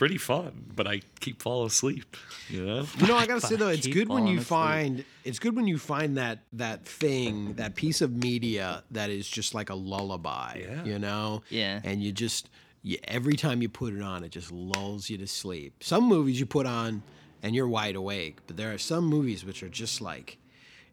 pretty 0.00 0.16
fun, 0.16 0.64
but 0.74 0.86
I 0.86 1.02
keep 1.20 1.42
falling 1.42 1.66
asleep. 1.66 2.16
You 2.48 2.64
know. 2.64 2.86
You 2.98 3.06
know, 3.06 3.16
I 3.16 3.26
gotta 3.26 3.40
say 3.46 3.56
though, 3.56 3.68
it's 3.68 3.86
good 3.86 4.08
when 4.08 4.26
you 4.26 4.38
asleep. 4.38 4.46
find 4.48 5.04
it's 5.24 5.38
good 5.38 5.54
when 5.54 5.66
you 5.66 5.76
find 5.76 6.16
that 6.16 6.38
that 6.54 6.86
thing, 6.86 7.52
that 7.56 7.74
piece 7.74 8.00
of 8.00 8.10
media 8.16 8.82
that 8.92 9.10
is 9.10 9.28
just 9.28 9.54
like 9.54 9.68
a 9.68 9.74
lullaby. 9.74 10.62
Yeah. 10.66 10.84
You 10.84 10.98
know. 10.98 11.42
Yeah. 11.50 11.80
And 11.84 12.02
you 12.02 12.12
just 12.12 12.48
you, 12.82 12.96
every 13.04 13.36
time 13.36 13.60
you 13.60 13.68
put 13.68 13.92
it 13.92 14.00
on, 14.00 14.24
it 14.24 14.30
just 14.30 14.50
lulls 14.50 15.10
you 15.10 15.18
to 15.18 15.26
sleep. 15.26 15.84
Some 15.84 16.04
movies 16.04 16.40
you 16.40 16.46
put 16.46 16.64
on 16.64 17.02
and 17.42 17.54
you're 17.54 17.68
wide 17.68 17.94
awake, 17.94 18.38
but 18.46 18.56
there 18.56 18.72
are 18.72 18.78
some 18.78 19.04
movies 19.04 19.44
which 19.44 19.62
are 19.62 19.68
just 19.68 20.00
like 20.00 20.38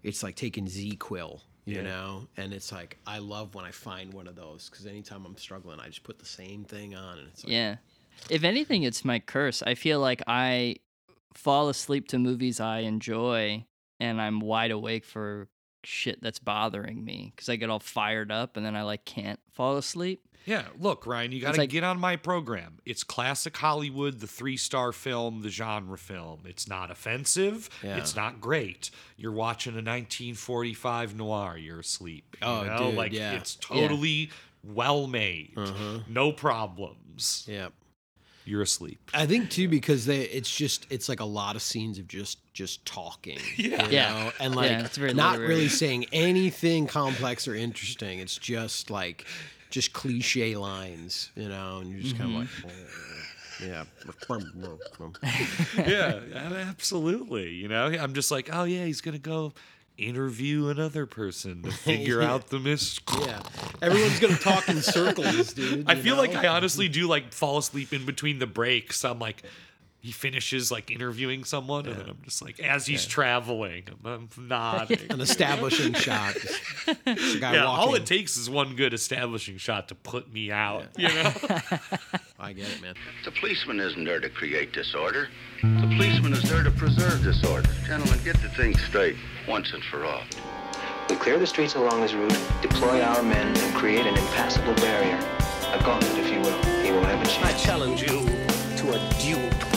it's 0.03 0.21
like 0.21 0.35
taking 0.35 0.65
ZzzQuil. 0.67 1.39
You 1.63 1.75
Yeah. 1.75 1.81
know, 1.81 2.27
and 2.37 2.53
it's 2.53 2.71
like 2.73 2.97
I 3.07 3.19
love 3.19 3.55
when 3.55 3.63
I 3.65 3.71
find 3.71 4.13
one 4.13 4.27
of 4.27 4.35
those 4.35 4.69
because 4.69 4.85
anytime 4.85 5.25
I'm 5.25 5.37
struggling, 5.37 5.79
I 5.79 5.87
just 5.87 6.03
put 6.03 6.19
the 6.19 6.25
same 6.25 6.65
thing 6.65 6.93
on, 6.93 7.19
and 7.19 7.27
it's 7.29 7.43
like, 7.45 7.53
Yeah. 7.53 7.75
If 8.29 8.43
anything, 8.43 8.84
it's 8.84 9.05
my 9.05 9.20
curse. 9.20 9.61
I 9.63 9.75
feel 9.75 9.99
like 9.99 10.21
I 10.27 10.77
fall 11.34 11.70
asleep 11.70 12.07
to 12.09 12.20
movies 12.20 12.59
I 12.59 12.80
enjoy 12.80 13.66
and 13.99 14.21
I'm 14.21 14.40
wide 14.40 14.71
awake 14.71 15.05
for 15.05 15.48
shit 15.84 16.21
that's 16.21 16.40
bothering 16.40 17.03
me 17.05 17.31
because 17.35 17.48
I 17.49 17.55
get 17.55 17.70
all 17.70 17.80
fired 17.80 18.31
up 18.31 18.57
and 18.57 18.66
then 18.66 18.76
I 18.76 18.84
like 18.84 19.05
can't 19.05 19.40
fall 19.53 19.77
asleep. 19.77 20.21
Yeah, 20.45 20.63
look, 20.80 21.05
Ryan, 21.05 21.34
you 21.34 21.41
got 21.41 21.55
to 21.55 21.59
like- 21.59 21.70
get 21.70 21.84
on 21.84 21.99
my 21.99 22.16
program. 22.16 22.77
It's 22.85 23.03
classic 23.03 23.57
Hollywood, 23.57 24.21
the 24.21 24.27
three 24.27 24.55
star 24.55 24.93
film, 24.93 25.41
the 25.41 25.49
genre 25.49 25.98
film. 25.98 26.41
It's 26.45 26.68
not 26.70 26.90
offensive. 26.90 27.70
Yeah. 27.84 27.98
It's 27.98 28.15
not 28.15 28.40
great. 28.40 28.90
You're 29.18 29.34
watching 29.34 29.73
a 29.73 29.84
1945 29.84 31.15
noir. 31.18 31.57
You're 31.57 31.81
asleep. 31.81 32.38
You 32.41 32.48
Oh, 32.48 32.63
know? 32.63 32.77
dude, 32.88 32.95
like 32.95 33.12
yeah. 33.13 33.34
it's 33.34 33.55
totally 33.55 34.31
well 34.63 35.07
made. 35.07 35.54
Uh-huh. 35.57 35.99
No 36.07 36.31
problems. 36.31 37.45
yeah. 37.48 37.68
You're 38.47 38.61
asleep. 38.61 38.97
I 39.13 39.25
think 39.25 39.49
too 39.49 39.67
because 39.67 40.05
they 40.05 40.21
it's 40.21 40.55
just 40.55 40.87
it's 40.89 41.09
like 41.09 41.19
a 41.19 41.25
lot 41.25 41.57
of 41.57 41.61
scenes 41.61 41.99
of 41.99 42.07
just 42.07 42.37
just 42.53 42.85
talking. 42.85 43.39
Yeah. 43.57 43.85
you 43.87 43.91
Yeah. 43.91 44.09
know? 44.09 44.31
And 44.39 44.55
like 44.55 44.71
Yeah, 44.71 44.85
it's 44.85 44.98
very 44.98 45.13
not 45.13 45.34
literary. 45.34 45.54
really 45.55 45.67
saying 45.67 46.05
anything 46.13 46.87
complex 46.87 47.48
or 47.48 47.55
interesting. 47.55 48.20
It's 48.20 48.37
just 48.37 48.89
like 48.89 49.26
just 49.70 49.91
cliche 49.91 50.55
lines, 50.55 51.29
you 51.35 51.49
know, 51.49 51.79
and 51.79 51.91
you're 51.91 52.01
just 52.01 52.17
kind 52.17 52.35
of 52.35 52.48
mm-hmm. 52.48 52.67
like 52.67 52.73
oh, 52.73 53.65
yeah. 53.65 53.84
yeah, 55.77 56.20
absolutely. 56.70 57.49
You 57.49 57.67
know, 57.67 57.87
I'm 57.87 58.13
just 58.13 58.32
like, 58.32 58.49
oh 58.54 58.63
yeah, 58.63 58.85
he's 58.85 59.01
gonna 59.01 59.20
go 59.20 59.54
interview 59.98 60.67
another 60.70 61.05
person 61.05 61.62
to 61.63 61.71
figure 61.71 62.21
Yeah. 62.21 62.31
out 62.34 62.48
the 62.49 62.59
mystery. 62.59 63.21
yeah. 63.26 63.41
Everyone's 63.81 64.19
going 64.19 64.35
to 64.35 64.41
talk 64.41 64.69
in 64.69 64.81
circles, 64.81 65.53
dude. 65.53 65.89
I 65.89 65.95
feel 65.95 66.16
like? 66.17 66.35
I 66.35 66.47
honestly 66.47 66.88
do 66.88 67.07
like 67.07 67.34
fall 67.34 67.57
asleep 67.57 67.94
in 67.94 68.06
between 68.06 68.39
the 68.39 68.47
breaks. 68.47 69.03
I'm 69.06 69.19
like, 69.19 69.44
he 70.08 70.13
finishes 70.13 70.72
like 70.72 70.90
interviewing 70.90 71.44
someone, 71.44 71.86
and 71.86 72.00
then 72.00 72.08
I'm 72.08 72.19
just 72.24 72.41
like, 72.41 72.62
as 72.62 72.86
he's 72.86 73.06
traveling, 73.06 73.84
I'm, 74.06 74.30
I'm 74.38 74.47
nodding. 74.47 75.00
an 75.09 75.19
establishing 75.19 75.91
shot. 75.96 76.34
Just 76.34 77.36
a 77.36 77.40
guy 77.41 77.56
yeah, 77.56 77.66
all 77.66 77.94
it 77.94 78.06
takes 78.06 78.38
is 78.38 78.50
one 78.50 78.78
good 78.78 78.94
establishing 78.94 79.58
shot 79.58 79.90
to 79.90 79.96
put 79.96 80.31
me 80.31 80.50
out. 80.50 80.85
You 80.96 81.09
know, 81.09 81.34
I 82.40 82.53
get 82.53 82.69
it, 82.69 82.81
man. 82.81 82.96
The 83.25 83.31
policeman 83.31 83.81
isn't 83.81 84.06
there 84.06 84.22
to 84.22 84.30
create 84.30 84.72
disorder. 84.72 85.28
The 85.62 85.94
policeman 85.97 86.31
is 86.31 86.44
there 86.44 86.63
to 86.63 86.72
preserve 86.72 87.22
disorder. 87.22 87.68
Gentlemen, 87.85 88.18
get 88.24 88.41
the 88.41 88.47
thing 88.47 88.78
straight 88.78 89.18
once 89.46 89.74
and 89.74 89.84
for 89.91 90.06
all. 90.06 90.24
We 91.09 91.18
clear 91.18 91.38
the 91.38 91.47
streets 91.47 91.75
along 91.75 92.02
his 92.02 92.16
route, 92.16 92.40
deploy 92.62 93.02
our 93.02 93.22
men, 93.24 93.47
and 93.58 93.75
create 93.75 94.06
an 94.06 94.16
impassable 94.16 94.75
barrier. 94.75 95.19
A 95.74 95.84
gauntlet, 95.84 96.18
if 96.18 96.31
you 96.31 96.40
will. 96.40 96.63
He 96.81 96.91
won't 96.91 97.08
have 97.08 97.22
a 97.22 97.30
chance. 97.30 97.62
I 97.62 97.66
challenge 97.66 98.03
you 98.03 98.25
to 98.78 98.94
a 98.94 99.13
duel. 99.19 99.76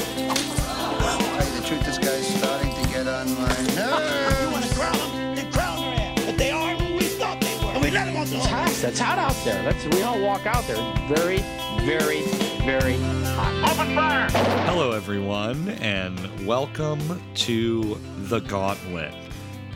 Tell 1.18 1.48
you 1.48 1.60
the 1.60 1.66
truth, 1.66 1.84
this 1.84 1.98
guy's 1.98 2.26
starting 2.38 2.72
to 2.74 2.88
get 2.90 3.06
on 3.06 3.26
my 3.34 3.48
nerves. 3.74 4.40
You 4.42 4.50
want 4.50 4.64
to 4.64 4.74
crown 4.74 4.96
them? 4.98 5.34
Then 5.36 5.52
crown 5.52 5.80
their 5.80 5.94
ass. 5.94 6.24
But 6.24 6.38
they 6.38 6.50
are 6.50 6.74
who 6.76 6.96
we 6.96 7.02
thought 7.04 7.40
they 7.40 7.56
were. 7.64 7.72
And 7.72 7.82
we 7.82 7.90
let 7.90 8.06
them 8.06 8.16
on 8.16 8.28
the 8.30 8.38
hot. 8.38 8.68
It's 8.84 8.98
hot 8.98 9.18
out 9.18 9.36
there. 9.44 9.62
Let's 9.64 9.84
we 9.86 10.02
all 10.02 10.20
walk 10.20 10.46
out 10.46 10.66
there. 10.66 10.76
Very, 11.08 11.38
very, 11.84 12.22
very 12.64 12.96
hot. 13.34 13.72
Open 13.72 13.94
fire! 13.94 14.28
hello 14.66 14.92
everyone, 14.92 15.68
and 15.80 16.46
welcome 16.46 17.20
to 17.34 17.98
the 18.18 18.40
Gauntlet. 18.40 19.14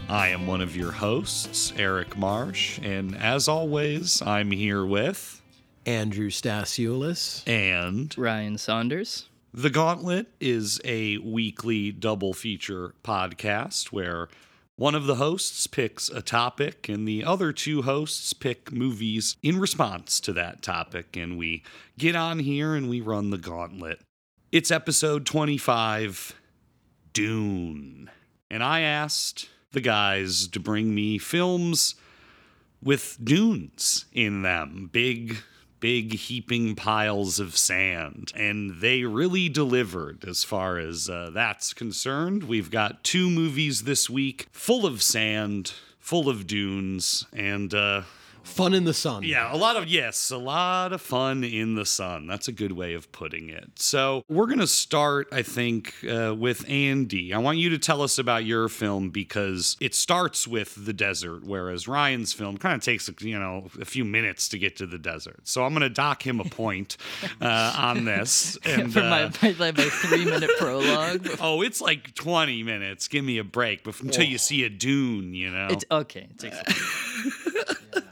I 0.08 0.28
am 0.28 0.46
one 0.46 0.60
of 0.60 0.76
your 0.76 0.92
hosts, 0.92 1.72
Eric 1.76 2.16
Marsh, 2.16 2.78
and 2.82 3.16
as 3.16 3.48
always, 3.48 4.22
I'm 4.22 4.50
here 4.50 4.84
with 4.84 5.40
Andrew 5.86 6.30
Stasiulis. 6.30 7.46
and 7.48 8.16
Ryan 8.16 8.56
Saunders. 8.58 9.28
The 9.56 9.70
Gauntlet 9.70 10.26
is 10.40 10.80
a 10.84 11.18
weekly 11.18 11.92
double 11.92 12.32
feature 12.32 12.92
podcast 13.04 13.92
where 13.92 14.26
one 14.74 14.96
of 14.96 15.06
the 15.06 15.14
hosts 15.14 15.68
picks 15.68 16.08
a 16.08 16.20
topic 16.20 16.88
and 16.88 17.06
the 17.06 17.22
other 17.22 17.52
two 17.52 17.82
hosts 17.82 18.32
pick 18.32 18.72
movies 18.72 19.36
in 19.44 19.60
response 19.60 20.18
to 20.18 20.32
that 20.32 20.60
topic. 20.60 21.16
And 21.16 21.38
we 21.38 21.62
get 21.96 22.16
on 22.16 22.40
here 22.40 22.74
and 22.74 22.90
we 22.90 23.00
run 23.00 23.30
the 23.30 23.38
gauntlet. 23.38 24.00
It's 24.50 24.72
episode 24.72 25.24
25 25.24 26.34
Dune. 27.12 28.10
And 28.50 28.64
I 28.64 28.80
asked 28.80 29.48
the 29.70 29.80
guys 29.80 30.48
to 30.48 30.58
bring 30.58 30.92
me 30.96 31.16
films 31.18 31.94
with 32.82 33.18
dunes 33.22 34.06
in 34.12 34.42
them. 34.42 34.90
Big, 34.92 35.36
big 35.84 36.14
heaping 36.14 36.74
piles 36.74 37.38
of 37.38 37.54
sand. 37.54 38.32
And 38.34 38.80
they 38.80 39.04
really 39.04 39.50
delivered 39.50 40.24
as 40.26 40.42
far 40.42 40.78
as 40.78 41.10
uh, 41.10 41.28
that's 41.34 41.74
concerned. 41.74 42.44
We've 42.44 42.70
got 42.70 43.04
two 43.04 43.28
movies 43.28 43.82
this 43.82 44.08
week 44.08 44.48
full 44.50 44.86
of 44.86 45.02
sand, 45.02 45.74
full 45.98 46.30
of 46.30 46.46
dunes, 46.46 47.26
and 47.34 47.74
uh, 47.74 48.04
Fun 48.44 48.74
in 48.74 48.84
the 48.84 48.94
sun. 48.94 49.22
yeah, 49.24 49.52
a 49.52 49.56
lot 49.56 49.76
of, 49.76 49.88
yes, 49.88 50.30
a 50.30 50.36
lot 50.36 50.92
of 50.92 51.00
fun 51.00 51.42
in 51.42 51.74
the 51.74 51.86
sun. 51.86 52.26
That's 52.26 52.46
a 52.46 52.52
good 52.52 52.72
way 52.72 52.94
of 52.94 53.10
putting 53.10 53.48
it. 53.48 53.70
So, 53.76 54.22
we're 54.28 54.46
going 54.46 54.58
to 54.60 54.66
start, 54.66 55.28
I 55.32 55.42
think, 55.42 55.94
uh, 56.08 56.34
with 56.34 56.68
Andy. 56.68 57.32
I 57.32 57.38
want 57.38 57.58
you 57.58 57.70
to 57.70 57.78
tell 57.78 58.02
us 58.02 58.18
about 58.18 58.44
your 58.44 58.68
film 58.68 59.08
because 59.10 59.76
it 59.80 59.94
starts 59.94 60.46
with 60.46 60.84
the 60.84 60.92
desert, 60.92 61.42
whereas 61.44 61.88
Ryan's 61.88 62.32
film 62.32 62.58
kind 62.58 62.74
of 62.76 62.82
takes, 62.82 63.10
you 63.20 63.38
know, 63.38 63.68
a 63.80 63.84
few 63.86 64.04
minutes 64.04 64.48
to 64.50 64.58
get 64.58 64.76
to 64.76 64.86
the 64.86 64.98
desert. 64.98 65.40
So, 65.48 65.64
I'm 65.64 65.72
going 65.72 65.80
to 65.82 65.88
dock 65.88 66.24
him 66.24 66.38
a 66.38 66.44
point 66.44 66.96
uh, 67.40 67.74
on 67.78 68.04
this. 68.04 68.56
And, 68.66 68.92
For 68.92 69.00
my, 69.00 69.24
uh, 69.24 69.30
my, 69.42 69.54
my 69.58 69.72
three 69.72 70.24
minute 70.26 70.50
prologue. 70.58 71.28
Oh, 71.40 71.62
it's 71.62 71.80
like 71.80 72.14
20 72.14 72.62
minutes. 72.62 73.08
Give 73.08 73.24
me 73.24 73.38
a 73.38 73.44
break 73.44 73.84
bef- 73.84 74.02
until 74.02 74.24
you 74.24 74.38
see 74.38 74.64
a 74.64 74.68
dune, 74.68 75.32
you 75.34 75.50
know? 75.50 75.68
It's 75.70 75.84
okay. 75.90 76.28
It 76.30 76.38
takes 76.38 76.58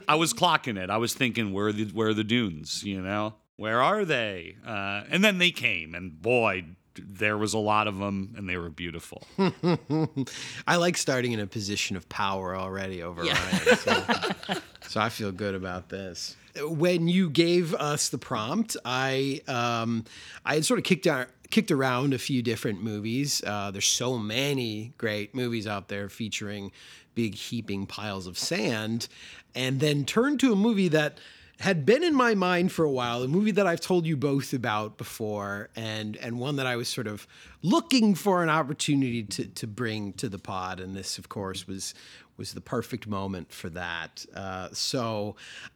I 0.07 0.15
was 0.15 0.33
clocking 0.33 0.77
it. 0.77 0.89
I 0.89 0.97
was 0.97 1.13
thinking, 1.13 1.53
where 1.53 1.67
are 1.67 1.73
the 1.73 1.85
where 1.85 2.09
are 2.09 2.13
the 2.13 2.23
dunes? 2.23 2.83
You 2.83 3.01
know, 3.01 3.35
where 3.57 3.81
are 3.81 4.05
they? 4.05 4.55
Uh, 4.65 5.03
and 5.09 5.23
then 5.23 5.37
they 5.37 5.51
came, 5.51 5.95
and 5.95 6.21
boy, 6.21 6.65
there 6.95 7.37
was 7.37 7.53
a 7.53 7.59
lot 7.59 7.87
of 7.87 7.97
them, 7.97 8.33
and 8.37 8.47
they 8.47 8.57
were 8.57 8.69
beautiful. 8.69 9.23
I 10.67 10.75
like 10.75 10.97
starting 10.97 11.31
in 11.31 11.39
a 11.39 11.47
position 11.47 11.95
of 11.95 12.07
power 12.09 12.55
already 12.55 13.01
over 13.01 13.23
Ryan. 13.23 13.75
So, 13.77 14.03
so 14.87 15.01
I 15.01 15.09
feel 15.09 15.31
good 15.31 15.55
about 15.55 15.89
this. 15.89 16.35
When 16.61 17.07
you 17.07 17.29
gave 17.29 17.73
us 17.73 18.09
the 18.09 18.19
prompt, 18.19 18.77
I 18.85 19.41
um, 19.47 20.05
I 20.45 20.55
had 20.55 20.65
sort 20.65 20.79
of 20.79 20.83
kicked 20.83 21.07
out 21.07 21.27
kicked 21.49 21.71
around 21.71 22.13
a 22.13 22.17
few 22.17 22.41
different 22.41 22.81
movies. 22.81 23.43
Uh, 23.45 23.69
there's 23.69 23.87
so 23.87 24.17
many 24.17 24.93
great 24.97 25.35
movies 25.35 25.67
out 25.67 25.87
there 25.87 26.09
featuring 26.09 26.71
big 27.15 27.35
heaping 27.35 27.85
piles 27.85 28.25
of 28.25 28.37
sand, 28.37 29.07
and 29.55 29.79
then 29.79 30.05
turned 30.05 30.39
to 30.41 30.51
a 30.51 30.55
movie 30.55 30.89
that 30.89 31.19
had 31.59 31.85
been 31.85 32.03
in 32.03 32.15
my 32.15 32.35
mind 32.35 32.71
for 32.71 32.83
a 32.83 32.91
while, 32.91 33.23
a 33.23 33.27
movie 33.27 33.51
that 33.51 33.65
I've 33.65 33.79
told 33.79 34.05
you 34.05 34.17
both 34.17 34.53
about 34.53 34.97
before, 34.97 35.69
and 35.75 36.17
and 36.17 36.39
one 36.39 36.57
that 36.57 36.65
I 36.65 36.75
was 36.75 36.89
sort 36.89 37.07
of 37.07 37.27
looking 37.61 38.15
for 38.15 38.43
an 38.43 38.49
opportunity 38.49 39.23
to 39.23 39.45
to 39.45 39.67
bring 39.67 40.13
to 40.13 40.27
the 40.27 40.39
pod, 40.39 40.79
and 40.79 40.95
this, 40.95 41.17
of 41.17 41.29
course, 41.29 41.67
was 41.67 41.93
was 42.37 42.53
the 42.53 42.61
perfect 42.61 43.07
moment 43.07 43.51
for 43.51 43.69
that. 43.69 44.25
Uh, 44.35 44.69
so 44.73 45.35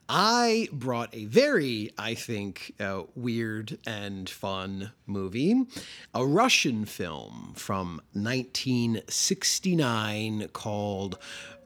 I 0.10 0.68
brought 0.72 1.14
a 1.14 1.26
very, 1.26 1.92
I 1.98 2.14
think, 2.16 2.74
uh, 2.80 3.04
weird 3.16 3.78
and 3.86 4.30
fun 4.30 4.92
movie, 5.06 5.66
a 6.14 6.26
Russian 6.26 6.86
film 6.86 7.52
from 7.56 8.02
1969 8.14 10.48
called 10.52 11.20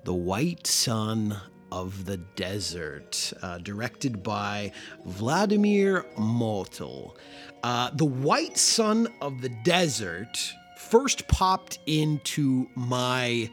The 0.04 0.14
White 0.14 0.68
Sun 0.68 1.40
of 1.72 2.06
the 2.06 2.18
Desert, 2.18 3.34
uh, 3.42 3.58
directed 3.60 4.24
by 4.24 4.72
Vladimir 5.06 6.06
Motyl. 6.18 7.16
Uh, 7.64 7.92
the 7.94 8.06
White 8.06 8.58
Sun 8.58 9.08
of 9.22 9.42
the 9.42 9.50
Desert 9.64 10.54
first 10.78 11.28
popped 11.28 11.80
into 11.86 12.68
my 12.76 13.50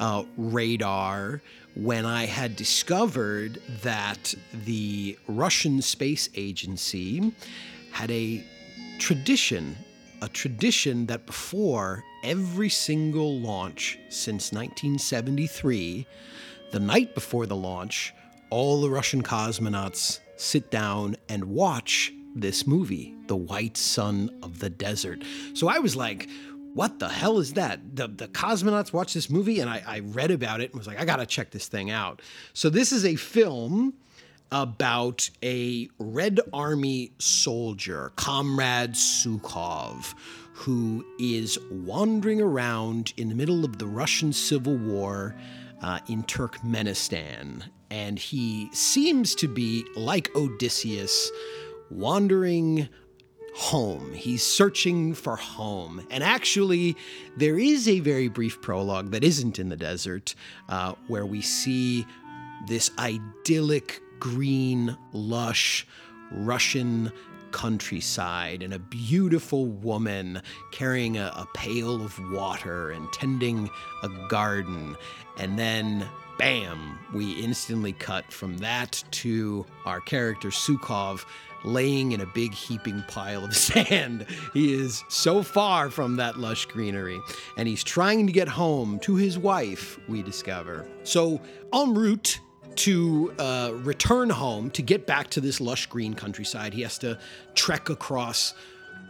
uh, 0.00 0.24
radar 0.36 1.40
when 1.76 2.04
I 2.04 2.26
had 2.26 2.56
discovered 2.56 3.60
that 3.82 4.34
the 4.64 5.16
Russian 5.28 5.82
Space 5.82 6.28
Agency 6.34 7.32
had 7.92 8.10
a 8.10 8.44
tradition 8.98 9.76
a 10.22 10.28
tradition 10.28 11.06
that 11.06 11.26
before 11.26 12.04
every 12.22 12.68
single 12.68 13.40
launch 13.40 13.98
since 14.08 14.52
1973, 14.52 16.06
the 16.70 16.80
night 16.80 17.14
before 17.14 17.46
the 17.46 17.56
launch, 17.56 18.14
all 18.50 18.80
the 18.80 18.90
Russian 18.90 19.22
cosmonauts 19.22 20.20
sit 20.36 20.70
down 20.70 21.16
and 21.28 21.44
watch 21.44 22.12
this 22.34 22.66
movie, 22.66 23.14
The 23.26 23.36
White 23.36 23.76
Sun 23.76 24.30
of 24.42 24.60
the 24.60 24.70
Desert. 24.70 25.22
So 25.54 25.68
I 25.68 25.78
was 25.78 25.96
like, 25.96 26.28
what 26.74 26.98
the 27.00 27.08
hell 27.08 27.38
is 27.38 27.54
that? 27.54 27.96
The, 27.96 28.06
the 28.06 28.28
cosmonauts 28.28 28.92
watch 28.92 29.14
this 29.14 29.28
movie, 29.28 29.60
and 29.60 29.68
I, 29.68 29.82
I 29.86 29.98
read 30.00 30.30
about 30.30 30.60
it 30.60 30.70
and 30.70 30.78
was 30.78 30.86
like, 30.86 31.00
I 31.00 31.04
gotta 31.04 31.26
check 31.26 31.50
this 31.50 31.66
thing 31.66 31.90
out. 31.90 32.22
So 32.52 32.70
this 32.70 32.92
is 32.92 33.04
a 33.04 33.16
film 33.16 33.94
about 34.52 35.30
a 35.42 35.88
Red 35.98 36.40
Army 36.52 37.12
soldier, 37.18 38.12
Comrade 38.16 38.92
Sukhov, 38.92 40.14
who 40.54 41.04
is 41.18 41.58
wandering 41.70 42.40
around 42.40 43.12
in 43.16 43.28
the 43.28 43.34
middle 43.34 43.64
of 43.64 43.78
the 43.78 43.86
Russian 43.86 44.32
Civil 44.32 44.76
War 44.76 45.34
uh, 45.82 46.00
in 46.08 46.24
Turkmenistan. 46.24 47.62
And 47.90 48.18
he 48.18 48.68
seems 48.72 49.34
to 49.36 49.48
be, 49.48 49.84
like 49.96 50.34
Odysseus, 50.36 51.30
wandering 51.90 52.88
home. 53.54 54.12
He's 54.12 54.42
searching 54.42 55.12
for 55.14 55.36
home. 55.36 56.06
And 56.10 56.22
actually, 56.22 56.96
there 57.36 57.58
is 57.58 57.88
a 57.88 58.00
very 58.00 58.28
brief 58.28 58.60
prologue 58.62 59.10
that 59.10 59.24
isn't 59.24 59.58
in 59.58 59.68
the 59.68 59.76
desert 59.76 60.34
uh, 60.68 60.94
where 61.08 61.26
we 61.26 61.42
see 61.42 62.06
this 62.68 62.90
idyllic, 62.98 64.00
green, 64.20 64.96
lush 65.12 65.86
Russian 66.30 67.12
countryside 67.52 68.62
and 68.62 68.72
a 68.72 68.78
beautiful 68.78 69.66
woman 69.66 70.42
carrying 70.72 71.16
a, 71.16 71.32
a 71.36 71.46
pail 71.54 72.04
of 72.04 72.18
water 72.32 72.90
and 72.90 73.12
tending 73.12 73.70
a 74.02 74.08
garden. 74.28 74.96
And 75.38 75.58
then 75.58 76.08
bam, 76.38 76.98
we 77.12 77.32
instantly 77.32 77.92
cut 77.92 78.32
from 78.32 78.56
that 78.58 79.04
to 79.10 79.66
our 79.84 80.00
character 80.00 80.48
Sukhov 80.48 81.26
laying 81.64 82.12
in 82.12 82.20
a 82.22 82.26
big 82.26 82.54
heaping 82.54 83.04
pile 83.08 83.44
of 83.44 83.54
sand. 83.56 84.26
He 84.54 84.72
is 84.72 85.04
so 85.08 85.42
far 85.42 85.90
from 85.90 86.16
that 86.16 86.38
lush 86.38 86.64
greenery, 86.64 87.20
and 87.58 87.68
he's 87.68 87.84
trying 87.84 88.26
to 88.26 88.32
get 88.32 88.48
home 88.48 88.98
to 89.00 89.16
his 89.16 89.38
wife, 89.38 89.98
we 90.08 90.22
discover. 90.22 90.88
So, 91.02 91.40
en 91.74 91.94
route, 91.94 92.40
to 92.76 93.32
uh, 93.38 93.72
return 93.74 94.30
home 94.30 94.70
to 94.70 94.82
get 94.82 95.06
back 95.06 95.30
to 95.30 95.40
this 95.40 95.60
lush 95.60 95.86
green 95.86 96.14
countryside, 96.14 96.74
he 96.74 96.82
has 96.82 96.98
to 96.98 97.18
trek 97.54 97.88
across 97.88 98.54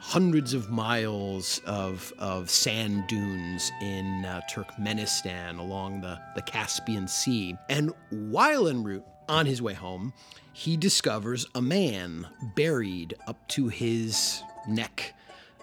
hundreds 0.00 0.54
of 0.54 0.70
miles 0.70 1.60
of, 1.66 2.12
of 2.18 2.48
sand 2.48 3.06
dunes 3.06 3.70
in 3.82 4.24
uh, 4.24 4.40
Turkmenistan 4.50 5.58
along 5.58 6.00
the, 6.00 6.18
the 6.34 6.42
Caspian 6.42 7.06
Sea. 7.06 7.56
And 7.68 7.92
while 8.10 8.66
en 8.66 8.82
route 8.82 9.04
on 9.28 9.44
his 9.46 9.60
way 9.60 9.74
home, 9.74 10.14
he 10.52 10.76
discovers 10.76 11.46
a 11.54 11.62
man 11.62 12.26
buried 12.56 13.14
up 13.26 13.46
to 13.48 13.68
his 13.68 14.42
neck 14.66 15.14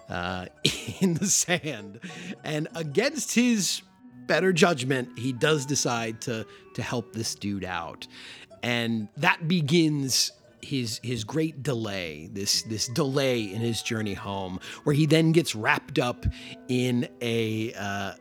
uh, 0.08 0.46
in 1.00 1.14
the 1.14 1.26
sand. 1.26 2.00
And 2.44 2.68
against 2.74 3.34
his 3.34 3.82
better 4.28 4.52
judgment, 4.52 5.18
he 5.18 5.32
does 5.32 5.66
decide 5.66 6.20
to, 6.22 6.46
to 6.74 6.82
help 6.82 7.12
this 7.12 7.34
dude 7.34 7.64
out. 7.64 8.06
And 8.62 9.08
that 9.16 9.48
begins 9.48 10.32
his 10.60 11.00
his 11.02 11.24
great 11.24 11.62
delay, 11.62 12.28
this 12.32 12.62
this 12.62 12.88
delay 12.88 13.42
in 13.42 13.60
his 13.60 13.82
journey 13.82 14.14
home, 14.14 14.60
where 14.84 14.94
he 14.94 15.06
then 15.06 15.32
gets 15.32 15.54
wrapped 15.54 15.98
up 15.98 16.26
in 16.68 17.08
a 17.20 17.72
uh, 17.74 18.12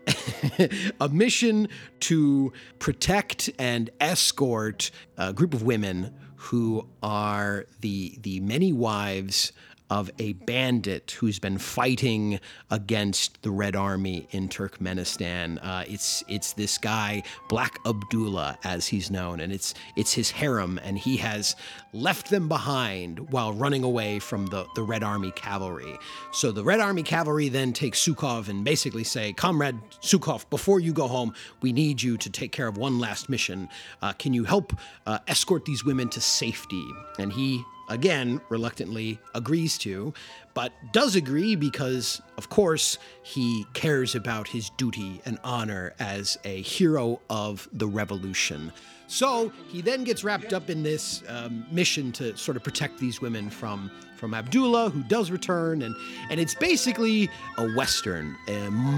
a 1.01 1.09
mission 1.09 1.68
to 2.01 2.54
protect 2.80 3.50
and 3.59 3.89
escort 4.00 4.92
a 5.18 5.33
group 5.33 5.54
of 5.54 5.63
women 5.63 6.13
who 6.36 6.88
are 7.01 7.65
the 7.81 8.18
the 8.21 8.39
many 8.39 8.71
wives 8.71 9.51
of 9.89 10.12
a 10.19 10.34
bandit 10.34 11.12
who's 11.19 11.39
been 11.39 11.57
fighting 11.57 12.39
against 12.69 13.42
the 13.42 13.51
Red 13.51 13.75
Army 13.75 14.28
in 14.31 14.50
Turkmenistan. 14.50 15.60
Uh, 15.62 15.84
it's 15.88 16.24
it's 16.28 16.54
this 16.54 16.78
guy 16.78 17.24
Black 17.48 17.80
Abdullah, 17.86 18.57
as 18.63 18.88
he's 18.88 19.10
known, 19.10 19.39
and 19.39 19.54
it's 19.54 19.74
it's 19.95 20.13
his 20.13 20.31
harem, 20.31 20.80
and 20.84 20.98
he 20.98 21.18
has 21.18 21.56
left 21.94 22.30
them 22.30 22.48
behind 22.48 23.31
while 23.31 23.54
running 23.54 23.84
away 23.84 24.19
from 24.19 24.48
the 24.48 24.66
the 24.75 24.84
Red 24.84 25.04
Army 25.04 25.31
cavalry. 25.31 25.98
So 26.31 26.51
the 26.51 26.63
Red 26.63 26.80
Army 26.80 27.04
cavalry 27.04 27.50
then 27.50 27.74
take 27.74 27.94
Sukhov 27.94 28.50
and 28.50 28.63
basically 28.63 29.04
say, 29.04 29.33
"Comrade 29.33 29.80
Sukhov, 30.01 30.50
before 30.50 30.80
you 30.80 30.92
go 30.94 31.07
home, 31.07 31.33
we 31.62 31.72
need 31.72 32.01
you 32.01 32.18
to 32.18 32.30
take 32.30 32.51
care 32.51 32.68
of 32.68 32.78
one 32.78 33.00
last 33.00 33.30
mission. 33.30 33.69
Uh, 34.01 34.13
can 34.13 34.33
you 34.33 34.44
help 34.44 34.74
uh, 35.06 35.19
escort 35.28 35.66
these 35.66 35.86
women 35.86 36.10
to 36.10 36.19
safety?" 36.19 36.86
And 37.19 37.31
he 37.31 37.63
again, 37.88 38.42
reluctantly 38.50 39.19
agrees 39.36 39.78
to, 39.80 40.13
but 40.54 40.72
does 40.92 41.16
agree 41.16 41.56
because, 41.56 42.22
of 42.38 42.50
course, 42.50 42.98
he 43.24 43.66
cares 43.74 44.16
about 44.16 44.48
his 44.48 44.69
duty 44.72 45.22
and 45.25 45.38
honor 45.44 45.94
as 46.00 46.38
a 46.44 46.62
hero 46.62 47.19
of 47.30 47.68
the 47.74 47.88
revolution. 47.88 48.72
So 49.07 49.51
he 49.69 49.81
then 49.81 50.04
gets 50.04 50.24
wrapped 50.24 50.51
up 50.51 50.69
in 50.69 50.84
this 50.84 51.24
um, 51.30 51.66
mission 51.72 52.12
to 52.13 52.36
sort 52.36 52.57
of 52.57 52.63
protect 52.63 53.00
these 53.00 53.22
women 53.22 53.50
from 53.50 53.90
from 54.18 54.33
Abdullah, 54.33 54.90
who 54.90 55.04
does 55.04 55.30
return, 55.30 55.83
and 55.83 55.95
and 56.30 56.40
it's 56.40 56.56
basically 56.56 57.30
a 57.57 57.72
western. 57.74 58.36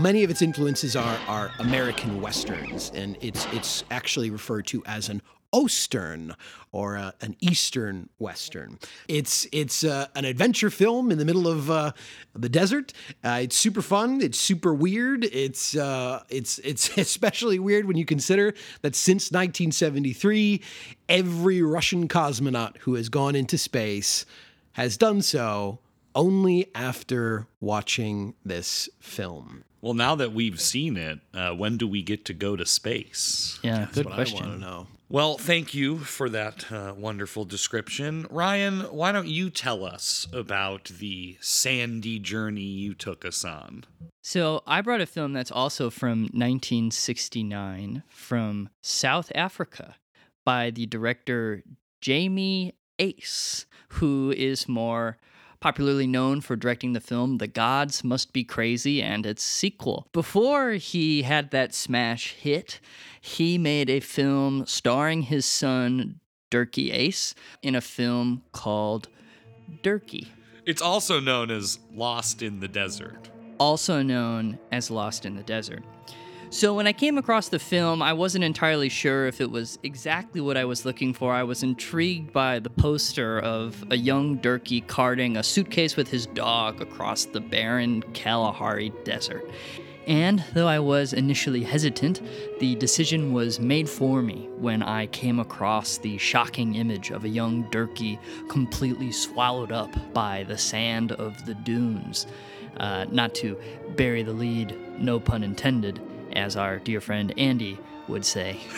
Many 0.01 0.23
of 0.23 0.31
its 0.31 0.41
influences 0.41 0.95
are 0.95 1.19
are 1.27 1.51
American 1.59 2.21
westerns, 2.21 2.91
and 2.95 3.17
it's 3.21 3.45
it's 3.53 3.83
actually 3.91 4.31
referred 4.31 4.65
to 4.67 4.81
as 4.85 5.09
an 5.09 5.21
Ostern 5.53 6.35
or 6.71 6.97
uh, 6.97 7.11
an 7.21 7.35
Eastern 7.39 8.09
Western. 8.19 8.79
It's 9.07 9.47
it's 9.51 9.83
uh, 9.83 10.07
an 10.15 10.25
adventure 10.25 10.69
film 10.69 11.11
in 11.11 11.17
the 11.17 11.25
middle 11.25 11.47
of 11.47 11.69
uh, 11.71 11.91
the 12.33 12.49
desert. 12.49 12.93
Uh, 13.23 13.39
it's 13.43 13.55
super 13.55 13.81
fun. 13.81 14.21
It's 14.21 14.37
super 14.37 14.73
weird. 14.73 15.25
It's 15.25 15.75
uh, 15.75 16.23
it's 16.29 16.59
it's 16.59 16.97
especially 16.97 17.59
weird 17.59 17.85
when 17.85 17.97
you 17.97 18.05
consider 18.05 18.53
that 18.81 18.95
since 18.95 19.31
1973, 19.31 20.61
every 21.07 21.61
Russian 21.61 22.07
cosmonaut 22.07 22.77
who 22.77 22.95
has 22.95 23.09
gone 23.09 23.35
into 23.35 23.57
space 23.57 24.25
has 24.73 24.97
done 24.97 25.21
so 25.21 25.79
only 26.15 26.69
after 26.75 27.47
watching 27.59 28.33
this 28.45 28.89
film. 28.99 29.63
Well, 29.81 29.93
now 29.93 30.15
that 30.15 30.33
we've 30.33 30.59
seen 30.59 30.97
it, 30.97 31.19
uh, 31.33 31.51
when 31.51 31.77
do 31.77 31.87
we 31.87 32.01
get 32.01 32.25
to 32.25 32.33
go 32.33 32.55
to 32.55 32.65
space? 32.65 33.59
Yeah, 33.63 33.79
That's 33.79 33.95
good 33.95 34.05
what 34.05 34.15
question. 34.15 34.43
I 34.43 34.47
want 34.47 34.59
to 34.59 34.67
know. 34.67 34.87
Well, 35.11 35.39
thank 35.39 35.73
you 35.73 35.97
for 35.97 36.29
that 36.29 36.71
uh, 36.71 36.93
wonderful 36.95 37.43
description. 37.43 38.27
Ryan, 38.29 38.81
why 38.81 39.11
don't 39.11 39.27
you 39.27 39.49
tell 39.49 39.83
us 39.83 40.27
about 40.31 40.83
the 40.99 41.35
sandy 41.41 42.19
journey 42.19 42.61
you 42.61 42.93
took 42.93 43.25
us 43.25 43.43
on? 43.43 43.85
So 44.21 44.61
I 44.67 44.81
brought 44.81 45.01
a 45.01 45.07
film 45.07 45.33
that's 45.33 45.49
also 45.49 45.89
from 45.89 46.29
1969 46.33 48.03
from 48.07 48.69
South 48.83 49.31
Africa 49.33 49.95
by 50.45 50.69
the 50.69 50.85
director 50.85 51.63
Jamie 52.01 52.75
Uys, 52.99 53.65
who 53.93 54.31
is 54.37 54.67
more 54.67 55.17
popularly 55.61 56.07
known 56.07 56.41
for 56.41 56.55
directing 56.55 56.93
the 56.93 57.01
film 57.01 57.37
The 57.37 57.47
Gods 57.47 58.03
Must 58.03 58.31
Be 58.33 58.43
Crazy 58.43 59.01
and 59.01 59.25
its 59.25 59.43
sequel. 59.43 60.07
Before 60.13 60.71
he 60.71 61.23
had 61.23 61.51
that 61.51 61.73
smash 61.73 62.33
hit, 62.33 62.79
he 63.19 63.57
made 63.57 63.89
a 63.89 63.99
film 63.99 64.65
starring 64.65 65.23
his 65.23 65.45
son 65.45 66.19
Dirkie 66.51 66.91
Uys 66.93 67.33
in 67.61 67.75
a 67.75 67.81
film 67.81 68.43
called 68.53 69.07
Dirkie. 69.83 70.27
It's 70.65 70.81
also 70.81 71.19
known 71.19 71.51
as 71.51 71.79
Lost 71.93 72.41
in 72.41 72.59
the 72.59 72.67
Desert. 72.67 73.29
also 73.59 74.01
known 74.01 74.57
as 74.71 74.89
Lost 74.89 75.25
in 75.25 75.35
the 75.35 75.43
Desert. 75.43 75.83
So, 76.51 76.73
when 76.73 76.87
I 76.87 76.93
came 76.93 77.19
across 77.19 77.49
the 77.49 77.59
film, 77.59 78.01
I 78.01 78.13
wasn't 78.13 78.43
entirely 78.43 78.89
sure 78.89 79.27
if 79.27 79.39
it 79.39 79.51
was 79.51 79.77
exactly 79.83 80.41
what 80.41 80.57
I 80.57 80.65
was 80.65 80.83
looking 80.83 81.13
for. 81.13 81.31
I 81.31 81.43
was 81.43 81.61
intrigued 81.61 82.33
by 82.33 82.57
the 82.57 82.71
poster 82.71 83.39
of 83.39 83.85
a 83.91 83.95
young 83.95 84.39
Dirkie 84.39 84.85
carting 84.87 85.37
a 85.37 85.43
suitcase 85.43 85.95
with 85.95 86.07
his 86.07 86.25
dog 86.25 86.81
across 86.81 87.25
the 87.25 87.39
barren 87.39 88.01
Kalahari 88.13 88.91
Desert. 89.03 89.47
And 90.07 90.43
though 90.55 90.67
I 90.67 90.79
was 90.79 91.13
initially 91.13 91.61
hesitant, 91.61 92.19
the 92.59 92.73
decision 92.75 93.31
was 93.31 93.59
made 93.59 93.87
for 93.87 94.23
me 94.23 94.49
when 94.57 94.81
I 94.81 95.05
came 95.05 95.39
across 95.39 95.99
the 95.99 96.17
shocking 96.17 96.73
image 96.73 97.11
of 97.11 97.25
a 97.25 97.29
young 97.29 97.65
Dirkie 97.65 98.17
completely 98.47 99.11
swallowed 99.11 99.71
up 99.71 99.91
by 100.15 100.45
the 100.45 100.57
sand 100.57 101.11
of 101.11 101.45
the 101.45 101.53
dunes. 101.53 102.25
Uh, 102.77 103.05
not 103.11 103.35
to 103.35 103.55
bury 103.95 104.23
the 104.23 104.33
lead, 104.33 104.75
no 104.99 105.19
pun 105.19 105.43
intended, 105.43 106.01
as 106.33 106.55
our 106.55 106.79
dear 106.79 107.01
friend 107.01 107.33
Andy 107.37 107.77
would 108.07 108.25
say. 108.25 108.59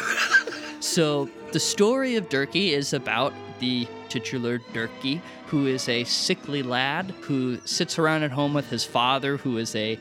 So 0.82 1.30
The 1.52 1.60
story 1.60 2.16
of 2.16 2.28
Dirkie 2.28 2.72
is 2.72 2.94
about 2.94 3.34
the 3.60 3.88
titular 4.10 4.60
Dirkie, 4.74 5.22
who 5.46 5.68
is 5.68 5.88
a 5.88 6.04
sickly 6.06 6.64
lad 6.64 7.14
who 7.22 7.60
sits 7.66 8.00
around 8.00 8.24
at 8.24 8.32
home 8.32 8.54
with 8.54 8.70
his 8.70 8.84
father, 8.84 9.38
who 9.38 9.58
is 9.58 9.76
a 9.76 10.00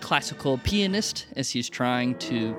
classical 0.00 0.58
pianist, 0.58 1.26
as 1.34 1.50
he's 1.50 1.68
trying 1.68 2.18
to 2.18 2.54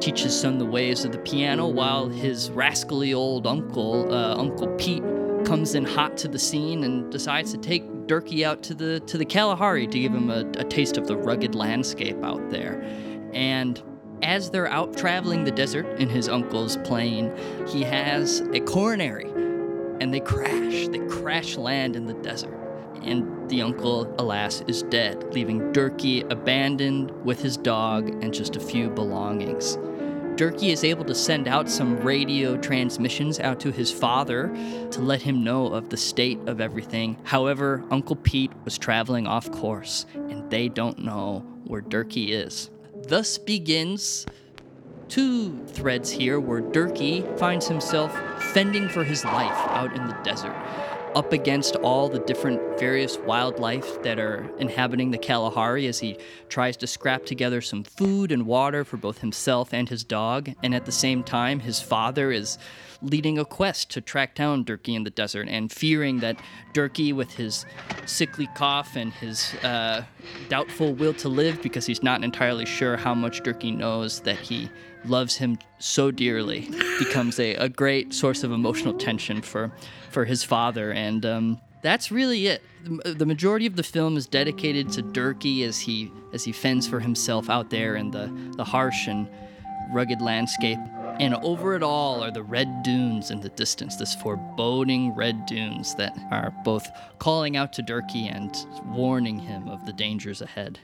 teach 0.00 0.22
his 0.22 0.38
son 0.38 0.58
the 0.58 0.64
ways 0.64 1.04
of 1.04 1.12
the 1.12 1.18
piano, 1.18 1.66
while 1.66 2.08
his 2.08 2.50
rascally 2.50 3.12
old 3.12 3.46
uncle, 3.46 4.12
uh, 4.12 4.36
Uncle 4.36 4.68
Pete, 4.76 5.02
comes 5.44 5.74
in 5.74 5.84
hot 5.84 6.16
to 6.18 6.28
the 6.28 6.38
scene 6.38 6.84
and 6.84 7.10
decides 7.10 7.52
to 7.52 7.58
take 7.58 7.84
Dirkie 8.06 8.44
out 8.44 8.62
to 8.64 8.74
the 8.74 9.00
to 9.00 9.18
the 9.18 9.24
Kalahari 9.24 9.86
to 9.86 9.98
give 9.98 10.14
him 10.14 10.30
a, 10.30 10.40
a 10.56 10.64
taste 10.64 10.96
of 10.96 11.06
the 11.06 11.16
rugged 11.16 11.54
landscape 11.54 12.22
out 12.22 12.50
there. 12.50 12.82
And 13.32 13.82
as 14.22 14.50
they're 14.50 14.68
out 14.68 14.96
traveling 14.96 15.44
the 15.44 15.50
desert 15.50 15.86
in 16.00 16.08
his 16.08 16.28
uncle's 16.28 16.76
plane, 16.78 17.32
he 17.66 17.82
has 17.82 18.40
a 18.52 18.60
coronary 18.60 19.30
and 20.00 20.12
they 20.12 20.20
crash. 20.20 20.88
They 20.88 21.00
crash 21.08 21.56
land 21.56 21.96
in 21.96 22.06
the 22.06 22.14
desert. 22.14 22.54
And 23.02 23.48
the 23.48 23.62
uncle, 23.62 24.12
alas, 24.18 24.62
is 24.66 24.82
dead, 24.84 25.32
leaving 25.32 25.72
Dirkie 25.72 26.30
abandoned 26.30 27.10
with 27.24 27.40
his 27.40 27.56
dog 27.56 28.08
and 28.22 28.34
just 28.34 28.56
a 28.56 28.60
few 28.60 28.90
belongings. 28.90 29.76
Dirkie 30.36 30.72
is 30.72 30.84
able 30.84 31.04
to 31.04 31.14
send 31.16 31.48
out 31.48 31.68
some 31.68 31.96
radio 31.96 32.56
transmissions 32.56 33.40
out 33.40 33.58
to 33.60 33.72
his 33.72 33.90
father 33.90 34.48
to 34.92 35.00
let 35.00 35.22
him 35.22 35.42
know 35.42 35.66
of 35.66 35.88
the 35.88 35.96
state 35.96 36.38
of 36.46 36.60
everything. 36.60 37.16
However, 37.24 37.82
Uncle 37.90 38.14
Pete 38.14 38.52
was 38.64 38.78
traveling 38.78 39.26
off 39.26 39.50
course, 39.50 40.06
and 40.14 40.48
they 40.48 40.68
don't 40.68 41.00
know 41.00 41.44
where 41.64 41.82
Dirkie 41.82 42.30
is. 42.30 42.70
Thus 43.08 43.38
begins 43.38 44.26
two 45.08 45.64
threads 45.68 46.10
here 46.10 46.38
where 46.38 46.60
Dirkie 46.60 47.38
finds 47.38 47.66
himself 47.66 48.12
fending 48.52 48.86
for 48.86 49.02
his 49.02 49.24
life 49.24 49.56
out 49.70 49.96
in 49.96 50.06
the 50.06 50.16
desert, 50.22 50.54
up 51.14 51.32
against 51.32 51.76
all 51.76 52.08
the 52.08 52.18
different 52.20 52.60
various 52.78 53.18
wildlife 53.18 54.02
that 54.02 54.18
are 54.18 54.50
inhabiting 54.58 55.10
the 55.10 55.18
Kalahari 55.18 55.86
as 55.86 55.98
he 55.98 56.18
tries 56.48 56.76
to 56.78 56.86
scrap 56.86 57.24
together 57.24 57.60
some 57.60 57.82
food 57.82 58.32
and 58.32 58.46
water 58.46 58.84
for 58.84 58.96
both 58.96 59.18
himself 59.18 59.72
and 59.72 59.88
his 59.88 60.04
dog. 60.04 60.50
And 60.62 60.74
at 60.74 60.86
the 60.86 60.92
same 60.92 61.22
time, 61.22 61.60
his 61.60 61.80
father 61.80 62.30
is 62.30 62.58
leading 63.00 63.38
a 63.38 63.44
quest 63.44 63.90
to 63.90 64.00
track 64.00 64.34
down 64.34 64.64
Dirkie 64.64 64.96
in 64.96 65.04
the 65.04 65.10
desert 65.10 65.48
and 65.48 65.70
fearing 65.70 66.18
that 66.18 66.36
Dirkie, 66.74 67.14
with 67.14 67.32
his 67.32 67.64
sickly 68.06 68.48
cough 68.56 68.96
and 68.96 69.12
his 69.12 69.54
uh, 69.62 70.02
doubtful 70.48 70.94
will 70.94 71.14
to 71.14 71.28
live, 71.28 71.62
because 71.62 71.86
he's 71.86 72.02
not 72.02 72.24
entirely 72.24 72.66
sure 72.66 72.96
how 72.96 73.14
much 73.14 73.42
Dirkie 73.42 73.76
knows 73.76 74.20
that 74.20 74.38
he 74.38 74.68
loves 75.04 75.36
him 75.36 75.58
so 75.78 76.10
dearly, 76.10 76.68
becomes 76.98 77.38
a, 77.38 77.54
a 77.54 77.68
great 77.68 78.12
source 78.12 78.42
of 78.42 78.50
emotional 78.50 78.94
tension 78.94 79.42
for, 79.42 79.70
for 80.10 80.24
his 80.24 80.42
father. 80.42 80.92
And 80.92 81.24
um, 81.24 81.60
that's 81.82 82.10
really 82.10 82.46
it. 82.46 82.62
The 82.84 83.14
the 83.14 83.26
majority 83.26 83.66
of 83.66 83.76
the 83.76 83.82
film 83.82 84.16
is 84.16 84.26
dedicated 84.26 84.90
to 84.92 85.02
Dirkie 85.02 85.64
as 85.64 85.78
he 85.80 86.10
as 86.32 86.44
he 86.44 86.52
fends 86.52 86.86
for 86.86 87.00
himself 87.00 87.48
out 87.50 87.70
there 87.70 87.96
in 87.96 88.10
the, 88.10 88.30
the 88.56 88.64
harsh 88.64 89.06
and 89.06 89.28
rugged 89.92 90.20
landscape. 90.20 90.78
And 91.20 91.34
over 91.36 91.74
it 91.74 91.82
all 91.82 92.22
are 92.22 92.30
the 92.30 92.42
red 92.42 92.84
dunes 92.84 93.32
in 93.32 93.40
the 93.40 93.48
distance, 93.48 93.96
this 93.96 94.14
foreboding 94.14 95.14
red 95.16 95.46
dunes 95.46 95.94
that 95.96 96.16
are 96.30 96.54
both 96.64 96.88
calling 97.18 97.56
out 97.56 97.72
to 97.74 97.82
Dirkie 97.82 98.32
and 98.32 98.54
warning 98.84 99.38
him 99.38 99.68
of 99.68 99.84
the 99.84 99.92
dangers 99.92 100.42
ahead. 100.42 100.78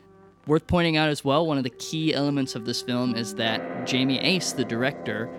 Worth 0.47 0.67
pointing 0.67 0.97
out 0.97 1.09
as 1.09 1.25
well, 1.25 1.47
one 1.47 1.57
of 1.57 1.65
the 1.65 1.71
key 1.71 2.13
elements 2.13 2.55
of 2.55 2.67
this 2.67 2.83
film 2.83 3.15
is 3.15 3.35
that 3.37 3.87
Jamie 3.87 4.19
Uys, 4.19 4.55
the 4.57 4.65
director, 4.65 5.31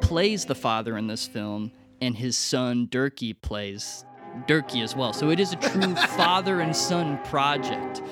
plays 0.00 0.44
the 0.44 0.54
father 0.54 0.96
in 0.96 1.06
this 1.06 1.26
film, 1.26 1.72
and 2.00 2.16
his 2.16 2.36
son 2.36 2.86
Dirkie 2.88 3.34
plays 3.40 4.04
Dirkie 4.46 4.82
as 4.82 4.94
well. 4.94 5.12
So 5.12 5.30
it 5.30 5.40
is 5.40 5.52
a 5.52 5.56
true 5.56 5.94
father 6.16 6.60
and 6.60 6.74
son 6.76 7.18
project. 7.24 8.02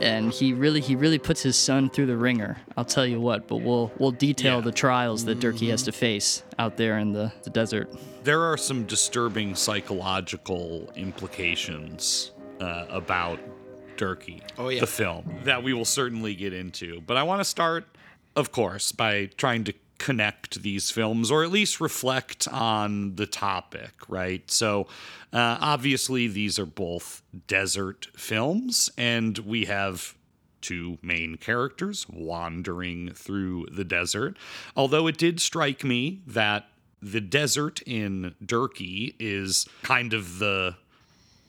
And 0.00 0.30
he 0.30 0.52
really 0.52 0.80
he 0.82 0.94
really 0.94 1.18
puts 1.18 1.42
his 1.42 1.56
son 1.56 1.88
through 1.88 2.06
the 2.06 2.16
wringer. 2.16 2.58
I'll 2.76 2.84
tell 2.84 3.06
you 3.06 3.18
what, 3.20 3.48
but 3.48 3.56
we'll 3.56 3.90
we'll 3.98 4.10
detail 4.10 4.60
the 4.60 4.72
trials 4.72 5.24
that 5.24 5.40
Dirkie 5.40 5.70
has 5.70 5.82
to 5.84 5.92
face 5.92 6.42
out 6.58 6.76
there 6.76 6.98
in 6.98 7.12
the, 7.12 7.32
the 7.44 7.50
desert. 7.50 7.88
There 8.22 8.42
are 8.42 8.58
some 8.58 8.84
disturbing 8.84 9.54
psychological 9.54 10.90
implications 10.96 12.32
uh, 12.60 12.86
about 12.90 13.38
Dirkie, 13.96 14.42
Oh, 14.58 14.68
yeah. 14.68 14.80
the 14.80 14.86
film, 14.86 15.24
that 15.44 15.62
we 15.62 15.72
will 15.72 15.84
certainly 15.86 16.34
get 16.34 16.52
into. 16.52 17.00
But 17.00 17.16
I 17.16 17.22
want 17.22 17.40
to 17.40 17.44
start, 17.44 17.86
of 18.34 18.52
course, 18.52 18.92
by 18.92 19.30
trying 19.38 19.64
to 19.64 19.72
connect 19.98 20.62
these 20.62 20.90
films 20.90 21.30
or 21.30 21.42
at 21.42 21.50
least 21.50 21.80
reflect 21.80 22.46
on 22.48 23.16
the 23.16 23.26
topic, 23.26 23.92
right? 24.08 24.50
So, 24.50 24.86
uh, 25.32 25.58
obviously, 25.60 26.28
these 26.28 26.58
are 26.58 26.66
both 26.66 27.22
desert 27.46 28.08
films, 28.16 28.90
and 28.96 29.38
we 29.38 29.66
have 29.66 30.14
two 30.60 30.98
main 31.02 31.36
characters 31.36 32.06
wandering 32.08 33.12
through 33.12 33.66
the 33.70 33.84
desert. 33.84 34.36
Although 34.76 35.06
it 35.06 35.18
did 35.18 35.40
strike 35.40 35.84
me 35.84 36.22
that 36.26 36.68
the 37.02 37.20
desert 37.20 37.82
in 37.82 38.34
Dirkie 38.44 39.14
is 39.18 39.66
kind 39.82 40.12
of 40.12 40.38
the, 40.38 40.76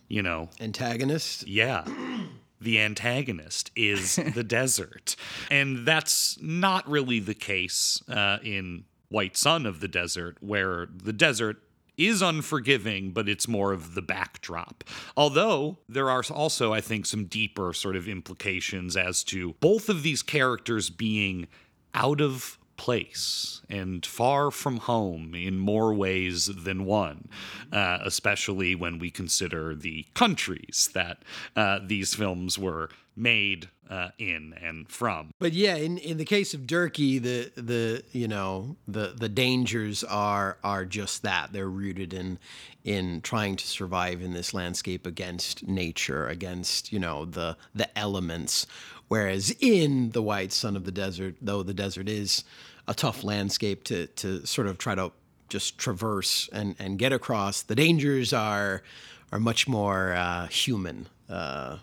you 0.07 0.21
know, 0.21 0.49
Antagonist. 0.59 1.47
yeah. 1.47 1.85
The 2.59 2.79
antagonist 2.79 3.71
is 3.75 4.15
the 4.35 4.43
desert. 4.43 5.15
And 5.49 5.85
that's 5.85 6.37
not 6.41 6.87
really 6.89 7.19
the 7.19 7.33
case 7.33 8.01
uh, 8.09 8.37
in 8.43 8.85
White 9.09 9.37
Sun 9.37 9.65
of 9.65 9.79
the 9.79 9.87
Desert, 9.87 10.37
where 10.41 10.87
the 10.93 11.13
desert 11.13 11.57
is 11.97 12.21
unforgiving, 12.21 13.11
but 13.11 13.27
it's 13.27 13.47
more 13.47 13.71
of 13.73 13.95
the 13.95 14.01
backdrop. 14.01 14.83
Although 15.15 15.79
there 15.89 16.09
are 16.09 16.23
also, 16.31 16.71
I 16.71 16.79
think, 16.81 17.05
some 17.05 17.25
deeper 17.25 17.73
sort 17.73 17.95
of 17.95 18.07
implications 18.07 18.95
as 18.95 19.23
to 19.25 19.53
both 19.59 19.89
of 19.89 20.03
these 20.03 20.21
characters 20.21 20.89
being 20.89 21.47
out 21.95 22.21
of 22.21 22.59
place 22.77 23.61
and 23.69 24.05
far 24.05 24.51
from 24.51 24.77
home 24.77 25.33
in 25.35 25.59
more 25.59 25.93
ways 25.93 26.47
than 26.47 26.85
one, 26.85 27.27
uh, 27.71 27.99
especially 28.03 28.75
when 28.75 28.99
we 28.99 29.09
consider 29.09 29.75
the 29.75 30.05
countries 30.13 30.89
that 30.93 31.23
uh, 31.55 31.79
these 31.83 32.13
films 32.15 32.57
were 32.57 32.89
made 33.15 33.67
uh, 33.89 34.09
in 34.17 34.53
and 34.61 34.89
from. 34.89 35.31
But 35.39 35.53
yeah, 35.53 35.75
in, 35.75 35.97
in 35.97 36.17
the 36.17 36.25
case 36.25 36.53
of 36.53 36.61
Dirkie, 36.61 37.21
the 37.21 37.51
the 37.59 38.03
you 38.11 38.27
know 38.27 38.75
the 38.87 39.13
the 39.17 39.29
dangers 39.29 40.03
are 40.03 40.57
are 40.63 40.85
just 40.85 41.23
that 41.23 41.53
they're 41.53 41.69
rooted 41.69 42.13
in 42.13 42.37
in 42.83 43.21
trying 43.21 43.55
to 43.57 43.67
survive 43.67 44.21
in 44.21 44.33
this 44.33 44.53
landscape 44.53 45.05
against 45.05 45.67
nature, 45.67 46.27
against 46.27 46.91
you 46.91 46.99
know 46.99 47.25
the 47.25 47.57
the 47.73 47.97
elements. 47.97 48.67
Whereas 49.07 49.55
in 49.59 50.11
the 50.11 50.21
White 50.21 50.51
Sun 50.51 50.75
of 50.75 50.83
the 50.85 50.91
Desert, 50.91 51.35
though 51.41 51.63
the 51.63 51.73
desert 51.73 52.09
is 52.09 52.43
a 52.87 52.93
tough 52.93 53.23
landscape 53.23 53.83
to 53.85 54.07
to 54.07 54.45
sort 54.45 54.67
of 54.67 54.77
try 54.77 54.95
to 54.95 55.11
just 55.49 55.77
traverse 55.77 56.49
and 56.51 56.75
and 56.79 56.99
get 56.99 57.13
across, 57.13 57.61
the 57.61 57.75
dangers 57.75 58.33
are 58.33 58.83
are 59.31 59.39
much 59.39 59.67
more 59.67 60.13
uh, 60.13 60.47
human, 60.47 61.07
uh, 61.29 61.77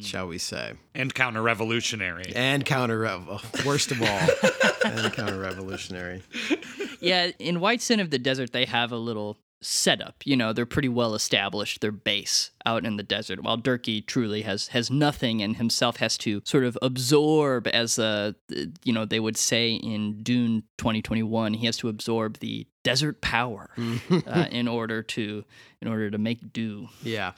shall 0.00 0.26
we 0.26 0.38
say? 0.38 0.72
And 0.94 1.14
counter 1.14 1.42
revolutionary. 1.42 2.32
and 2.34 2.64
counter 2.64 2.98
rev 2.98 3.64
worst 3.64 3.90
of 3.90 4.02
all 4.02 4.28
and 4.84 5.12
counter 5.12 5.38
revolutionary 5.38 6.22
yeah, 7.00 7.30
in 7.38 7.60
White 7.60 7.80
Sun 7.82 8.00
of 8.00 8.10
the 8.10 8.18
Desert, 8.18 8.52
they 8.52 8.64
have 8.64 8.92
a 8.92 8.96
little 8.96 9.38
setup. 9.60 10.16
You 10.24 10.36
know, 10.36 10.52
they're 10.52 10.66
pretty 10.66 10.88
well 10.88 11.14
established. 11.14 11.80
Their 11.80 11.92
base 11.92 12.50
out 12.64 12.84
in 12.84 12.96
the 12.96 13.02
desert, 13.02 13.42
while 13.42 13.58
Dirkie 13.58 14.04
truly 14.04 14.42
has 14.42 14.68
has 14.68 14.90
nothing, 14.90 15.42
and 15.42 15.56
himself 15.56 15.96
has 15.96 16.18
to 16.18 16.42
sort 16.44 16.64
of 16.64 16.78
absorb, 16.82 17.66
as 17.68 17.98
a 17.98 18.34
you 18.84 18.92
know 18.92 19.04
they 19.04 19.20
would 19.20 19.36
say 19.36 19.72
in 19.72 20.22
Dune 20.22 20.64
2021, 20.78 21.54
he 21.54 21.66
has 21.66 21.76
to 21.78 21.88
absorb 21.88 22.38
the 22.38 22.66
desert 22.84 23.20
power 23.20 23.68
uh, 24.26 24.46
in 24.50 24.66
order 24.66 25.02
to 25.02 25.44
in 25.82 25.88
order 25.88 26.10
to 26.10 26.16
make 26.16 26.52
do. 26.54 26.88
yeah 27.02 27.32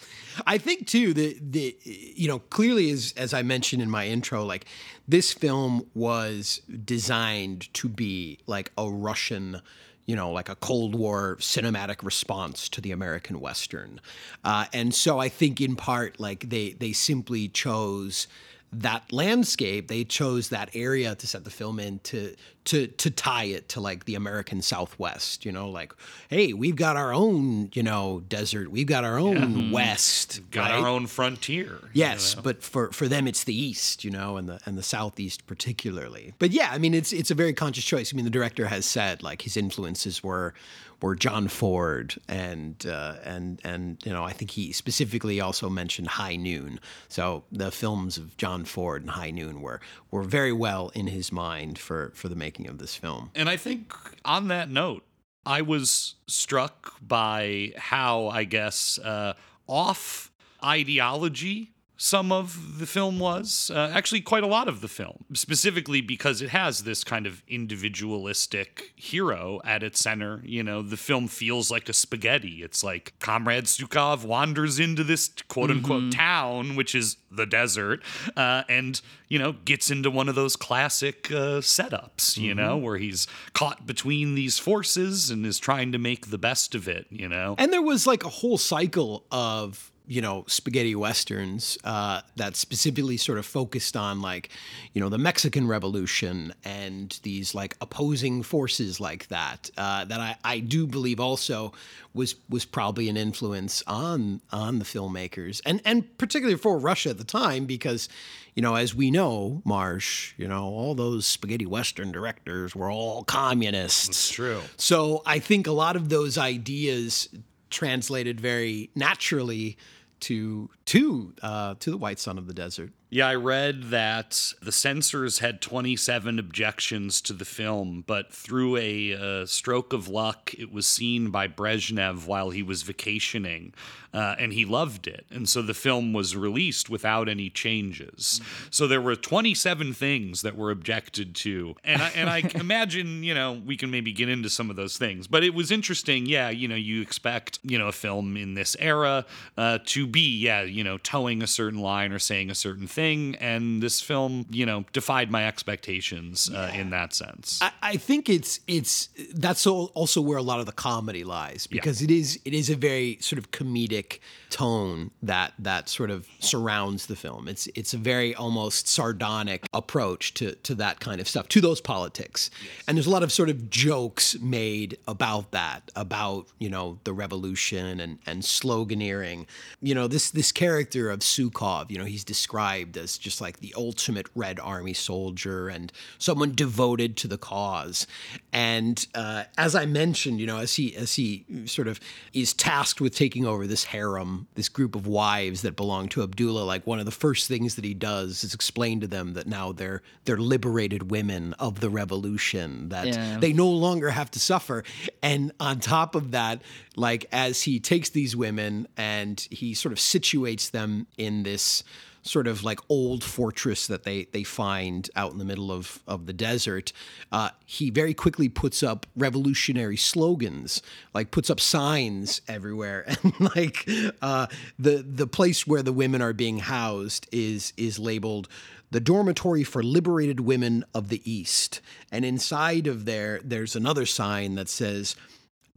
i 0.47 0.57
think 0.59 0.87
too 0.87 1.13
the 1.13 1.37
the 1.41 1.77
you 1.85 2.29
know 2.29 2.39
clearly 2.39 2.89
as 2.91 3.13
as 3.17 3.35
i 3.35 3.43
mentioned 3.43 3.83
in 3.83 3.91
my 3.91 4.07
intro 4.07 4.45
like 4.45 4.65
this 5.09 5.33
film 5.33 5.85
was 5.93 6.61
designed 6.85 7.73
to 7.75 7.89
be 7.89 8.39
like 8.47 8.71
a 8.79 8.89
russian 8.89 9.61
you 10.07 10.17
know, 10.17 10.31
like 10.31 10.49
a 10.49 10.57
Cold 10.57 10.95
War 10.95 11.37
cinematic 11.41 12.03
response 12.03 12.69
to 12.71 12.81
the 12.81 12.93
American 12.93 13.41
Western, 13.41 14.01
uh, 14.45 14.67
and 14.73 14.95
so 14.95 15.19
I 15.19 15.29
think 15.29 15.61
in 15.61 15.77
part, 15.77 16.19
like 16.19 16.49
they 16.51 16.71
they 16.71 16.93
simply 16.93 17.49
chose 17.49 18.27
that 18.73 19.13
landscape 19.13 19.89
they 19.89 20.05
chose 20.05 20.51
that 20.51 20.71
area 20.75 21.15
to 21.17 21.27
set 21.27 21.45
the 21.45 21.51
film 21.51 21.81
in 21.81 21.99
to 22.01 22.35
to 22.65 22.87
to 22.87 23.11
tie 23.11 23.45
it 23.45 23.69
to 23.71 23.81
like 23.81 24.05
the 24.05 24.15
American 24.15 24.63
Southwest, 24.63 25.45
you 25.45 25.51
know, 25.51 25.71
like 25.71 25.93
hey, 26.29 26.53
we've 26.53 26.77
got 26.77 26.97
our 26.97 27.13
own, 27.13 27.71
you 27.73 27.83
know, 27.83 28.23
desert, 28.29 28.71
we've 28.71 28.87
got 28.87 29.03
our 29.03 29.19
own 29.19 29.37
mm-hmm. 29.37 29.71
west, 29.73 30.41
Got 30.51 30.71
right? 30.71 30.81
our 30.81 30.87
own 30.87 31.07
frontier. 31.07 31.79
you 31.83 31.89
Yes, 31.95 32.37
know? 32.37 32.43
but 32.43 32.63
for, 32.63 32.93
for 32.93 33.09
them 33.09 33.27
it's 33.27 33.45
the 33.45 33.55
east, 33.55 34.05
you 34.05 34.11
know, 34.11 34.37
and 34.37 34.49
the 34.49 34.61
and 34.67 34.77
the 34.79 34.83
southeast 34.83 35.47
particularly. 35.47 36.35
But 36.39 36.51
yeah, 36.51 36.71
I 36.71 36.79
mean 36.79 36.95
it's 36.95 37.13
it's 37.13 37.31
a 37.31 37.35
very 37.35 37.55
conscious 37.55 37.85
choice. 37.85 38.13
I 38.13 38.17
mean 38.17 38.25
the 38.25 38.31
director 38.31 38.67
has 38.67 38.85
said 38.85 39.23
like 39.23 39.43
his 39.43 39.57
influences 39.57 40.23
were 40.23 40.55
were 41.03 41.15
John 41.15 41.49
Ford 41.49 42.17
and 42.29 42.85
uh, 42.87 43.17
and 43.25 43.61
and 43.65 43.99
you 44.05 44.13
know 44.13 44.25
I 44.25 44.33
think 44.33 44.53
he 44.53 44.73
specifically 44.73 45.41
also 45.41 45.69
mentioned 45.69 46.09
High 46.09 46.37
Noon. 46.37 46.81
So 47.09 47.45
the 47.51 47.71
films 47.71 48.19
of 48.19 48.37
John 48.37 48.65
Ford 48.65 49.03
and 49.03 49.11
High 49.11 49.31
Noon 49.31 49.61
were 49.61 49.81
were 50.11 50.23
very 50.23 50.53
well 50.53 50.91
in 50.95 51.09
his 51.09 51.33
mind 51.33 51.79
for 51.79 52.13
for 52.15 52.29
the 52.29 52.37
making 52.37 52.69
of 52.69 52.79
this 52.79 52.95
film. 52.95 53.31
And 53.35 53.49
I 53.49 53.57
think 53.57 53.93
on 54.25 54.49
that 54.49 54.71
note, 54.71 55.05
I 55.47 55.63
was 55.63 56.17
struck 56.27 56.95
by 57.01 57.73
how, 57.77 58.29
I 58.29 58.45
guess, 58.45 58.99
uh, 58.99 59.35
off 59.67 60.31
ideology 60.63 61.73
some 62.03 62.33
of 62.33 62.79
the 62.79 62.87
film 62.87 63.19
was. 63.19 63.71
Uh, 63.73 63.93
actually, 63.93 64.23
quite 64.23 64.43
a 64.43 64.47
lot 64.47 64.69
of 64.69 64.81
the 64.81 64.89
film, 64.89 65.27
specifically 65.35 66.01
because 66.01 66.41
it 66.41 66.49
has 66.49 66.85
this 66.85 67.05
kind 67.05 67.27
of 67.27 67.43
individualistic 67.47 68.95
hero 68.97 69.61
at 69.67 69.83
its 69.83 70.01
center. 70.01 70.41
You 70.47 70.63
know, 70.63 70.81
the 70.81 70.97
film 70.97 71.29
feels 71.29 71.71
like 71.71 71.91
a 71.91 71.93
spaghetti. 71.93 72.63
It's 72.63 72.83
like 72.83 73.13
Comrade 73.21 73.65
Sukhov 73.65 74.25
wanders 74.25 74.79
into 74.79 75.05
this 75.05 75.31
quote 75.49 75.71
unquote 75.71 76.11
town, 76.11 76.75
which 76.75 76.95
is 76.95 77.19
the 77.31 77.45
desert, 77.45 78.03
uh, 78.35 78.63
and, 78.67 78.99
you 79.29 79.39
know, 79.39 79.53
gets 79.53 79.91
into 79.91 80.11
one 80.11 80.31
of 80.31 80.35
those 80.35 80.57
classic 80.57 81.31
uh, 81.31 81.61
setups, 81.61 82.39
you 82.39 82.55
know, 82.55 82.79
where 82.79 82.97
he's 82.97 83.27
caught 83.53 83.87
between 83.87 84.35
these 84.35 84.59
forces 84.59 85.29
and 85.29 85.45
is 85.45 85.59
trying 85.59 85.93
to 85.93 85.99
make 85.99 86.31
the 86.31 86.39
best 86.39 86.75
of 86.75 86.89
it, 86.89 87.07
you 87.11 87.29
know? 87.29 87.55
And 87.59 87.71
there 87.73 87.83
was 87.83 88.07
like 88.07 88.25
a 88.25 88.31
whole 88.31 88.57
cycle 88.57 89.27
of 89.31 89.90
you 90.11 90.21
know 90.21 90.45
spaghetti 90.49 90.97
westerns 90.97 91.79
uh, 91.85 92.21
that 92.35 92.57
specifically 92.57 93.17
sort 93.17 93.39
of 93.39 93.47
focused 93.47 93.97
on 93.97 94.21
like 94.21 94.51
you 94.93 95.01
know 95.01 95.09
the 95.09 95.19
Mexican 95.19 95.69
Revolution 95.69 96.53
and 96.65 97.21
these 97.23 97.55
like 97.55 97.77
opposing 97.81 98.43
forces 98.43 98.99
like 98.99 99.29
that 99.29 99.71
uh, 99.79 100.05
that 100.07 100.19
I, 100.19 100.37
I 100.45 100.59
do 100.59 100.89
believe 100.89 101.21
also 101.21 101.73
was 102.13 102.35
was 102.49 102.65
probably 102.65 103.09
an 103.09 103.17
influence 103.17 103.85
on 103.87 104.41
on 104.51 104.81
the 104.81 104.85
filmmakers 104.85 105.61
and 105.65 105.81
and 105.85 106.19
particularly 106.19 106.59
for 106.59 106.77
Russia 106.77 107.11
at 107.11 107.19
the 107.19 107.25
time 107.25 107.67
because 107.67 108.09
you 108.57 108.63
know 108.63 108.75
as 108.75 108.93
we 108.93 109.13
know 109.13 109.63
Marsh 109.65 110.35
you 110.37 110.49
know 110.49 110.65
all 110.65 110.97
those 110.97 111.25
spaghetti 111.25 111.67
western 111.67 112.11
directors 112.11 112.75
were 112.75 112.91
all 112.91 113.23
communists 113.23 114.09
That's 114.09 114.31
true. 114.31 114.63
so 114.77 115.23
I 115.25 115.39
think 115.39 115.69
a 115.69 115.73
lot 115.73 115.95
of 115.95 116.09
those 116.09 116.37
ideas 116.37 117.29
translated 117.71 118.41
very 118.41 118.91
naturally 118.97 119.79
to 120.21 120.71
to 120.87 121.35
uh, 121.43 121.75
to 121.81 121.91
the 121.91 121.97
White 121.97 122.19
Sun 122.19 122.39
of 122.39 122.47
the 122.47 122.55
Desert. 122.55 122.93
Yeah, 123.13 123.27
I 123.27 123.35
read 123.35 123.91
that 123.91 124.53
the 124.63 124.71
censors 124.71 125.41
had 125.41 125.61
27 125.61 126.39
objections 126.39 127.21
to 127.23 127.33
the 127.33 127.45
film, 127.45 128.05
but 128.07 128.33
through 128.33 128.77
a 128.77 129.15
uh, 129.15 129.47
stroke 129.47 129.93
of 129.93 130.07
luck, 130.07 130.55
it 130.57 130.73
was 130.73 130.87
seen 130.87 131.31
by 131.31 131.49
Brezhnev 131.49 132.29
while 132.29 132.51
he 132.51 132.63
was 132.63 132.85
vacationing, 132.85 133.75
uh, 134.15 134.37
and 134.39 134.53
he 134.53 134.65
loved 134.65 135.09
it. 135.09 135.27
And 135.29 135.49
so 135.49 135.61
the 135.61 135.75
film 135.75 136.13
was 136.13 136.37
released 136.37 136.89
without 136.89 137.29
any 137.29 137.51
changes. 137.51 138.41
So 138.71 138.87
there 138.87 139.01
were 139.01 139.17
27 139.17 139.93
things 139.93 140.43
that 140.43 140.57
were 140.57 140.71
objected 140.71 141.35
to, 141.37 141.75
and 141.83 142.01
I, 142.01 142.11
and 142.11 142.31
I 142.31 142.49
imagine 142.55 143.25
you 143.25 143.35
know 143.35 143.61
we 143.67 143.77
can 143.77 143.91
maybe 143.91 144.13
get 144.13 144.29
into 144.29 144.49
some 144.49 144.71
of 144.71 144.77
those 144.77 144.97
things. 144.97 145.27
But 145.27 145.43
it 145.43 145.53
was 145.53 145.73
interesting. 145.73 146.27
Yeah, 146.27 146.51
you 146.51 146.69
know, 146.69 146.77
you 146.77 147.03
expect 147.03 147.59
you 147.65 147.77
know 147.77 147.89
a 147.89 147.93
film 147.93 148.37
in 148.37 148.55
this 148.55 148.77
era 148.79 149.27
uh, 149.57 149.81
to 149.87 150.07
be 150.07 150.39
yeah 150.39 150.63
you 150.63 150.85
know 150.85 150.97
toeing 150.99 151.43
a 151.43 151.49
certain 151.49 151.81
line 151.81 152.13
or 152.13 152.21
saying 152.21 152.51
a 152.51 152.55
certain 152.55 152.87
thing 152.87 153.00
and 153.41 153.83
this 153.83 154.01
film 154.01 154.47
you 154.51 154.67
know 154.67 154.85
defied 154.93 155.31
my 155.31 155.47
expectations 155.47 156.51
uh, 156.51 156.71
in 156.75 156.91
that 156.91 157.15
sense. 157.15 157.59
I, 157.63 157.73
I 157.83 157.97
think 157.97 158.29
it's 158.29 158.61
it's 158.67 159.09
that's 159.35 159.67
also 159.67 160.21
where 160.21 160.39
a 160.39 160.43
lot 160.43 160.61
of 160.61 160.67
the 160.67 160.73
comedy 160.73 161.25
lies 161.25 161.67
because 161.67 162.03
it 162.03 162.11
is 162.11 162.41
it 162.45 162.55
is 162.55 162.71
a 162.71 162.77
very 162.77 163.19
sort 163.21 163.39
of 163.39 163.51
comedic 163.51 164.21
tone 164.51 165.11
that 165.23 165.53
that 165.59 165.89
sort 165.89 166.11
of 166.11 166.27
surrounds 166.39 167.07
the 167.07 167.17
film. 167.17 167.49
It's 167.49 167.69
it's 167.75 167.95
a 167.95 167.99
very 167.99 168.35
almost 168.35 168.89
sardonic 168.89 169.67
approach 169.73 170.35
to 170.35 170.55
to 170.57 170.75
that 170.77 171.01
kind 171.01 171.21
of 171.21 171.29
stuff 171.29 171.49
to 171.49 171.61
those 171.61 171.81
politics, 171.81 172.51
and 172.87 172.97
there's 172.97 173.07
a 173.07 173.11
lot 173.11 173.23
of 173.23 173.33
sort 173.33 173.49
of 173.49 173.71
jokes 173.71 174.39
made 174.41 174.99
about 175.07 175.51
that 175.53 175.91
about 175.97 176.47
you 176.59 176.69
know 176.69 176.99
the 177.05 177.13
revolution 177.13 178.01
and 178.01 178.19
and 178.27 178.43
sloganeering. 178.43 179.47
You 179.81 179.95
know 179.95 180.09
this 180.09 180.31
this 180.31 180.53
character 180.53 181.11
of 181.11 181.21
Sukhov, 181.21 181.91
you 181.91 181.99
know 181.99 182.05
he's 182.05 182.25
described 182.25 182.97
as 182.97 183.17
just 183.17 183.41
like 183.41 183.61
the 183.61 183.75
ultimate 183.77 184.27
Red 184.35 184.61
Army 184.61 184.95
soldier 184.95 185.69
and 185.69 185.93
someone 186.19 186.55
devoted 186.55 187.17
to 187.19 187.29
the 187.29 187.39
cause. 187.39 188.07
And 188.53 189.07
uh, 189.15 189.45
as 189.57 189.75
I 189.75 189.87
mentioned, 189.87 190.41
you 190.41 190.47
know, 190.47 190.59
as 190.59 190.75
he 190.75 190.95
as 190.97 191.15
he 191.15 191.45
sort 191.67 191.89
of 191.89 192.01
is 192.33 192.53
tasked 192.53 193.01
with 193.01 193.15
taking 193.15 193.47
over 193.47 193.67
this 193.67 193.85
harem, 193.85 194.40
this 194.55 194.69
group 194.69 194.95
of 194.95 195.07
wives 195.07 195.63
that 195.63 195.77
belong 195.77 196.09
to 196.11 196.23
Abdullah, 196.23 196.65
like 196.65 196.87
one 196.87 196.99
of 196.99 197.05
the 197.05 197.11
first 197.11 197.49
things 197.49 197.75
that 197.77 197.85
he 197.85 197.95
does 197.95 198.43
is 198.45 198.55
explain 198.55 199.01
to 199.01 199.07
them 199.07 199.35
that 199.35 199.47
now 199.47 199.73
they're 199.73 200.03
they're 200.25 200.37
liberated 200.39 201.11
women 201.11 201.55
of 201.55 201.81
the 201.81 201.91
revolution, 201.91 202.89
that 202.91 203.07
Yeah. 203.07 203.39
they 203.39 203.53
no 203.53 203.69
longer 203.69 204.11
have 204.11 204.31
to 204.33 204.39
suffer. 204.41 204.85
And 205.23 205.53
on 205.61 205.81
top 205.81 206.15
of 206.15 206.31
that, 206.33 206.63
like 206.97 207.27
as 207.33 207.63
he 207.63 207.81
takes 207.81 208.11
these 208.11 208.37
women 208.37 208.87
and 208.97 209.47
he 209.51 209.75
sort 209.75 209.93
of 209.93 209.99
situates 209.99 210.71
them 210.71 211.07
in 211.17 211.43
this 211.43 211.83
sort 212.23 212.47
of 212.47 212.63
like 212.63 212.81
old 212.89 213.25
fortress 213.25 213.87
that 213.87 214.05
they 214.05 214.25
they 214.33 214.45
find 214.45 215.09
out 215.17 215.33
in 215.33 215.39
the 215.39 215.45
middle 215.45 215.73
of 215.73 216.01
of 216.07 216.27
the 216.27 216.33
desert 216.33 216.93
uh, 217.33 217.51
he 217.65 217.91
very 217.91 218.15
quickly 218.15 218.49
puts 218.49 218.83
up 218.83 219.07
revolutionary 219.17 219.97
slogans 219.97 220.83
like 221.15 221.31
puts 221.31 221.51
up 221.51 221.61
signs 221.61 222.41
everywhere. 222.49 223.07
And 223.23 223.55
like 223.55 223.89
uh, 224.23 224.47
the 224.79 225.05
the 225.07 225.27
place 225.27 225.67
where 225.67 225.83
the 225.83 225.93
women 225.93 226.23
are 226.23 226.33
being 226.33 226.59
housed 226.59 227.27
is 227.33 227.73
is 227.77 227.99
labeled 227.99 228.49
the 228.91 229.01
dormitory 229.01 229.63
for 229.63 229.83
liberated 229.83 230.41
women 230.41 230.85
of 230.95 231.09
the 231.09 231.23
east. 231.31 231.81
And 232.11 232.25
inside 232.25 232.87
of 232.87 233.05
there 233.05 233.41
there's 233.45 233.77
another 233.77 234.07
sign 234.07 234.57
that 234.57 234.69
says 234.69 235.17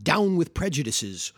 down 0.01 0.36
with 0.36 0.53
prejudices 0.53 1.32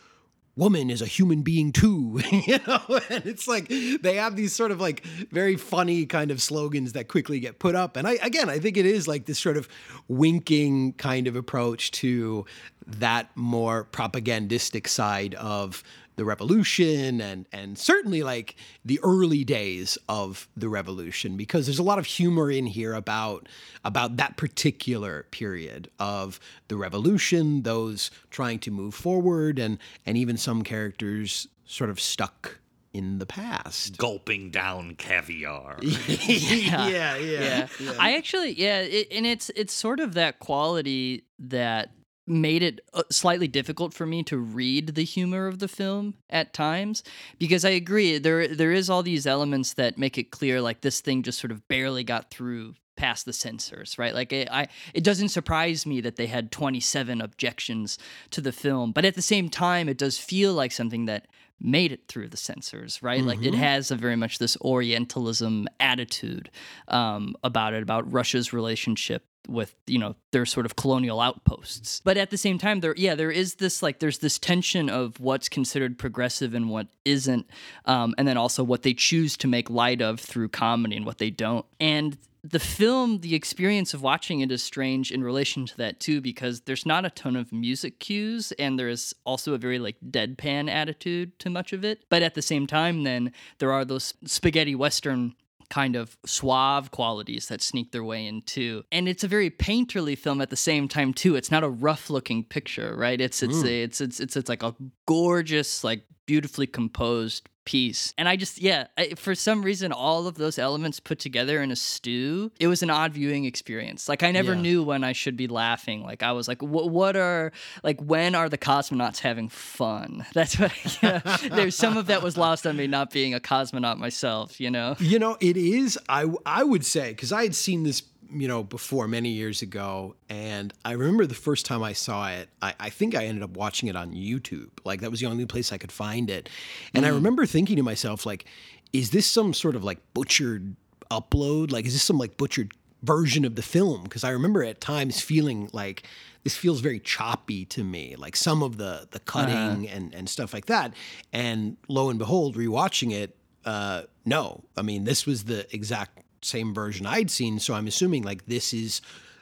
woman 0.56 0.90
is 0.90 1.02
a 1.02 1.06
human 1.06 1.42
being 1.42 1.72
too 1.72 2.22
you 2.32 2.60
know? 2.68 3.00
And 3.10 3.26
it's 3.26 3.48
like 3.48 3.68
they 3.68 4.16
have 4.16 4.36
these 4.36 4.54
sort 4.54 4.72
of 4.72 4.80
like 4.80 5.06
very 5.32 5.56
funny 5.56 6.06
kind 6.06 6.32
of 6.32 6.42
slogans 6.42 6.94
that 6.94 7.08
quickly 7.08 7.40
get 7.40 7.60
put 7.60 7.76
up. 7.76 7.98
And 7.98 8.08
i 8.08 8.14
again 8.22 8.50
i 8.50 8.60
think 8.60 8.78
it 8.78 8.86
is 8.86 9.08
like 9.08 9.26
this 9.26 9.40
sort 9.40 9.58
of 9.58 9.68
winking 10.08 10.94
kind 10.94 11.28
of 11.28 11.36
approach 11.36 11.92
to 11.92 12.46
that 12.88 13.36
more 13.36 13.86
propagandistic 13.86 14.88
side 14.88 15.34
of 15.36 15.84
the 16.16 16.26
revolution 16.26 17.22
and 17.22 17.46
and 17.52 17.78
certainly 17.78 18.24
like 18.24 18.56
the 18.84 19.00
early 19.04 19.44
days 19.44 19.98
of 20.08 20.48
the 20.56 20.70
revolution 20.70 21.38
because 21.38 21.66
there's 21.66 21.80
a 21.80 21.84
lot 21.84 22.00
of 22.00 22.06
humor 22.06 22.50
in 22.52 22.66
here 22.66 22.94
about 22.94 23.48
about 23.84 24.18
that 24.18 24.38
particular 24.38 25.24
period 25.32 25.90
of 26.00 26.40
the 26.68 26.78
revolution 26.78 27.64
those 27.64 28.12
trying 28.30 28.60
to 28.60 28.72
move 28.72 28.94
forward 28.94 29.60
and 29.60 29.78
and 30.06 30.18
even 30.18 30.38
some 30.38 30.64
characters 30.64 31.48
sort 31.66 31.90
of 31.90 32.00
stuck 32.00 32.60
in 32.96 33.20
the 33.20 33.26
past. 33.26 33.98
Gulping 33.98 34.52
down 34.52 34.96
caviar. 34.96 35.78
Yeah, 35.82 36.88
yeah, 36.88 37.18
yeah. 37.18 37.68
I 38.00 38.16
actually, 38.16 38.54
yeah, 38.54 38.80
it, 38.80 39.08
and 39.12 39.26
it's 39.26 39.50
it's 39.56 39.74
sort 39.74 40.00
of 40.00 40.14
that 40.14 40.40
quality 40.40 41.26
that 41.40 41.92
made 42.28 42.64
it 42.64 42.82
uh, 42.94 43.04
slightly 43.12 43.48
difficult 43.48 43.94
for 43.94 44.06
me 44.06 44.24
to 44.24 44.38
read 44.38 44.96
the 44.96 45.04
humor 45.04 45.48
of 45.48 45.60
the 45.60 45.68
film 45.68 46.16
at 46.30 46.54
times 46.54 47.04
because 47.38 47.64
I 47.64 47.70
agree 47.70 48.18
there 48.18 48.48
there 48.48 48.72
is 48.72 48.90
all 48.90 49.04
these 49.04 49.28
elements 49.28 49.74
that 49.74 49.98
make 49.98 50.18
it 50.18 50.32
clear 50.32 50.62
like 50.62 50.82
this 50.82 51.02
thing 51.02 51.24
just 51.24 51.40
sort 51.40 51.52
of 51.52 51.68
barely 51.68 52.04
got 52.04 52.32
through 52.32 52.76
past 52.96 53.26
the 53.26 53.34
censors 53.34 53.98
right 54.00 54.16
like 54.16 54.32
it, 54.32 54.48
I 54.52 54.68
it 54.94 55.04
doesn't 55.04 55.30
surprise 55.30 55.86
me 55.86 56.02
that 56.02 56.16
they 56.16 56.28
had 56.28 56.52
27 56.52 57.22
objections 57.22 58.00
to 58.32 58.42
the 58.42 58.54
film 58.54 58.92
but 58.92 59.06
at 59.06 59.16
the 59.16 59.22
same 59.22 59.50
time 59.50 59.90
it 59.90 59.98
does 59.98 60.18
feel 60.18 60.54
like 60.54 60.72
something 60.72 61.06
that 61.06 61.28
made 61.60 61.94
it 61.94 62.08
through 62.10 62.28
the 62.28 62.36
censors, 62.36 63.02
right? 63.02 63.24
Like 63.24 63.42
it 63.42 63.54
has 63.54 63.90
a 63.90 63.96
very 63.96 64.18
much 64.18 64.40
this 64.40 64.58
Orientalism 64.60 65.70
attitude 65.80 66.52
um, 66.90 67.34
about 67.46 67.74
it, 67.74 67.82
about 67.82 68.12
Russia's 68.12 68.52
relationship 68.52 69.24
with 69.48 69.76
you 69.88 70.00
know 70.00 70.16
their 70.32 70.46
sort 70.46 70.66
of 70.66 70.76
colonial 70.76 71.20
outposts 71.20 72.02
but 72.04 72.18
at 72.18 72.30
the 72.30 72.38
same 72.38 72.58
time 72.58 72.80
there 72.80 72.94
yeah 72.98 73.16
there 73.16 73.32
is 73.32 73.56
this 73.56 73.82
like 73.82 74.00
there's 74.00 74.20
this 74.20 74.40
tension 74.40 74.90
of 74.90 75.20
what's 75.20 75.50
considered 75.50 75.98
progressive 75.98 76.54
and 76.54 76.70
what 76.70 76.88
isn't 77.04 77.50
um, 77.86 78.14
and 78.18 78.28
then 78.28 78.38
also 78.38 78.64
what 78.64 78.84
they 78.84 78.94
choose 78.94 79.38
to 79.38 79.48
make 79.48 79.70
light 79.70 80.02
of 80.02 80.20
through 80.20 80.50
comedy 80.50 80.96
and 80.96 81.06
what 81.06 81.18
they 81.18 81.30
don't 81.30 81.66
and 81.80 82.18
the 82.48 82.60
film, 82.60 83.22
the 83.22 83.34
experience 83.34 83.94
of 83.96 84.04
watching 84.04 84.42
it 84.42 84.52
is 84.52 84.62
strange 84.62 85.12
in 85.12 85.24
relation 85.24 85.66
to 85.66 85.78
that 85.78 86.00
too, 86.00 86.22
because 86.22 86.62
there's 86.62 86.86
not 86.86 87.04
a 87.04 87.10
ton 87.10 87.36
of 87.36 87.52
music 87.52 88.00
cues, 88.00 88.52
and 88.60 88.78
there's 88.78 89.16
also 89.26 89.54
a 89.54 89.58
very 89.58 89.80
like 89.80 89.96
deadpan 90.12 90.70
attitude 90.70 91.38
to 91.40 91.50
much 91.50 91.74
of 91.74 91.84
it. 91.84 92.04
But 92.10 92.22
at 92.22 92.36
the 92.36 92.44
same 92.44 92.68
time, 92.68 93.04
then 93.04 93.32
there 93.58 93.72
are 93.72 93.84
those 93.84 94.14
spaghetti 94.26 94.76
western 94.76 95.34
kind 95.70 95.96
of 95.96 96.18
suave 96.26 96.92
qualities 96.92 97.48
that 97.48 97.62
sneak 97.62 97.92
their 97.92 98.04
way 98.04 98.26
in 98.26 98.42
too. 98.42 98.84
And 98.92 99.08
it's 99.08 99.24
a 99.24 99.28
very 99.28 99.50
painterly 99.50 100.18
film 100.18 100.42
at 100.42 100.50
the 100.50 100.56
same 100.56 100.88
time 100.88 101.14
too. 101.14 101.36
It's 101.36 101.52
not 101.52 101.64
a 101.64 101.70
rough 101.70 102.10
looking 102.10 102.44
picture, 102.44 102.96
right? 102.96 103.20
It's 103.20 103.42
it's 103.44 103.62
hmm. 103.62 103.68
a, 103.68 103.84
it's, 103.84 104.02
it's 104.02 104.20
it's 104.20 104.36
it's 104.36 104.50
like 104.50 104.64
a 104.64 104.76
gorgeous 105.08 105.84
like 105.84 106.04
beautifully 106.26 106.68
composed 106.68 107.50
piece. 107.66 108.14
And 108.18 108.30
I 108.30 108.36
just, 108.36 108.62
yeah, 108.62 108.88
I, 108.98 109.10
for 109.16 109.36
some 109.36 109.62
reason, 109.64 109.92
all 109.92 110.28
of 110.28 110.36
those 110.36 110.58
elements 110.58 111.00
put 111.00 111.20
together 111.20 111.62
in 111.62 111.72
a 111.72 111.76
stew, 111.76 112.52
it 112.60 112.68
was 112.68 112.82
an 112.84 112.90
odd 112.90 113.14
viewing 113.14 113.46
experience. 113.46 114.08
Like, 114.08 114.24
I 114.24 114.32
never 114.32 114.54
Yeah. 114.54 114.62
knew 114.62 114.84
when 114.84 115.04
I 115.04 115.12
should 115.14 115.36
be 115.36 115.48
laughing. 115.48 116.04
Like, 116.04 116.24
I 116.24 116.32
was 116.32 116.48
like, 116.48 116.62
what, 116.62 116.90
what 116.90 117.16
are, 117.16 117.52
like, 117.84 118.00
when 118.02 118.36
are 118.36 118.48
the 118.50 118.58
cosmonauts 118.58 119.20
having 119.20 119.50
fun? 119.50 120.26
That's 120.34 120.60
what, 120.60 120.72
yeah, 121.04 121.20
there's 121.50 121.76
some 121.76 121.98
of 121.98 122.08
that 122.08 122.22
was 122.22 122.38
lost 122.38 122.66
on 122.68 122.78
me 122.78 122.88
not 122.88 123.12
being 123.12 123.34
a 123.34 123.40
cosmonaut 123.40 123.98
myself, 123.98 124.60
you 124.62 124.70
know? 124.72 124.96
You 125.00 125.20
know, 125.20 125.38
it 125.40 125.58
is. 125.58 125.98
I 126.08 126.26
I 126.46 126.64
would 126.64 126.86
say 126.86 127.10
because 127.10 127.32
I 127.32 127.44
had 127.44 127.56
seen 127.56 127.84
this, 127.84 128.02
you 128.32 128.48
know, 128.48 128.64
before 128.64 129.08
many 129.08 129.30
years 129.30 129.62
ago, 129.62 130.16
and 130.30 130.74
I 130.84 130.92
remember 130.94 131.26
the 131.26 131.36
first 131.36 131.66
time 131.66 131.84
I 131.84 131.94
saw 131.94 132.30
it. 132.30 132.50
I, 132.62 132.74
I 132.80 132.90
think 132.90 133.16
I 133.16 133.26
ended 133.26 133.44
up 133.44 133.52
watching 133.52 133.90
it 133.90 133.96
on 133.96 134.14
YouTube. 134.14 134.70
Like 134.84 135.02
that 135.02 135.12
was 135.12 135.20
the 135.20 135.28
only 135.28 135.46
place 135.46 135.72
I 135.72 135.78
could 135.78 135.92
find 135.92 136.30
it, 136.30 136.50
and 136.94 137.06
I 137.06 137.10
remember 137.10 137.46
thinking 137.46 137.76
to 137.78 137.84
myself, 137.84 138.26
like, 138.26 138.46
is 138.94 139.12
this 139.12 139.26
some 139.26 139.54
sort 139.54 139.76
of 139.76 139.84
like 139.84 140.00
butchered 140.14 140.76
upload? 141.12 141.72
Like, 141.72 141.86
is 141.86 141.94
this 141.94 142.04
some 142.04 142.18
like 142.18 142.38
butchered 142.38 142.74
version 143.04 143.46
of 143.46 143.56
the 143.56 143.62
film? 143.62 144.04
Because 144.04 144.24
I 144.24 144.30
remember 144.32 144.64
at 144.64 144.82
times 144.82 145.22
feeling 145.22 145.70
like 145.74 146.04
this 146.44 146.56
feels 146.56 146.80
very 146.80 147.00
choppy 147.00 147.66
to 147.66 147.84
me, 147.84 148.16
like 148.18 148.36
some 148.36 148.64
of 148.64 148.78
the 148.78 149.08
the 149.12 149.20
cutting 149.20 149.88
and 149.90 150.14
and 150.14 150.30
stuff 150.30 150.54
like 150.54 150.68
that. 150.68 150.94
And 151.34 151.78
lo 151.88 152.10
and 152.10 152.20
behold, 152.20 152.56
rewatching 152.56 153.12
it, 153.12 153.36
uh, 153.66 154.04
no, 154.26 154.64
I 154.78 154.82
mean 154.82 155.04
this 155.04 155.26
was 155.26 155.46
the 155.46 155.68
exact 155.76 156.20
same 156.46 156.74
version 156.74 157.06
I'd 157.06 157.32
seen. 157.32 157.60
So 157.60 157.74
I'm 157.74 157.88
assuming 157.88 158.24
like 158.24 158.46
this 158.46 158.74
is 158.74 159.02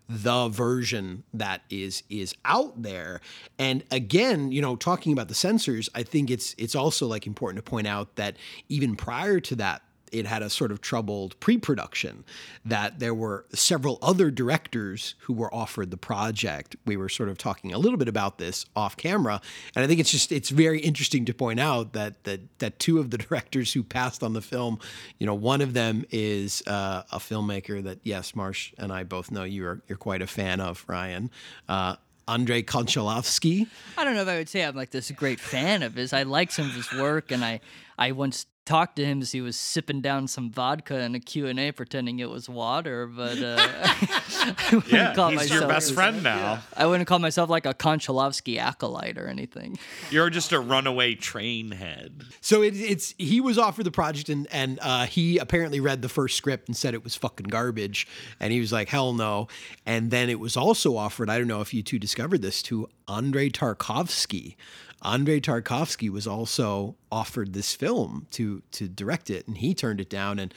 the 0.10 0.50
version 0.50 1.24
that 1.34 1.62
is 1.70 2.04
is 2.10 2.36
out 2.46 2.82
there. 2.82 3.22
And 3.58 3.84
again, 3.92 4.52
you 4.52 4.62
know, 4.62 4.76
talking 4.76 5.14
about 5.14 5.28
the 5.28 5.36
censors, 5.36 5.90
I 5.96 6.04
think 6.04 6.30
it's 6.30 6.56
it's 6.58 6.76
also 6.76 7.08
like 7.08 7.26
important 7.26 7.64
to 7.64 7.70
point 7.70 7.88
out 7.88 8.16
that 8.16 8.38
even 8.70 8.96
prior 8.96 9.40
to 9.42 9.56
that 9.58 9.82
it 10.14 10.26
had 10.26 10.42
a 10.42 10.50
sort 10.50 10.72
of 10.72 10.82
troubled 10.82 11.40
pre-production 11.40 12.24
that 12.64 13.00
there 13.00 13.14
were 13.14 13.46
several 13.54 13.98
other 14.02 14.30
directors 14.32 15.16
who 15.22 15.34
were 15.34 15.54
offered 15.54 15.92
the 15.92 15.98
project 15.98 16.76
we 16.86 16.96
were 16.96 17.10
sort 17.10 17.30
of 17.30 17.38
talking 17.38 17.74
a 17.74 17.78
little 17.78 17.98
bit 17.98 18.08
about 18.08 18.38
this 18.38 18.66
off 18.76 18.96
camera 18.96 19.42
and 19.76 19.84
i 19.84 19.88
think 19.88 20.00
it's 20.00 20.12
just 20.12 20.32
it's 20.32 20.50
very 20.50 20.80
interesting 20.80 21.26
to 21.26 21.34
point 21.34 21.60
out 21.60 21.94
that 21.94 22.24
that 22.24 22.40
that 22.60 22.80
two 22.80 23.00
of 23.00 23.10
the 23.10 23.18
directors 23.24 23.74
who 23.74 23.84
passed 23.84 24.24
on 24.24 24.34
the 24.34 24.42
film 24.42 24.80
you 25.20 25.26
know 25.26 25.34
one 25.34 25.62
of 25.62 25.74
them 25.74 26.06
is 26.12 26.62
uh, 26.68 27.04
a 27.12 27.20
filmmaker 27.20 27.84
that 27.84 28.00
yes 28.04 28.36
marsh 28.36 28.74
and 28.78 28.92
i 28.92 29.04
both 29.04 29.32
know 29.32 29.44
you're 29.44 29.82
you're 29.88 29.98
quite 29.98 30.22
a 30.22 30.28
fan 30.28 30.60
of 30.60 30.86
ryan 30.88 31.30
uh, 31.68 31.96
Andrei 32.28 32.64
Konchalovsky. 32.64 33.68
I 33.98 34.04
don't 34.04 34.16
know 34.16 34.22
if 34.22 34.28
I 34.28 34.38
would 34.38 34.50
say 34.50 34.64
I'm 34.64 34.76
like 34.76 34.92
this 34.92 35.12
great 35.12 35.40
fan 35.40 35.84
of 35.84 35.96
his. 35.96 36.14
I 36.14 36.24
like 36.24 36.52
some 36.52 36.66
of 36.66 36.74
his 36.74 36.92
work, 36.94 37.32
and 37.32 37.44
I 37.44 37.60
I 37.98 38.12
once 38.12 38.46
talked 38.66 38.96
to 38.96 39.06
him 39.06 39.22
as 39.22 39.32
he 39.34 39.42
was 39.42 39.58
sipping 39.58 40.00
down 40.02 40.28
some 40.28 40.50
vodka 40.50 41.00
in 41.02 41.16
a 41.16 41.20
Q&A 41.20 41.72
pretending 41.72 42.20
it 42.20 42.30
was 42.30 42.48
water, 42.48 43.06
but 43.08 43.38
uh, 43.38 43.56
I 43.60 44.56
wouldn't 44.72 44.92
Yeah, 44.92 45.14
call 45.14 45.30
he's 45.32 45.50
your 45.50 45.68
best 45.68 45.94
friend 45.94 46.24
now. 46.24 46.62
I 46.76 46.86
wouldn't 46.86 47.08
call 47.08 47.20
myself 47.20 47.50
like 47.50 47.66
a 47.66 47.74
Konchalovsky 47.74 48.58
acolyte 48.58 49.18
or 49.18 49.28
anything. 49.28 49.78
You're 50.12 50.30
just 50.30 50.52
a 50.52 50.60
runaway 50.60 51.16
train 51.16 51.72
head. 51.72 52.24
So 52.42 52.62
it, 52.62 52.76
it's 52.76 53.14
he 53.18 53.42
was 53.42 53.58
offered 53.58 53.84
the 53.84 53.92
project 53.92 54.30
and 54.30 54.48
and 54.52 54.80
uh, 54.82 55.06
he 55.06 55.38
apparently 55.38 55.80
read 55.80 56.02
the 56.02 56.10
first 56.10 56.38
script 56.38 56.68
and 56.68 56.78
said 56.78 56.94
it 56.94 57.04
was 57.04 57.16
fucking 57.16 57.48
garbage, 57.48 58.08
and 58.40 58.54
he 58.54 58.60
was 58.60 58.72
like 58.72 58.90
hell 58.90 59.14
no. 59.14 59.48
And 59.86 60.10
then 60.12 60.30
it 60.30 60.40
was 60.40 60.56
also 60.56 60.96
offered. 60.96 61.30
I 61.30 61.38
don't 61.38 61.48
know 61.48 61.62
if 61.62 61.74
you 61.74 61.84
two 61.84 62.00
discovered 62.00 62.42
this 62.42 62.62
to 62.64 62.88
Andrei 63.08 63.50
Tarkovsky. 63.50 64.56
Andrei 65.04 65.40
Tarkovsky 65.40 66.10
was 66.10 66.26
also 66.28 66.96
offered 67.12 67.54
this 67.54 67.74
film 67.76 68.28
to 68.32 68.62
to 68.72 68.88
direct 68.88 69.30
it, 69.30 69.48
and 69.48 69.58
he 69.58 69.74
turned 69.74 70.00
it 70.02 70.10
down. 70.10 70.40
And 70.40 70.54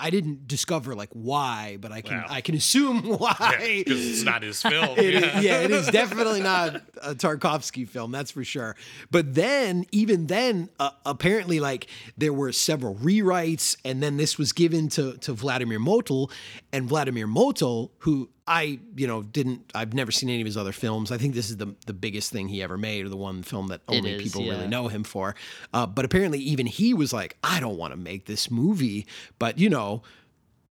I 0.00 0.10
didn't 0.10 0.46
discover 0.46 0.94
like 0.94 1.08
why, 1.12 1.76
but 1.80 1.90
I 1.90 2.02
can 2.02 2.18
Wow. 2.18 2.26
I 2.30 2.40
can 2.40 2.54
assume 2.54 3.02
why. 3.18 3.82
Because 3.84 4.06
it's 4.06 4.22
not 4.22 4.44
his 4.44 4.62
film. 4.72 4.96
It 4.96 5.14
is- 5.14 5.42
yeah, 5.42 5.60
it 5.62 5.72
is 5.72 5.88
definitely 5.88 6.40
not 6.40 6.76
a 7.02 7.16
Tarkovsky 7.16 7.88
film, 7.88 8.12
that's 8.12 8.30
for 8.30 8.44
sure. 8.44 8.76
But 9.10 9.34
then, 9.34 9.86
even 9.90 10.28
then, 10.28 10.68
uh, 10.78 10.90
apparently, 11.04 11.58
like 11.58 11.88
there 12.16 12.32
were 12.32 12.52
several 12.52 12.94
rewrites, 12.94 13.76
and 13.84 14.00
then 14.00 14.16
this 14.18 14.38
was 14.38 14.52
given 14.52 14.88
to 14.90 15.16
to 15.18 15.32
Vladimir 15.32 15.80
Motyl, 15.80 16.30
and 16.72 16.88
Vladimir 16.88 17.26
Motyl, 17.26 17.90
who 17.98 18.30
I, 18.48 18.80
you 18.96 19.06
know, 19.06 19.22
didn't, 19.22 19.70
I've 19.74 19.94
never 19.94 20.10
seen 20.10 20.28
any 20.28 20.40
of 20.40 20.46
his 20.46 20.56
other 20.56 20.72
films. 20.72 21.12
I 21.12 21.18
think 21.18 21.34
this 21.34 21.50
is 21.50 21.58
the 21.58 21.74
the 21.86 21.92
biggest 21.92 22.32
thing 22.32 22.48
he 22.48 22.62
ever 22.62 22.78
made, 22.78 23.04
or 23.04 23.08
the 23.08 23.16
one 23.16 23.42
film 23.42 23.68
that 23.68 23.82
only 23.88 24.12
is, 24.12 24.22
people 24.22 24.42
yeah. 24.42 24.52
really 24.52 24.68
know 24.68 24.88
him 24.88 25.04
for. 25.04 25.34
Uh, 25.72 25.86
but 25.86 26.04
apparently, 26.04 26.38
even 26.40 26.66
he 26.66 26.94
was 26.94 27.12
like, 27.12 27.36
I 27.44 27.60
don't 27.60 27.76
want 27.76 27.92
to 27.92 27.98
make 27.98 28.26
this 28.26 28.50
movie, 28.50 29.06
but 29.38 29.58
you 29.58 29.68
know 29.68 30.02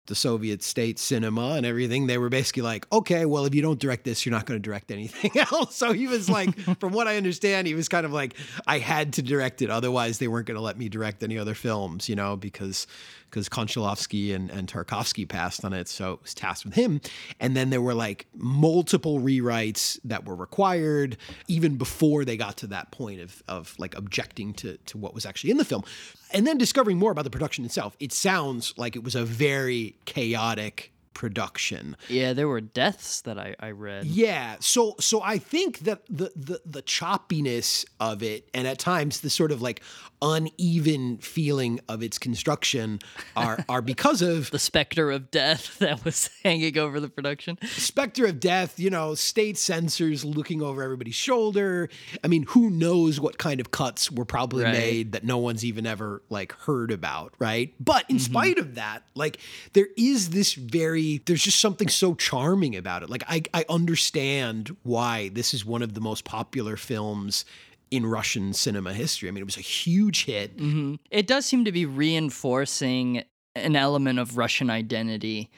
the 0.06 0.14
Soviet 0.14 0.62
state 0.62 0.98
cinema 0.98 1.52
and 1.52 1.66
everything, 1.66 2.06
they 2.06 2.18
were 2.18 2.28
basically 2.28 2.62
like, 2.62 2.90
okay, 2.92 3.26
well, 3.26 3.44
if 3.44 3.54
you 3.54 3.62
don't 3.62 3.78
direct 3.78 4.04
this, 4.04 4.24
you're 4.24 4.32
not 4.32 4.46
going 4.46 4.60
to 4.60 4.62
direct 4.62 4.90
anything 4.90 5.32
else. 5.52 5.76
So 5.76 5.92
he 5.92 6.06
was 6.06 6.30
like, 6.30 6.56
from 6.80 6.92
what 6.92 7.06
I 7.06 7.16
understand, 7.16 7.66
he 7.66 7.74
was 7.74 7.88
kind 7.88 8.06
of 8.06 8.12
like, 8.12 8.34
I 8.66 8.78
had 8.78 9.14
to 9.14 9.22
direct 9.22 9.62
it. 9.62 9.70
Otherwise, 9.70 10.18
they 10.18 10.28
weren't 10.28 10.46
going 10.46 10.56
to 10.56 10.62
let 10.62 10.78
me 10.78 10.88
direct 10.88 11.22
any 11.22 11.38
other 11.38 11.54
films, 11.54 12.08
you 12.08 12.16
know, 12.16 12.36
because 12.36 12.86
because 13.30 13.48
Konchalovsky 13.48 14.34
and, 14.34 14.50
and 14.50 14.68
Tarkovsky 14.68 15.28
passed 15.28 15.64
on 15.64 15.72
it. 15.72 15.88
So 15.88 16.14
it 16.14 16.22
was 16.22 16.34
tasked 16.34 16.64
with 16.64 16.74
him. 16.74 17.00
And 17.40 17.56
then 17.56 17.70
there 17.70 17.82
were 17.82 17.94
like 17.94 18.26
multiple 18.34 19.20
rewrites 19.20 19.98
that 20.04 20.24
were 20.24 20.36
required 20.36 21.16
even 21.48 21.76
before 21.76 22.24
they 22.24 22.36
got 22.36 22.56
to 22.58 22.66
that 22.68 22.90
point 22.90 23.20
of, 23.20 23.42
of 23.48 23.74
like 23.78 23.96
objecting 23.96 24.52
to, 24.54 24.76
to 24.76 24.98
what 24.98 25.14
was 25.14 25.26
actually 25.26 25.50
in 25.50 25.56
the 25.56 25.64
film. 25.64 25.84
And 26.32 26.46
then 26.46 26.58
discovering 26.58 26.98
more 26.98 27.12
about 27.12 27.24
the 27.24 27.30
production 27.30 27.64
itself, 27.64 27.96
it 28.00 28.12
sounds 28.12 28.74
like 28.76 28.96
it 28.96 29.04
was 29.04 29.14
a 29.14 29.24
very 29.24 29.96
chaotic 30.04 30.92
production. 31.16 31.96
Yeah, 32.10 32.34
there 32.34 32.46
were 32.46 32.60
deaths 32.60 33.22
that 33.22 33.38
I, 33.38 33.56
I 33.58 33.70
read. 33.70 34.04
Yeah, 34.04 34.56
so 34.60 34.94
so 35.00 35.22
I 35.22 35.38
think 35.38 35.78
that 35.80 36.02
the 36.10 36.30
the 36.36 36.60
the 36.66 36.82
choppiness 36.82 37.86
of 37.98 38.22
it, 38.22 38.50
and 38.52 38.66
at 38.68 38.78
times 38.78 39.22
the 39.22 39.30
sort 39.30 39.50
of 39.50 39.62
like 39.62 39.80
uneven 40.20 41.16
feeling 41.18 41.80
of 41.88 42.02
its 42.02 42.18
construction, 42.18 42.98
are 43.34 43.64
are 43.68 43.80
because 43.80 44.20
of 44.20 44.50
The 44.50 44.58
specter 44.58 45.10
of 45.10 45.30
death 45.30 45.78
that 45.78 46.04
was 46.04 46.28
hanging 46.42 46.76
over 46.76 47.00
the 47.00 47.08
production. 47.08 47.56
specter 47.64 48.26
of 48.26 48.38
death. 48.38 48.78
You 48.78 48.90
know, 48.90 49.14
state 49.14 49.56
censors 49.56 50.22
looking 50.22 50.60
over 50.60 50.82
everybody's 50.82 51.14
shoulder. 51.14 51.88
I 52.22 52.28
mean, 52.28 52.42
who 52.50 52.68
knows 52.68 53.18
what 53.18 53.38
kind 53.38 53.58
of 53.58 53.70
cuts 53.70 54.12
were 54.12 54.26
probably 54.26 54.64
Right. 54.64 54.72
made 54.72 55.12
that 55.12 55.24
no 55.24 55.38
one's 55.38 55.64
even 55.64 55.86
ever 55.86 56.22
like 56.28 56.52
heard 56.52 56.90
about, 56.90 57.32
right? 57.38 57.72
But 57.80 58.04
in 58.10 58.16
mm-hmm. 58.16 58.32
spite 58.32 58.58
of 58.58 58.74
that, 58.74 59.02
like 59.14 59.38
there 59.72 59.88
is 59.96 60.30
this 60.30 60.52
very 60.52 61.05
there's 61.26 61.42
just 61.42 61.60
something 61.60 61.88
so 61.88 62.14
charming 62.14 62.76
about 62.76 63.02
it. 63.02 63.10
Like 63.10 63.24
I 63.28 63.42
I 63.54 63.64
understand 63.68 64.76
why 64.82 65.28
this 65.28 65.54
is 65.54 65.64
one 65.64 65.82
of 65.82 65.94
the 65.94 66.00
most 66.00 66.24
popular 66.24 66.76
films 66.76 67.44
in 67.90 68.06
Russian 68.06 68.52
cinema 68.52 68.92
history. 68.92 69.28
I 69.28 69.32
mean, 69.32 69.42
it 69.42 69.46
was 69.46 69.56
a 69.56 69.60
huge 69.60 70.24
hit. 70.24 70.56
Mm-hmm. 70.56 70.96
It 71.10 71.26
does 71.26 71.46
seem 71.46 71.64
to 71.64 71.72
be 71.72 71.86
reinforcing 71.86 73.24
an 73.54 73.76
element 73.76 74.18
of 74.18 74.36
Russian 74.36 74.70
identity 74.70 75.50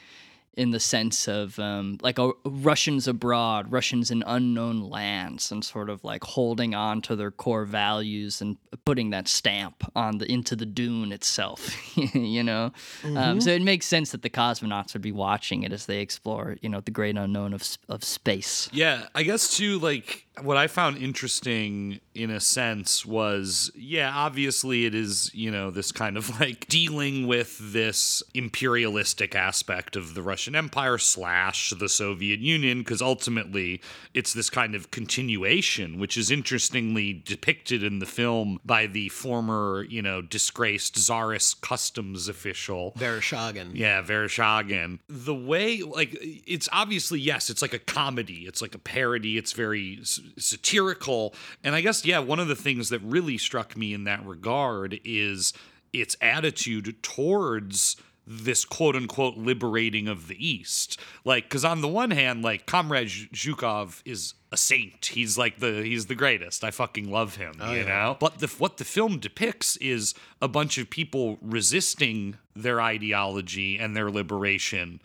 in 0.59 0.71
the 0.71 0.79
sense 0.79 1.25
of 1.29 1.57
um, 1.57 1.97
like 2.01 2.19
a, 2.19 2.31
Russians 2.43 3.07
abroad, 3.07 3.71
Russians 3.71 4.11
in 4.11 4.25
unknown 4.27 4.81
lands, 4.81 5.53
and 5.53 5.63
sort 5.63 5.89
of 5.89 6.03
like 6.03 6.21
holding 6.25 6.75
on 6.75 7.01
to 7.03 7.15
their 7.15 7.31
core 7.31 7.63
values 7.63 8.41
and 8.41 8.57
putting 8.83 9.11
that 9.11 9.29
stamp 9.29 9.89
on 9.95 10.17
the 10.17 10.29
into 10.29 10.57
the 10.57 10.65
dune 10.65 11.13
itself. 11.13 11.73
you 12.13 12.43
know, 12.43 12.73
um, 13.15 13.39
so 13.39 13.51
it 13.51 13.61
makes 13.61 13.85
sense 13.85 14.11
that 14.11 14.21
the 14.21 14.29
cosmonauts 14.29 14.91
would 14.91 15.01
be 15.01 15.13
watching 15.13 15.63
it 15.63 15.71
as 15.71 15.85
they 15.85 16.01
explore, 16.01 16.57
you 16.61 16.67
know, 16.67 16.81
the 16.81 16.91
great 16.91 17.17
unknown 17.17 17.53
of 17.53 17.65
of 17.87 18.03
space. 18.03 18.67
Yeah, 18.73 19.07
I 19.15 19.23
guess 19.23 19.55
too. 19.55 19.79
Like, 19.79 20.27
what 20.41 20.57
I 20.57 20.67
found 20.67 20.97
interesting 20.97 21.99
in 22.13 22.29
a 22.29 22.39
sense 22.39 23.05
was 23.05 23.71
yeah, 23.75 24.11
obviously 24.13 24.85
it 24.85 24.93
is, 24.93 25.31
you 25.33 25.51
know, 25.51 25.71
this 25.71 25.91
kind 25.91 26.17
of 26.17 26.39
like 26.39 26.67
dealing 26.67 27.27
with 27.27 27.57
this 27.73 28.21
imperialistic 28.33 29.35
aspect 29.35 29.95
of 29.95 30.15
the 30.15 30.21
Russian 30.21 30.55
Empire 30.55 30.97
slash 30.97 31.71
the 31.71 31.89
Soviet 31.89 32.39
Union, 32.39 32.79
because 32.79 33.01
ultimately 33.01 33.81
it's 34.13 34.33
this 34.33 34.49
kind 34.49 34.75
of 34.75 34.91
continuation, 34.91 35.99
which 35.99 36.17
is 36.17 36.31
interestingly 36.31 37.13
depicted 37.13 37.83
in 37.83 37.99
the 37.99 38.05
film 38.05 38.59
by 38.65 38.85
the 38.87 39.09
former, 39.09 39.85
you 39.89 40.01
know, 40.01 40.21
disgraced 40.21 40.97
czarist 40.97 41.61
customs 41.61 42.27
official. 42.27 42.93
Vereshchagin. 42.97 43.71
Yeah, 43.73 44.01
Vereshchagin. 44.01 44.99
The 45.07 45.35
way, 45.35 45.81
like, 45.81 46.17
it's 46.21 46.67
obviously, 46.71 47.19
yes, 47.19 47.49
it's 47.49 47.61
like 47.61 47.73
a 47.73 47.79
comedy. 47.79 48.45
It's 48.45 48.61
like 48.61 48.75
a 48.75 48.79
parody. 48.79 49.37
It's 49.37 49.53
very 49.53 49.99
satirical. 50.37 51.33
And 51.63 51.75
I 51.75 51.81
guess, 51.81 52.05
yeah, 52.05 52.19
one 52.19 52.39
of 52.39 52.47
the 52.47 52.55
things 52.55 52.89
that 52.89 53.01
really 53.01 53.37
struck 53.37 53.75
me 53.75 53.93
in 53.93 54.03
that 54.05 54.25
regard 54.25 54.99
is 55.03 55.53
its 55.93 56.15
attitude 56.21 57.01
towards 57.01 57.95
this 58.25 58.63
quote 58.63 58.95
unquote 58.95 59.37
liberating 59.37 60.07
of 60.07 60.27
the 60.27 60.47
East. 60.47 60.99
Like, 61.25 61.45
because 61.45 61.65
on 61.65 61.81
the 61.81 61.87
one 61.87 62.11
hand, 62.11 62.43
like, 62.43 62.67
Comrade 62.67 63.09
Zh- 63.09 63.27
Zhukov 63.33 64.03
is 64.05 64.35
a 64.51 64.57
saint. 64.57 65.07
He's 65.07 65.37
like 65.37 65.59
the 65.59 65.83
he's 65.83 66.05
the 66.05 66.15
greatest. 66.15 66.63
I 66.63 66.71
fucking 66.71 67.09
love 67.09 67.35
him, 67.35 67.55
oh, 67.59 67.71
you 67.71 67.83
know. 67.83 68.17
But 68.19 68.39
the 68.39 68.47
what 68.57 68.77
the 68.77 68.85
film 68.85 69.19
depicts 69.19 69.77
is 69.77 70.13
a 70.41 70.47
bunch 70.47 70.77
of 70.77 70.89
people 70.89 71.37
resisting 71.41 72.37
their 72.55 72.81
ideology 72.81 73.77
and 73.77 73.95
their 73.95 74.09
liberation 74.09 75.01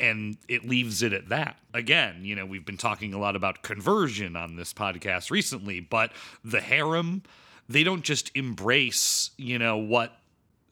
and 0.00 0.36
it 0.48 0.66
leaves 0.68 1.02
it 1.02 1.12
at 1.12 1.28
that. 1.28 1.56
Again, 1.74 2.24
you 2.24 2.34
know, 2.36 2.46
we've 2.46 2.64
been 2.66 2.76
talking 2.76 3.12
a 3.14 3.18
lot 3.18 3.34
about 3.36 3.62
conversion 3.62 4.36
on 4.36 4.56
this 4.56 4.72
podcast 4.72 5.30
recently, 5.30 5.80
but 5.80 6.12
the 6.44 6.60
harem, 6.60 7.22
they 7.68 7.82
don't 7.84 8.02
just 8.04 8.30
embrace, 8.34 9.30
you 9.36 9.58
know, 9.58 9.76
what 9.76 10.16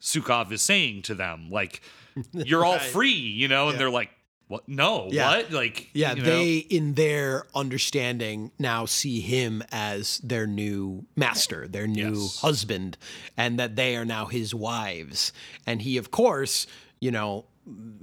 Sukhov 0.01 0.51
is 0.51 0.61
saying 0.61 1.01
to 1.03 1.15
them. 1.15 1.49
Like, 1.49 1.81
you're 2.31 2.63
all 2.65 2.77
Right. 2.77 2.81
free, 2.91 3.11
you 3.11 3.47
know, 3.47 3.69
and 3.69 3.79
they're 3.79 3.89
like, 3.89 4.09
what? 4.47 4.67
No, 4.69 5.09
Yeah. 5.11 5.27
what? 5.29 5.51
Like, 5.51 5.89
Yeah, 5.93 6.13
you 6.13 6.21
know? 6.21 6.25
they, 6.25 6.57
in 6.57 6.93
their 6.93 7.47
understanding, 7.53 8.51
now 8.57 8.85
see 8.85 9.19
him 9.19 9.61
as 9.73 10.19
their 10.19 10.47
new 10.47 11.05
master, 11.17 11.67
their 11.67 11.85
new 11.85 12.21
Yes. 12.21 12.37
husband, 12.39 12.97
and 13.35 13.59
that 13.59 13.75
they 13.75 13.97
are 13.97 14.05
now 14.05 14.27
his 14.27 14.55
wives. 14.55 15.33
And 15.65 15.81
he, 15.81 15.97
of 15.97 16.11
course, 16.11 16.65
you 17.01 17.11
know, 17.11 17.43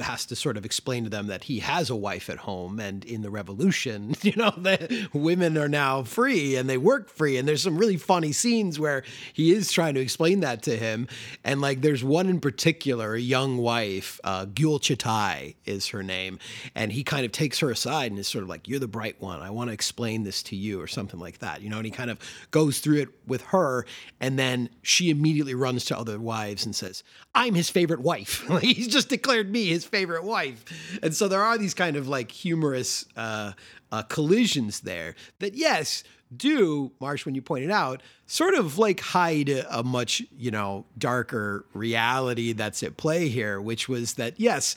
has 0.01 0.27
to 0.27 0.37
sort 0.37 0.57
of 0.57 0.65
explain 0.65 1.05
to 1.05 1.11
them 1.11 1.29
that 1.29 1.45
he 1.45 1.61
has 1.61 1.89
a 1.89 1.97
wife 1.97 2.29
at 2.29 2.39
home 2.39 2.81
and 2.81 3.05
in 3.05 3.23
the 3.23 3.31
revolution 3.31 4.15
you 4.23 4.33
know 4.37 4.51
the 4.57 5.09
women 5.13 5.57
are 5.57 5.69
now 5.69 6.03
free 6.03 6.57
and 6.57 6.69
they 6.69 6.77
work 6.77 7.09
free 7.09 7.37
and 7.37 7.47
there's 7.47 7.63
some 7.63 7.79
really 7.79 7.97
funny 7.97 8.33
scenes 8.33 8.79
where 8.79 9.03
he 9.33 9.53
is 9.53 9.71
trying 9.71 9.95
to 9.95 10.01
explain 10.01 10.41
that 10.41 10.63
to 10.63 10.77
him 10.77 11.07
and 11.45 11.61
like 11.61 11.81
there's 11.81 12.03
one 12.03 12.29
in 12.29 12.41
particular 12.41 13.15
a 13.15 13.21
young 13.21 13.57
wife 13.57 14.21
uh, 14.25 14.47
Gyul 14.47 15.55
is 15.65 15.89
her 15.89 16.03
name 16.03 16.39
and 16.75 16.93
he 16.93 17.05
kind 17.05 17.25
of 17.25 17.33
takes 17.33 17.61
her 17.61 17.71
aside 17.71 18.11
and 18.11 18.19
is 18.19 18.29
sort 18.29 18.43
of 18.43 18.49
like 18.49 18.69
you're 18.69 18.79
the 18.79 18.89
bright 18.89 19.21
one. 19.21 19.41
I 19.41 19.51
want 19.51 19.71
to 19.71 19.75
explain 19.75 20.25
this 20.25 20.43
to 20.45 20.57
you 20.57 20.81
or 20.81 20.87
something 20.87 21.21
like 21.21 21.39
that 21.39 21.63
you 21.63 21.71
know 21.71 21.77
and 21.77 21.87
he 21.87 21.91
kind 21.91 22.11
of 22.11 22.19
goes 22.51 22.81
through 22.81 22.99
it 22.99 23.09
with 23.27 23.43
her 23.43 23.87
and 24.21 24.39
then 24.39 24.69
she 24.83 25.11
immediately 25.11 25.55
runs 25.55 25.85
to 25.87 25.99
other 25.99 26.19
wives 26.19 26.67
and 26.67 26.75
says 26.75 27.03
I'm 27.35 27.55
his 27.55 27.69
favorite 27.69 28.01
wife. 28.01 28.47
He's 28.61 28.89
just 28.89 29.09
declared 29.09 29.51
me 29.55 29.69
his 29.69 29.85
favorite 29.85 30.25
wife. 30.25 30.99
And 31.03 31.15
so 31.15 31.29
there 31.29 31.43
are 31.43 31.57
these 31.57 31.73
kind 31.73 31.97
of 31.97 32.07
like 32.09 32.31
humorous 32.31 33.07
uh, 33.17 33.53
uh, 33.91 34.03
collisions 34.03 34.81
there 34.81 35.15
that 35.39 35.55
yes 35.55 36.05
do 36.37 36.91
marsh 37.01 37.25
when 37.25 37.37
you 37.37 37.43
pointed 37.43 37.71
out 37.71 38.03
sort 38.27 38.55
of 38.55 38.77
like 38.77 38.99
hide 38.99 39.49
a, 39.49 39.79
a 39.79 39.85
much 39.85 40.23
you 40.37 40.51
know 40.51 40.85
darker 40.99 41.65
reality 41.75 42.53
that's 42.53 42.83
at 42.83 42.97
play 42.97 43.29
here 43.29 43.61
which 43.61 43.89
was 43.89 44.15
that 44.15 44.35
yes 44.41 44.75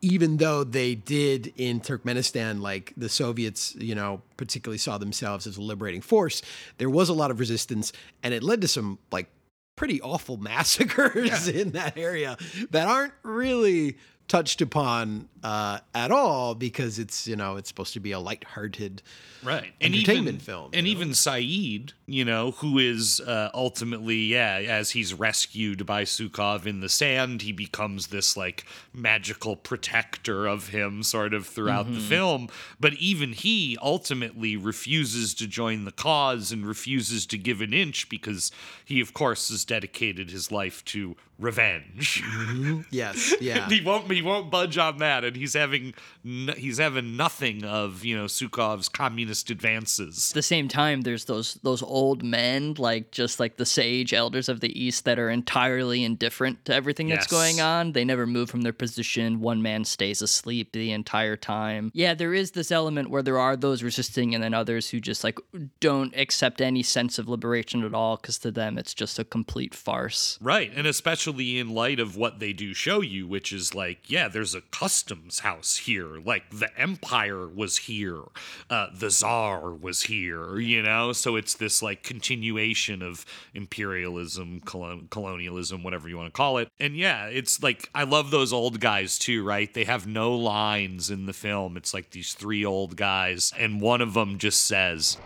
even 0.00 0.36
though 0.36 0.62
they 0.62 0.94
did 0.94 1.52
in 1.56 1.80
turkmenistan 1.80 2.60
like 2.60 2.92
the 2.96 3.08
soviets 3.08 3.74
you 3.76 3.94
know 3.94 4.22
particularly 4.36 4.78
saw 4.78 4.98
themselves 4.98 5.46
as 5.48 5.56
a 5.56 5.62
liberating 5.62 6.00
force 6.00 6.42
there 6.78 6.90
was 6.90 7.08
a 7.08 7.14
lot 7.14 7.30
of 7.30 7.40
resistance 7.40 7.92
and 8.22 8.32
it 8.32 8.42
led 8.42 8.60
to 8.60 8.68
some 8.68 8.98
like 9.10 9.28
pretty 9.74 10.00
awful 10.02 10.36
massacres 10.40 11.48
in 11.48 11.70
that 11.70 11.96
area 11.96 12.36
that 12.70 12.86
aren't 12.86 13.14
really 13.22 13.96
touched 14.30 14.60
upon 14.62 15.28
uh, 15.42 15.80
at 15.92 16.12
all 16.12 16.54
because 16.54 17.00
it's 17.00 17.26
you 17.26 17.34
know 17.34 17.56
it's 17.56 17.68
supposed 17.68 17.92
to 17.92 17.98
be 17.98 18.12
a 18.12 18.20
lighthearted 18.20 19.02
right 19.42 19.72
entertainment 19.80 20.28
even, 20.28 20.38
film 20.38 20.70
and 20.72 20.86
know? 20.86 20.90
even 20.92 21.12
saeed 21.14 21.92
you 22.06 22.24
know 22.24 22.52
who 22.52 22.78
is 22.78 23.18
uh, 23.20 23.50
ultimately 23.54 24.14
yeah 24.16 24.58
as 24.68 24.90
he's 24.92 25.12
rescued 25.12 25.84
by 25.84 26.04
sukhov 26.04 26.64
in 26.64 26.78
the 26.78 26.88
sand 26.88 27.42
he 27.42 27.50
becomes 27.50 28.08
this 28.08 28.36
like 28.36 28.64
magical 28.94 29.56
protector 29.56 30.46
of 30.46 30.68
him 30.68 31.02
sort 31.02 31.34
of 31.34 31.44
throughout 31.46 31.86
the 31.86 31.90
Mm-hmm. 31.90 32.08
film 32.08 32.48
but 32.78 32.92
even 32.94 33.32
he 33.32 33.76
ultimately 33.82 34.56
refuses 34.56 35.34
to 35.34 35.48
join 35.48 35.84
the 35.84 35.90
cause 35.92 36.52
and 36.52 36.64
refuses 36.64 37.26
to 37.26 37.36
give 37.36 37.60
an 37.60 37.72
inch 37.72 38.08
because 38.08 38.52
he 38.84 39.00
of 39.00 39.12
course 39.12 39.48
has 39.48 39.64
dedicated 39.64 40.30
his 40.30 40.52
life 40.52 40.84
to 40.84 41.16
revenge 41.40 42.22
mm-hmm. 42.22 42.80
yes 42.90 43.34
yeah 43.40 43.68
he 43.68 43.80
won't 43.80 44.10
he 44.10 44.22
won't 44.22 44.50
budge 44.50 44.78
on 44.78 44.98
that 44.98 45.24
and 45.24 45.36
he's 45.36 45.54
having 45.54 45.94
n- 46.24 46.54
he's 46.56 46.78
having 46.78 47.16
nothing 47.16 47.64
of 47.64 48.04
you 48.04 48.16
know 48.16 48.26
sukhov's 48.26 48.88
communist 48.88 49.50
advances 49.50 50.30
At 50.30 50.34
the 50.34 50.42
same 50.42 50.68
time, 50.68 51.02
there's 51.02 51.24
those 51.24 51.54
those 51.62 51.82
old 51.82 52.22
men, 52.22 52.74
like 52.78 53.10
just 53.10 53.40
like 53.40 53.56
the 53.56 53.66
sage 53.66 54.12
elders 54.12 54.48
of 54.48 54.60
the 54.60 54.70
East, 54.80 55.04
that 55.04 55.18
are 55.18 55.30
entirely 55.30 56.04
indifferent 56.04 56.64
to 56.66 56.74
everything 56.74 57.08
that's 57.08 57.26
going 57.26 57.60
on. 57.60 57.92
They 57.92 58.04
never 58.04 58.26
move 58.26 58.50
from 58.50 58.62
their 58.62 58.72
position. 58.72 59.40
One 59.40 59.62
man 59.62 59.84
stays 59.84 60.22
asleep 60.22 60.72
the 60.72 60.92
entire 60.92 61.36
time. 61.36 61.90
Yeah, 61.94 62.14
there 62.14 62.34
is 62.34 62.52
this 62.52 62.70
element 62.70 63.10
where 63.10 63.22
there 63.22 63.38
are 63.38 63.56
those 63.56 63.82
resisting, 63.82 64.34
and 64.34 64.42
then 64.42 64.54
others 64.54 64.90
who 64.90 65.00
just 65.00 65.24
like 65.24 65.38
don't 65.80 66.14
accept 66.16 66.60
any 66.60 66.82
sense 66.82 67.18
of 67.18 67.28
liberation 67.28 67.84
at 67.84 67.94
all, 67.94 68.16
because 68.16 68.38
to 68.40 68.50
them 68.50 68.78
it's 68.78 68.94
just 68.94 69.18
a 69.18 69.24
complete 69.24 69.74
farce. 69.74 70.38
Right. 70.40 70.70
And 70.74 70.86
especially 70.86 71.29
in 71.38 71.70
light 71.70 72.00
of 72.00 72.16
what 72.16 72.38
they 72.38 72.52
do 72.52 72.74
show 72.74 73.00
you, 73.00 73.26
which 73.26 73.52
is 73.52 73.74
like, 73.74 74.10
yeah, 74.10 74.28
there's 74.28 74.54
a 74.54 74.60
customs 74.60 75.40
house 75.40 75.76
here. 75.76 76.18
Like 76.18 76.50
the 76.50 76.68
empire 76.78 77.46
was 77.46 77.78
here. 77.78 78.22
Uh, 78.68 78.88
the 78.94 79.10
czar 79.10 79.72
was 79.72 80.02
here, 80.04 80.58
you 80.58 80.82
know? 80.82 81.12
So 81.12 81.36
it's 81.36 81.54
this 81.54 81.82
like 81.82 82.02
continuation 82.02 83.02
of 83.02 83.24
imperialism, 83.54 84.60
colon- 84.64 85.08
colonialism, 85.10 85.82
whatever 85.82 86.08
you 86.08 86.16
want 86.16 86.32
to 86.32 86.36
call 86.36 86.58
it. 86.58 86.68
And 86.78 86.96
yeah, 86.96 87.26
it's 87.26 87.62
like, 87.62 87.88
I 87.94 88.04
love 88.04 88.30
those 88.30 88.52
old 88.52 88.80
guys 88.80 89.18
too, 89.18 89.44
right? 89.44 89.72
They 89.72 89.84
have 89.84 90.06
no 90.06 90.34
lines 90.34 91.10
in 91.10 91.26
the 91.26 91.32
film. 91.32 91.76
It's 91.76 91.94
like 91.94 92.10
these 92.10 92.34
three 92.34 92.64
old 92.64 92.96
guys, 92.96 93.52
and 93.58 93.80
one 93.80 94.00
of 94.00 94.14
them 94.14 94.38
just 94.38 94.66
says, 94.66 95.18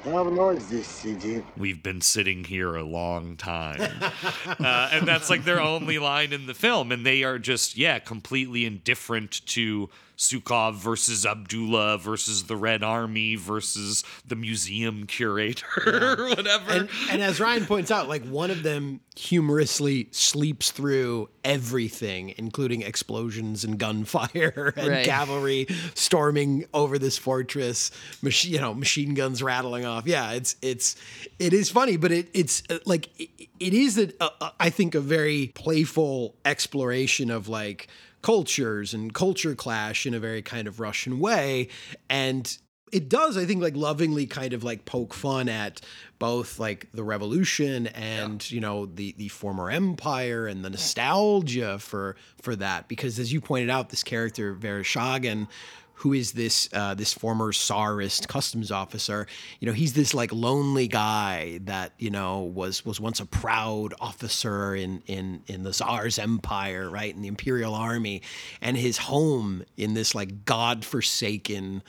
We've 1.57 1.83
been 1.83 2.01
sitting 2.01 2.45
here 2.45 2.75
a 2.75 2.85
long 2.85 3.37
time. 3.37 3.81
uh, 4.47 4.89
and 4.93 5.07
that's 5.07 5.31
like 5.31 5.45
their 5.45 5.61
only 5.61 5.94
line 5.99 6.33
in 6.33 6.47
the 6.47 6.55
film. 6.55 6.93
And 6.93 7.05
they 7.05 7.23
are 7.23 7.39
just, 7.39 7.77
yeah, 7.77 7.99
completely 7.99 8.65
indifferent 8.65 9.45
to 9.47 9.91
Sukhov 10.31 10.75
versus 10.75 11.25
Abdullah 11.27 11.99
versus 11.99 12.45
the 12.45 12.57
Red 12.57 12.83
Army 12.83 13.37
versus 13.37 14.03
the 14.27 14.37
museum 14.37 15.07
curator 15.07 15.67
or 15.87 16.29
whatever. 16.29 16.71
and, 16.73 16.89
and 17.11 17.23
as 17.23 17.41
Ryan 17.41 17.67
points 17.67 17.91
out, 17.91 18.09
like 18.09 18.25
one 18.27 18.51
of 18.51 18.63
them 18.63 19.01
humorously 19.17 20.09
sleeps 20.11 20.71
through 20.71 21.29
everything, 21.45 22.35
including 22.37 22.83
explosions 22.83 23.65
and 23.65 23.79
gunfire 23.79 24.73
and 24.77 24.89
Right. 24.89 25.05
cavalry 25.07 25.67
storming 25.95 26.65
over 26.75 26.99
this 26.99 27.17
fortress, 27.19 27.91
machine, 28.23 28.53
you 28.55 28.61
know, 28.61 28.75
machine 28.75 29.15
guns 29.15 29.43
rattling 29.43 29.85
off. 29.85 30.07
Yeah, 30.07 30.33
it's 30.33 30.57
it's 30.63 30.97
it 31.39 31.53
is 31.53 31.71
funny, 31.71 31.97
but 31.97 32.13
it 32.13 32.29
it's 32.35 32.63
uh, 32.71 32.79
like 32.87 33.09
it, 33.21 33.31
it 33.61 33.73
is 33.75 33.99
a, 33.99 34.11
a, 34.21 34.53
I 34.61 34.71
think 34.71 34.95
a 34.95 35.01
very 35.01 35.53
playful 35.55 36.35
exploration 36.45 37.31
of 37.31 37.49
like 37.49 37.89
cultures 38.25 38.95
and 38.95 39.13
culture 39.13 39.55
clash 39.55 40.07
in 40.07 40.15
a 40.15 40.19
very 40.19 40.41
kind 40.41 40.67
of 40.67 40.81
Russian 40.81 41.21
way, 41.21 41.69
and 42.09 42.57
it 42.93 43.09
does 43.09 43.37
i 43.37 43.45
think 43.45 43.61
like 43.61 43.75
lovingly 43.75 44.25
kind 44.25 44.53
of 44.53 44.63
like 44.63 44.85
poke 44.85 45.13
fun 45.13 45.49
at 45.49 45.81
both 46.21 46.61
like 46.61 46.87
the 46.93 47.03
revolution 47.03 47.89
and 47.89 48.51
you 48.51 48.61
know 48.61 48.87
the 48.87 49.15
the 49.19 49.29
former 49.29 49.69
empire 49.69 50.47
and 50.47 50.65
the 50.65 50.71
nostalgia 50.71 51.79
for 51.79 52.17
for 52.41 52.55
that. 52.57 52.89
Because 52.89 53.19
as 53.19 53.33
you 53.33 53.41
pointed 53.41 53.69
out 53.69 53.91
this 53.91 54.03
character 54.03 54.55
Vereshchagin 54.55 55.49
who 55.95 56.13
is 56.13 56.33
this 56.33 56.69
uh, 56.73 56.95
this 56.95 57.13
former 57.13 57.53
czarist 57.53 58.29
customs 58.29 58.71
officer? 58.71 59.27
You 59.61 59.67
know 59.67 59.73
he's 59.73 59.93
this 59.93 60.13
like 60.15 60.33
lonely 60.33 60.89
guy 60.89 61.61
that 61.65 61.93
you 61.99 62.11
know 62.11 62.41
was 62.43 62.85
was 62.85 63.01
once 63.01 63.21
a 63.21 63.27
proud 63.27 63.95
officer 64.01 64.75
in 64.75 65.03
in 65.07 65.43
in 65.47 65.63
the 65.63 65.73
czar's 65.73 66.19
empire 66.19 66.91
right 66.91 67.15
in 67.15 67.23
the 67.23 67.29
imperial 67.29 67.75
army. 67.75 68.23
And 68.61 68.77
his 68.77 68.99
home 68.99 69.65
in 69.77 69.95
this 69.95 70.15
like 70.15 70.45
godforsaken 70.45 71.83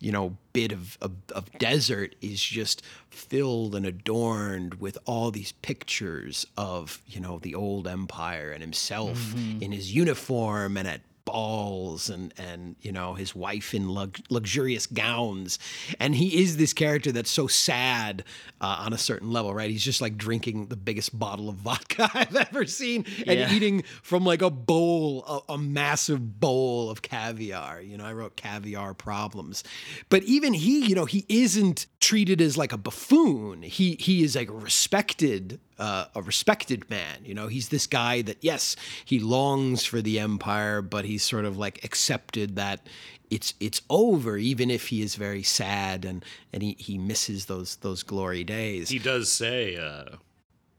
you 0.00 0.12
know 0.12 0.36
bit 0.52 0.72
of, 0.72 0.96
of, 1.00 1.12
of 1.34 1.50
desert 1.58 2.14
is 2.20 2.40
just 2.40 2.82
filled 3.10 3.74
and 3.74 3.84
adorned 3.84 4.74
with 4.74 4.96
all 5.04 5.30
these 5.30 5.52
pictures 5.52 6.46
of 6.56 7.02
you 7.06 7.20
know 7.20 7.38
the 7.40 7.54
old 7.54 7.88
empire 7.88 8.50
and 8.52 8.62
himself 8.62 9.34
in 9.60 9.72
his 9.72 9.92
uniform 9.92 10.76
and 10.76 10.86
at 10.86 11.00
balls 11.30 12.08
and 12.10 12.32
and 12.38 12.76
you 12.80 12.92
know 12.92 13.14
his 13.14 13.34
wife 13.34 13.74
in 13.74 13.88
lux- 13.88 14.20
luxurious 14.30 14.86
gowns. 14.86 15.58
And 16.00 16.14
he 16.14 16.40
is 16.42 16.56
this 16.56 16.72
character 16.72 17.12
that's 17.12 17.30
so 17.30 17.46
sad 17.46 18.24
uh, 18.60 18.76
on 18.80 18.92
a 18.92 18.98
certain 18.98 19.30
level 19.32 19.54
right? 19.54 19.70
He's 19.70 19.84
just 19.84 20.00
like 20.00 20.16
drinking 20.16 20.66
the 20.66 20.76
biggest 20.76 21.18
bottle 21.18 21.48
of 21.48 21.56
vodka 21.68 22.10
i've 22.14 22.34
ever 22.36 22.64
seen 22.66 23.04
and 23.26 23.38
Yeah. 23.38 23.52
eating 23.52 23.82
from 24.02 24.24
like 24.24 24.42
a 24.42 24.50
bowl 24.50 25.24
a, 25.48 25.52
a 25.54 25.58
massive 25.58 26.40
bowl 26.40 26.90
of 26.90 27.02
caviar. 27.02 27.80
You 27.80 27.96
know 27.98 28.04
i 28.04 28.12
wrote 28.12 28.36
caviar 28.36 28.94
problems. 28.94 29.64
But 30.08 30.22
even 30.24 30.52
he 30.54 30.86
you 30.86 30.94
know 30.94 31.04
he 31.04 31.24
isn't 31.28 31.86
treated 32.00 32.40
as 32.40 32.56
like 32.56 32.72
a 32.72 32.78
buffoon. 32.78 33.62
He 33.62 33.96
he 34.00 34.22
is 34.22 34.34
like 34.36 34.48
a 34.48 34.52
respected 34.52 35.60
uh, 35.78 36.06
a 36.14 36.22
respected 36.22 36.88
man. 36.90 37.24
You 37.24 37.34
know, 37.34 37.48
he's 37.48 37.68
this 37.68 37.86
guy 37.86 38.22
that 38.22 38.38
yes, 38.40 38.76
he 39.04 39.20
longs 39.20 39.84
for 39.84 40.00
the 40.00 40.18
empire, 40.18 40.82
but 40.82 41.04
he's 41.04 41.22
sort 41.22 41.44
of 41.44 41.56
like 41.56 41.84
accepted 41.84 42.56
that 42.56 42.86
it's 43.30 43.54
it's 43.60 43.82
over, 43.90 44.36
even 44.36 44.70
if 44.70 44.88
he 44.88 45.02
is 45.02 45.14
very 45.16 45.42
sad 45.42 46.04
and 46.04 46.24
and 46.52 46.62
he, 46.62 46.76
he 46.78 46.98
misses 46.98 47.46
those 47.46 47.76
those 47.76 48.02
glory 48.02 48.44
days. 48.44 48.88
He 48.88 48.98
does 48.98 49.30
say, 49.30 49.76
uh, 49.76 50.16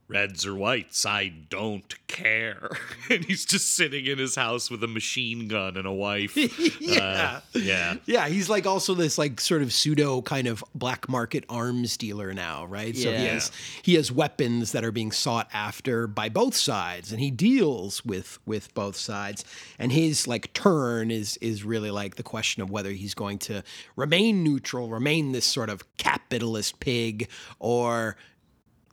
reds 0.09 0.43
or 0.45 0.55
whites, 0.55 1.05
I 1.05 1.31
don't 1.49 1.95
care. 2.07 2.69
and 3.09 3.23
he's 3.23 3.45
just 3.45 3.75
sitting 3.75 4.07
in 4.07 4.17
his 4.17 4.35
house 4.35 4.69
with 4.71 4.83
a 4.83 4.87
machine 4.87 5.47
gun 5.47 5.77
and 5.77 5.85
a 5.85 5.93
wife. 5.93 6.35
yeah. 6.81 6.99
Uh, 7.03 7.41
yeah. 7.53 7.95
Yeah, 8.05 8.27
he's 8.27 8.49
like 8.49 8.65
also 8.65 8.95
this 8.95 9.17
like 9.17 9.39
sort 9.39 9.61
of 9.61 9.71
pseudo 9.71 10.21
kind 10.23 10.47
of 10.47 10.63
black 10.73 11.07
market 11.07 11.45
arms 11.47 11.95
dealer 11.95 12.33
now, 12.33 12.65
right? 12.65 12.97
So 12.97 13.11
he 13.11 13.25
has 13.25 13.51
he 13.83 13.95
has 13.95 14.11
weapons 14.11 14.71
that 14.71 14.83
are 14.83 14.91
being 14.91 15.11
sought 15.11 15.47
after 15.53 16.07
by 16.07 16.27
both 16.27 16.55
sides, 16.55 17.11
and 17.11 17.21
he 17.21 17.29
deals 17.29 18.03
with 18.03 18.39
with 18.45 18.73
both 18.73 18.95
sides. 18.95 19.45
And 19.77 19.91
his 19.91 20.27
like 20.27 20.51
turn 20.53 21.11
is 21.11 21.37
is 21.37 21.63
really 21.63 21.91
like 21.91 22.15
the 22.15 22.23
question 22.23 22.63
of 22.63 22.71
whether 22.71 22.91
he's 22.91 23.13
going 23.13 23.37
to 23.39 23.63
remain 23.95 24.43
neutral, 24.43 24.89
remain 24.89 25.33
this 25.33 25.45
sort 25.45 25.69
of 25.69 25.85
capitalist 25.97 26.79
pig, 26.79 27.29
or 27.59 28.17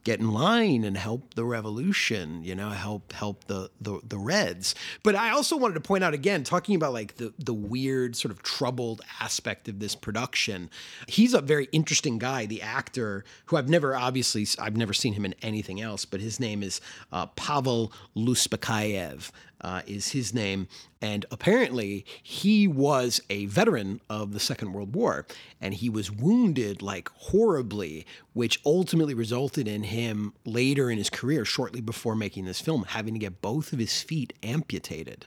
get 0.07 0.21
in 0.21 0.31
line 0.31 0.85
and 0.85 0.97
help 0.97 1.35
the 1.35 1.45
revolution 1.45 2.45
you 2.45 2.55
know 2.55 2.71
help 2.71 3.13
help 3.13 3.43
the, 3.49 3.69
the 3.81 3.99
the 4.09 4.17
reds. 4.17 4.73
But 5.03 5.17
i 5.17 5.31
also 5.31 5.57
wanted 5.57 5.75
to 5.75 5.81
point 5.81 6.05
out 6.05 6.15
again 6.15 6.45
talking 6.45 6.77
about 6.77 6.93
like 6.93 7.17
the 7.17 7.35
the 7.41 7.53
weird 7.53 8.15
sort 8.15 8.31
of 8.31 8.41
troubled 8.45 9.01
aspect 9.21 9.69
of 9.69 9.81
this 9.81 9.97
production 9.97 10.71
he's 11.09 11.35
a 11.35 11.41
very 11.41 11.69
interesting 11.73 12.19
guy 12.19 12.47
the 12.47 12.63
actor 12.63 13.25
who 13.47 13.57
i've 13.57 13.69
never 13.69 13.97
obviously 13.97 14.47
i've 14.61 14.77
never 14.77 14.93
seen 14.93 15.15
him 15.15 15.25
in 15.25 15.35
anything 15.43 15.81
else 15.81 16.05
but 16.05 16.21
his 16.21 16.39
name 16.39 16.63
is 16.63 16.81
uh, 17.11 17.27
pavel 17.27 17.93
luspekayev 18.17 19.33
uh, 19.67 19.83
is 19.85 20.13
his 20.13 20.33
name. 20.33 20.69
And 21.03 21.27
apparently, 21.33 22.07
he 22.23 22.69
was 22.69 23.21
a 23.29 23.47
veteran 23.47 24.01
of 24.09 24.33
the 24.33 24.41
Second 24.41 24.73
World 24.73 24.95
War, 24.95 25.27
and 25.61 25.75
he 25.75 25.91
was 25.91 26.11
wounded 26.11 26.81
like 26.81 27.09
horribly, 27.09 28.07
which 28.33 28.61
ultimately 28.65 29.13
resulted 29.13 29.67
in 29.67 29.83
him 29.83 30.33
later 30.45 30.89
in 30.89 30.99
his 30.99 31.11
career, 31.11 31.45
shortly 31.45 31.81
before 31.81 32.15
making 32.15 32.45
this 32.45 32.61
film, 32.61 32.85
having 32.85 33.13
to 33.15 33.21
get 33.21 33.43
both 33.43 33.73
of 33.73 33.81
his 33.81 34.01
feet 34.03 34.33
amputated. 34.43 35.27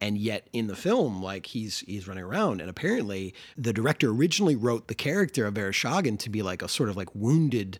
And 0.00 0.18
yet 0.18 0.48
in 0.52 0.66
the 0.66 0.76
film, 0.76 1.22
like 1.22 1.46
he's 1.46 1.80
he's 1.80 2.08
running 2.08 2.24
around, 2.24 2.60
and 2.60 2.68
apparently 2.68 3.32
the 3.56 3.72
director 3.72 4.10
originally 4.10 4.56
wrote 4.56 4.88
the 4.88 4.94
character 4.94 5.46
of 5.46 5.54
Vereshchagin 5.54 6.18
to 6.18 6.30
be 6.30 6.42
like 6.42 6.62
a 6.62 6.68
sort 6.68 6.88
of 6.88 6.96
like 6.96 7.14
wounded 7.14 7.78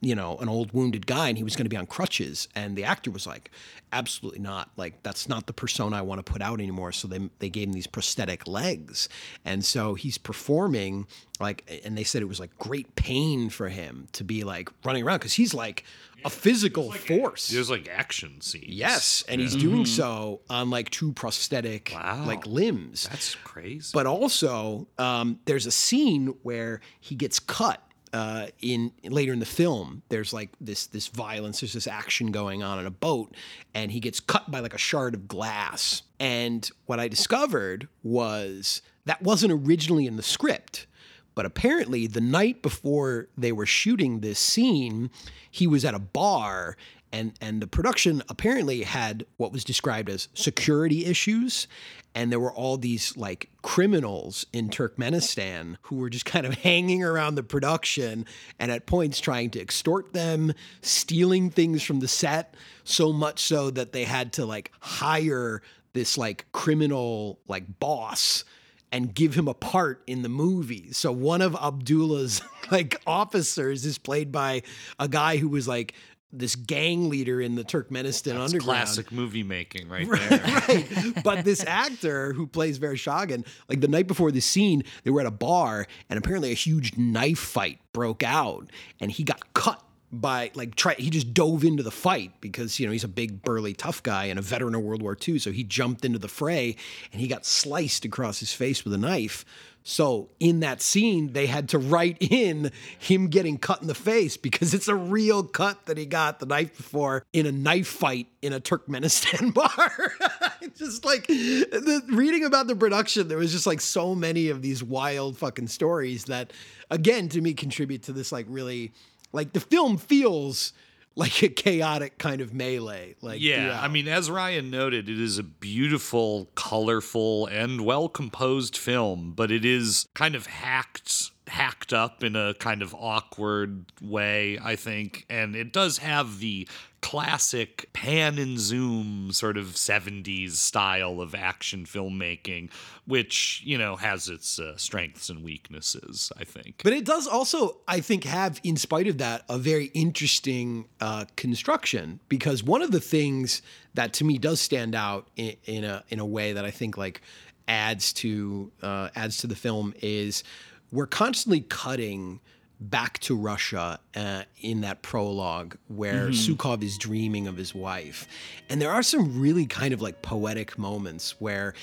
you 0.00 0.14
know, 0.14 0.36
an 0.38 0.48
old 0.48 0.72
wounded 0.72 1.06
guy 1.06 1.28
and 1.28 1.36
he 1.38 1.44
was 1.44 1.56
going 1.56 1.64
to 1.64 1.68
be 1.70 1.76
on 1.76 1.86
crutches. 1.86 2.48
And 2.54 2.76
the 2.76 2.84
actor 2.84 3.10
was 3.10 3.26
like, 3.26 3.50
absolutely 3.92 4.40
not. 4.40 4.70
Like, 4.76 5.02
that's 5.02 5.28
not 5.28 5.46
the 5.46 5.52
persona 5.52 5.96
I 5.96 6.02
want 6.02 6.24
to 6.24 6.32
put 6.32 6.42
out 6.42 6.60
anymore. 6.60 6.92
So 6.92 7.08
they, 7.08 7.28
they 7.40 7.48
gave 7.48 7.68
him 7.68 7.72
these 7.72 7.86
prosthetic 7.86 8.46
legs. 8.46 9.08
And 9.44 9.64
so 9.64 9.94
he's 9.94 10.18
performing, 10.18 11.06
like, 11.40 11.82
and 11.84 11.96
they 11.98 12.04
said 12.04 12.22
it 12.22 12.26
was 12.28 12.38
like 12.40 12.56
great 12.58 12.94
pain 12.96 13.50
for 13.50 13.68
him 13.68 14.08
to 14.12 14.22
be 14.24 14.44
like 14.44 14.68
running 14.84 15.02
around 15.04 15.18
because 15.18 15.32
he's 15.34 15.54
like 15.54 15.84
a 16.24 16.30
physical 16.30 16.90
force. 16.92 17.48
There's 17.48 17.68
like 17.70 17.88
action 17.88 18.40
scenes. 18.40 18.64
Yes, 18.68 19.24
and 19.28 19.40
he's 19.40 19.54
doing 19.56 19.84
so 19.84 20.40
on 20.48 20.70
like 20.70 20.88
two 20.90 21.12
prosthetic 21.12 21.92
Wow. 21.94 22.24
like 22.26 22.46
limbs. 22.46 23.08
That's 23.10 23.34
crazy. 23.34 23.90
But 23.92 24.06
also, 24.06 24.86
um, 24.98 25.38
there's 25.44 25.66
a 25.66 25.70
scene 25.70 26.28
where 26.42 26.80
he 27.00 27.14
gets 27.14 27.38
cut. 27.38 27.82
Uh, 28.14 28.46
in 28.60 28.92
later 29.02 29.32
in 29.32 29.40
the 29.40 29.44
film, 29.44 30.02
there's 30.08 30.32
like 30.32 30.50
this 30.60 30.86
this 30.86 31.08
violence, 31.08 31.60
there's 31.60 31.72
this 31.72 31.88
action 31.88 32.30
going 32.30 32.62
on 32.62 32.78
in 32.78 32.86
a 32.86 32.90
boat, 32.90 33.34
and 33.74 33.90
he 33.90 33.98
gets 33.98 34.20
cut 34.20 34.48
by 34.48 34.60
like 34.60 34.72
a 34.72 34.78
shard 34.78 35.14
of 35.14 35.26
glass. 35.26 36.02
And 36.20 36.70
what 36.86 37.00
I 37.00 37.08
discovered 37.08 37.88
was 38.04 38.82
that 39.04 39.20
wasn't 39.20 39.52
originally 39.52 40.06
in 40.06 40.14
the 40.14 40.22
script. 40.22 40.86
But 41.34 41.44
apparently, 41.44 42.06
the 42.06 42.20
night 42.20 42.62
before 42.62 43.26
they 43.36 43.50
were 43.50 43.66
shooting 43.66 44.20
this 44.20 44.38
scene, 44.38 45.10
he 45.50 45.66
was 45.66 45.84
at 45.84 45.92
a 45.92 45.98
bar, 45.98 46.76
and 47.14 47.32
and 47.40 47.62
the 47.62 47.68
production 47.68 48.22
apparently 48.28 48.82
had 48.82 49.24
what 49.36 49.52
was 49.52 49.62
described 49.64 50.10
as 50.10 50.28
security 50.34 51.06
issues, 51.06 51.68
and 52.12 52.32
there 52.32 52.40
were 52.40 52.52
all 52.52 52.76
these 52.76 53.16
like 53.16 53.48
criminals 53.62 54.44
in 54.52 54.68
Turkmenistan 54.68 55.76
who 55.82 55.96
were 55.96 56.10
just 56.10 56.24
kind 56.24 56.44
of 56.44 56.54
hanging 56.68 57.04
around 57.04 57.36
the 57.36 57.44
production, 57.44 58.26
and 58.58 58.72
at 58.72 58.86
points 58.86 59.20
trying 59.20 59.50
to 59.50 59.60
extort 59.60 60.12
them, 60.12 60.52
stealing 60.82 61.50
things 61.50 61.84
from 61.84 62.00
the 62.00 62.08
set, 62.08 62.54
so 62.82 63.12
much 63.12 63.38
so 63.38 63.70
that 63.70 63.92
they 63.92 64.04
had 64.04 64.32
to 64.32 64.44
like 64.44 64.72
hire 64.80 65.62
this 65.92 66.18
like 66.18 66.46
criminal 66.50 67.38
like 67.46 67.78
boss 67.78 68.44
and 68.90 69.12
give 69.12 69.34
him 69.34 69.48
a 69.48 69.54
part 69.54 70.02
in 70.06 70.22
the 70.22 70.28
movie. 70.28 70.92
So 70.92 71.10
one 71.10 71.42
of 71.42 71.56
Abdullah's 71.56 72.42
like 72.72 73.00
officers 73.06 73.84
is 73.84 73.98
played 73.98 74.32
by 74.32 74.62
a 74.98 75.08
guy 75.08 75.36
who 75.36 75.48
was 75.48 75.68
like 75.68 75.94
this 76.38 76.56
gang 76.56 77.08
leader 77.08 77.40
in 77.40 77.54
the 77.54 77.64
Turkmenistan 77.64 78.34
That's 78.34 78.52
underground. 78.52 78.62
classic 78.62 79.12
movie 79.12 79.42
making 79.42 79.88
right, 79.88 80.08
there. 80.28 80.40
right. 80.40 81.24
But 81.24 81.44
this 81.44 81.64
actor 81.64 82.32
who 82.32 82.46
plays 82.46 82.78
Vereshchagin, 82.78 83.46
like 83.68 83.80
the 83.80 83.88
night 83.88 84.06
before 84.06 84.30
the 84.30 84.40
scene, 84.40 84.82
they 85.04 85.10
were 85.10 85.20
at 85.20 85.26
a 85.26 85.30
bar 85.30 85.86
and 86.10 86.18
apparently 86.18 86.50
a 86.50 86.54
huge 86.54 86.96
knife 86.96 87.38
fight 87.38 87.78
broke 87.92 88.22
out 88.22 88.68
and 89.00 89.10
he 89.10 89.22
got 89.24 89.54
cut 89.54 89.80
by 90.12 90.50
like 90.54 90.76
try 90.76 90.94
he 90.94 91.10
just 91.10 91.34
dove 91.34 91.64
into 91.64 91.82
the 91.82 91.90
fight 91.90 92.30
because 92.40 92.78
you 92.78 92.86
know 92.86 92.92
he's 92.92 93.02
a 93.02 93.08
big 93.08 93.42
burly 93.42 93.74
tough 93.74 94.00
guy 94.04 94.26
and 94.26 94.38
a 94.38 94.42
veteran 94.42 94.72
of 94.76 94.80
World 94.82 95.02
War 95.02 95.16
II 95.26 95.40
so 95.40 95.50
he 95.50 95.64
jumped 95.64 96.04
into 96.04 96.20
the 96.20 96.28
fray 96.28 96.76
and 97.10 97.20
he 97.20 97.26
got 97.26 97.44
sliced 97.44 98.04
across 98.04 98.38
his 98.38 98.52
face 98.52 98.84
with 98.84 98.94
a 98.94 98.98
knife 98.98 99.44
so 99.86 100.30
in 100.40 100.60
that 100.60 100.80
scene 100.80 101.34
they 101.34 101.46
had 101.46 101.68
to 101.68 101.78
write 101.78 102.16
in 102.20 102.72
him 102.98 103.28
getting 103.28 103.58
cut 103.58 103.82
in 103.82 103.86
the 103.86 103.94
face 103.94 104.36
because 104.38 104.72
it's 104.72 104.88
a 104.88 104.94
real 104.94 105.42
cut 105.42 105.84
that 105.86 105.98
he 105.98 106.06
got 106.06 106.40
the 106.40 106.46
night 106.46 106.74
before 106.74 107.24
in 107.34 107.44
a 107.44 107.52
knife 107.52 107.86
fight 107.86 108.26
in 108.40 108.54
a 108.54 108.60
Turkmenistan 108.60 109.52
bar. 109.54 110.12
Just 110.74 111.04
like 111.04 111.26
the 111.26 112.02
reading 112.08 112.44
about 112.44 112.66
the 112.66 112.74
production 112.74 113.28
there 113.28 113.38
was 113.38 113.52
just 113.52 113.66
like 113.66 113.80
so 113.80 114.14
many 114.14 114.48
of 114.48 114.62
these 114.62 114.82
wild 114.82 115.36
fucking 115.36 115.68
stories 115.68 116.24
that 116.24 116.52
again 116.90 117.28
to 117.28 117.40
me 117.40 117.52
contribute 117.52 118.02
to 118.04 118.12
this 118.12 118.32
like 118.32 118.46
really 118.48 118.92
like 119.32 119.52
the 119.52 119.60
film 119.60 119.98
feels 119.98 120.72
like 121.16 121.42
a 121.42 121.48
chaotic 121.48 122.18
kind 122.18 122.40
of 122.40 122.52
melee. 122.52 123.16
Like 123.20 123.40
Yeah, 123.40 123.68
throughout. 123.68 123.84
I 123.84 123.88
mean, 123.88 124.08
as 124.08 124.30
Ryan 124.30 124.70
noted, 124.70 125.08
it 125.08 125.20
is 125.20 125.38
a 125.38 125.42
beautiful, 125.42 126.50
colorful, 126.54 127.46
and 127.46 127.82
well 127.82 128.08
composed 128.08 128.76
film, 128.76 129.32
but 129.34 129.50
it 129.50 129.64
is 129.64 130.08
kind 130.14 130.34
of 130.34 130.46
hacked 130.46 131.30
hacked 131.46 131.92
up 131.92 132.24
in 132.24 132.34
a 132.36 132.54
kind 132.54 132.82
of 132.82 132.94
awkward 132.94 133.84
way, 134.00 134.58
I 134.62 134.76
think. 134.76 135.26
And 135.28 135.54
it 135.54 135.72
does 135.72 135.98
have 135.98 136.40
the 136.40 136.66
classic 137.04 137.90
pan 137.92 138.38
and 138.38 138.58
zoom 138.58 139.30
sort 139.30 139.58
of 139.58 139.66
70s 139.66 140.52
style 140.52 141.20
of 141.20 141.34
action 141.34 141.84
filmmaking, 141.84 142.70
which, 143.06 143.60
you 143.62 143.76
know, 143.76 143.96
has 143.96 144.30
its 144.30 144.58
uh, 144.58 144.74
strengths 144.78 145.28
and 145.28 145.44
weaknesses, 145.44 146.32
I 146.38 146.44
think. 146.44 146.80
But 146.82 146.94
it 146.94 147.04
does 147.04 147.26
also, 147.26 147.76
I 147.86 148.00
think, 148.00 148.24
have, 148.24 148.58
in 148.64 148.78
spite 148.78 149.06
of 149.06 149.18
that, 149.18 149.44
a 149.50 149.58
very 149.58 149.90
interesting 149.92 150.86
uh, 150.98 151.26
construction 151.36 152.20
because 152.30 152.64
one 152.64 152.80
of 152.80 152.90
the 152.90 153.00
things 153.00 153.60
that 153.92 154.14
to 154.14 154.24
me 154.24 154.38
does 154.38 154.58
stand 154.58 154.94
out 154.94 155.28
in, 155.36 155.56
in 155.66 155.84
a 155.84 156.02
in 156.08 156.20
a 156.20 156.26
way 156.26 156.54
that 156.54 156.64
I 156.64 156.70
think 156.70 156.96
like 156.96 157.20
adds 157.68 158.14
to 158.14 158.72
uh, 158.82 159.10
adds 159.14 159.36
to 159.38 159.46
the 159.46 159.56
film 159.56 159.92
is 160.00 160.42
we're 160.90 161.06
constantly 161.06 161.60
cutting 161.60 162.40
back 162.80 163.18
to 163.20 163.36
Russia 163.36 163.98
uh, 164.16 164.42
in 164.60 164.82
that 164.82 165.02
prologue 165.02 165.76
where 165.88 166.28
Sukhov 166.28 166.82
is 166.82 166.98
dreaming 166.98 167.46
of 167.46 167.56
his 167.56 167.74
wife. 167.74 168.26
And 168.68 168.80
there 168.80 168.90
are 168.90 169.02
some 169.02 169.40
really 169.40 169.66
kind 169.66 169.94
of 169.94 170.02
like 170.02 170.22
poetic 170.22 170.78
moments 170.78 171.40
where 171.40 171.74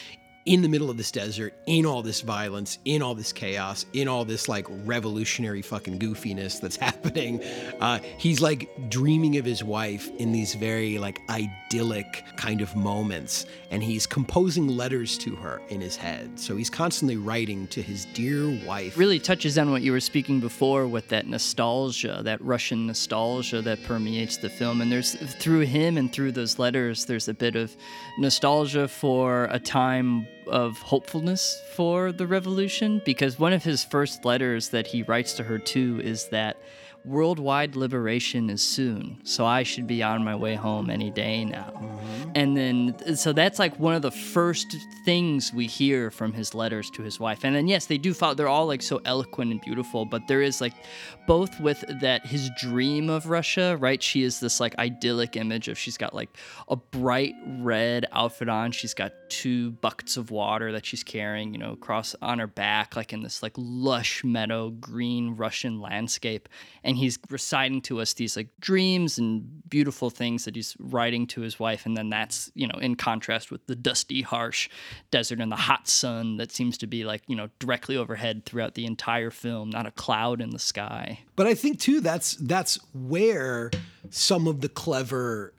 in 0.46 0.62
the 0.62 0.70
middle 0.70 0.90
of 0.90 0.98
this 0.98 1.12
desert, 1.12 1.54
in 1.68 1.86
all 1.86 2.02
this 2.02 2.22
violence, 2.22 2.80
in 2.86 3.02
all 3.02 3.14
this 3.14 3.32
chaos, 3.32 3.86
in 3.94 4.08
all 4.08 4.26
this 4.26 4.50
like 4.50 4.66
revolutionary 4.86 5.62
fucking 5.62 6.00
goofiness 6.00 6.60
that's 6.60 6.76
happening. 6.78 7.44
Uh, 7.80 8.00
he's 8.18 8.42
like 8.42 8.70
dreaming 8.90 9.38
of 9.38 9.46
his 9.46 9.64
wife 9.64 10.10
in 10.18 10.32
these 10.32 10.56
very 10.56 10.98
like 10.98 11.20
idyllic 11.30 12.24
kind 12.38 12.62
of 12.62 12.76
moments, 12.76 13.46
and 13.70 13.84
he's 13.84 14.08
composing 14.08 14.68
letters 14.68 15.18
to 15.18 15.36
her 15.36 15.62
in 15.70 15.80
his 15.80 15.96
head. 15.96 16.40
So 16.40 16.56
he's 16.56 16.70
constantly 16.70 17.18
writing 17.18 17.68
to 17.68 17.82
his 17.82 18.06
dear 18.06 18.50
wife. 18.66 18.98
Really 18.98 19.20
touches 19.20 19.58
on 19.58 19.72
what 19.72 19.82
you 19.82 19.92
were 19.92 20.00
speaking 20.00 20.40
before 20.40 20.88
with 20.88 21.08
that 21.10 21.28
nostalgia, 21.28 22.22
that 22.24 22.42
Russian 22.42 22.88
nostalgia 22.88 23.62
that 23.62 23.84
permeates 23.84 24.38
the 24.38 24.50
film. 24.50 24.82
And 24.82 24.92
there's 24.92 25.14
through 25.14 25.62
him 25.62 25.98
and 25.98 26.12
through 26.12 26.32
those 26.32 26.58
letters, 26.58 27.06
there's 27.06 27.28
a 27.28 27.34
bit 27.34 27.56
of 27.56 27.76
nostalgia 28.18 28.88
for 28.88 29.46
a 29.52 29.60
time 29.60 30.28
of 30.52 30.78
hopefulness 30.80 31.62
for 31.72 32.12
the 32.12 32.28
revolution 32.28 33.02
because 33.04 33.40
one 33.40 33.54
of 33.54 33.64
his 33.64 33.84
first 33.84 34.26
letters 34.26 34.70
that 34.70 34.88
he 34.88 35.02
writes 35.04 35.34
to 35.34 35.44
her 35.44 35.58
too 35.58 36.00
is 36.04 36.28
that 36.28 36.58
worldwide 37.04 37.76
liberation 37.76 38.50
is 38.50 38.62
soon 38.62 39.20
so 39.24 39.46
i 39.46 39.64
should 39.64 39.88
be 39.88 40.04
on 40.04 40.24
my 40.24 40.36
way 40.36 40.56
home 40.56 40.90
any 40.90 41.10
day 41.10 41.44
now. 41.46 41.72
Mm-hmm. 41.76 42.32
And 42.36 42.58
then 42.58 43.16
so 43.16 43.34
that's 43.34 43.60
like 43.60 43.78
one 43.80 43.94
of 43.94 44.02
the 44.02 44.12
first 44.12 44.76
things 45.06 45.52
we 45.54 45.68
hear 45.68 46.12
from 46.12 46.34
his 46.34 46.54
letters 46.54 46.90
to 46.92 47.02
his 47.02 47.20
wife. 47.20 47.44
And 47.44 47.56
then 47.56 47.68
yes 47.68 47.86
they 47.86 47.98
do 47.98 48.14
follow 48.14 48.34
they're 48.34 48.48
all 48.48 48.68
like 48.68 48.82
so 48.82 49.02
eloquent 49.06 49.52
and 49.52 49.62
beautiful 49.62 50.06
but 50.06 50.28
there 50.28 50.42
is 50.42 50.62
like 50.62 50.74
both 51.28 51.60
with 51.60 51.84
that 52.02 52.26
his 52.26 52.50
dream 52.58 53.10
of 53.10 53.28
russia 53.28 53.78
right? 53.80 54.02
She 54.02 54.24
is 54.24 54.40
this 54.40 54.60
like 54.60 54.78
idyllic 54.78 55.36
image 55.36 55.68
of 55.68 55.78
she's 55.78 55.98
got 55.98 56.14
like 56.14 56.30
a 56.68 56.76
bright 56.76 57.36
red 57.60 58.06
outfit 58.12 58.50
on. 58.50 58.72
She's 58.72 58.94
got 58.94 59.14
two 59.30 59.72
buckets 59.72 60.18
of 60.18 60.32
water 60.32 60.72
that 60.74 60.86
she's 60.86 61.04
carrying 61.04 61.54
you 61.54 61.60
know 61.60 61.72
across 61.74 62.16
on 62.22 62.40
her 62.40 62.48
back 62.48 62.96
like 62.96 63.14
in 63.14 63.24
this 63.24 63.42
like 63.42 63.54
lush 63.56 64.24
meadow 64.24 64.70
green 64.70 65.36
russian 65.36 65.80
landscape. 65.80 66.50
And 66.84 66.91
he's 66.98 67.20
reciting 67.30 67.82
to 67.82 68.02
us 68.02 68.14
these 68.14 68.36
like 68.36 68.48
dreams 68.60 69.18
and 69.18 69.62
beautiful 69.70 70.10
things 70.10 70.46
that 70.46 70.56
he's 70.56 70.76
writing 70.80 71.26
to 71.28 71.42
his 71.42 71.60
wife 71.60 71.86
and 71.86 71.96
then 71.96 72.10
that's 72.10 72.52
you 72.56 72.68
know 72.68 72.78
in 72.80 72.96
contrast 72.96 73.52
with 73.52 73.66
the 73.68 73.76
dusty 73.76 74.22
harsh 74.22 74.70
desert 75.12 75.40
and 75.40 75.52
the 75.52 75.56
hot 75.56 75.88
sun 75.88 76.38
that 76.38 76.52
seems 76.52 76.78
to 76.78 76.88
be 76.88 77.04
like 77.04 77.22
you 77.28 77.36
know 77.36 77.50
directly 77.60 77.96
overhead 77.96 78.46
throughout 78.46 78.76
the 78.76 78.86
entire 78.86 79.30
film 79.30 79.70
not 79.70 79.86
a 79.86 79.92
cloud 79.92 80.42
in 80.42 80.52
the 80.52 80.60
sky. 80.60 81.20
But 81.36 81.48
I 81.48 81.54
think 81.54 81.80
too 81.80 82.02
that's 82.02 82.36
that's 82.36 82.80
where 82.94 83.72
some 84.10 84.48
of 84.48 84.62
the 84.62 84.70
clever 84.70 85.54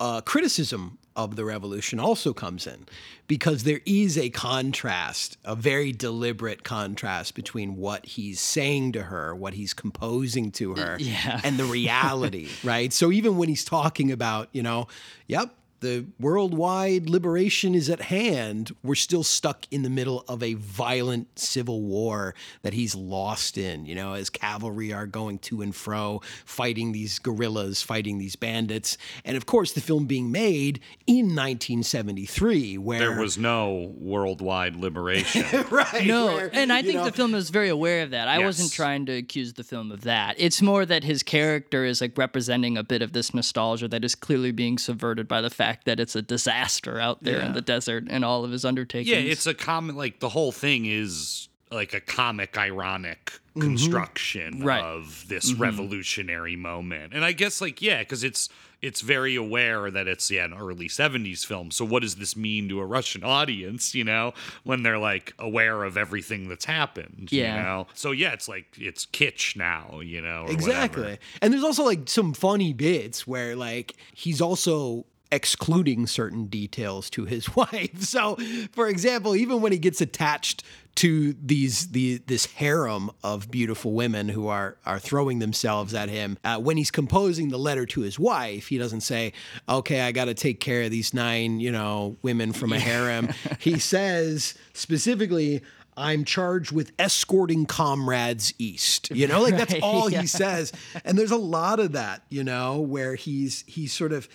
uh, 0.00 0.20
criticism 0.20 0.98
of 1.16 1.34
the 1.34 1.44
revolution 1.44 1.98
also 1.98 2.32
comes 2.32 2.66
in, 2.66 2.86
because 3.26 3.64
there 3.64 3.80
is 3.86 4.16
a 4.16 4.30
contrast, 4.30 5.36
a 5.44 5.56
very 5.56 5.90
deliberate 5.90 6.62
contrast 6.62 7.34
between 7.34 7.76
what 7.76 8.06
he's 8.06 8.38
saying 8.38 8.92
to 8.92 9.02
her, 9.04 9.34
what 9.34 9.54
he's 9.54 9.74
composing 9.74 10.52
to 10.52 10.74
her, 10.74 10.96
Yeah. 11.00 11.40
and 11.42 11.56
the 11.58 11.64
reality, 11.64 12.48
right? 12.64 12.92
So 12.92 13.10
even 13.10 13.36
when 13.36 13.48
he's 13.48 13.64
talking 13.64 14.12
about, 14.12 14.48
you 14.52 14.62
know, 14.62 14.86
yep. 15.26 15.52
The 15.80 16.06
worldwide 16.18 17.08
liberation 17.08 17.74
is 17.74 17.90
at 17.90 18.02
hand. 18.02 18.74
We're 18.82 18.94
still 18.94 19.22
stuck 19.22 19.66
in 19.70 19.82
the 19.82 19.90
middle 19.90 20.24
of 20.28 20.42
a 20.42 20.54
violent 20.54 21.38
civil 21.38 21.82
war 21.82 22.34
that 22.62 22.72
he's 22.72 22.94
lost 22.94 23.58
in, 23.58 23.86
you 23.86 23.94
know, 23.94 24.14
as 24.14 24.30
cavalry 24.30 24.92
are 24.92 25.06
going 25.06 25.38
to 25.40 25.62
and 25.62 25.74
fro, 25.74 26.22
fighting 26.44 26.92
these 26.92 27.18
guerrillas, 27.18 27.82
fighting 27.82 28.18
these 28.18 28.36
bandits. 28.36 28.96
And 29.24 29.36
of 29.36 29.46
course, 29.46 29.72
the 29.72 29.80
film 29.80 30.06
being 30.06 30.30
made 30.30 30.80
in 31.06 31.26
1973, 31.26 32.78
where 32.78 32.98
There 32.98 33.20
was 33.20 33.36
no 33.36 33.92
worldwide 33.98 34.76
liberation. 34.76 35.44
right, 35.70 36.06
no 36.06 36.26
where, 36.26 36.50
and 36.52 36.72
i 36.72 36.82
think 36.82 36.96
know, 36.96 37.04
the 37.04 37.12
film 37.12 37.34
is 37.34 37.50
very 37.50 37.68
aware 37.68 38.02
of 38.02 38.10
that 38.10 38.28
i 38.28 38.38
wasn't 38.38 38.70
trying 38.72 39.06
to 39.06 39.12
accuse 39.12 39.52
the 39.54 39.64
film 39.64 39.90
of 39.90 40.02
that 40.02 40.34
it's 40.38 40.62
more 40.62 40.84
that 40.86 41.04
his 41.04 41.22
character 41.22 41.84
is 41.84 42.00
like 42.00 42.16
representing 42.16 42.76
a 42.76 42.82
bit 42.82 43.02
of 43.02 43.12
this 43.12 43.34
nostalgia 43.34 43.88
that 43.88 44.04
is 44.04 44.14
clearly 44.14 44.52
being 44.52 44.78
subverted 44.78 45.26
by 45.28 45.40
the 45.40 45.50
fact 45.50 45.65
that 45.84 46.00
it's 46.00 46.16
a 46.16 46.22
disaster 46.22 46.98
out 47.00 47.22
there 47.22 47.40
in 47.40 47.52
the 47.52 47.60
desert 47.60 48.04
and 48.08 48.24
all 48.24 48.44
of 48.44 48.50
his 48.50 48.64
undertakings 48.64 49.08
yeah, 49.08 49.18
it's 49.18 49.46
a 49.46 49.54
comic. 49.54 49.96
Like 49.96 50.20
the 50.20 50.28
whole 50.28 50.52
thing 50.52 50.86
is 50.86 51.48
like 51.70 51.94
a 51.94 52.00
comic, 52.00 52.56
ironic 52.56 53.26
mm-hmm. 53.26 53.60
construction 53.60 54.62
Right. 54.62 54.82
of 54.82 55.24
this 55.28 55.52
mm-hmm. 55.52 55.62
revolutionary 55.62 56.56
moment. 56.56 57.12
And 57.12 57.24
I 57.24 57.32
guess 57.32 57.60
like 57.60 57.82
yeah, 57.82 57.98
because 58.00 58.24
it's 58.24 58.48
it's 58.82 59.00
very 59.00 59.34
aware 59.34 59.90
that 59.90 60.06
it's 60.06 60.30
yeah 60.30 60.44
an 60.44 60.54
early 60.54 60.88
'70s 60.88 61.44
film. 61.44 61.70
So 61.70 61.84
what 61.84 62.02
does 62.02 62.16
this 62.16 62.36
mean 62.36 62.68
to 62.68 62.80
a 62.80 62.84
Russian 62.86 63.24
audience? 63.24 63.94
You 63.94 64.04
know, 64.04 64.34
when 64.64 64.82
they're 64.82 64.98
like 64.98 65.34
aware 65.38 65.82
of 65.84 65.96
everything 65.96 66.48
that's 66.48 66.66
happened. 66.66 67.28
Yeah. 67.30 67.56
You 67.56 67.62
know? 67.62 67.86
So 67.94 68.12
yeah, 68.12 68.32
it's 68.32 68.48
like 68.48 68.66
it's 68.78 69.06
kitsch 69.06 69.56
now. 69.56 70.00
You 70.00 70.20
know. 70.20 70.44
or 70.46 70.52
Exactly. 70.52 71.02
whatever. 71.02 71.20
And 71.42 71.52
there's 71.52 71.64
also 71.64 71.84
like 71.84 72.08
some 72.08 72.32
funny 72.32 72.72
bits 72.72 73.26
where 73.26 73.56
like 73.56 73.96
he's 74.14 74.40
also 74.40 75.06
excluding 75.32 76.06
certain 76.06 76.46
details 76.46 77.10
to 77.10 77.24
his 77.24 77.54
wife. 77.56 78.02
So, 78.02 78.36
for 78.72 78.88
example, 78.88 79.34
even 79.36 79.60
when 79.60 79.72
he 79.72 79.78
gets 79.78 80.00
attached 80.00 80.64
to 80.96 81.34
these 81.44 81.88
the 81.88 82.22
this 82.26 82.46
harem 82.46 83.10
of 83.22 83.50
beautiful 83.50 83.92
women 83.92 84.30
who 84.30 84.48
are 84.48 84.78
are 84.86 84.98
throwing 84.98 85.40
themselves 85.40 85.92
at 85.94 86.08
him, 86.08 86.38
uh, 86.44 86.58
when 86.58 86.76
he's 86.76 86.90
composing 86.90 87.48
the 87.50 87.58
letter 87.58 87.84
to 87.86 88.00
his 88.00 88.18
wife, 88.18 88.68
he 88.68 88.78
doesn't 88.78 89.02
say, 89.02 89.32
"Okay, 89.68 90.00
I 90.00 90.12
got 90.12 90.26
to 90.26 90.34
take 90.34 90.60
care 90.60 90.82
of 90.82 90.90
these 90.90 91.12
nine, 91.12 91.60
you 91.60 91.70
know, 91.70 92.16
women 92.22 92.52
from 92.52 92.72
a 92.72 92.78
harem." 92.78 93.28
he 93.58 93.78
says 93.78 94.54
specifically, 94.72 95.62
I'm 95.96 96.24
charged 96.24 96.72
with 96.72 96.92
escorting 96.98 97.64
comrades 97.66 98.52
east. 98.58 99.10
You 99.10 99.26
know, 99.26 99.42
like 99.42 99.56
that's 99.56 99.74
all 99.82 100.10
yeah. 100.10 100.20
he 100.20 100.26
says. 100.26 100.72
And 101.04 101.18
there's 101.18 101.30
a 101.30 101.36
lot 101.36 101.80
of 101.80 101.92
that, 101.92 102.22
you 102.28 102.44
know, 102.44 102.80
where 102.80 103.14
he's 103.14 103.64
he's 103.66 103.92
sort 103.92 104.12
of 104.12 104.28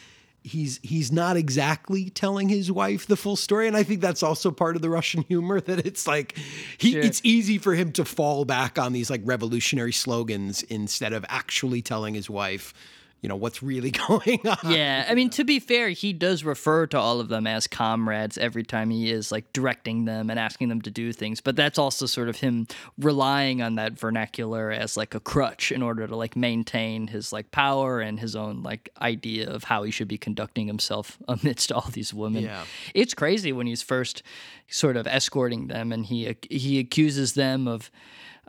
he's 0.43 0.79
he's 0.81 1.11
not 1.11 1.37
exactly 1.37 2.09
telling 2.09 2.49
his 2.49 2.71
wife 2.71 3.05
the 3.05 3.15
full 3.15 3.35
story 3.35 3.67
and 3.67 3.77
i 3.77 3.83
think 3.83 4.01
that's 4.01 4.23
also 4.23 4.49
part 4.49 4.75
of 4.75 4.81
the 4.81 4.89
russian 4.89 5.21
humor 5.27 5.61
that 5.61 5.85
it's 5.85 6.07
like 6.07 6.35
he 6.77 6.93
Sure. 6.93 7.01
it's 7.01 7.21
easy 7.23 7.59
for 7.59 7.75
him 7.75 7.91
to 7.91 8.03
fall 8.03 8.43
back 8.43 8.79
on 8.79 8.91
these 8.91 9.09
like 9.09 9.21
revolutionary 9.23 9.91
slogans 9.91 10.63
instead 10.63 11.13
of 11.13 11.23
actually 11.29 11.81
telling 11.83 12.15
his 12.15 12.27
wife 12.29 12.73
you 13.21 13.29
know 13.29 13.35
what's 13.35 13.61
really 13.61 13.91
going 14.07 14.39
on 14.47 14.71
yeah, 14.71 15.05
I 15.07 15.15
mean, 15.15 15.29
to 15.31 15.43
be 15.43 15.59
fair, 15.59 15.89
he 15.89 16.13
does 16.13 16.43
refer 16.43 16.87
to 16.87 16.99
all 16.99 17.19
of 17.19 17.29
them 17.29 17.47
as 17.47 17.67
comrades 17.67 18.37
every 18.37 18.63
time 18.63 18.89
he 18.89 19.11
is 19.11 19.31
like 19.31 19.51
directing 19.53 20.05
them 20.05 20.29
and 20.29 20.39
asking 20.39 20.69
them 20.69 20.81
to 20.81 20.91
do 20.91 21.13
things. 21.13 21.41
But 21.41 21.55
that's 21.55 21.77
also 21.77 22.05
sort 22.05 22.29
of 22.29 22.37
him 22.37 22.67
relying 22.97 23.61
on 23.61 23.75
that 23.75 23.93
vernacular 23.93 24.71
as 24.71 24.97
like 24.97 25.13
a 25.15 25.19
crutch 25.19 25.71
in 25.71 25.81
order 25.81 26.07
to 26.07 26.15
like 26.15 26.35
maintain 26.35 27.07
his 27.07 27.31
like 27.31 27.51
power 27.51 27.99
and 27.99 28.19
his 28.19 28.35
own 28.35 28.63
like 28.63 28.89
idea 29.01 29.49
of 29.49 29.65
how 29.65 29.83
he 29.83 29.91
should 29.91 30.07
be 30.07 30.17
conducting 30.17 30.67
himself 30.67 31.17
amidst 31.27 31.71
all 31.71 31.89
these 31.91 32.13
women. 32.13 32.43
Yeah. 32.43 32.65
It's 32.93 33.13
crazy 33.13 33.51
when 33.51 33.67
he's 33.67 33.81
first 33.81 34.23
sort 34.67 34.97
of 34.97 35.05
escorting 35.05 35.67
them 35.67 35.91
and 35.91 36.05
he 36.05 36.35
he 36.49 36.79
accuses 36.79 37.33
them 37.33 37.67
of 37.67 37.91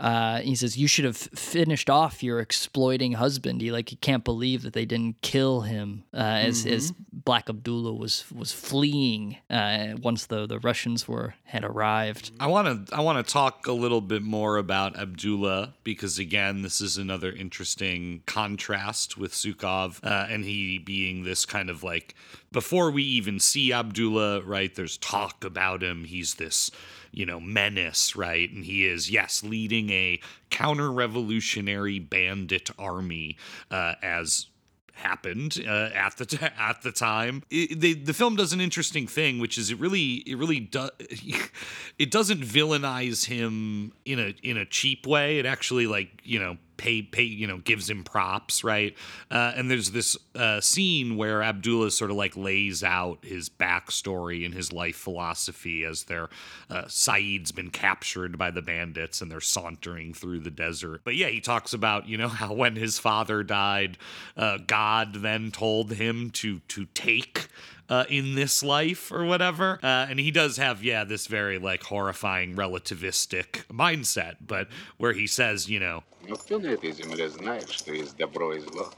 uh, 0.03 0.41
he 0.41 0.57
says 0.57 0.77
you 0.77 0.89
should 0.89 1.05
have 1.05 1.17
finished 1.17 1.89
off 1.89 2.25
your 2.25 2.41
exploiting 2.41 3.13
husband. 3.13 3.61
He 3.61 3.71
like 3.71 3.89
he 3.89 3.97
can't 3.97 4.25
believe 4.25 4.63
that 4.63 4.73
they 4.73 4.85
didn't 4.85 5.23
kill 5.23 5.61
him 5.61 6.03
uh, 6.13 6.17
as 6.17 6.67
as 6.67 6.93
Black 7.13 7.49
Abdullah 7.49 7.95
was 7.95 8.25
was 8.35 8.51
fleeing 8.51 9.37
uh, 9.49 9.95
once 10.03 10.27
the 10.27 10.47
the 10.47 10.59
Russians 10.59 11.07
were 11.07 11.37
had 11.45 11.63
arrived. 11.63 12.33
I 12.41 12.49
want 12.49 12.89
to 12.89 12.97
I 12.97 13.01
want 13.01 13.25
to 13.25 13.33
talk 13.33 13.69
a 13.69 13.73
little 13.73 14.01
bit 14.01 14.23
more 14.23 14.57
about 14.57 14.99
Abdullah 14.99 15.75
because 15.85 16.19
again, 16.19 16.63
this 16.63 16.81
is 16.81 16.97
another 16.97 17.31
interesting 17.31 18.23
contrast 18.27 19.17
with 19.17 19.33
Sukhov 19.33 20.03
uh, 20.03 20.27
and 20.29 20.45
he 20.45 20.79
being 20.79 21.23
this 21.23 21.47
kind 21.47 21.71
of 21.71 21.85
like 21.85 22.17
before 22.51 22.91
we 22.91 23.05
even 23.05 23.39
see 23.39 23.73
Abdullah, 23.73 24.43
right? 24.43 24.75
There's 24.75 24.97
talk 24.97 25.45
about 25.45 25.81
him. 25.81 26.05
He's 26.05 26.35
this 26.35 26.73
you 27.13 27.27
know 27.27 27.39
menace, 27.39 28.17
right? 28.17 28.51
And 28.51 28.65
he 28.65 28.87
is 28.87 29.11
yes 29.11 29.45
leading 29.45 29.91
a 29.91 30.21
counter-revolutionary 30.51 31.99
bandit 31.99 32.71
army 32.79 33.37
uh, 33.71 33.95
as 34.03 34.47
happened 34.95 35.63
uh, 35.67 35.91
at 35.95 36.17
the 36.17 36.27
t- 36.27 36.39
at 36.59 36.83
the 36.83 36.93
time. 36.93 37.43
It, 37.51 37.81
they, 37.81 37.95
the 37.95 38.15
film 38.15 38.37
does 38.37 38.53
an 38.53 38.61
interesting 38.61 39.07
thing, 39.07 39.39
which 39.39 39.59
is 39.59 39.71
it 39.71 39.79
really 39.79 40.23
it 40.27 40.37
really 40.37 40.61
does 40.61 40.91
it 41.99 42.11
doesn't 42.11 42.41
villainize 42.41 43.27
him 43.27 43.93
in 44.05 44.19
a 44.19 44.35
in 44.43 44.57
a 44.57 44.65
cheap 44.65 45.07
way. 45.07 45.39
It 45.39 45.47
actually 45.47 45.87
like 45.87 46.21
you 46.25 46.39
know 46.39 46.57
pay 46.83 47.01
pay 47.01 47.23
you 47.23 47.47
know 47.47 47.59
gives 47.59 47.89
him 47.89 48.03
props 48.03 48.65
right. 48.65 48.97
Uh, 49.31 49.53
and 49.55 49.71
there's 49.71 49.93
this 49.93 50.17
uh, 50.35 50.61
scene 50.61 51.17
where 51.17 51.41
Abdullah 51.41 51.93
sort 51.93 52.11
of 52.11 52.17
like 52.17 52.37
lays 52.37 52.83
out 52.83 53.19
his 53.23 53.49
backstory 53.49 54.45
and 54.45 54.53
his 54.53 54.73
life 54.73 54.97
philosophy 54.97 55.85
as 55.85 56.05
their 56.05 56.29
uh, 56.69 56.83
Saeed's 56.89 57.53
been 57.53 57.71
captured 57.71 58.37
by 58.37 58.51
the 58.51 58.63
bandits 58.63 59.21
and 59.21 59.31
they're 59.31 59.41
sauntering 59.41 60.13
through 60.13 60.41
the 60.41 60.51
desert. 60.51 61.03
But 61.05 61.15
yeah, 61.15 61.29
he 61.29 61.41
talks 61.41 61.73
about 61.73 62.09
you 62.09 62.19
know 62.19 62.29
how 62.43 62.53
when 62.53 62.75
his 62.75 62.99
father 62.99 63.45
died, 63.45 63.97
uh, 64.37 64.59
God 64.67 65.15
then 65.15 65.53
told 65.53 65.93
him 65.93 66.31
to 66.33 66.59
to 66.69 66.87
take 66.95 67.47
uh, 67.92 68.06
in 68.10 68.36
this 68.36 68.64
life 68.64 69.12
or 69.12 69.26
whatever. 69.26 69.80
Uh, 69.84 70.08
and 70.10 70.20
he 70.20 70.32
does 70.32 70.58
have, 70.58 70.84
yeah, 70.84 71.04
this 71.04 71.28
very 71.28 71.58
like 71.58 71.84
horrifying 71.84 72.56
relativistic 72.56 73.66
mindset, 73.68 74.36
but 74.46 74.68
where 74.98 75.14
he 75.14 75.28
says, 75.28 75.70
you 75.70 75.80
know, 75.80 76.04
Но 76.28 76.36
кто 76.36 76.60
на 76.60 76.68
этой 76.68 76.92
земле 76.92 77.30
знает, 77.30 77.70
что 77.72 77.94
есть 77.94 78.18
добро 78.18 78.54
и 78.54 78.60
зло? 78.60 78.92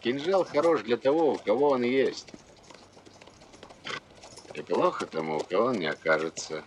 Кинжал 0.00 0.44
хорош 0.44 0.82
для 0.82 0.96
того, 0.96 1.32
у 1.32 1.38
кого 1.38 1.70
он 1.70 1.82
есть. 1.82 2.28
И 4.54 4.62
плохо 4.62 5.06
тому, 5.06 5.36
у 5.36 5.40
кого 5.40 5.66
он 5.66 5.78
не 5.78 5.86
окажется 5.86 6.64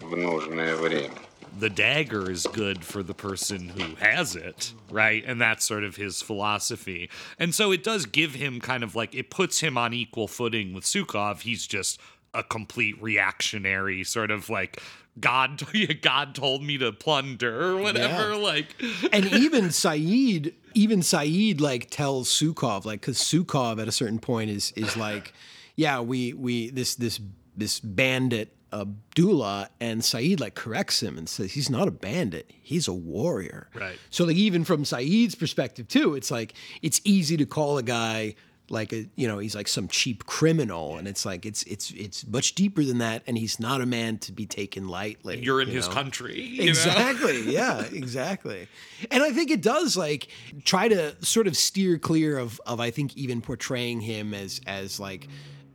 в 0.00 0.16
нужное 0.16 0.76
время. 0.76 1.18
the 1.59 1.69
dagger 1.69 2.29
is 2.31 2.47
good 2.47 2.83
for 2.83 3.03
the 3.03 3.13
person 3.13 3.69
who 3.69 3.95
has 3.95 4.35
it, 4.35 4.73
right? 4.89 5.23
And 5.25 5.39
that's 5.39 5.65
sort 5.65 5.83
of 5.83 5.95
his 5.95 6.21
philosophy. 6.21 7.09
And 7.37 7.53
so 7.53 7.71
it 7.71 7.83
does 7.83 8.05
give 8.05 8.33
him 8.33 8.59
kind 8.59 8.83
of 8.83 8.95
like 8.95 9.13
it 9.13 9.29
puts 9.29 9.59
him 9.59 9.77
on 9.77 9.93
equal 9.93 10.27
footing 10.27 10.73
with 10.73 10.83
Sukhov. 10.83 11.41
He's 11.41 11.67
just 11.67 11.99
a 12.33 12.43
complete 12.43 12.99
reactionary 13.01 14.03
sort 14.03 14.31
of 14.31 14.49
like 14.49 14.81
God 15.19 15.61
God 16.01 16.33
told 16.33 16.63
me 16.63 16.79
to 16.79 16.91
plunder 16.91 17.63
or 17.73 17.77
whatever 17.77 18.31
Yeah. 18.31 18.35
like 18.37 18.75
and 19.11 19.25
even 19.33 19.69
Saeed, 19.69 20.55
even 20.73 21.03
Saeed 21.03 21.61
like 21.61 21.91
tells 21.91 22.29
Sukhov, 22.29 22.85
like, 22.85 23.01
because 23.01 23.19
Sukhov 23.19 23.79
at 23.79 23.87
a 23.87 23.91
certain 23.91 24.17
point 24.19 24.49
is 24.49 24.71
is 24.75 24.97
like, 24.97 25.33
yeah, 25.75 25.99
we 25.99 26.33
we 26.33 26.71
this 26.71 26.95
this 26.95 27.19
this 27.55 27.79
bandit 27.79 28.55
Abdullah, 28.73 29.69
and 29.79 30.03
Saeed 30.03 30.39
like 30.39 30.55
corrects 30.55 31.01
him 31.01 31.17
and 31.17 31.29
says 31.29 31.53
he's 31.53 31.69
not 31.69 31.87
a 31.87 31.91
bandit, 31.91 32.51
he's 32.61 32.87
a 32.87 32.93
warrior. 32.93 33.69
Right. 33.73 33.97
So 34.09 34.25
like 34.25 34.35
even 34.35 34.63
from 34.63 34.83
Saeed's 34.83 35.35
perspective 35.35 35.87
too, 35.87 36.15
it's 36.15 36.31
like 36.31 36.53
it's 36.81 36.99
easy 37.03 37.37
to 37.37 37.45
call 37.45 37.77
a 37.77 37.83
guy 37.83 38.35
like 38.69 38.93
a 38.93 39.05
you 39.15 39.27
know 39.27 39.39
he's 39.39 39.55
like 39.55 39.67
some 39.67 39.87
cheap 39.87 40.25
criminal 40.25 40.97
and 40.97 41.07
it's 41.07 41.25
like 41.25 41.45
it's 41.45 41.63
it's 41.63 41.91
it's 41.91 42.25
much 42.25 42.55
deeper 42.55 42.83
than 42.83 42.99
that 42.99 43.21
and 43.27 43.37
he's 43.37 43.59
not 43.59 43.81
a 43.81 43.85
man 43.85 44.17
to 44.17 44.31
be 44.31 44.45
taken 44.45 44.87
lightly 44.87 45.39
you're 45.39 45.61
in 45.61 45.67
you 45.67 45.75
his 45.75 45.87
know? 45.87 45.93
country. 45.93 46.59
Exactly. 46.59 47.41
yeah, 47.51 47.81
exactly. 47.81 48.67
And 49.11 49.21
I 49.21 49.31
think 49.31 49.51
it 49.51 49.61
does 49.61 49.97
like 49.97 50.27
try 50.63 50.87
to 50.87 51.15
sort 51.23 51.47
of 51.47 51.57
steer 51.57 51.97
clear 51.97 52.37
of 52.37 52.59
of 52.65 52.79
I 52.79 52.91
think 52.91 53.15
even 53.17 53.41
portraying 53.41 54.01
him 54.01 54.33
as 54.33 54.61
as 54.65 54.99
like 54.99 55.27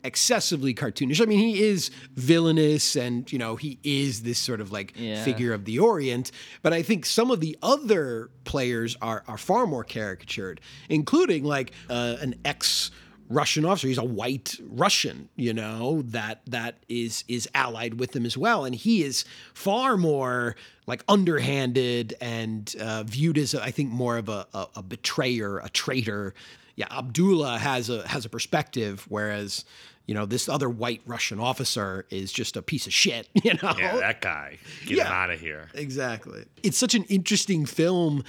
excessively 0.04 0.74
cartoonish. 0.74 1.20
I 1.20 1.26
mean, 1.26 1.38
he 1.38 1.62
is 1.62 1.90
villainous 2.14 2.96
and 2.96 3.30
you 3.32 3.38
know, 3.38 3.56
he 3.56 3.78
is 3.82 4.22
this 4.22 4.38
sort 4.38 4.60
of 4.60 4.72
like 4.72 4.92
Yeah. 4.96 5.24
figure 5.24 5.52
of 5.52 5.64
the 5.64 5.78
Orient, 5.78 6.30
but 6.62 6.72
I 6.72 6.82
think 6.82 7.06
some 7.06 7.30
of 7.30 7.40
the 7.40 7.56
other 7.62 8.30
players 8.44 8.96
are 9.02 9.24
are 9.28 9.38
far 9.38 9.66
more 9.66 9.84
caricatured, 9.84 10.60
including 10.88 11.44
like 11.44 11.72
uh, 11.90 12.16
an 12.20 12.34
ex 12.44 12.90
Russian 13.30 13.66
officer. 13.66 13.88
He's 13.88 13.98
a 13.98 14.04
white 14.04 14.56
Russian, 14.62 15.28
you 15.36 15.52
know, 15.52 16.00
that 16.06 16.40
that 16.46 16.78
is 16.88 17.24
is 17.28 17.46
allied 17.54 17.94
with 18.00 18.16
him 18.16 18.24
as 18.24 18.38
well, 18.38 18.64
and 18.64 18.74
he 18.74 19.02
is 19.02 19.24
far 19.52 19.98
more 19.98 20.56
like 20.86 21.04
underhanded 21.08 22.14
and 22.22 22.74
uh, 22.80 23.02
viewed 23.02 23.36
as 23.36 23.54
I 23.54 23.70
think 23.70 23.90
more 23.90 24.16
of 24.16 24.30
a, 24.30 24.46
a, 24.54 24.66
a 24.76 24.82
betrayer, 24.82 25.58
a 25.58 25.68
traitor. 25.68 26.34
Yeah, 26.78 26.86
Abdullah 26.96 27.58
has 27.58 27.90
a 27.90 28.06
has 28.06 28.24
a 28.24 28.28
perspective, 28.28 29.04
whereas 29.08 29.64
you 30.06 30.14
know 30.14 30.26
this 30.26 30.48
other 30.48 30.68
white 30.70 31.02
Russian 31.06 31.40
officer 31.40 32.06
is 32.08 32.32
just 32.32 32.56
a 32.56 32.62
piece 32.62 32.86
of 32.86 32.92
shit. 32.94 33.28
You 33.42 33.54
know, 33.54 33.74
Yeah, 33.76 33.96
that 33.96 34.20
guy. 34.20 34.58
Get 34.82 34.90
him 34.90 34.96
Yeah. 34.98 35.12
out 35.22 35.30
of 35.30 35.40
here. 35.40 35.68
Exactly. 35.74 36.44
It's 36.62 36.78
such 36.78 36.94
an 36.94 37.02
interesting 37.04 37.66
film, 37.66 38.22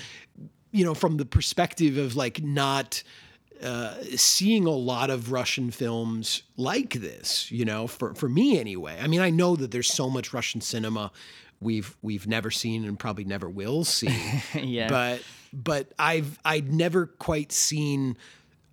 you 0.71 0.83
know, 0.83 0.95
from 0.95 1.17
the 1.17 1.25
perspective 1.25 1.97
of 1.97 2.15
like 2.15 2.41
not 2.41 3.03
uh, 3.61 3.93
seeing 4.15 4.65
a 4.65 4.71
lot 4.71 5.09
of 5.11 5.31
Russian 5.31 5.69
films 5.69 6.41
like 6.57 6.93
this, 6.93 7.51
you 7.51 7.65
know, 7.65 7.85
for, 7.87 8.13
for 8.15 8.29
me 8.29 8.57
anyway. 8.59 8.97
I 9.01 9.07
mean, 9.07 9.19
I 9.21 9.29
know 9.29 9.55
that 9.57 9.69
there's 9.71 9.91
so 9.93 10.09
much 10.09 10.33
Russian 10.33 10.61
cinema 10.61 11.11
we've 11.61 11.95
we've 12.01 12.25
never 12.25 12.49
seen 12.51 12.85
and 12.85 12.97
probably 12.97 13.25
never 13.25 13.47
will 13.49 13.83
see. 13.83 14.17
Yeah. 14.55 14.87
But 14.89 15.21
but 15.53 15.91
I've 15.99 16.39
I'd 16.45 16.71
never 16.73 17.05
quite 17.07 17.51
seen 17.51 18.17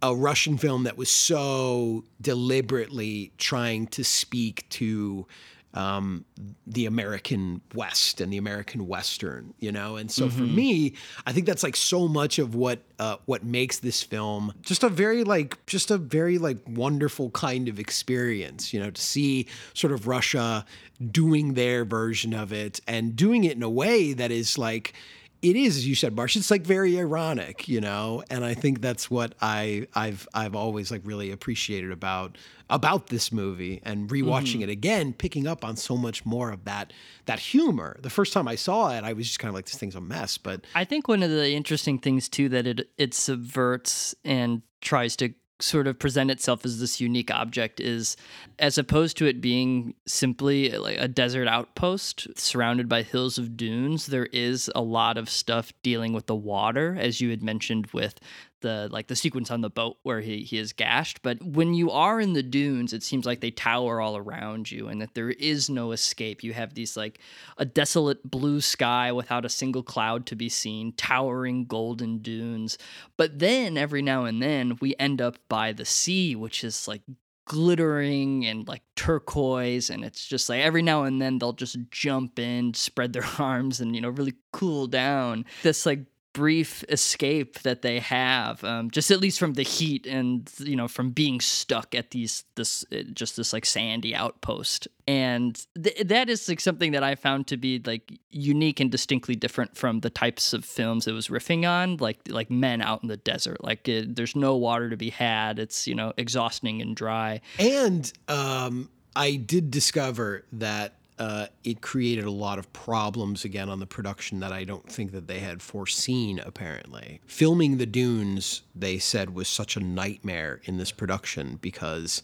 a 0.02 0.14
Russian 0.14 0.58
film 0.58 0.84
that 0.84 0.96
was 0.96 1.10
so 1.10 2.04
deliberately 2.20 3.32
trying 3.38 3.86
to 3.88 4.04
speak 4.04 4.68
to 4.70 5.26
um, 5.74 6.24
the 6.66 6.86
American 6.86 7.60
West 7.74 8.22
and 8.22 8.32
the 8.32 8.38
American 8.38 8.86
Western, 8.86 9.52
you 9.58 9.70
know. 9.70 9.96
And 9.96 10.10
so 10.10 10.30
for 10.30 10.44
Mhm. 10.44 10.54
me, 10.54 10.92
I 11.26 11.32
think 11.32 11.44
that's 11.44 11.62
like 11.62 11.76
so 11.76 12.08
much 12.08 12.38
of 12.38 12.54
what 12.54 12.80
uh, 12.98 13.16
what 13.26 13.44
makes 13.44 13.78
this 13.80 14.02
film 14.02 14.54
just 14.62 14.82
a 14.82 14.88
very 14.88 15.22
like 15.22 15.58
just 15.66 15.90
a 15.90 15.98
very 15.98 16.38
like 16.38 16.58
wonderful 16.66 17.28
kind 17.30 17.68
of 17.68 17.78
experience, 17.78 18.72
you 18.72 18.80
know, 18.80 18.90
to 18.90 19.02
see 19.02 19.46
sort 19.74 19.92
of 19.92 20.06
Russia 20.06 20.64
doing 21.10 21.52
their 21.54 21.84
version 21.84 22.32
of 22.32 22.54
it 22.54 22.80
and 22.86 23.14
doing 23.14 23.44
it 23.44 23.52
in 23.54 23.62
a 23.62 23.68
way 23.68 24.14
that 24.14 24.30
is 24.30 24.56
like 24.56 24.94
it 25.42 25.56
is, 25.56 25.76
as 25.76 25.86
you 25.86 25.94
said, 25.94 26.14
Marsh. 26.16 26.36
It's 26.36 26.50
like 26.50 26.62
very 26.62 26.98
ironic, 26.98 27.68
you 27.68 27.80
know, 27.80 28.22
and 28.30 28.44
I 28.44 28.54
think 28.54 28.80
that's 28.80 29.10
what 29.10 29.34
I 29.40 29.86
I've 29.94 30.26
I've 30.34 30.54
always 30.56 30.90
like 30.90 31.02
really 31.04 31.30
appreciated 31.30 31.90
about 31.92 32.36
about 32.68 33.08
this 33.08 33.30
movie 33.30 33.80
and 33.84 34.08
rewatching 34.08 34.56
Mhm. 34.58 34.62
it 34.64 34.68
again, 34.70 35.12
picking 35.12 35.46
up 35.46 35.64
on 35.64 35.76
so 35.76 35.96
much 35.96 36.24
more 36.26 36.50
of 36.50 36.64
that 36.64 36.92
that 37.26 37.38
humor. 37.38 37.98
The 38.02 38.10
first 38.10 38.32
time 38.32 38.48
I 38.48 38.56
saw 38.56 38.96
it, 38.96 39.04
I 39.04 39.12
was 39.12 39.26
just 39.26 39.38
kind 39.38 39.48
of 39.50 39.54
like, 39.54 39.66
this 39.66 39.76
thing's 39.76 39.94
a 39.94 40.00
mess, 40.00 40.36
but 40.38 40.64
I 40.74 40.84
think 40.84 41.06
one 41.08 41.22
of 41.22 41.30
the 41.30 41.50
interesting 41.52 41.98
things 41.98 42.28
too 42.28 42.48
that 42.50 42.66
it 42.66 42.90
it 42.98 43.14
subverts 43.14 44.14
and 44.24 44.62
tries 44.80 45.16
to 45.16 45.34
sort 45.58 45.86
of 45.86 45.98
present 45.98 46.30
itself 46.30 46.64
as 46.64 46.80
this 46.80 47.00
unique 47.00 47.30
object 47.30 47.80
is 47.80 48.16
as 48.58 48.76
opposed 48.76 49.16
to 49.16 49.26
it 49.26 49.40
being 49.40 49.94
simply 50.06 50.70
like 50.70 50.98
a 50.98 51.08
desert 51.08 51.48
outpost 51.48 52.28
surrounded 52.38 52.88
by 52.88 53.02
hills 53.02 53.38
of 53.38 53.56
dunes 53.56 54.06
there 54.06 54.26
is 54.26 54.70
a 54.74 54.82
lot 54.82 55.16
of 55.16 55.30
stuff 55.30 55.72
dealing 55.82 56.12
with 56.12 56.26
the 56.26 56.34
water 56.34 56.96
as 57.00 57.20
you 57.20 57.30
had 57.30 57.42
mentioned 57.42 57.86
with 57.94 58.20
the 58.60 58.88
like 58.90 59.06
the 59.08 59.16
sequence 59.16 59.50
on 59.50 59.60
the 59.60 59.70
boat 59.70 59.96
where 60.02 60.20
he, 60.20 60.42
he 60.42 60.58
is 60.58 60.72
gashed 60.72 61.22
but 61.22 61.42
when 61.42 61.74
you 61.74 61.90
are 61.90 62.20
in 62.20 62.32
the 62.32 62.42
dunes 62.42 62.92
it 62.92 63.02
seems 63.02 63.26
like 63.26 63.40
they 63.40 63.50
tower 63.50 64.00
all 64.00 64.16
around 64.16 64.70
you 64.70 64.88
and 64.88 65.00
that 65.00 65.14
there 65.14 65.30
is 65.30 65.68
no 65.68 65.92
escape. 65.92 66.42
You 66.42 66.52
have 66.52 66.74
these 66.74 66.96
like 66.96 67.20
a 67.58 67.64
desolate 67.64 68.28
blue 68.28 68.60
sky 68.60 69.12
without 69.12 69.44
a 69.44 69.50
single 69.50 69.82
cloud 69.82 70.26
to 70.26 70.36
be 70.36 70.48
seen 70.48 70.92
towering 70.92 71.66
golden 71.66 72.18
dunes. 72.18 72.78
But 73.16 73.38
then 73.38 73.76
every 73.76 74.02
now 74.02 74.24
and 74.24 74.42
then 74.42 74.78
we 74.80 74.94
end 74.98 75.20
up 75.20 75.36
by 75.48 75.72
the 75.72 75.84
sea 75.84 76.34
which 76.34 76.64
is 76.64 76.88
like 76.88 77.02
glittering 77.46 78.44
and 78.44 78.66
like 78.66 78.82
turquoise 78.96 79.88
and 79.88 80.04
it's 80.04 80.26
just 80.26 80.48
like 80.48 80.60
every 80.60 80.82
now 80.82 81.04
and 81.04 81.22
then 81.22 81.38
they'll 81.38 81.52
just 81.52 81.78
jump 81.92 82.40
in 82.40 82.74
spread 82.74 83.12
their 83.12 83.26
arms 83.38 83.80
and 83.80 83.94
you 83.94 84.00
know 84.00 84.10
really 84.10 84.34
cool 84.52 84.86
down. 84.86 85.44
This 85.62 85.86
like 85.86 86.00
brief 86.36 86.84
escape 86.90 87.60
that 87.60 87.80
they 87.80 87.98
have 87.98 88.62
um, 88.62 88.90
just 88.90 89.10
at 89.10 89.20
least 89.20 89.38
from 89.38 89.54
the 89.54 89.62
heat 89.62 90.06
and 90.06 90.52
you 90.58 90.76
know 90.76 90.86
from 90.86 91.08
being 91.08 91.40
stuck 91.40 91.94
at 91.94 92.10
these 92.10 92.44
this 92.56 92.84
uh, 92.92 92.98
just 93.14 93.38
this 93.38 93.54
like 93.54 93.64
sandy 93.64 94.14
outpost. 94.14 94.86
And 95.08 95.58
th- 95.82 96.08
that 96.08 96.28
is 96.28 96.46
like 96.46 96.60
something 96.60 96.92
that 96.92 97.02
i 97.02 97.14
found 97.14 97.46
to 97.46 97.56
be 97.56 97.80
like 97.86 98.12
unique 98.28 98.80
and 98.80 98.90
distinctly 98.90 99.34
different 99.34 99.78
from 99.78 100.00
the 100.00 100.10
types 100.10 100.52
of 100.52 100.62
films 100.62 101.06
it 101.06 101.12
was 101.12 101.28
riffing 101.28 101.66
on 101.66 101.96
like 101.96 102.18
like 102.28 102.50
men 102.50 102.82
out 102.82 103.02
in 103.02 103.08
the 103.08 103.16
desert. 103.16 103.64
Like 103.64 103.88
uh 103.88 104.02
there's 104.06 104.36
no 104.36 104.56
water 104.56 104.90
to 104.90 104.96
be 104.98 105.08
had. 105.08 105.58
It's 105.58 105.86
you 105.86 105.94
know 105.94 106.12
exhausting 106.18 106.82
and 106.82 106.94
dry. 106.94 107.40
And 107.58 108.12
um, 108.28 108.90
I 109.16 109.36
did 109.36 109.70
discover 109.70 110.44
that 110.52 110.95
uh, 111.18 111.46
it 111.64 111.80
created 111.80 112.24
a 112.24 112.30
lot 112.30 112.58
of 112.58 112.70
problems 112.72 113.44
again 113.44 113.68
on 113.68 113.80
the 113.80 113.86
production 113.86 114.40
that 114.40 114.52
I 114.52 114.64
don't 114.64 114.88
think 114.88 115.12
that 115.12 115.26
they 115.26 115.38
had 115.38 115.62
foreseen. 115.62 116.38
Apparently, 116.38 117.20
filming 117.26 117.78
the 117.78 117.86
dunes, 117.86 118.62
they 118.74 118.98
said, 118.98 119.34
was 119.34 119.48
such 119.48 119.76
a 119.76 119.80
nightmare 119.80 120.60
in 120.64 120.76
this 120.76 120.92
production 120.92 121.58
because, 121.62 122.22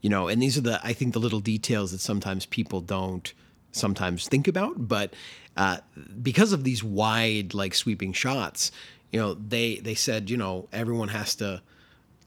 you 0.00 0.10
know, 0.10 0.26
and 0.28 0.42
these 0.42 0.58
are 0.58 0.62
the 0.62 0.80
I 0.84 0.92
think 0.92 1.12
the 1.12 1.20
little 1.20 1.40
details 1.40 1.92
that 1.92 2.00
sometimes 2.00 2.46
people 2.46 2.80
don't 2.80 3.32
sometimes 3.70 4.28
think 4.28 4.48
about, 4.48 4.88
but 4.88 5.14
uh, 5.56 5.78
because 6.20 6.52
of 6.52 6.64
these 6.64 6.82
wide 6.82 7.54
like 7.54 7.74
sweeping 7.74 8.12
shots, 8.12 8.72
you 9.12 9.20
know, 9.20 9.34
they 9.34 9.76
they 9.76 9.94
said, 9.94 10.30
you 10.30 10.36
know, 10.36 10.68
everyone 10.72 11.08
has 11.08 11.36
to 11.36 11.62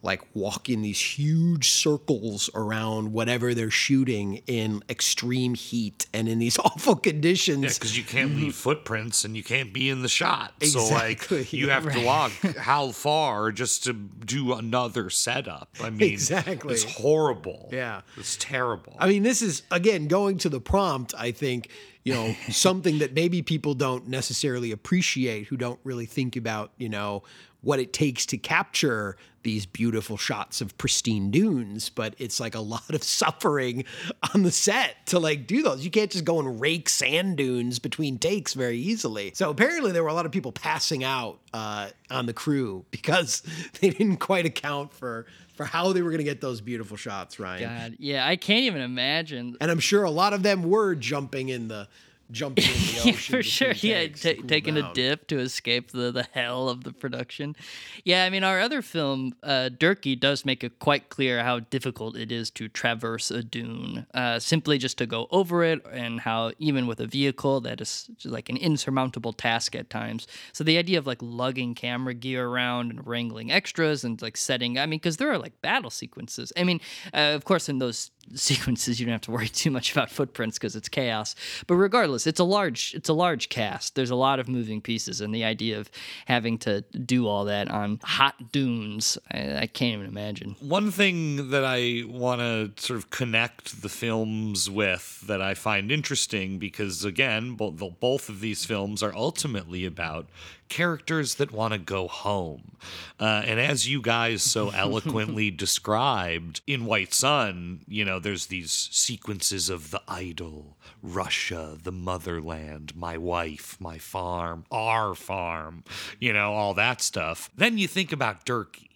like 0.06 0.22
walk 0.36 0.70
in 0.70 0.84
these 0.84 1.02
huge 1.02 1.70
circles 1.72 2.50
around 2.54 3.12
whatever 3.12 3.56
they're 3.56 3.72
shooting 3.72 4.42
in 4.46 4.84
extreme 4.88 5.56
heat 5.56 6.06
and 6.14 6.30
in 6.30 6.38
these 6.38 6.60
awful 6.64 6.96
conditions. 6.96 7.64
Yeah, 7.64 7.70
because 7.70 7.98
you 7.98 8.04
can't 8.04 8.36
leave 8.36 8.54
footprints 8.56 9.26
and 9.26 9.36
you 9.36 9.44
can't 9.44 9.74
be 9.74 9.90
in 9.90 10.04
the 10.04 10.08
shot. 10.08 10.54
Exactly. 10.62 10.88
So 10.88 10.94
like 10.94 11.52
you 11.54 11.70
have 11.70 11.86
right. 11.86 11.98
to 11.98 12.06
walk 12.06 12.32
how 12.60 12.92
far 12.92 13.52
just 13.52 13.84
to 13.86 13.94
do 13.94 14.54
another 14.54 15.10
setup. 15.10 15.70
I 15.82 15.90
mean, 15.90 16.14
Exactly. 16.14 16.76
it's 16.76 16.84
horrible. 16.84 17.70
Yeah. 17.74 18.02
it's 18.16 18.38
terrible. 18.38 18.96
I 19.00 19.10
mean, 19.10 19.24
this 19.24 19.42
is 19.42 19.64
again 19.72 20.08
going 20.08 20.38
to 20.40 20.50
the 20.50 20.62
prompt. 20.62 21.16
I 21.18 21.32
think 21.32 21.70
you 22.04 22.14
know 22.14 22.36
something 22.50 23.00
that 23.00 23.14
maybe 23.16 23.42
people 23.42 23.74
don't 23.74 24.08
necessarily 24.08 24.72
appreciate, 24.72 25.48
who 25.48 25.58
don't 25.58 25.80
really 25.84 26.06
think 26.06 26.36
about 26.36 26.72
you 26.78 26.90
know 26.90 27.24
what 27.62 27.80
it 27.80 27.92
takes 27.92 28.28
to 28.28 28.38
capture 28.38 29.18
these 29.46 29.68
beautiful 29.68 30.18
shots 30.18 30.60
of 30.60 30.76
pristine 30.80 31.30
dunes, 31.30 31.90
but 31.90 32.16
it's 32.18 32.40
like 32.40 32.56
a 32.56 32.60
lot 32.60 32.90
of 32.90 33.04
suffering 33.04 33.86
on 34.34 34.42
the 34.42 34.52
set 34.52 35.06
to 35.06 35.20
like 35.20 35.46
do 35.46 35.62
those. 35.62 35.86
You 35.86 35.92
can't 35.92 36.10
just 36.12 36.26
go 36.26 36.40
and 36.40 36.60
rake 36.60 36.90
sand 36.90 37.38
dunes 37.38 37.78
between 37.78 38.18
takes 38.18 38.56
very 38.56 38.80
easily. 38.80 39.32
So 39.36 39.52
apparently 39.52 39.92
there 39.92 40.04
were 40.04 40.10
a 40.10 40.14
lot 40.16 40.26
of 40.26 40.32
people 40.32 40.52
passing 40.52 41.04
out 41.04 41.40
uh, 41.54 41.90
on 42.10 42.26
the 42.26 42.34
crew 42.34 42.86
because 42.92 43.44
they 43.80 43.92
didn't 43.92 44.18
quite 44.18 44.46
account 44.46 44.92
for 44.92 45.28
for 45.54 45.64
how 45.64 45.94
they 45.94 46.02
were 46.02 46.10
going 46.10 46.18
to 46.18 46.26
get 46.26 46.42
those 46.42 46.60
beautiful 46.60 46.98
shots, 46.98 47.40
Ryan. 47.40 47.62
God, 47.64 47.96
yeah, 47.98 48.28
I 48.28 48.36
can't 48.36 48.66
even 48.66 48.82
imagine. 48.82 49.56
And 49.62 49.72
I'm 49.72 49.80
sure 49.80 50.04
a 50.04 50.10
lot 50.10 50.34
of 50.34 50.44
them 50.44 50.64
were 50.70 50.96
jumping 50.96 51.48
in 51.48 51.70
the 51.70 51.88
jumping 52.32 52.66
in 52.66 52.72
the 52.72 52.78
ocean 53.00 53.08
yeah, 53.08 53.14
for 53.14 53.44
sure. 53.44 53.72
Yeah, 53.74 54.00
takes 54.00 54.22
to 54.22 54.34
ta- 54.34 54.40
cool 54.42 54.50
taking 54.50 54.76
down. 54.76 54.92
a 54.92 54.94
dip 54.94 55.28
to 55.28 55.40
escape 55.40 55.92
the, 55.92 56.12
the 56.12 56.28
hell 56.32 56.70
of 56.70 56.84
the 56.84 56.92
production. 56.92 57.56
Yeah, 58.04 58.26
I 58.26 58.30
mean, 58.30 58.44
our 58.44 58.60
other 58.60 58.82
film, 58.82 59.36
uh, 59.44 59.70
Dirkie, 59.78 60.20
does 60.20 60.46
make 60.46 60.64
it 60.64 60.80
quite 60.80 61.10
clear 61.10 61.44
how 61.44 61.60
difficult 61.60 62.16
it 62.18 62.32
is 62.32 62.50
to 62.52 62.68
traverse 62.68 63.32
a 63.32 63.44
dune. 63.44 64.06
Uh, 64.14 64.40
simply 64.40 64.78
just 64.78 64.98
to 64.98 65.06
go 65.06 65.28
over 65.32 65.64
it, 65.64 65.86
and 65.92 66.22
how 66.22 66.52
even 66.60 66.88
with 66.88 67.00
a 67.00 67.08
vehicle, 67.08 67.62
that 67.62 67.82
is 67.82 68.10
just 68.18 68.34
like 68.34 68.50
an 68.50 68.58
insurmountable 68.58 69.34
task 69.34 69.76
at 69.76 69.90
times. 69.90 70.28
So 70.54 70.64
the 70.64 70.78
idea 70.78 70.98
of 70.98 71.08
like 71.08 71.20
lugging 71.22 71.76
camera 71.76 72.14
gear 72.14 72.48
around 72.48 72.92
and 72.92 73.06
wrangling 73.06 73.52
extras 73.52 74.04
and 74.04 74.22
like 74.22 74.38
setting, 74.38 74.78
I 74.78 74.86
mean, 74.86 75.00
because 75.00 75.18
there 75.18 75.32
are 75.32 75.38
like 75.38 75.62
battle 75.62 75.90
sequences. 75.90 76.52
I 76.58 76.64
mean, 76.64 76.80
uh, 77.14 77.34
of 77.36 77.46
course, 77.46 77.70
in 77.70 77.80
those 77.80 78.12
sequences 78.34 79.00
you 79.00 79.06
don't 79.06 79.14
have 79.14 79.22
to 79.22 79.32
worry 79.32 79.48
too 79.48 79.70
much 79.72 79.92
about 79.92 80.10
footprints 80.10 80.58
because 80.58 80.76
it's 80.76 80.90
chaos 80.90 81.36
but 81.68 81.76
regardless 81.76 82.15
it's 82.16 82.40
a 82.40 82.44
large 82.44 82.94
it's 82.94 83.10
a 83.10 83.14
large 83.14 83.50
cast. 83.50 83.96
There's 83.96 84.10
a 84.10 84.16
lot 84.16 84.40
of 84.40 84.48
moving 84.48 84.82
pieces 84.82 85.22
and 85.22 85.34
the 85.34 85.44
idea 85.44 85.80
of 85.80 85.90
having 86.26 86.58
to 86.60 86.82
do 86.82 87.28
all 87.28 87.46
that 87.46 87.70
on 87.70 88.00
hot 88.04 88.52
dunes 88.52 89.18
i, 89.32 89.58
I 89.58 89.68
can't 89.68 89.96
even 89.96 90.08
imagine. 90.08 90.56
One 90.60 90.92
thing 90.92 91.50
that 91.50 91.64
I 91.66 92.04
want 92.08 92.42
to 92.42 92.72
sort 92.82 92.98
of 92.98 93.10
connect 93.10 93.82
the 93.82 93.90
films 93.90 94.70
with 94.70 95.22
that 95.28 95.42
I 95.42 95.54
find 95.54 95.92
interesting 95.92 96.60
because, 96.60 97.04
again, 97.04 97.56
both, 97.56 98.00
both 98.00 98.30
of 98.30 98.40
these 98.40 98.66
films 98.66 99.02
are 99.04 99.14
ultimately 99.16 99.86
about 99.86 100.28
characters 100.70 101.36
that 101.36 101.52
want 101.52 101.74
to 101.74 101.80
go 101.80 102.08
home. 102.08 102.78
Uh, 103.20 103.42
and 103.46 103.60
as 103.60 103.88
you 103.88 104.02
guys 104.02 104.44
so 104.44 104.70
eloquently 104.76 105.52
described 105.52 106.62
in 106.68 106.86
White 106.86 107.14
Sun, 107.14 107.82
you 107.88 108.06
know, 108.06 108.20
there's 108.20 108.48
these 108.48 108.72
sequences 108.72 109.70
of 109.70 109.92
the 109.92 110.02
idol, 110.08 110.78
Russia, 111.02 111.78
the 111.82 111.92
motherland, 111.92 112.96
my 112.96 113.18
wife, 113.18 113.78
my 113.80 113.98
farm, 113.98 114.66
our 114.72 115.16
farm, 115.16 115.84
you 116.20 116.34
know, 116.34 116.54
all 116.54 116.74
that 116.74 117.02
stuff. 117.02 117.50
Then 117.56 117.78
you 117.78 117.88
think 117.88 118.12
about 118.12 118.46
Dirkie. 118.46 118.90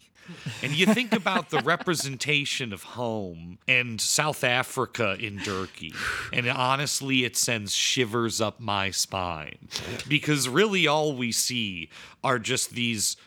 And 0.63 0.73
you 0.73 0.85
think 0.85 1.13
about 1.13 1.49
the 1.49 1.59
representation 1.59 2.73
of 2.73 2.83
home 2.83 3.59
and 3.67 3.99
South 3.99 4.43
Africa 4.43 5.15
in 5.19 5.37
Dirkie. 5.39 5.95
And 6.33 6.47
honestly, 6.49 7.25
it 7.25 7.35
sends 7.37 7.73
shivers 7.73 8.39
up 8.41 8.59
my 8.59 8.91
spine. 8.91 9.67
Because 10.07 10.47
really, 10.49 10.87
all 10.87 11.15
we 11.15 11.31
see 11.31 11.89
are 12.23 12.39
just 12.39 12.71
these 12.71 13.17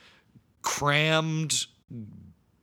crammed, 0.62 1.66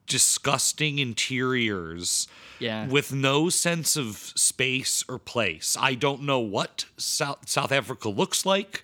disgusting 0.07 0.99
interiors 0.99 2.27
Yeah. 2.59 2.87
with 2.87 3.13
no 3.13 3.49
sense 3.49 3.95
of 3.95 4.33
space 4.35 5.03
or 5.07 5.19
place. 5.19 5.77
I 5.79 5.93
don't 5.93 6.23
know 6.23 6.39
what 6.39 6.85
South, 6.97 7.47
South 7.47 7.71
Africa 7.71 8.09
looks 8.09 8.45
like. 8.45 8.83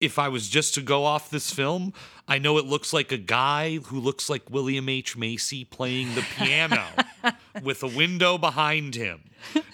If 0.00 0.18
I 0.18 0.28
was 0.28 0.48
just 0.48 0.74
to 0.74 0.82
go 0.82 1.04
off 1.04 1.30
this 1.30 1.50
film, 1.50 1.94
I 2.28 2.38
know 2.38 2.58
it 2.58 2.66
looks 2.66 2.92
like 2.92 3.12
a 3.12 3.16
guy 3.18 3.76
who 3.76 4.00
looks 4.00 4.28
like 4.28 4.50
William 4.50 4.88
H. 4.88 5.16
Macy 5.16 5.64
playing 5.64 6.14
the 6.16 6.22
piano 6.36 6.84
with 7.62 7.82
a 7.84 7.86
window 7.86 8.36
behind 8.36 8.94
him. 8.96 9.20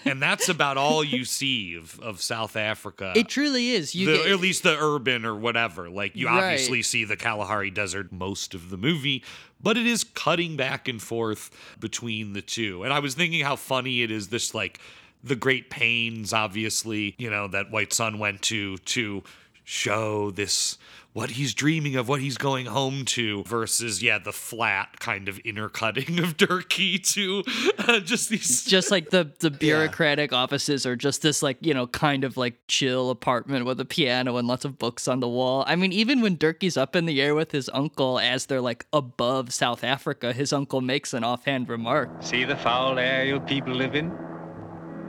And 0.05 0.21
that's 0.21 0.49
about 0.49 0.77
all 0.77 1.03
you 1.03 1.25
see 1.25 1.75
of, 1.75 1.99
of 1.99 2.21
South 2.21 2.55
Africa. 2.55 3.11
it 3.15 3.27
truly 3.27 3.71
is 3.71 3.95
you 3.95 4.05
The- 4.05 4.17
get, 4.17 4.27
at 4.33 4.39
least 4.39 4.61
the 4.61 4.77
urban 4.79 5.25
or 5.25 5.35
whatever. 5.35 5.89
Like 5.89 6.15
you 6.15 6.27
Right. 6.27 6.43
obviously 6.43 6.83
see 6.83 7.05
the 7.05 7.15
Kalahari 7.17 7.71
Desert 7.71 8.11
most 8.11 8.53
of 8.53 8.69
the 8.69 8.77
movie, 8.77 9.23
but 9.61 9.75
it 9.75 9.87
is 9.87 10.03
cutting 10.03 10.55
back 10.55 10.87
and 10.87 11.01
forth 11.01 11.49
between 11.79 12.33
the 12.33 12.41
two. 12.43 12.83
And 12.83 12.93
I 12.93 12.99
was 12.99 13.15
thinking 13.15 13.43
how 13.43 13.55
funny 13.55 14.03
it 14.03 14.11
is. 14.11 14.27
This 14.27 14.53
like 14.53 14.79
the 15.23 15.35
great 15.35 15.71
pains, 15.71 16.33
obviously, 16.33 17.15
you 17.17 17.31
know, 17.31 17.47
that 17.47 17.71
White 17.71 17.93
Sun 17.93 18.19
went 18.19 18.43
to 18.43 18.77
to 18.77 19.23
show 19.63 20.31
this 20.31 20.77
what 21.13 21.29
he's 21.29 21.53
dreaming 21.53 21.95
of, 21.95 22.09
what 22.09 22.21
he's 22.21 22.37
going 22.39 22.65
home 22.65 23.05
to, 23.05 23.43
versus 23.43 24.01
yeah, 24.01 24.17
the 24.17 24.33
flat 24.33 24.99
kind 24.99 25.29
of 25.29 25.37
intercutting 25.39 26.19
of 26.23 26.37
Dirkie 26.37 27.01
to 27.13 27.43
uh, 27.77 27.99
just 27.99 28.29
these 28.29 28.65
just 28.65 28.89
like 28.89 29.11
the 29.11 29.31
the 29.39 29.51
bureaucratic 29.63 30.33
offices 30.33 30.85
or 30.85 30.95
just 30.95 31.21
this 31.21 31.43
like 31.43 31.57
you 31.61 31.73
know 31.73 31.85
kind 31.85 32.23
of 32.23 32.37
like 32.37 32.55
chill 32.67 33.09
apartment 33.11 33.65
with 33.65 33.79
a 33.79 33.85
piano 33.85 34.37
and 34.37 34.47
lots 34.47 34.65
of 34.65 34.77
books 34.79 35.07
on 35.07 35.19
the 35.19 35.27
wall 35.27 35.63
i 35.67 35.75
mean 35.75 35.91
even 35.91 36.21
when 36.21 36.37
dirkie's 36.37 36.77
up 36.77 36.95
in 36.95 37.05
the 37.05 37.21
air 37.21 37.35
with 37.35 37.51
his 37.51 37.69
uncle 37.73 38.19
as 38.19 38.45
they're 38.45 38.61
like 38.61 38.85
above 38.93 39.53
south 39.53 39.83
africa 39.83 40.33
his 40.33 40.53
uncle 40.53 40.81
makes 40.81 41.13
an 41.13 41.23
offhand 41.23 41.69
remark 41.69 42.09
See 42.21 42.45
the 42.45 42.55
foul 42.55 42.97
air 42.97 43.25
you 43.25 43.39
people 43.41 43.73
live 43.73 43.95
in? 43.95 44.09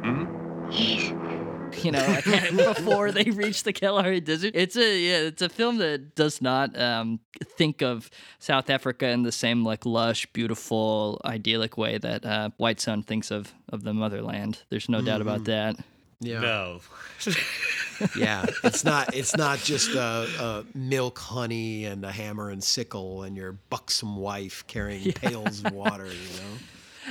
Hmm? 0.03 1.44
You 1.83 1.91
know, 1.91 2.19
before 2.57 3.13
they 3.13 3.31
reach 3.31 3.63
the 3.63 3.73
Kalahari 3.73 4.21
Desert. 4.21 4.53
It's 4.55 4.77
a 4.77 4.99
yeah, 4.99 5.19
it's 5.29 5.43
a 5.43 5.49
film 5.49 5.79
that 5.79 6.15
does 6.15 6.43
not 6.43 6.79
um, 6.79 7.21
think 7.43 7.83
of 7.83 8.11
South 8.39 8.71
Africa 8.71 9.09
in 9.09 9.23
the 9.23 9.33
same 9.33 9.65
like 9.65 9.87
lush, 9.87 10.27
beautiful, 10.33 11.21
idyllic 11.25 11.77
way 11.77 11.99
that 11.99 12.25
uh, 12.25 12.51
White 12.57 12.81
Sun 12.81 13.03
thinks 13.03 13.31
of 13.31 13.53
of 13.69 13.83
the 13.83 13.95
motherland. 13.95 14.63
There's 14.71 14.89
no 14.89 15.01
doubt 15.01 15.21
about 15.21 15.45
that. 15.45 15.77
Yeah. 16.21 16.41
no. 16.41 16.81
yeah, 18.17 18.47
it's 18.63 18.85
not 18.85 19.15
it's 19.15 19.37
not 19.37 19.59
just 19.59 19.91
a, 19.95 20.29
a 20.41 20.65
milk, 20.77 21.19
honey, 21.19 21.85
and 21.85 22.05
a 22.05 22.13
hammer 22.13 22.51
and 22.51 22.63
sickle, 22.63 23.23
and 23.23 23.37
your 23.37 23.53
buxom 23.53 24.17
wife 24.17 24.65
carrying 24.67 25.13
pails 25.15 25.65
of 25.65 25.73
water. 25.73 26.07
You 26.07 26.13
know, 26.13 26.59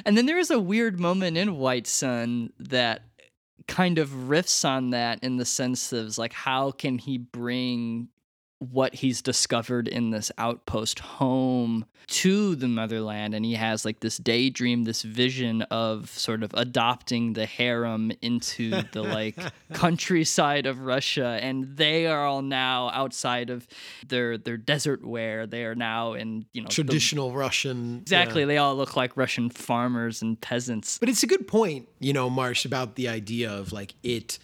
And 0.06 0.18
then 0.18 0.26
there 0.26 0.40
is 0.40 0.50
a 0.52 0.60
weird 0.60 1.00
moment 1.00 1.38
in 1.38 1.58
White 1.58 1.88
Sun 1.88 2.54
that 2.60 3.04
kind 3.68 3.98
of 3.98 4.10
riffs 4.10 4.68
on 4.68 4.92
that 4.92 5.24
in 5.24 5.38
the 5.38 5.46
sense 5.46 5.94
of 5.94 6.18
like 6.18 6.34
how 6.34 6.72
can 6.72 6.98
he 6.98 7.18
bring 7.18 8.10
what 8.72 8.96
he's 8.96 9.22
discovered 9.22 9.88
in 9.88 10.12
this 10.12 10.32
outpost 10.38 11.00
home 11.00 11.86
to 12.08 12.56
the 12.56 12.68
motherland 12.68 13.34
and 13.34 13.46
he 13.46 13.54
has 13.54 13.86
like 13.86 14.02
this 14.02 14.18
daydream 14.18 14.84
this 14.84 15.04
vision 15.04 15.62
of 15.64 16.10
sort 16.10 16.44
of 16.44 16.54
adopting 16.54 17.32
the 17.34 17.46
harem 17.46 18.12
into 18.22 18.70
the 18.92 19.02
like 19.02 19.38
countryside 19.74 20.66
of 20.66 20.80
Russia 20.80 21.40
and 21.42 21.78
they 21.78 22.06
are 22.06 22.26
all 22.26 22.42
now 22.42 22.90
outside 22.90 23.50
of 23.50 23.66
their 24.08 24.38
their 24.38 24.58
desert 24.58 25.06
wear 25.06 25.48
they 25.48 25.64
are 25.64 25.76
now 25.76 26.14
in 26.14 26.46
you 26.52 26.62
know 26.62 26.68
the- 26.68 26.74
traditional 26.74 27.32
Russian. 27.32 28.00
exactly 28.02 28.42
yeah. 28.42 28.48
they 28.48 28.58
all 28.58 28.76
look 28.76 28.96
like 28.98 29.16
Russian 29.16 29.50
farmers 29.50 30.22
and 30.22 30.40
peasants 30.40 30.98
But 31.00 31.08
it's 31.10 31.24
a 31.24 31.28
good 31.28 31.48
point, 31.48 31.88
you 32.00 32.12
know, 32.14 32.30
Marsh, 32.30 32.66
about 32.66 32.96
the 32.96 33.08
idea 33.08 33.50
of 33.52 33.72
like 33.72 33.94
it, 34.04 34.40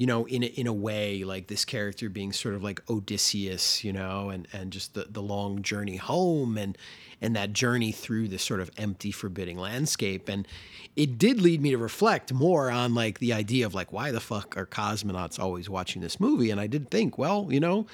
you 0.00 0.06
know, 0.06 0.24
in 0.24 0.42
a, 0.42 0.46
in 0.46 0.66
a 0.66 0.72
way, 0.72 1.24
like 1.24 1.48
this 1.48 1.66
character 1.66 2.08
being 2.08 2.32
sort 2.32 2.54
of 2.54 2.64
like 2.64 2.80
Odysseus, 2.88 3.84
you 3.84 3.92
know, 3.92 4.30
and 4.30 4.48
and 4.50 4.72
just 4.72 4.94
the 4.94 5.06
the 5.10 5.20
long 5.20 5.60
journey 5.60 5.98
home 5.98 6.56
and 6.56 6.78
and 7.20 7.36
that 7.36 7.52
journey 7.52 7.92
through 7.92 8.28
this 8.28 8.42
sort 8.42 8.60
of 8.60 8.70
empty, 8.78 9.12
forbidding 9.12 9.58
landscape. 9.58 10.30
And 10.30 10.48
it 10.96 11.18
did 11.18 11.42
lead 11.42 11.60
me 11.60 11.72
to 11.72 11.76
reflect 11.76 12.32
more 12.32 12.70
on 12.70 12.94
like 12.94 13.18
the 13.18 13.34
idea 13.34 13.66
of 13.66 13.74
like 13.74 13.92
why 13.92 14.10
the 14.10 14.20
fuck 14.20 14.56
are 14.56 14.64
cosmonauts 14.64 15.38
always 15.38 15.68
watching 15.68 16.00
this 16.00 16.18
movie? 16.18 16.50
And 16.50 16.58
I 16.58 16.66
did 16.66 16.90
think, 16.90 17.18
well, 17.18 17.48
you 17.50 17.60
know, 17.60 17.86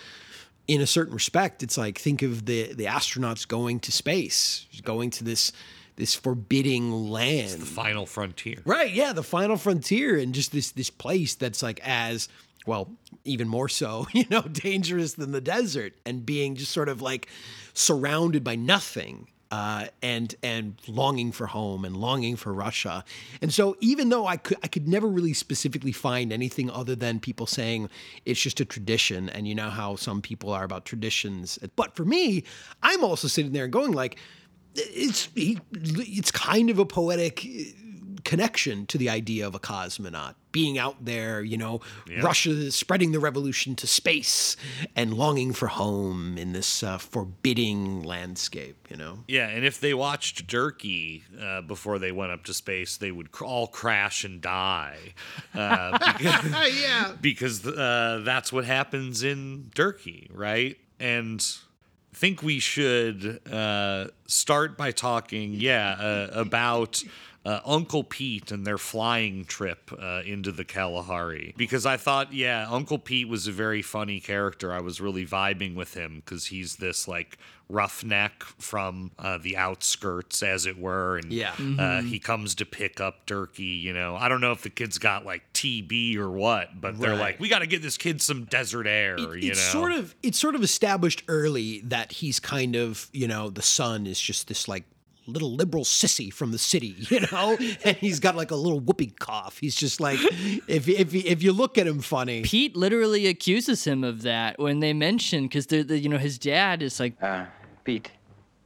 in 0.68 0.80
a 0.80 0.86
certain 0.86 1.12
respect, 1.12 1.64
it's 1.64 1.76
like 1.76 1.98
think 1.98 2.22
of 2.22 2.46
the 2.46 2.72
the 2.72 2.84
astronauts 2.84 3.48
going 3.48 3.80
to 3.80 3.90
space, 3.90 4.66
going 4.84 5.10
to 5.10 5.24
this 5.24 5.50
this 5.96 6.14
forbidding 6.14 6.92
land. 6.92 7.60
the 7.60 7.66
final 7.66 8.06
frontier. 8.06 8.58
Right, 8.64 8.92
yeah, 8.92 9.12
the 9.12 9.22
final 9.22 9.56
frontier 9.56 10.18
and 10.18 10.34
just 10.34 10.52
this 10.52 10.70
this 10.70 10.90
place 10.90 11.34
that's 11.34 11.62
like 11.62 11.80
as 11.82 12.28
well, 12.66 12.90
even 13.24 13.48
more 13.48 13.68
so, 13.68 14.06
you 14.12 14.24
know, 14.30 14.42
dangerous 14.42 15.14
than 15.14 15.32
the 15.32 15.40
desert 15.40 15.94
and 16.04 16.24
being 16.24 16.54
just 16.54 16.72
sort 16.72 16.88
of 16.88 17.02
like 17.02 17.28
surrounded 17.74 18.44
by 18.44 18.56
nothing. 18.56 19.28
Uh, 19.48 19.86
and 20.02 20.34
and 20.42 20.74
longing 20.88 21.30
for 21.30 21.46
home 21.46 21.84
and 21.84 21.96
longing 21.96 22.34
for 22.34 22.52
Russia, 22.52 23.04
and 23.40 23.54
so 23.54 23.76
even 23.78 24.08
though 24.08 24.26
I 24.26 24.38
could 24.38 24.56
I 24.64 24.66
could 24.66 24.88
never 24.88 25.06
really 25.06 25.34
specifically 25.34 25.92
find 25.92 26.32
anything 26.32 26.68
other 26.68 26.96
than 26.96 27.20
people 27.20 27.46
saying 27.46 27.88
it's 28.24 28.40
just 28.40 28.58
a 28.58 28.64
tradition, 28.64 29.28
and 29.28 29.46
you 29.46 29.54
know 29.54 29.70
how 29.70 29.94
some 29.94 30.20
people 30.20 30.50
are 30.50 30.64
about 30.64 30.84
traditions. 30.84 31.60
But 31.76 31.94
for 31.94 32.04
me, 32.04 32.42
I'm 32.82 33.04
also 33.04 33.28
sitting 33.28 33.52
there 33.52 33.62
and 33.62 33.72
going 33.72 33.92
like, 33.92 34.18
it's 34.76 35.28
he, 35.34 35.58
it's 35.72 36.30
kind 36.30 36.70
of 36.70 36.78
a 36.78 36.86
poetic 36.86 37.46
connection 38.24 38.86
to 38.86 38.98
the 38.98 39.08
idea 39.08 39.46
of 39.46 39.54
a 39.54 39.58
cosmonaut 39.58 40.34
being 40.50 40.78
out 40.78 41.04
there, 41.04 41.42
you 41.42 41.56
know, 41.56 41.80
Russia 42.22 42.70
spreading 42.72 43.12
the 43.12 43.20
revolution 43.20 43.76
to 43.76 43.86
space 43.86 44.56
and 44.96 45.12
longing 45.12 45.52
for 45.52 45.66
home 45.66 46.36
in 46.38 46.52
this 46.52 46.82
uh, 46.82 46.96
forbidding 46.96 48.02
landscape, 48.02 48.88
you 48.90 48.96
know. 48.96 49.18
Yeah, 49.28 49.48
and 49.48 49.66
if 49.66 49.80
they 49.80 49.92
watched 49.92 50.46
Dirkie 50.46 51.22
uh, 51.40 51.60
before 51.60 51.98
they 51.98 52.10
went 52.10 52.32
up 52.32 52.44
to 52.44 52.54
space, 52.54 52.96
they 52.96 53.12
would 53.12 53.32
cr- 53.32 53.44
all 53.44 53.66
crash 53.66 54.24
and 54.24 54.40
die. 54.40 54.96
Uh, 55.54 55.98
because, 55.98 56.80
yeah. 56.80 57.12
because 57.20 57.66
uh, 57.66 58.22
that's 58.24 58.50
what 58.50 58.64
happens 58.64 59.22
in 59.22 59.70
Dirkie, 59.74 60.28
right? 60.32 60.78
And 60.98 61.46
I 61.46 61.65
think 62.16 62.42
we 62.42 62.58
should 62.58 63.40
uh, 63.52 64.06
start 64.26 64.76
by 64.76 64.90
talking, 64.90 65.52
yeah, 65.54 65.90
uh, 65.98 66.40
about. 66.40 67.02
Uh, 67.46 67.60
Uncle 67.64 68.02
Pete 68.02 68.50
and 68.50 68.66
their 68.66 68.76
flying 68.78 69.44
trip 69.44 69.92
uh, 70.02 70.22
into 70.26 70.50
the 70.50 70.64
Kalahari. 70.64 71.54
Because 71.56 71.86
I 71.86 71.96
thought, 71.96 72.32
yeah, 72.32 72.66
Uncle 72.68 72.98
Pete 72.98 73.28
was 73.28 73.46
a 73.46 73.52
very 73.52 73.82
funny 73.82 74.18
character. 74.18 74.72
I 74.72 74.80
was 74.80 75.00
really 75.00 75.24
vibing 75.24 75.76
with 75.76 75.94
him 75.94 76.22
because 76.24 76.46
he's 76.46 76.76
this 76.76 77.06
like 77.06 77.38
roughneck 77.68 78.42
from 78.58 79.10
uh, 79.18 79.38
the 79.38 79.56
outskirts, 79.56 80.42
as 80.42 80.66
it 80.66 80.78
were. 80.78 81.18
And 81.18 81.32
Yeah. 81.32 81.52
uh, 81.78 82.02
he 82.02 82.18
comes 82.18 82.54
to 82.56 82.64
pick 82.66 83.00
up 83.00 83.26
Dirkie. 83.26 83.80
You 83.80 83.92
know, 83.92 84.16
I 84.16 84.28
don't 84.28 84.40
know 84.40 84.52
if 84.52 84.62
the 84.62 84.70
kid's 84.70 84.98
got 84.98 85.24
like 85.24 85.42
TB 85.52 86.16
or 86.16 86.30
what, 86.30 86.80
but 86.80 86.98
they're 86.98 87.16
like, 87.16 87.38
we 87.40 87.48
got 87.48 87.60
to 87.60 87.66
get 87.66 87.82
this 87.82 87.96
kid 87.96 88.20
some 88.22 88.44
desert 88.44 88.86
air. 88.86 89.14
It- 89.16 89.42
you 89.44 89.50
it's 89.52 89.72
know, 89.72 89.80
sort 89.80 89.92
of 89.92 90.14
it's 90.22 90.38
sort 90.38 90.54
of 90.54 90.62
established 90.62 91.22
early 91.28 91.80
that 91.84 92.10
he's 92.12 92.40
kind 92.40 92.74
of 92.76 93.08
you 93.12 93.28
know 93.28 93.50
the 93.50 93.62
son 93.62 94.06
is 94.06 94.20
just 94.20 94.48
this 94.48 94.66
like 94.68 94.84
little 95.28 95.54
liberal 95.54 95.84
sissy 95.84 96.32
from 96.32 96.52
the 96.52 96.58
city 96.58 96.94
you 97.10 97.20
know 97.32 97.56
and 97.84 97.96
he's 97.96 98.20
got 98.20 98.36
like 98.36 98.50
a 98.50 98.56
little 98.56 98.80
whoopee 98.80 99.12
cough 99.18 99.58
he's 99.58 99.74
just 99.74 100.00
like 100.00 100.18
if 100.68 100.88
if 100.88 101.14
if 101.14 101.42
you 101.42 101.52
look 101.52 101.78
at 101.78 101.86
him 101.86 102.00
funny 102.00 102.42
Pete 102.42 102.76
literally 102.76 103.26
accuses 103.26 103.84
him 103.86 104.04
of 104.04 104.22
that 104.22 104.58
when 104.58 104.80
they 104.80 104.92
mention 104.92 105.44
because 105.44 105.66
the, 105.66 105.82
the 105.82 105.98
you 105.98 106.08
know 106.08 106.18
his 106.18 106.38
dad 106.38 106.82
is 106.82 106.98
like 107.00 107.14
Uh, 107.22 107.44
Pete, 107.84 108.10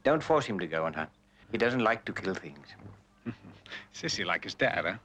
don't 0.03 0.23
force 0.23 0.45
him 0.45 0.57
to 0.59 0.65
go 0.67 0.85
and 0.87 0.95
hunt. 0.95 1.09
He 1.51 1.57
doesn't 1.57 1.83
like 1.83 2.05
to 2.05 2.13
kill 2.13 2.33
things. 2.33 2.67
Sissy 3.93 4.25
like 4.25 4.43
his 4.43 4.55
dad, 4.55 4.83
huh? 4.85 4.95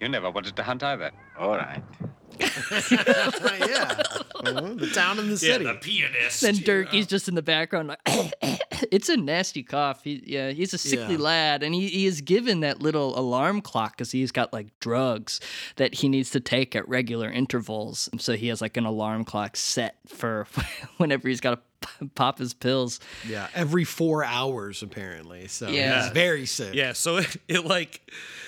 You 0.00 0.08
never 0.08 0.30
wanted 0.30 0.56
to 0.56 0.62
hunt 0.62 0.82
either. 0.82 1.10
All 1.38 1.56
right. 1.56 1.82
yeah 2.40 4.02
Uh, 4.44 4.74
the 4.74 4.90
town 4.92 5.18
and 5.20 5.28
the 5.28 5.46
yeah, 5.46 5.52
city 5.54 5.64
the 5.64 5.74
pianist. 5.74 6.40
then 6.40 6.56
you 6.56 6.62
Dirkie's 6.64 7.06
just 7.06 7.28
in 7.28 7.34
the 7.36 7.42
background 7.42 7.88
like 7.88 8.00
it's 8.90 9.08
a 9.08 9.16
nasty 9.16 9.62
cough. 9.62 10.02
He 10.04 10.20
yeah 10.26 10.50
he's 10.50 10.74
a 10.74 10.78
sickly 10.78 11.14
Yeah. 11.14 11.20
lad 11.20 11.62
and 11.62 11.74
he, 11.74 11.86
he 11.88 12.06
is 12.06 12.20
given 12.20 12.60
that 12.60 12.82
little 12.82 13.16
alarm 13.18 13.60
clock 13.60 13.96
because 13.96 14.10
he's 14.10 14.32
got 14.32 14.52
like 14.52 14.66
drugs 14.80 15.40
that 15.76 15.94
he 15.94 16.08
needs 16.08 16.30
to 16.30 16.40
take 16.40 16.74
at 16.74 16.86
regular 16.88 17.30
intervals. 17.30 18.08
So 18.18 18.34
he 18.34 18.48
has 18.48 18.60
like 18.60 18.76
an 18.76 18.84
alarm 18.84 19.24
clock 19.24 19.56
set 19.56 19.96
for 20.08 20.46
whenever 20.96 21.28
he's 21.28 21.40
got 21.40 21.50
to 21.54 21.60
pop 22.14 22.38
his 22.38 22.54
pills. 22.54 23.00
yeah 23.26 23.48
every 23.54 23.84
four 23.84 24.24
hours 24.24 24.82
apparently 24.82 25.46
so 25.48 25.68
Yeah. 25.68 26.02
he's 26.04 26.12
very 26.12 26.46
sick 26.46 26.74
Yeah, 26.74 26.92
so 26.92 27.16
it, 27.18 27.36
it 27.48 27.64
like 27.64 28.00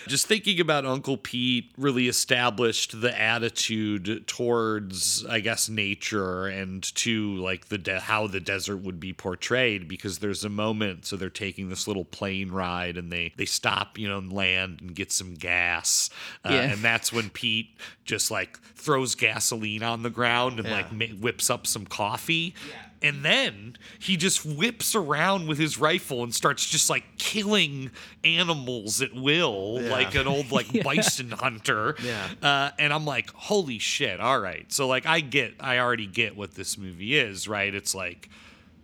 just 0.07 0.27
thinking 0.29 0.61
about 0.61 0.87
Uncle 0.87 1.17
Pete 1.17 1.73
really 1.77 2.07
established 2.07 3.01
the 3.01 3.21
attitude 3.21 4.27
towards 4.27 5.25
I 5.27 5.41
guess 5.41 5.69
nature 5.69 6.47
and 6.47 6.83
to 6.97 7.37
like 7.37 7.69
the 7.69 7.79
de- 7.79 8.01
how 8.01 8.27
the 8.27 8.39
desert 8.41 8.79
would 8.79 9.01
be 9.01 9.13
portrayed 9.13 9.89
because 9.89 10.19
there's 10.19 10.45
a 10.45 10.49
moment 10.49 11.07
so 11.07 11.17
they're 11.17 11.29
taking 11.31 11.69
this 11.69 11.89
little 11.89 12.05
plane 12.05 12.51
ride 12.53 12.97
and 12.97 13.11
they 13.13 13.33
they 13.37 13.45
stop 13.47 13.99
you 13.99 14.09
know 14.09 14.19
and 14.19 14.33
land 14.33 14.81
and 14.81 14.95
get 14.95 15.11
some 15.13 15.35
gas 15.35 16.09
uh, 16.45 16.51
Yeah. 16.53 16.61
and 16.73 16.83
that's 16.83 17.13
when 17.13 17.31
Pete 17.31 17.77
just 18.05 18.31
like 18.31 18.59
throws 18.77 19.15
gasoline 19.17 19.83
on 19.83 20.03
the 20.03 20.11
ground 20.11 20.59
and 20.61 20.69
Yeah. 20.69 20.75
like 20.77 20.93
ma- 20.93 21.17
whips 21.21 21.51
up 21.51 21.67
some 21.67 21.85
coffee 21.87 22.55
and 23.03 23.25
then 23.25 23.77
he 23.99 24.17
just 24.17 24.45
whips 24.45 24.95
around 24.95 25.47
with 25.49 25.59
his 25.59 25.79
rifle 25.79 26.23
and 26.23 26.35
starts 26.35 26.67
just 26.67 26.89
like 26.91 27.05
killing 27.19 27.91
animals 28.25 29.01
at 29.03 29.15
will, 29.15 29.81
like 29.83 30.15
an 30.15 30.27
old 30.27 30.51
like 30.51 30.83
bison 30.85 31.31
hunter. 31.31 31.95
Yeah. 32.03 32.29
Uh, 32.43 32.71
and 32.79 32.93
I'm 32.93 33.05
like, 33.05 33.31
holy 33.33 33.79
shit! 33.79 34.21
All 34.21 34.41
right, 34.41 34.71
so 34.73 34.87
like 34.89 35.07
I 35.07 35.21
get, 35.21 35.55
I 35.61 35.79
already 35.79 36.07
get 36.07 36.37
what 36.37 36.55
this 36.55 36.79
movie 36.79 37.17
is, 37.17 37.47
right? 37.47 37.75
It's 37.75 37.95
like 37.95 38.29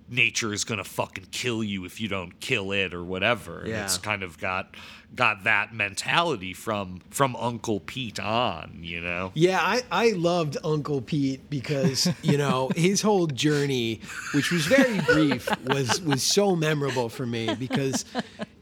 nature 0.08 0.52
is 0.52 0.64
gonna 0.64 0.84
fucking 0.84 1.26
kill 1.30 1.64
you 1.64 1.84
if 1.86 2.00
you 2.00 2.06
don't 2.08 2.38
kill 2.40 2.72
it 2.72 2.92
or 2.92 3.02
whatever. 3.02 3.60
And 3.60 3.68
Yeah. 3.68 3.84
it's 3.84 3.96
kind 3.98 4.22
of 4.22 4.38
got 4.38 4.76
got 5.14 5.44
that 5.44 5.74
mentality 5.74 6.52
from 6.52 7.00
from 7.10 7.36
Uncle 7.36 7.80
Pete 7.80 8.18
on, 8.18 8.78
you 8.80 9.00
know. 9.00 9.30
Yeah, 9.34 9.58
I, 9.60 9.82
I 9.90 10.10
loved 10.10 10.56
Uncle 10.64 11.02
Pete 11.02 11.48
because, 11.50 12.08
you 12.22 12.38
know, 12.38 12.70
his 12.76 13.02
whole 13.02 13.26
journey, 13.26 14.00
which 14.34 14.50
was 14.50 14.66
very 14.66 15.00
brief, 15.00 15.48
was 15.66 16.00
was 16.00 16.22
so 16.22 16.56
memorable 16.56 17.08
for 17.08 17.26
me 17.26 17.54
because, 17.54 18.04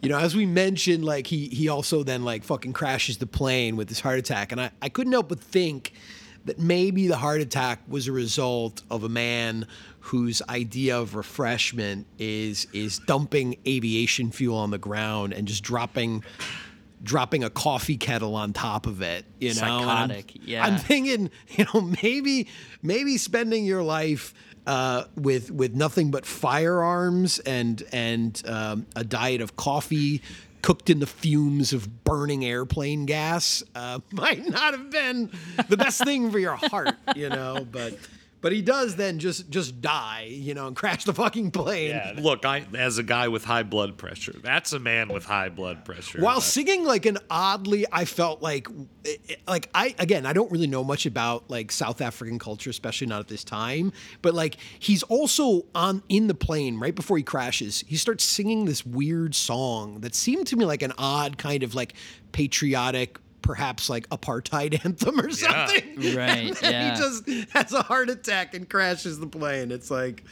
you 0.03 0.09
know, 0.09 0.19
as 0.19 0.35
we 0.35 0.47
mentioned, 0.47 1.05
like 1.05 1.27
he 1.27 1.49
he 1.49 1.69
also 1.69 2.03
then 2.03 2.25
like 2.25 2.45
fucking 2.45 2.73
crashes 2.73 3.19
the 3.19 3.27
plane 3.27 3.77
with 3.77 3.89
his 3.89 4.01
heart 4.01 4.19
attack. 4.19 4.53
And 4.53 4.61
I, 4.61 4.71
I 4.83 4.89
couldn't 4.89 5.13
help 5.13 5.29
but 5.29 5.41
think 5.41 5.93
that 6.47 6.59
maybe 6.59 7.07
the 7.07 7.17
heart 7.17 7.41
attack 7.41 7.81
was 7.87 8.09
a 8.09 8.13
result 8.13 8.83
of 8.91 9.05
a 9.05 9.09
man 9.09 9.67
whose 10.01 10.41
idea 10.49 10.99
of 10.99 11.15
refreshment 11.15 12.07
is 12.19 12.67
is 12.73 12.99
dumping 13.01 13.57
aviation 13.67 14.31
fuel 14.31 14.57
on 14.57 14.71
the 14.71 14.79
ground 14.79 15.33
and 15.33 15.47
just 15.47 15.63
dropping 15.63 16.25
dropping 17.03 17.43
a 17.45 17.51
coffee 17.51 17.97
kettle 17.97 18.35
on 18.35 18.53
top 18.53 18.87
of 18.87 19.01
it 19.03 19.25
you 19.41 19.55
know 19.55 19.61
And 19.63 19.71
I'm- 19.91 20.09
Psychotic, 20.09 20.33
yeah. 20.47 20.65
i'm 20.67 20.77
thinking 20.79 21.31
you 21.49 21.65
know 21.73 21.81
maybe 22.03 22.49
maybe 22.83 23.17
spending 23.19 23.65
your 23.65 23.83
life 23.83 24.35
uh, 24.67 25.05
with 25.17 25.51
with 25.51 25.75
nothing 25.75 26.11
but 26.11 26.27
firearms 26.27 27.39
and 27.41 27.83
and 27.93 28.41
um, 28.47 28.87
a 28.95 29.03
diet 29.03 29.41
of 29.41 29.57
coffee 29.57 30.21
cooked 30.63 30.91
in 30.91 31.01
the 31.01 31.07
fumes 31.07 31.73
of 31.73 32.05
burning 32.05 32.45
airplane 32.45 33.07
gas 33.07 33.63
uh, 33.75 33.99
might 34.13 34.47
not 34.47 34.75
have 34.75 34.91
been 34.91 35.31
the 35.69 35.77
best 35.79 36.05
thing 36.05 36.31
for 36.31 36.39
your 36.39 36.57
heart 36.57 36.95
you 37.17 37.31
know 37.31 37.67
but 37.73 37.95
but 38.41 38.53
he 38.53 38.63
does 38.63 38.97
then 38.97 39.19
just 39.19 39.51
just 39.51 39.81
die 39.81 40.27
you 40.31 40.55
know 40.55 40.67
and 40.67 40.77
crash 40.83 41.05
the 41.05 41.13
fucking 41.15 41.51
plane 41.51 41.91
Yeah. 41.91 42.15
Look, 42.19 42.45
I 42.45 42.65
as 42.75 42.99
a 42.99 43.03
guy 43.03 43.29
with 43.29 43.45
high 43.45 43.63
blood 43.63 43.97
pressure, 43.99 44.35
that's 44.43 44.73
a 44.73 44.79
man 44.79 45.09
with 45.09 45.25
high 45.25 45.49
blood 45.49 45.85
pressure. 45.85 46.21
while 46.21 46.37
That- 46.41 46.47
singing 46.47 46.85
like 46.85 47.07
an 47.07 47.19
oddly 47.31 47.85
i 47.93 48.05
felt 48.05 48.43
like 48.43 48.69
eh, 49.05 49.17
eh, 49.29 49.35
like 49.47 49.69
i 49.75 49.95
again 49.99 50.27
i 50.27 50.33
don't 50.33 50.51
really 50.51 50.67
know 50.67 50.83
much 50.85 51.07
about 51.07 51.49
like 51.51 51.71
south 51.73 52.01
african 52.01 52.39
culture 52.39 52.71
especially 52.71 53.07
not 53.07 53.21
at 53.21 53.29
this 53.29 53.45
time 53.45 53.93
but 54.23 54.35
like 54.35 54.57
he's 54.79 55.03
also 55.05 55.65
on 55.75 56.03
in 56.09 56.27
the 56.27 56.35
plane 56.35 56.79
right 56.79 56.95
before 56.95 57.17
he 57.17 57.23
crashes 57.23 57.85
he 57.87 57.97
starts 57.97 58.25
singing 58.25 58.65
this 58.65 58.85
weird 58.87 59.35
song 59.35 60.01
that 60.01 60.15
seemed 60.15 60.47
to 60.47 60.57
me 60.57 60.65
like 60.65 60.83
an 60.83 60.93
odd 60.99 61.37
kind 61.39 61.63
of 61.63 61.75
like 61.75 61.95
patriotic 62.33 63.19
perhaps 63.43 63.89
like 63.91 64.09
apartheid 64.11 64.81
anthem 64.85 65.21
or 65.21 65.29
Yeah. 65.31 65.67
something 65.67 65.97
Right, 66.17 66.49
and 66.49 66.57
then 66.57 66.73
yeah. 66.73 66.95
he 66.95 67.01
just 67.01 67.29
has 67.53 67.73
a 67.73 67.83
heart 67.83 68.11
attack 68.11 68.55
and 68.55 68.69
crashes 68.69 69.19
the 69.21 69.27
plane 69.27 69.71
it's 69.71 69.91
like 69.91 70.25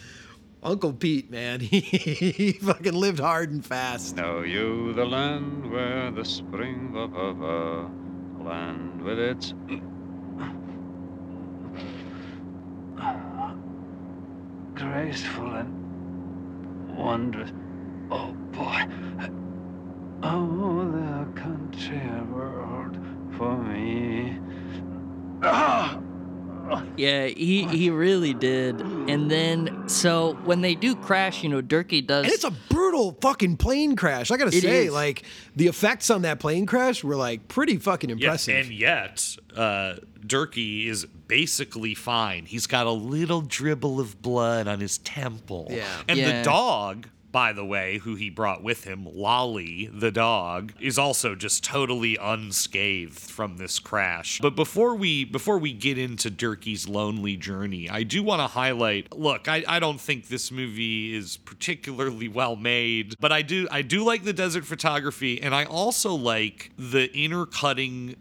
Uncle 0.60 0.92
Pete, 0.92 1.30
man, 1.30 1.60
he, 1.70 1.78
he 1.80 2.52
fucking 2.52 2.92
lived 2.94 3.20
hard 3.20 3.52
and 3.52 3.64
fast. 3.64 4.16
Know 4.16 4.42
you 4.42 4.92
the 4.92 5.04
land 5.04 5.70
where 5.70 6.10
the 6.10 6.24
spring 6.24 6.90
va 6.92 7.06
va 7.06 7.32
va, 7.32 7.88
land 8.42 9.00
with 9.02 9.20
its 9.20 9.54
graceful 14.74 15.54
and 15.54 16.96
wondrous. 16.96 17.50
Oh 18.10 18.32
boy. 18.52 18.84
Oh, 20.22 20.90
the 20.90 21.40
country 21.40 22.00
world 22.32 22.98
for 23.36 23.56
me. 23.56 24.38
Ah! 25.42 25.98
Yeah, 26.98 27.26
he 27.28 27.64
he 27.64 27.88
really 27.88 28.34
did. 28.34 28.78
And 28.80 29.30
then 29.30 29.88
so 29.88 30.34
when 30.44 30.60
they 30.60 30.74
do 30.74 30.94
crash, 30.96 31.42
you 31.42 31.48
know, 31.48 31.62
Dirkie 31.62 32.06
does. 32.06 32.24
And 32.24 32.32
it's 32.34 32.44
a 32.44 32.50
brutal 32.68 33.16
fucking 33.22 33.56
plane 33.56 33.96
crash. 33.96 34.30
I 34.30 34.36
gotta 34.36 34.54
It 34.54 34.60
say, 34.60 34.86
is. 34.86 34.92
like 34.92 35.22
the 35.56 35.68
effects 35.68 36.10
on 36.10 36.22
that 36.22 36.40
plane 36.40 36.66
crash 36.66 37.02
were 37.02 37.16
like 37.16 37.48
pretty 37.48 37.78
fucking 37.78 38.10
Yeah, 38.10 38.14
impressive. 38.16 38.66
and 38.66 38.74
yet, 38.74 39.36
uh, 39.56 39.94
Dirkie 40.20 40.88
is 40.88 41.06
basically 41.06 41.94
fine. 41.94 42.44
He's 42.44 42.66
got 42.66 42.86
a 42.86 42.92
little 42.92 43.40
dribble 43.40 43.98
of 43.98 44.20
blood 44.20 44.68
on 44.68 44.80
his 44.80 44.98
temple. 44.98 45.68
Yeah. 45.70 45.86
And 46.06 46.18
Yeah. 46.18 46.38
the 46.38 46.44
dog 46.44 47.08
by 47.30 47.52
the 47.52 47.64
way, 47.64 47.98
who 47.98 48.14
he 48.14 48.30
brought 48.30 48.62
with 48.62 48.84
him, 48.84 49.06
Lolly, 49.10 49.90
the 49.92 50.10
dog, 50.10 50.72
is 50.80 50.98
also 50.98 51.34
just 51.34 51.62
totally 51.62 52.16
unscathed 52.20 53.18
from 53.18 53.56
this 53.56 53.78
crash. 53.78 54.38
But 54.40 54.56
before 54.56 54.94
we 54.94 55.24
before 55.24 55.58
we 55.58 55.72
get 55.72 55.98
into 55.98 56.30
Dirkie's 56.30 56.88
lonely 56.88 57.36
journey, 57.36 57.88
I 57.88 58.02
do 58.02 58.22
want 58.22 58.40
to 58.40 58.46
highlight 58.46 59.16
look, 59.16 59.48
I, 59.48 59.64
I 59.68 59.78
don't 59.78 60.00
think 60.00 60.28
this 60.28 60.50
movie 60.50 61.14
is 61.14 61.36
particularly 61.36 62.28
well 62.28 62.56
made, 62.56 63.14
but 63.20 63.32
I 63.32 63.42
do 63.42 63.68
I 63.70 63.82
do 63.82 64.04
like 64.04 64.24
the 64.24 64.32
desert 64.32 64.64
photography, 64.64 65.40
and 65.40 65.54
I 65.54 65.64
also 65.64 66.14
like 66.14 66.70
the 66.78 67.14
intercutting 67.16 68.16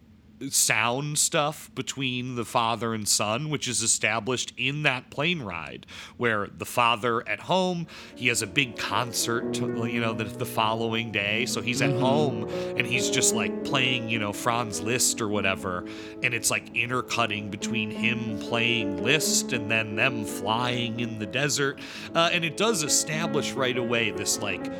sound 0.49 1.17
stuff 1.17 1.69
between 1.73 2.35
the 2.35 2.45
father 2.45 2.93
and 2.93 3.07
son, 3.07 3.49
which 3.49 3.67
is 3.67 3.81
established 3.81 4.53
in 4.57 4.83
that 4.83 5.09
plane 5.09 5.41
ride, 5.41 5.85
where 6.17 6.47
the 6.47 6.65
father 6.65 7.27
at 7.27 7.41
home, 7.41 7.87
he 8.15 8.27
has 8.27 8.41
a 8.41 8.47
big 8.47 8.77
concert, 8.77 9.57
you 9.57 9.99
know, 9.99 10.13
the, 10.13 10.23
the 10.25 10.45
following 10.45 11.11
day. 11.11 11.45
So 11.45 11.61
he's 11.61 11.81
at 11.81 11.91
home 11.91 12.47
and 12.77 12.85
he's 12.85 13.09
just 13.09 13.33
like 13.33 13.63
playing, 13.63 14.09
you 14.09 14.19
know, 14.19 14.33
Franz 14.33 14.81
Liszt 14.81 15.21
or 15.21 15.27
whatever. 15.27 15.85
And 16.23 16.33
it's 16.33 16.51
like 16.51 16.75
intercutting 16.75 17.49
between 17.49 17.91
him 17.91 18.39
playing 18.39 19.03
Liszt 19.03 19.53
and 19.53 19.69
then 19.69 19.95
them 19.95 20.25
flying 20.25 20.99
in 20.99 21.19
the 21.19 21.25
desert. 21.25 21.79
Uh, 22.13 22.29
and 22.31 22.45
it 22.45 22.57
does 22.57 22.83
establish 22.83 23.53
right 23.53 23.77
away 23.77 24.11
this 24.11 24.41
like, 24.41 24.71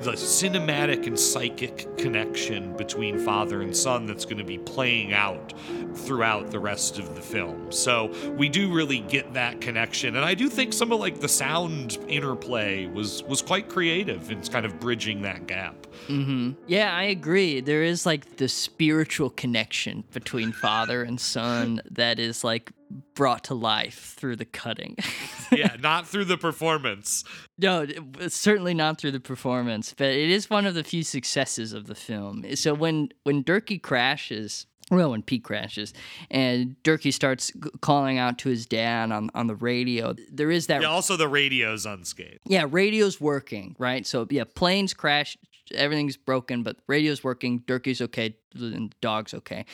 the 0.00 0.12
cinematic 0.12 1.06
and 1.06 1.18
psychic 1.18 1.96
connection 1.98 2.76
between 2.76 3.18
father 3.18 3.62
and 3.62 3.76
son 3.76 4.06
that's 4.06 4.24
going 4.24 4.38
to 4.38 4.44
be 4.44 4.58
playing 4.58 5.12
out 5.12 5.52
throughout 5.94 6.50
the 6.50 6.58
rest 6.58 6.98
of 6.98 7.14
the 7.14 7.20
film. 7.20 7.70
So 7.72 8.12
we 8.36 8.48
do 8.48 8.72
really 8.72 9.00
get 9.00 9.34
that 9.34 9.60
connection, 9.60 10.16
and 10.16 10.24
I 10.24 10.34
do 10.34 10.48
think 10.48 10.72
some 10.72 10.92
of 10.92 11.00
like 11.00 11.20
the 11.20 11.28
sound 11.28 11.98
interplay 12.08 12.86
was 12.86 13.22
was 13.24 13.42
quite 13.42 13.68
creative 13.68 14.30
in 14.30 14.42
kind 14.42 14.64
of 14.64 14.78
bridging 14.78 15.22
that 15.22 15.46
gap. 15.46 15.86
Mm-hmm. 16.06 16.52
Yeah, 16.66 16.94
I 16.94 17.04
agree. 17.04 17.60
There 17.60 17.82
is 17.82 18.06
like 18.06 18.36
the 18.36 18.48
spiritual 18.48 19.30
connection 19.30 20.04
between 20.12 20.52
father 20.52 21.02
and 21.02 21.20
son 21.20 21.82
that 21.90 22.18
is 22.18 22.44
like 22.44 22.72
brought 23.14 23.44
to 23.44 23.54
life 23.54 24.14
through 24.18 24.36
the 24.36 24.44
cutting. 24.44 24.96
yeah, 25.52 25.76
not 25.80 26.06
through 26.06 26.24
the 26.26 26.38
performance. 26.38 27.24
No, 27.58 27.86
certainly 28.28 28.74
not 28.74 28.98
through 29.00 29.10
the 29.12 29.20
performance, 29.20 29.94
but 29.96 30.08
it 30.08 30.30
is 30.30 30.48
one 30.50 30.66
of 30.66 30.74
the 30.74 30.84
few 30.84 31.02
successes 31.02 31.72
of 31.72 31.86
the 31.86 31.94
film. 31.94 32.44
So 32.56 32.74
when 32.74 33.10
when 33.24 33.44
Dirkie 33.44 33.82
crashes, 33.82 34.66
well, 34.90 35.10
when 35.10 35.22
Pete 35.22 35.44
crashes, 35.44 35.92
and 36.30 36.76
Dirkie 36.82 37.12
starts 37.12 37.52
g- 37.52 37.70
calling 37.82 38.16
out 38.18 38.38
to 38.38 38.48
his 38.48 38.64
dad 38.66 39.12
on 39.12 39.30
on 39.34 39.46
the 39.46 39.56
radio, 39.56 40.14
there 40.32 40.50
is 40.50 40.66
that 40.68 40.80
Yeah, 40.82 40.88
also 40.88 41.16
the 41.16 41.28
radio's 41.28 41.84
unscathed. 41.86 42.40
yeah, 42.46 42.64
radio's 42.68 43.20
working, 43.20 43.76
right? 43.78 44.06
So 44.06 44.26
yeah, 44.30 44.44
planes 44.54 44.94
crash, 44.94 45.36
everything's 45.74 46.16
broken, 46.16 46.62
but 46.62 46.76
radio's 46.86 47.22
working. 47.24 47.60
Dirkie's 47.60 48.00
okay, 48.00 48.36
and 48.54 48.90
the 48.90 48.96
dog's 49.00 49.34
okay. 49.34 49.66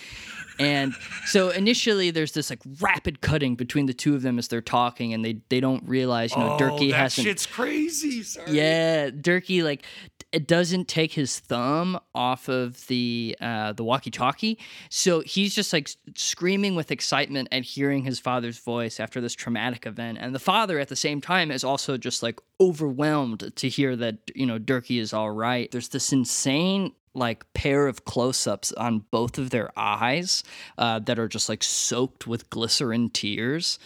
And 0.58 0.94
so 1.26 1.50
initially, 1.50 2.10
there's 2.10 2.32
this 2.32 2.50
like 2.50 2.60
rapid 2.80 3.20
cutting 3.20 3.54
between 3.54 3.86
the 3.86 3.94
two 3.94 4.14
of 4.14 4.22
them 4.22 4.38
as 4.38 4.48
they're 4.48 4.60
talking, 4.60 5.12
and 5.12 5.24
they 5.24 5.40
they 5.48 5.60
don't 5.60 5.86
realize, 5.88 6.32
you 6.32 6.38
know, 6.38 6.54
oh, 6.54 6.58
Dirkie 6.58 6.90
that 6.90 6.96
hasn't. 6.96 7.26
shit's 7.26 7.46
crazy. 7.46 8.22
Sorry. 8.22 8.52
Yeah, 8.52 9.10
Dirkie 9.10 9.62
like 9.62 9.84
it 10.32 10.48
doesn't 10.48 10.88
take 10.88 11.12
his 11.12 11.38
thumb 11.38 11.98
off 12.14 12.48
of 12.48 12.86
the 12.88 13.36
uh, 13.40 13.72
the 13.72 13.84
walkie-talkie, 13.84 14.58
so 14.88 15.20
he's 15.20 15.54
just 15.54 15.72
like 15.72 15.90
screaming 16.16 16.74
with 16.74 16.90
excitement 16.90 17.48
at 17.52 17.62
hearing 17.62 18.04
his 18.04 18.18
father's 18.18 18.58
voice 18.58 18.98
after 18.98 19.20
this 19.20 19.34
traumatic 19.34 19.86
event, 19.86 20.18
and 20.20 20.34
the 20.34 20.40
father 20.40 20.78
at 20.78 20.88
the 20.88 20.96
same 20.96 21.20
time 21.20 21.50
is 21.50 21.64
also 21.64 21.96
just 21.96 22.22
like 22.22 22.40
overwhelmed 22.60 23.52
to 23.56 23.68
hear 23.68 23.96
that 23.96 24.18
you 24.34 24.46
know 24.46 24.58
Dirkie 24.58 25.00
is 25.00 25.12
all 25.12 25.30
right. 25.30 25.70
There's 25.70 25.83
this 25.88 26.12
insane 26.12 26.92
like 27.14 27.50
pair 27.54 27.86
of 27.86 28.04
close-ups 28.04 28.72
on 28.72 29.04
both 29.10 29.38
of 29.38 29.50
their 29.50 29.70
eyes 29.78 30.42
uh, 30.78 30.98
that 30.98 31.18
are 31.18 31.28
just 31.28 31.48
like 31.48 31.62
soaked 31.62 32.26
with 32.26 32.50
glycerin 32.50 33.08
tears 33.08 33.78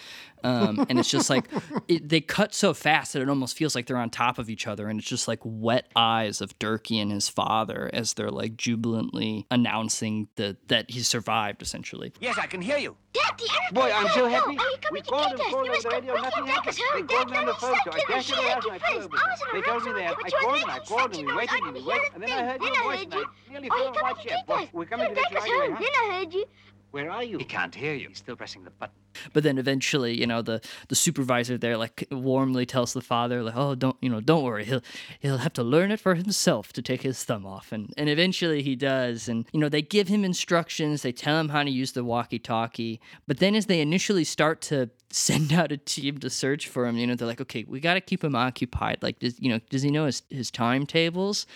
um, 0.44 0.84
and 0.88 0.98
it's 0.98 1.10
just 1.10 1.28
like 1.30 1.44
it, 1.88 2.08
they 2.08 2.20
cut 2.20 2.54
so 2.54 2.74
fast 2.74 3.12
that 3.12 3.22
it 3.22 3.28
almost 3.28 3.56
feels 3.56 3.74
like 3.74 3.86
they're 3.86 3.96
on 3.96 4.10
top 4.10 4.38
of 4.38 4.48
each 4.50 4.66
other 4.66 4.88
and 4.88 4.98
it's 5.00 5.08
just 5.08 5.28
like 5.28 5.40
wet 5.44 5.88
eyes 5.96 6.40
of 6.40 6.58
Dirkie 6.58 7.00
and 7.00 7.10
his 7.12 7.28
father 7.28 7.90
as 7.92 8.14
they're 8.14 8.30
like 8.30 8.56
jubilantly 8.56 9.46
announcing 9.50 10.28
that 10.36 10.68
that 10.68 10.90
he 10.90 11.00
survived 11.00 11.62
essentially 11.62 12.12
Yes, 12.20 12.38
I 12.38 12.46
can 12.46 12.60
hear 12.60 12.78
you. 12.78 12.96
Daddy, 13.12 13.44
Boy, 13.72 13.90
I'm 13.92 14.08
so 14.08 14.26
happy. 14.28 14.56
Oh, 14.60 14.64
you 14.64 14.76
We 14.92 15.00
coming 15.00 15.02
to 15.02 15.10
called 15.10 15.24
take 15.24 15.32
and 15.32 15.40
us? 15.40 15.50
called 15.52 15.66
You 15.66 15.70
on 15.70 15.76
must 15.76 15.82
the 15.82 15.88
radio, 15.90 16.14
come 16.14 16.22
nothing 16.22 16.44
back 16.46 16.66
us 16.68 16.76
happened. 16.78 16.78
home. 16.78 17.06
They 17.08 17.14
called 17.14 17.30
me 17.30 17.36
on 17.38 17.46
the 17.46 17.52
Dad, 17.52 17.60
phone, 17.60 17.76
so 17.84 17.90
I 17.90 17.96
Dad, 17.98 18.04
dashed 18.08 18.28
to 18.28 18.34
the 18.36 18.42
Dad, 18.42 18.52
house 18.54 18.64
and 18.64 18.72
I 18.72 18.78
Dad, 18.78 18.86
flew 18.88 19.02
over. 19.02 19.16
I 19.18 19.30
was 19.30 19.40
in 19.40 19.48
a 19.48 19.52
They 19.52 19.62
told 19.62 19.82
rush 19.82 19.84
me 19.84 19.90
and 19.90 19.98
that. 19.98 20.16
put 20.16 20.24
I 20.24 20.28
you 20.28 20.36
on 20.36 20.42
called 20.44 20.54
the 20.54 20.62
and 20.62 20.70
I 20.70 20.78
radio. 20.78 20.88
called 20.88 21.08
and 21.08 21.14
Such 21.14 21.24
we 21.24 21.32
a 21.32 21.36
waited 21.36 21.50
noise. 21.50 21.66
and 21.66 21.74
we 21.74 21.80
I 21.80 21.86
waited. 21.88 22.12
could 22.12 22.14
And 22.14 22.22
then 22.22 22.28
hear 22.28 22.38
I 22.38 22.42
it. 22.42 22.48
heard 22.48 22.60
Then 22.60 22.68
your 22.68 22.76
I 22.78 22.84
voice 22.84 22.98
heard 22.98 23.04
and 23.08 23.14
I 23.14 23.18
you. 23.18 23.26
nearly 23.50 23.68
fell 23.68 23.78
you 23.78 23.84
off 23.88 23.94
my 23.94 24.00
coming 24.00 24.16
to 24.22 24.28
chair. 24.28 24.36
take 24.38 24.46
Boy, 24.46 24.54
us? 24.54 24.68
we're 24.72 24.84
coming 24.86 25.08
to 25.08 25.14
take 25.14 25.28
get 25.30 25.38
us 25.38 25.46
you 25.48 25.52
right 25.60 25.68
away, 25.68 25.74
home. 25.74 25.82
Then 25.82 25.94
I 25.94 26.14
heard 26.18 26.34
you. 26.34 26.44
Where 26.90 27.10
are 27.10 27.22
you? 27.22 27.38
He 27.38 27.44
can't 27.44 27.74
hear 27.74 27.94
you. 27.94 28.08
He's 28.08 28.18
still 28.18 28.36
pressing 28.36 28.64
the 28.64 28.70
button. 28.70 28.94
but 29.32 29.42
then 29.42 29.58
eventually 29.58 30.18
you 30.18 30.26
know 30.26 30.42
the 30.42 30.60
the 30.88 30.94
supervisor 30.94 31.58
there 31.58 31.76
like 31.76 32.06
warmly 32.10 32.64
tells 32.66 32.92
the 32.92 33.00
father 33.00 33.42
like 33.42 33.56
oh 33.56 33.74
don't 33.74 33.96
you 34.00 34.08
know 34.08 34.20
don't 34.20 34.44
worry 34.44 34.64
he'll 34.64 34.82
he'll 35.20 35.38
have 35.38 35.52
to 35.52 35.62
learn 35.62 35.90
it 35.90 35.98
for 36.00 36.14
himself 36.14 36.72
to 36.72 36.82
take 36.82 37.02
his 37.02 37.24
thumb 37.24 37.44
off 37.46 37.72
and 37.72 37.92
and 37.96 38.08
eventually 38.08 38.62
he 38.62 38.76
does 38.76 39.28
and 39.28 39.46
you 39.52 39.60
know 39.60 39.68
they 39.68 39.82
give 39.82 40.08
him 40.08 40.24
instructions 40.24 41.02
they 41.02 41.12
tell 41.12 41.38
him 41.40 41.48
how 41.48 41.62
to 41.62 41.70
use 41.70 41.92
the 41.92 42.04
walkie 42.04 42.38
talkie 42.38 43.00
but 43.26 43.38
then 43.38 43.54
as 43.54 43.66
they 43.66 43.80
initially 43.80 44.24
start 44.24 44.60
to 44.60 44.88
send 45.10 45.52
out 45.52 45.72
a 45.72 45.76
team 45.76 46.18
to 46.18 46.28
search 46.28 46.68
for 46.68 46.86
him 46.86 46.96
you 46.96 47.06
know 47.06 47.14
they're 47.14 47.26
like 47.26 47.40
okay 47.40 47.64
we 47.66 47.80
got 47.80 47.94
to 47.94 48.00
keep 48.00 48.22
him 48.22 48.34
occupied 48.34 48.98
like 49.00 49.18
does 49.18 49.40
you 49.40 49.48
know 49.48 49.58
does 49.70 49.82
he 49.82 49.90
know 49.90 50.04
his, 50.04 50.22
his 50.28 50.50
timetables 50.50 51.46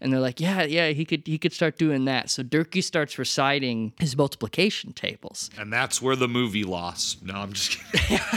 and 0.00 0.12
they're 0.12 0.20
like 0.20 0.40
yeah 0.40 0.62
yeah 0.62 0.88
he 0.90 1.04
could 1.04 1.22
he 1.26 1.38
could 1.38 1.52
start 1.52 1.78
doing 1.78 2.04
that 2.04 2.28
so 2.28 2.42
Dirkie 2.42 2.84
starts 2.84 3.18
reciting 3.18 3.92
his 3.98 4.16
multiplication 4.16 4.92
tables 4.92 5.50
And 5.58 5.72
that's 5.72 6.02
where 6.02 6.16
the 6.16 6.28
movie 6.28 6.64
lost. 6.64 7.24
No, 7.24 7.34
I'm 7.34 7.52
just 7.52 7.78
kidding. 7.92 8.20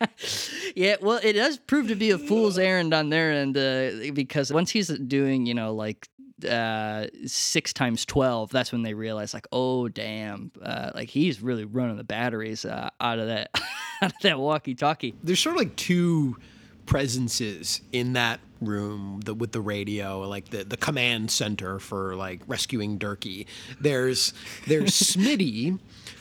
Yeah, 0.74 0.94
well, 1.00 1.18
it 1.24 1.32
does 1.32 1.58
prove 1.58 1.88
to 1.88 1.96
be 1.96 2.10
a 2.10 2.18
fool's 2.18 2.56
errand 2.56 2.94
on 2.94 3.08
their 3.08 3.32
end 3.32 3.56
uh, 3.56 4.12
because 4.12 4.52
once 4.52 4.70
he's 4.70 4.86
doing, 4.86 5.44
you 5.44 5.54
know, 5.54 5.74
like 5.74 6.08
uh 6.44 7.06
six 7.26 7.72
times 7.72 8.04
12 8.04 8.50
that's 8.50 8.70
when 8.70 8.82
they 8.82 8.94
realize 8.94 9.34
like 9.34 9.46
oh 9.50 9.88
damn 9.88 10.52
uh 10.62 10.90
like 10.94 11.08
he's 11.08 11.42
really 11.42 11.64
running 11.64 11.96
the 11.96 12.04
batteries 12.04 12.64
uh, 12.64 12.90
out 13.00 13.18
of 13.18 13.26
that 13.26 13.50
out 14.02 14.12
of 14.12 14.20
that 14.22 14.38
walkie 14.38 14.74
talkie 14.74 15.14
there's 15.22 15.40
sort 15.40 15.56
of 15.56 15.60
like 15.60 15.74
two 15.74 16.36
presences 16.86 17.82
in 17.92 18.14
that 18.14 18.40
room 18.60 19.20
the, 19.24 19.34
with 19.34 19.52
the 19.52 19.60
radio 19.60 20.20
like 20.20 20.48
the, 20.48 20.64
the 20.64 20.76
command 20.76 21.30
center 21.30 21.78
for 21.78 22.16
like 22.16 22.40
rescuing 22.46 22.98
Dirkie. 22.98 23.46
There's 23.80 24.32
there's 24.66 24.90
Smitty 24.92 25.78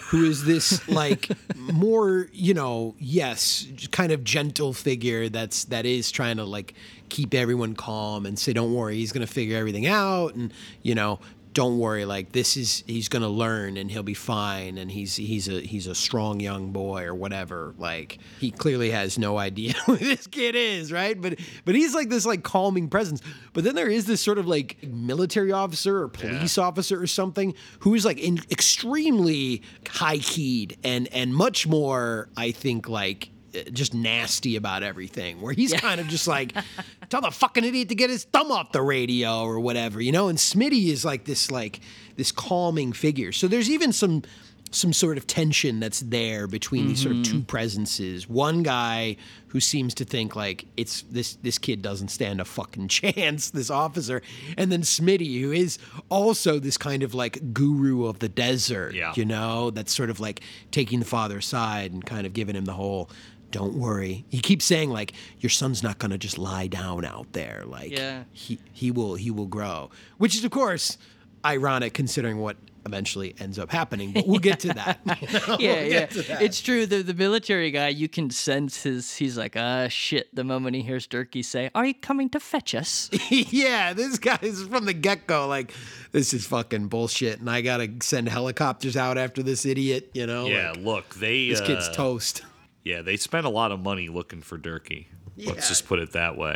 who 0.08 0.24
is 0.24 0.45
this 0.45 0.88
like 0.88 1.30
more 1.55 2.28
you 2.32 2.53
know 2.53 2.95
yes 2.99 3.68
kind 3.91 4.12
of 4.12 4.24
gentle 4.24 4.74
figure 4.74 5.30
that's 5.30 5.66
that 5.66 5.86
is 5.86 6.12
trying 6.12 6.38
to 6.38 6.45
like 6.45 6.74
keep 7.10 7.34
everyone 7.34 7.76
calm 7.76 8.26
and 8.26 8.39
say 8.39 8.53
don't 8.53 8.74
worry 8.74 8.95
he's 8.95 9.12
going 9.12 9.26
to 9.26 9.32
figure 9.32 9.58
everything 9.58 9.86
out 9.86 10.34
and 10.36 10.53
you 10.82 10.95
know 10.95 11.20
don't 11.58 11.80
worry 11.80 12.05
like 12.05 12.34
this 12.34 12.55
is 12.55 12.84
he's 12.86 13.10
going 13.10 13.24
to 13.24 13.28
learn 13.28 13.78
and 13.78 13.89
he'll 13.89 14.03
be 14.03 14.14
fine 14.14 14.78
and 14.78 14.91
he's 14.91 15.16
he's 15.16 15.47
a 15.47 15.60
he's 15.60 15.88
a 15.88 15.95
strong 15.95 16.39
young 16.39 16.72
boy 16.72 17.03
or 17.03 17.16
whatever. 17.16 17.74
Like 17.80 18.20
he 18.39 18.51
clearly 18.51 18.91
has 18.91 19.18
no 19.18 19.39
idea 19.39 19.74
who 19.88 19.95
this 19.95 20.28
kid 20.28 20.53
is 20.53 20.91
right? 20.91 21.20
But 21.20 21.39
but 21.66 21.74
he's 21.74 21.95
like 21.95 22.10
this 22.10 22.28
like 22.28 22.43
calming 22.43 22.89
presence. 22.89 23.24
But 23.53 23.64
then 23.64 23.74
there 23.74 23.89
is 23.89 24.05
this 24.05 24.22
sort 24.22 24.38
of 24.38 24.45
like 24.45 24.84
military 24.84 25.51
officer 25.51 26.03
or 26.03 26.10
police 26.10 26.60
officer 26.60 27.01
or 27.01 27.08
something 27.08 27.55
who 27.80 27.95
is 27.95 28.05
like 28.05 28.20
in 28.20 28.39
extremely 28.51 29.64
high 29.89 30.20
keyed 30.20 30.78
and 30.84 31.08
and 31.12 31.34
much 31.34 31.66
more 31.66 32.30
i 32.38 32.51
think 32.51 32.88
like 32.88 33.30
just 33.66 33.93
nasty 33.93 34.55
about 34.55 34.84
everything 34.84 35.41
where 35.41 35.53
he's 35.53 35.74
kind 35.74 35.99
of 35.99 36.08
just 36.08 36.28
like 36.28 36.53
tell 37.10 37.22
the 37.22 37.32
fucking 37.32 37.64
idiot 37.64 37.89
to 37.89 37.95
get 37.95 38.10
his 38.10 38.24
thumb 38.26 38.51
off 38.51 38.72
the 38.72 38.82
radio 38.82 39.43
or 39.43 39.60
whatever 39.60 40.01
you 40.01 40.12
know? 40.12 40.28
And 40.28 40.38
smitty 40.38 40.88
is 40.88 41.05
like 41.05 41.26
this 41.26 41.51
like 41.51 41.80
this 42.16 42.32
calming 42.32 42.93
figure. 42.93 43.32
So 43.32 43.47
there's 43.47 43.70
even 43.70 43.93
some 43.93 44.24
some 44.70 44.91
sort 44.91 45.18
of 45.18 45.26
tension 45.28 45.80
that's 45.80 46.01
there 46.01 46.45
between 46.45 46.89
these 46.89 47.01
sort 47.01 47.16
of 47.16 47.24
two 47.24 47.36
mm-hmm. 47.36 47.43
presences. 47.43 48.28
One 48.28 48.64
guy 48.64 49.16
who 49.47 49.62
seems 49.62 49.93
to 49.95 50.05
think 50.05 50.36
like 50.36 50.66
it's 50.76 51.03
this 51.03 51.36
this 51.36 51.58
kid 51.58 51.82
doesn't 51.82 52.10
stand 52.10 52.41
a 52.41 52.45
fucking 52.45 52.88
chance 52.89 53.49
this 53.49 53.70
officer 53.70 54.22
and 54.58 54.70
then 54.72 54.82
smitty 54.82 55.39
who 55.41 55.53
is 55.53 55.80
also 56.10 56.60
this 56.60 56.78
kind 56.78 57.01
of 57.01 57.14
like 57.14 57.53
guru 57.53 58.05
of 58.05 58.20
the 58.20 58.30
desert 58.30 58.93
Yeah. 58.93 59.14
you 59.16 59.26
know? 59.26 59.72
That's 59.72 59.95
sort 59.95 60.10
of 60.10 60.20
like 60.20 60.41
taking 60.72 60.99
the 60.99 61.05
father 61.05 61.38
aside 61.38 61.93
and 61.93 62.05
kind 62.05 62.26
of 62.26 62.34
giving 62.34 62.55
him 62.55 62.66
the 62.66 62.74
whole 62.74 63.10
don't 63.51 63.73
worry 63.75 64.25
he 64.29 64.39
keeps 64.39 64.65
saying 64.65 64.89
like 64.89 65.13
your 65.39 65.49
son's 65.49 65.81
not 65.81 65.97
going 65.99 66.11
to 66.11 66.17
just 66.17 66.37
lie 66.37 66.67
down 66.67 67.05
out 67.05 67.31
there 67.33 67.63
like 67.65 67.91
Yeah. 67.91 68.23
he 68.33 68.59
he 68.73 68.91
will 68.91 69.15
he 69.15 69.31
will 69.31 69.45
grow 69.47 69.89
which 70.17 70.35
is 70.35 70.43
of 70.43 70.51
course 70.51 70.97
ironic 71.45 71.93
considering 71.93 72.37
what 72.39 72.57
eventually 72.85 73.35
ends 73.39 73.59
up 73.59 73.69
happening. 73.69 74.13
But 74.13 74.25
we'll 74.27 74.39
get 74.39 74.61
to 74.61 74.69
that. 74.69 74.99
you 75.21 75.39
know? 75.47 75.57
yeah, 75.59 75.73
We'll 75.81 75.83
yeah. 75.83 75.99
get 75.99 76.11
to 76.11 76.21
that. 76.23 76.41
It's 76.41 76.61
true. 76.61 76.85
The 76.85 77.01
the 77.03 77.13
military 77.13 77.69
guy, 77.69 77.89
you 77.89 78.07
can 78.07 78.29
sense 78.29 78.83
his. 78.83 79.13
He's 79.15 79.37
like, 79.37 79.57
ah, 79.57 79.89
shit. 79.89 80.33
The 80.33 80.45
moment 80.45 80.77
he 80.77 80.81
hears 80.83 81.05
Dirkie 81.05 81.43
say, 81.43 81.69
"Are 81.75 81.85
you 81.85 81.93
coming 81.93 82.29
to 82.29 82.39
fetch 82.39 82.73
us?" 82.73 83.09
yeah, 83.29 83.91
this 83.93 84.17
guy's 84.19 84.63
from 84.63 84.85
the 84.85 84.93
get 84.93 85.27
go 85.27 85.47
like, 85.47 85.73
this 86.13 86.33
is 86.33 86.47
fucking 86.47 86.87
bullshit, 86.87 87.41
and 87.41 87.49
I 87.49 87.59
gotta 87.59 87.89
send 88.01 88.29
helicopters 88.29 88.95
out 88.95 89.17
after 89.17 89.43
this 89.43 89.65
idiot. 89.65 90.09
You 90.13 90.25
know? 90.25 90.45
Yeah, 90.47 90.71
Like, 90.71 90.79
look, 90.85 91.15
they 91.15 91.49
this 91.49 91.59
kid's 91.59 91.89
uh, 91.89 91.93
toast. 91.93 92.43
Yeah, 92.88 93.01
they 93.01 93.17
spent 93.17 93.45
a 93.45 93.49
lot 93.49 93.73
of 93.73 93.81
money 93.81 94.07
looking 94.07 94.41
for 94.41 94.57
Dirkie. 94.57 95.07
Let's 95.45 95.67
just 95.67 95.85
put 95.85 95.99
it 95.99 96.13
that 96.13 96.38
way. 96.38 96.55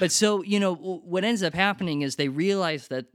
But 0.00 0.10
so, 0.10 0.42
you 0.42 0.58
know, 0.58 0.74
what 0.74 1.22
ends 1.22 1.42
up 1.42 1.54
happening 1.54 2.02
is 2.02 2.16
they 2.16 2.28
realize 2.28 2.88
that 2.88 3.06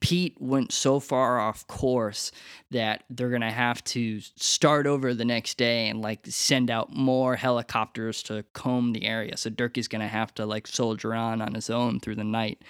Pete 0.00 0.36
went 0.40 0.72
so 0.72 1.00
far 1.00 1.38
off 1.38 1.66
course 1.66 2.32
that 2.70 3.04
they're 3.10 3.28
going 3.28 3.42
to 3.42 3.50
have 3.50 3.84
to 3.84 4.20
start 4.20 4.86
over 4.86 5.14
the 5.14 5.24
next 5.24 5.58
day 5.58 5.88
and 5.88 6.00
like 6.00 6.20
send 6.24 6.70
out 6.70 6.92
more 6.92 7.36
helicopters 7.36 8.22
to 8.24 8.42
comb 8.52 8.94
the 8.94 9.04
area. 9.04 9.36
So 9.36 9.50
Dirkie's 9.50 9.86
going 9.86 10.00
to 10.00 10.08
have 10.08 10.34
to 10.34 10.46
like 10.46 10.66
soldier 10.66 11.14
on 11.14 11.40
on 11.40 11.54
his 11.54 11.70
own 11.70 12.00
through 12.00 12.16
the 12.16 12.24
night. 12.24 12.62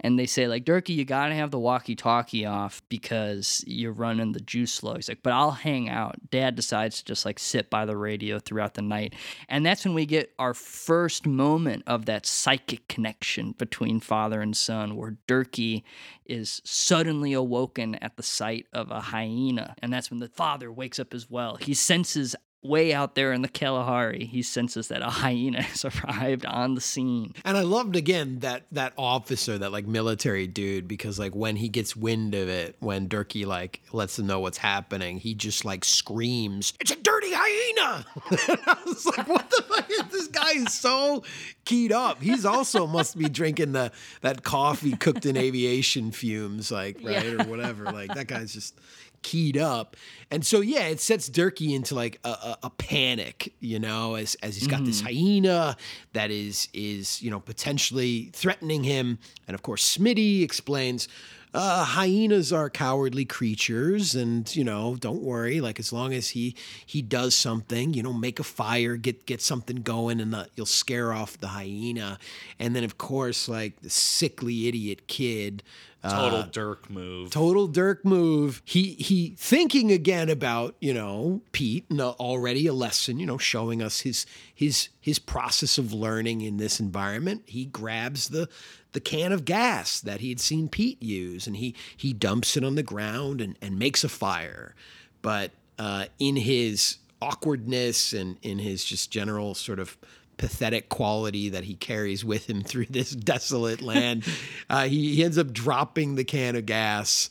And 0.00 0.18
they 0.18 0.26
say, 0.26 0.46
like, 0.46 0.64
Dirkie, 0.64 0.94
you 0.94 1.04
got 1.04 1.28
to 1.28 1.34
have 1.34 1.50
the 1.50 1.58
walkie 1.58 1.96
talkie 1.96 2.46
off 2.46 2.82
because 2.88 3.64
you're 3.66 3.92
running 3.92 4.32
the 4.32 4.40
juice 4.40 4.82
low. 4.82 4.94
He's 4.94 5.08
like, 5.08 5.22
but 5.22 5.32
I'll 5.32 5.50
hang 5.50 5.88
out. 5.88 6.16
Dad 6.30 6.54
decides 6.54 6.98
to 6.98 7.04
just 7.04 7.24
like 7.24 7.38
sit 7.38 7.70
by 7.70 7.84
the 7.84 7.96
radio 7.96 8.38
throughout 8.38 8.74
the 8.74 8.82
night. 8.82 9.14
And 9.48 9.64
that's 9.66 9.84
when 9.84 9.94
we 9.94 10.06
get 10.06 10.32
our 10.38 10.54
first 10.54 11.26
moment 11.26 11.82
of 11.86 12.06
that 12.06 12.26
psychic 12.26 12.86
connection 12.88 13.52
between 13.52 14.00
father 14.00 14.40
and 14.40 14.56
son, 14.56 14.96
where 14.96 15.16
Dirkie 15.26 15.82
is 16.26 16.60
suddenly 16.64 17.32
awoken 17.32 17.94
at 17.96 18.16
the 18.16 18.22
sight 18.22 18.66
of 18.72 18.90
a 18.90 19.00
hyena. 19.00 19.74
And 19.82 19.92
that's 19.92 20.10
when 20.10 20.20
the 20.20 20.28
father 20.28 20.70
wakes 20.70 20.98
up 20.98 21.14
as 21.14 21.28
well. 21.30 21.56
He 21.56 21.74
senses 21.74 22.36
way 22.62 22.92
out 22.92 23.14
there 23.14 23.32
in 23.32 23.42
the 23.42 23.48
Kalahari, 23.48 24.24
he 24.24 24.42
senses 24.42 24.88
that 24.88 25.02
a 25.02 25.10
hyena 25.10 25.62
has 25.62 25.84
arrived 25.84 26.44
on 26.44 26.74
the 26.74 26.80
scene. 26.80 27.34
And 27.44 27.56
I 27.56 27.62
loved 27.62 27.96
again 27.96 28.40
that 28.40 28.64
that 28.72 28.92
officer, 28.96 29.58
that 29.58 29.72
like 29.72 29.86
military 29.86 30.46
dude, 30.46 30.88
because 30.88 31.18
like 31.18 31.34
when 31.34 31.56
he 31.56 31.68
gets 31.68 31.96
wind 31.96 32.34
of 32.34 32.48
it, 32.48 32.76
when 32.80 33.08
Dirkie 33.08 33.46
like 33.46 33.80
lets 33.92 34.18
him 34.18 34.26
know 34.26 34.40
what's 34.40 34.58
happening, 34.58 35.18
he 35.18 35.34
just 35.34 35.64
like 35.64 35.84
screams, 35.84 36.72
"It's 36.80 36.90
a 36.90 36.96
dirty 36.96 37.30
hyena!" 37.32 38.06
and 38.30 38.60
I 38.66 38.76
was 38.86 39.06
like, 39.06 39.28
"What 39.28 39.50
the 39.50 39.62
fuck? 39.62 39.90
Is 39.90 40.02
this 40.10 40.28
guy 40.28 40.52
is 40.52 40.74
so 40.74 41.22
keyed 41.64 41.92
up. 41.92 42.20
He's 42.22 42.44
also 42.44 42.86
must 42.86 43.16
be 43.16 43.28
drinking 43.28 43.72
the 43.72 43.92
that 44.22 44.42
coffee 44.42 44.96
cooked 44.96 45.26
in 45.26 45.36
aviation 45.36 46.10
fumes, 46.10 46.70
like 46.70 46.98
right 47.02 47.24
or 47.24 47.44
whatever. 47.44 47.84
Like 47.84 48.14
that 48.14 48.26
guy's 48.26 48.52
just." 48.52 48.74
Keyed 49.22 49.56
up. 49.56 49.96
And 50.30 50.44
so 50.44 50.60
yeah, 50.60 50.86
it 50.88 51.00
sets 51.00 51.28
Dirkie 51.28 51.74
into 51.74 51.94
like 51.94 52.20
a, 52.24 52.28
a, 52.28 52.58
a 52.64 52.70
panic, 52.70 53.54
you 53.60 53.78
know, 53.78 54.14
as 54.14 54.34
as 54.42 54.56
he's 54.56 54.66
got 54.66 54.84
this 54.84 55.00
hyena 55.00 55.76
that 56.12 56.30
is 56.30 56.68
is, 56.72 57.22
you 57.22 57.30
know, 57.30 57.40
potentially 57.40 58.30
threatening 58.32 58.84
him. 58.84 59.18
And 59.46 59.54
of 59.54 59.62
course, 59.62 59.96
Smitty 59.96 60.42
explains 60.42 61.08
uh, 61.54 61.84
hyenas 61.84 62.52
are 62.52 62.68
cowardly 62.68 63.24
creatures, 63.24 64.14
and 64.14 64.54
you 64.54 64.64
know, 64.64 64.96
don't 64.96 65.22
worry. 65.22 65.60
Like 65.60 65.80
as 65.80 65.92
long 65.92 66.12
as 66.12 66.30
he 66.30 66.54
he 66.84 67.00
does 67.00 67.34
something, 67.34 67.94
you 67.94 68.02
know, 68.02 68.12
make 68.12 68.38
a 68.38 68.44
fire, 68.44 68.96
get 68.96 69.24
get 69.26 69.40
something 69.40 69.76
going, 69.76 70.20
and 70.20 70.32
the, 70.32 70.48
you'll 70.56 70.66
scare 70.66 71.12
off 71.12 71.38
the 71.38 71.48
hyena. 71.48 72.18
And 72.58 72.76
then 72.76 72.84
of 72.84 72.98
course, 72.98 73.48
like 73.48 73.80
the 73.80 73.90
sickly 73.90 74.68
idiot 74.68 75.06
kid, 75.08 75.62
Total 76.02 76.40
uh, 76.40 76.48
Dirk 76.52 76.88
move. 76.88 77.30
total 77.30 77.66
Dirk 77.66 78.04
move. 78.04 78.62
He 78.64 78.92
he 78.94 79.34
thinking 79.36 79.90
again 79.90 80.28
about 80.28 80.76
you 80.80 80.94
know 80.94 81.42
Pete, 81.50 81.86
and 81.90 82.00
uh, 82.00 82.10
already 82.10 82.68
a 82.68 82.72
lesson, 82.72 83.18
you 83.18 83.26
know, 83.26 83.36
showing 83.38 83.82
us 83.82 84.00
his 84.00 84.24
his 84.54 84.90
his 85.00 85.18
process 85.18 85.76
of 85.76 85.92
learning 85.92 86.42
in 86.42 86.56
this 86.56 86.78
environment. 86.78 87.42
He 87.46 87.64
grabs 87.64 88.28
the 88.28 88.48
the 88.92 89.00
can 89.00 89.32
of 89.32 89.44
gas 89.44 90.00
that 90.00 90.20
he 90.20 90.28
had 90.28 90.38
seen 90.38 90.68
Pete 90.68 91.02
use, 91.02 91.48
and 91.48 91.56
he 91.56 91.74
he 91.96 92.12
dumps 92.12 92.56
it 92.56 92.62
on 92.62 92.76
the 92.76 92.84
ground 92.84 93.40
and 93.40 93.56
and 93.60 93.76
makes 93.76 94.04
a 94.04 94.08
fire. 94.08 94.76
But 95.20 95.50
uh, 95.80 96.06
in 96.20 96.36
his 96.36 96.98
awkwardness 97.20 98.12
and 98.12 98.36
in 98.42 98.60
his 98.60 98.84
just 98.84 99.10
general 99.10 99.54
sort 99.54 99.80
of 99.80 99.96
pathetic 100.38 100.88
quality 100.88 101.50
that 101.50 101.64
he 101.64 101.74
carries 101.74 102.24
with 102.24 102.48
him 102.48 102.62
through 102.64 102.86
this 102.86 103.10
desolate 103.10 103.82
land. 103.82 104.24
uh, 104.70 104.86
he, 104.88 105.14
he 105.16 105.24
ends 105.24 105.36
up 105.36 105.52
dropping 105.52 106.14
the 106.14 106.24
can 106.24 106.56
of 106.56 106.64
gas 106.64 107.28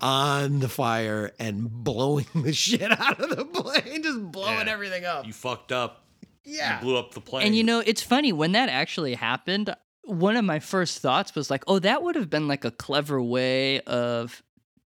on 0.00 0.58
the 0.58 0.68
fire 0.68 1.32
and 1.38 1.70
blowing 1.70 2.26
the 2.34 2.52
shit 2.52 2.82
out 2.90 3.20
of 3.20 3.30
the 3.36 3.44
plane, 3.44 4.02
just 4.02 4.20
blowing 4.32 4.66
Yeah. 4.66 4.72
everything 4.72 5.04
up. 5.04 5.26
You 5.26 5.32
fucked 5.32 5.72
up. 5.72 6.04
Yeah. 6.44 6.76
You 6.78 6.82
blew 6.84 6.96
up 6.96 7.14
the 7.14 7.20
plane. 7.20 7.46
And 7.46 7.54
you 7.56 7.64
know, 7.64 7.80
it's 7.84 8.02
funny 8.02 8.32
when 8.32 8.52
that 8.52 8.68
actually 8.68 9.14
happened. 9.14 9.74
One 10.04 10.36
of 10.36 10.44
my 10.44 10.58
first 10.60 11.00
thoughts 11.00 11.34
was 11.34 11.50
like, 11.50 11.64
"Oh, 11.66 11.78
that 11.80 12.02
would 12.02 12.14
have 12.14 12.30
been 12.30 12.46
like 12.46 12.64
a 12.64 12.70
clever 12.70 13.20
way 13.20 13.80
of 13.80 14.42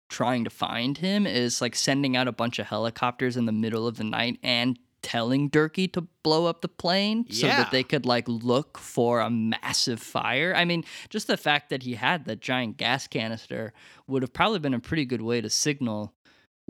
trying 0.08 0.44
to 0.44 0.50
find 0.50 0.96
him 0.98 1.26
is 1.26 1.60
like 1.60 1.74
sending 1.76 2.16
out 2.16 2.26
a 2.28 2.32
bunch 2.32 2.58
of 2.58 2.66
helicopters 2.66 3.36
in 3.36 3.44
the 3.46 3.52
middle 3.52 3.86
of 3.86 3.96
the 3.96 4.04
night 4.04 4.38
and 4.42 4.78
telling 5.02 5.48
Dirkie 5.50 5.92
to 5.92 6.02
blow 6.22 6.46
up 6.46 6.60
the 6.60 6.68
plane 6.68 7.24
so 7.30 7.46
Yeah. 7.46 7.56
that 7.58 7.70
they 7.70 7.82
could 7.82 8.04
like 8.06 8.28
look 8.28 8.78
for 8.78 9.20
a 9.20 9.30
massive 9.30 10.00
fire. 10.00 10.52
I 10.54 10.64
mean, 10.64 10.84
just 11.08 11.26
the 11.26 11.36
fact 11.36 11.70
that 11.70 11.82
he 11.84 11.94
had 11.94 12.24
that 12.26 12.40
giant 12.40 12.76
gas 12.76 13.06
canister 13.06 13.72
would 14.06 14.22
have 14.22 14.32
probably 14.32 14.58
been 14.58 14.74
a 14.74 14.80
pretty 14.80 15.04
good 15.04 15.22
way 15.22 15.40
to 15.40 15.48
signal 15.50 16.14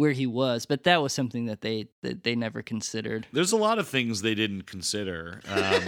where 0.01 0.13
he 0.13 0.27
was, 0.27 0.65
but 0.65 0.85
that 0.85 1.03
was 1.03 1.13
something 1.13 1.45
that 1.45 1.61
they 1.61 1.87
that 2.01 2.25
they 2.25 2.35
never 2.35 2.63
considered. 2.63 3.27
There's 3.35 3.53
a 3.53 3.57
lot 3.59 3.79
of 3.79 3.87
things 3.87 4.23
they 4.23 4.35
didn't 4.35 4.63
consider, 4.63 5.43
um, 5.47 5.83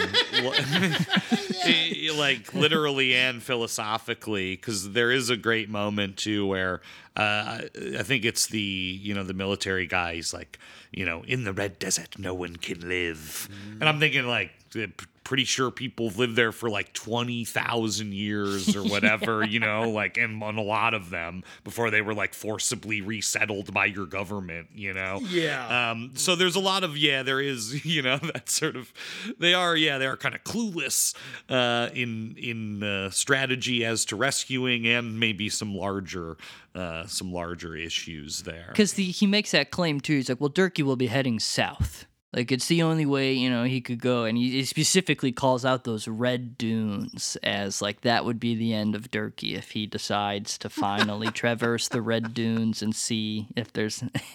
like 2.18 2.52
literally 2.52 3.14
and 3.14 3.42
philosophically, 3.42 4.54
because 4.54 4.92
there 4.92 5.10
is 5.10 5.30
a 5.30 5.36
great 5.38 5.70
moment 5.70 6.18
too 6.18 6.46
where 6.46 6.82
uh, 7.16 7.62
I 7.98 8.02
think 8.02 8.26
it's 8.26 8.48
the 8.48 8.60
you 8.60 9.14
know 9.14 9.24
the 9.24 9.32
military 9.32 9.86
guy. 9.86 10.16
He's 10.16 10.34
like, 10.34 10.58
you 10.90 11.06
know, 11.06 11.24
in 11.26 11.44
the 11.44 11.54
red 11.54 11.78
desert, 11.78 12.18
no 12.18 12.34
one 12.34 12.56
can 12.56 12.86
live, 12.86 13.48
and 13.80 13.88
I'm 13.88 13.98
thinking 13.98 14.26
like. 14.26 14.50
Pretty 15.24 15.44
sure 15.44 15.70
people 15.70 16.08
have 16.08 16.18
lived 16.18 16.36
there 16.36 16.52
for 16.52 16.68
like 16.70 16.92
20,000 16.92 18.12
years 18.12 18.76
or 18.76 18.82
whatever, 18.88 19.44
you 19.44 19.60
know, 19.60 19.90
like, 19.90 20.16
and 20.16 20.42
on 20.42 20.56
a 20.56 20.62
lot 20.62 20.94
of 20.94 21.10
them 21.10 21.42
before 21.64 21.90
they 21.90 22.00
were 22.00 22.14
like 22.14 22.34
forcibly 22.34 23.00
resettled 23.00 23.72
by 23.72 23.86
your 23.86 24.06
government, 24.06 24.68
you 24.74 24.92
know? 24.92 25.20
Yeah. 25.28 25.90
Um, 25.90 26.12
so 26.14 26.36
there's 26.36 26.56
a 26.56 26.60
lot 26.60 26.84
of 26.84 26.96
yeah, 26.96 27.22
there 27.22 27.40
is 27.40 27.84
you 27.84 28.02
know 28.02 28.18
that 28.18 28.48
sort 28.48 28.76
of 28.76 28.92
they 29.38 29.54
are 29.54 29.76
yeah 29.76 29.98
they 29.98 30.06
are 30.06 30.16
kind 30.16 30.34
of 30.34 30.44
clueless 30.44 31.14
uh, 31.48 31.90
in 31.94 32.34
in 32.36 32.82
uh, 32.82 33.10
strategy 33.10 33.84
as 33.84 34.04
to 34.06 34.16
rescuing 34.16 34.86
and 34.86 35.18
maybe 35.18 35.48
some 35.48 35.74
larger 35.74 36.36
uh, 36.74 37.06
some 37.06 37.32
larger 37.32 37.76
issues 37.76 38.42
there. 38.42 38.66
Because 38.68 38.92
he 38.92 39.26
makes 39.26 39.50
that 39.50 39.70
claim 39.70 40.00
too. 40.00 40.14
He's 40.14 40.28
like, 40.28 40.40
well, 40.40 40.50
Dirkie 40.50 40.82
will 40.82 40.96
be 40.96 41.08
heading 41.08 41.38
south. 41.38 42.06
Like 42.35 42.51
it's 42.51 42.66
the 42.66 42.83
only 42.83 43.05
way 43.05 43.35
you 43.35 43.51
know 43.51 43.64
he 43.64 43.83
could 43.83 44.01
go, 44.01 44.24
and 44.24 44.39
he 44.39 44.51
he 44.53 44.64
specifically 44.64 45.33
calls 45.33 45.64
out 45.66 45.85
those 45.85 46.09
red 46.09 46.57
dunes 46.57 47.37
as 47.43 47.83
like 47.83 48.01
that 48.01 48.24
would 48.24 48.41
be 48.41 48.55
the 48.55 48.72
end 48.72 48.95
of 48.95 49.11
Dirkie 49.11 49.55
if 49.55 49.72
he 49.72 49.87
decides 49.87 50.57
to 50.59 50.70
finally 50.70 51.28
traverse 51.30 51.89
the 51.89 52.01
red 52.01 52.33
dunes 52.33 52.80
and 52.83 52.95
see 52.97 53.49
if 53.55 53.70
there's 53.74 54.03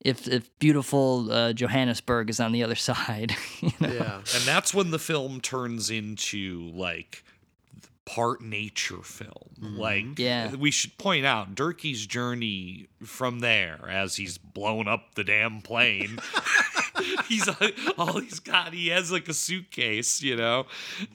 if 0.00 0.26
if 0.26 0.58
beautiful 0.58 1.30
uh, 1.30 1.52
Johannesburg 1.52 2.30
is 2.30 2.40
on 2.40 2.50
the 2.50 2.64
other 2.64 2.74
side. 2.90 3.36
you 3.60 3.70
know? 3.80 3.88
Yeah. 3.92 4.16
and 4.16 4.44
that's 4.44 4.74
when 4.74 4.90
the 4.90 4.98
film 4.98 5.40
turns 5.40 5.88
into 5.88 6.70
like 6.74 7.22
part 8.04 8.42
nature 8.42 9.02
film. 9.04 9.54
Like, 9.60 10.18
Yeah. 10.18 10.52
we 10.56 10.72
should 10.72 10.98
point 10.98 11.24
out 11.24 11.54
Dirkie's 11.54 12.06
journey 12.06 12.88
from 13.04 13.40
there 13.40 13.78
as 13.88 14.16
he's 14.16 14.38
blown 14.38 14.88
up 14.88 15.14
the 15.14 15.24
damn 15.24 15.60
plane. 15.60 16.18
he's 17.26 17.48
all 17.98 18.20
he's 18.20 18.40
got. 18.40 18.72
He 18.72 18.88
has 18.88 19.10
like 19.10 19.28
a 19.28 19.34
suitcase, 19.34 20.22
you 20.22 20.36
know. 20.36 20.66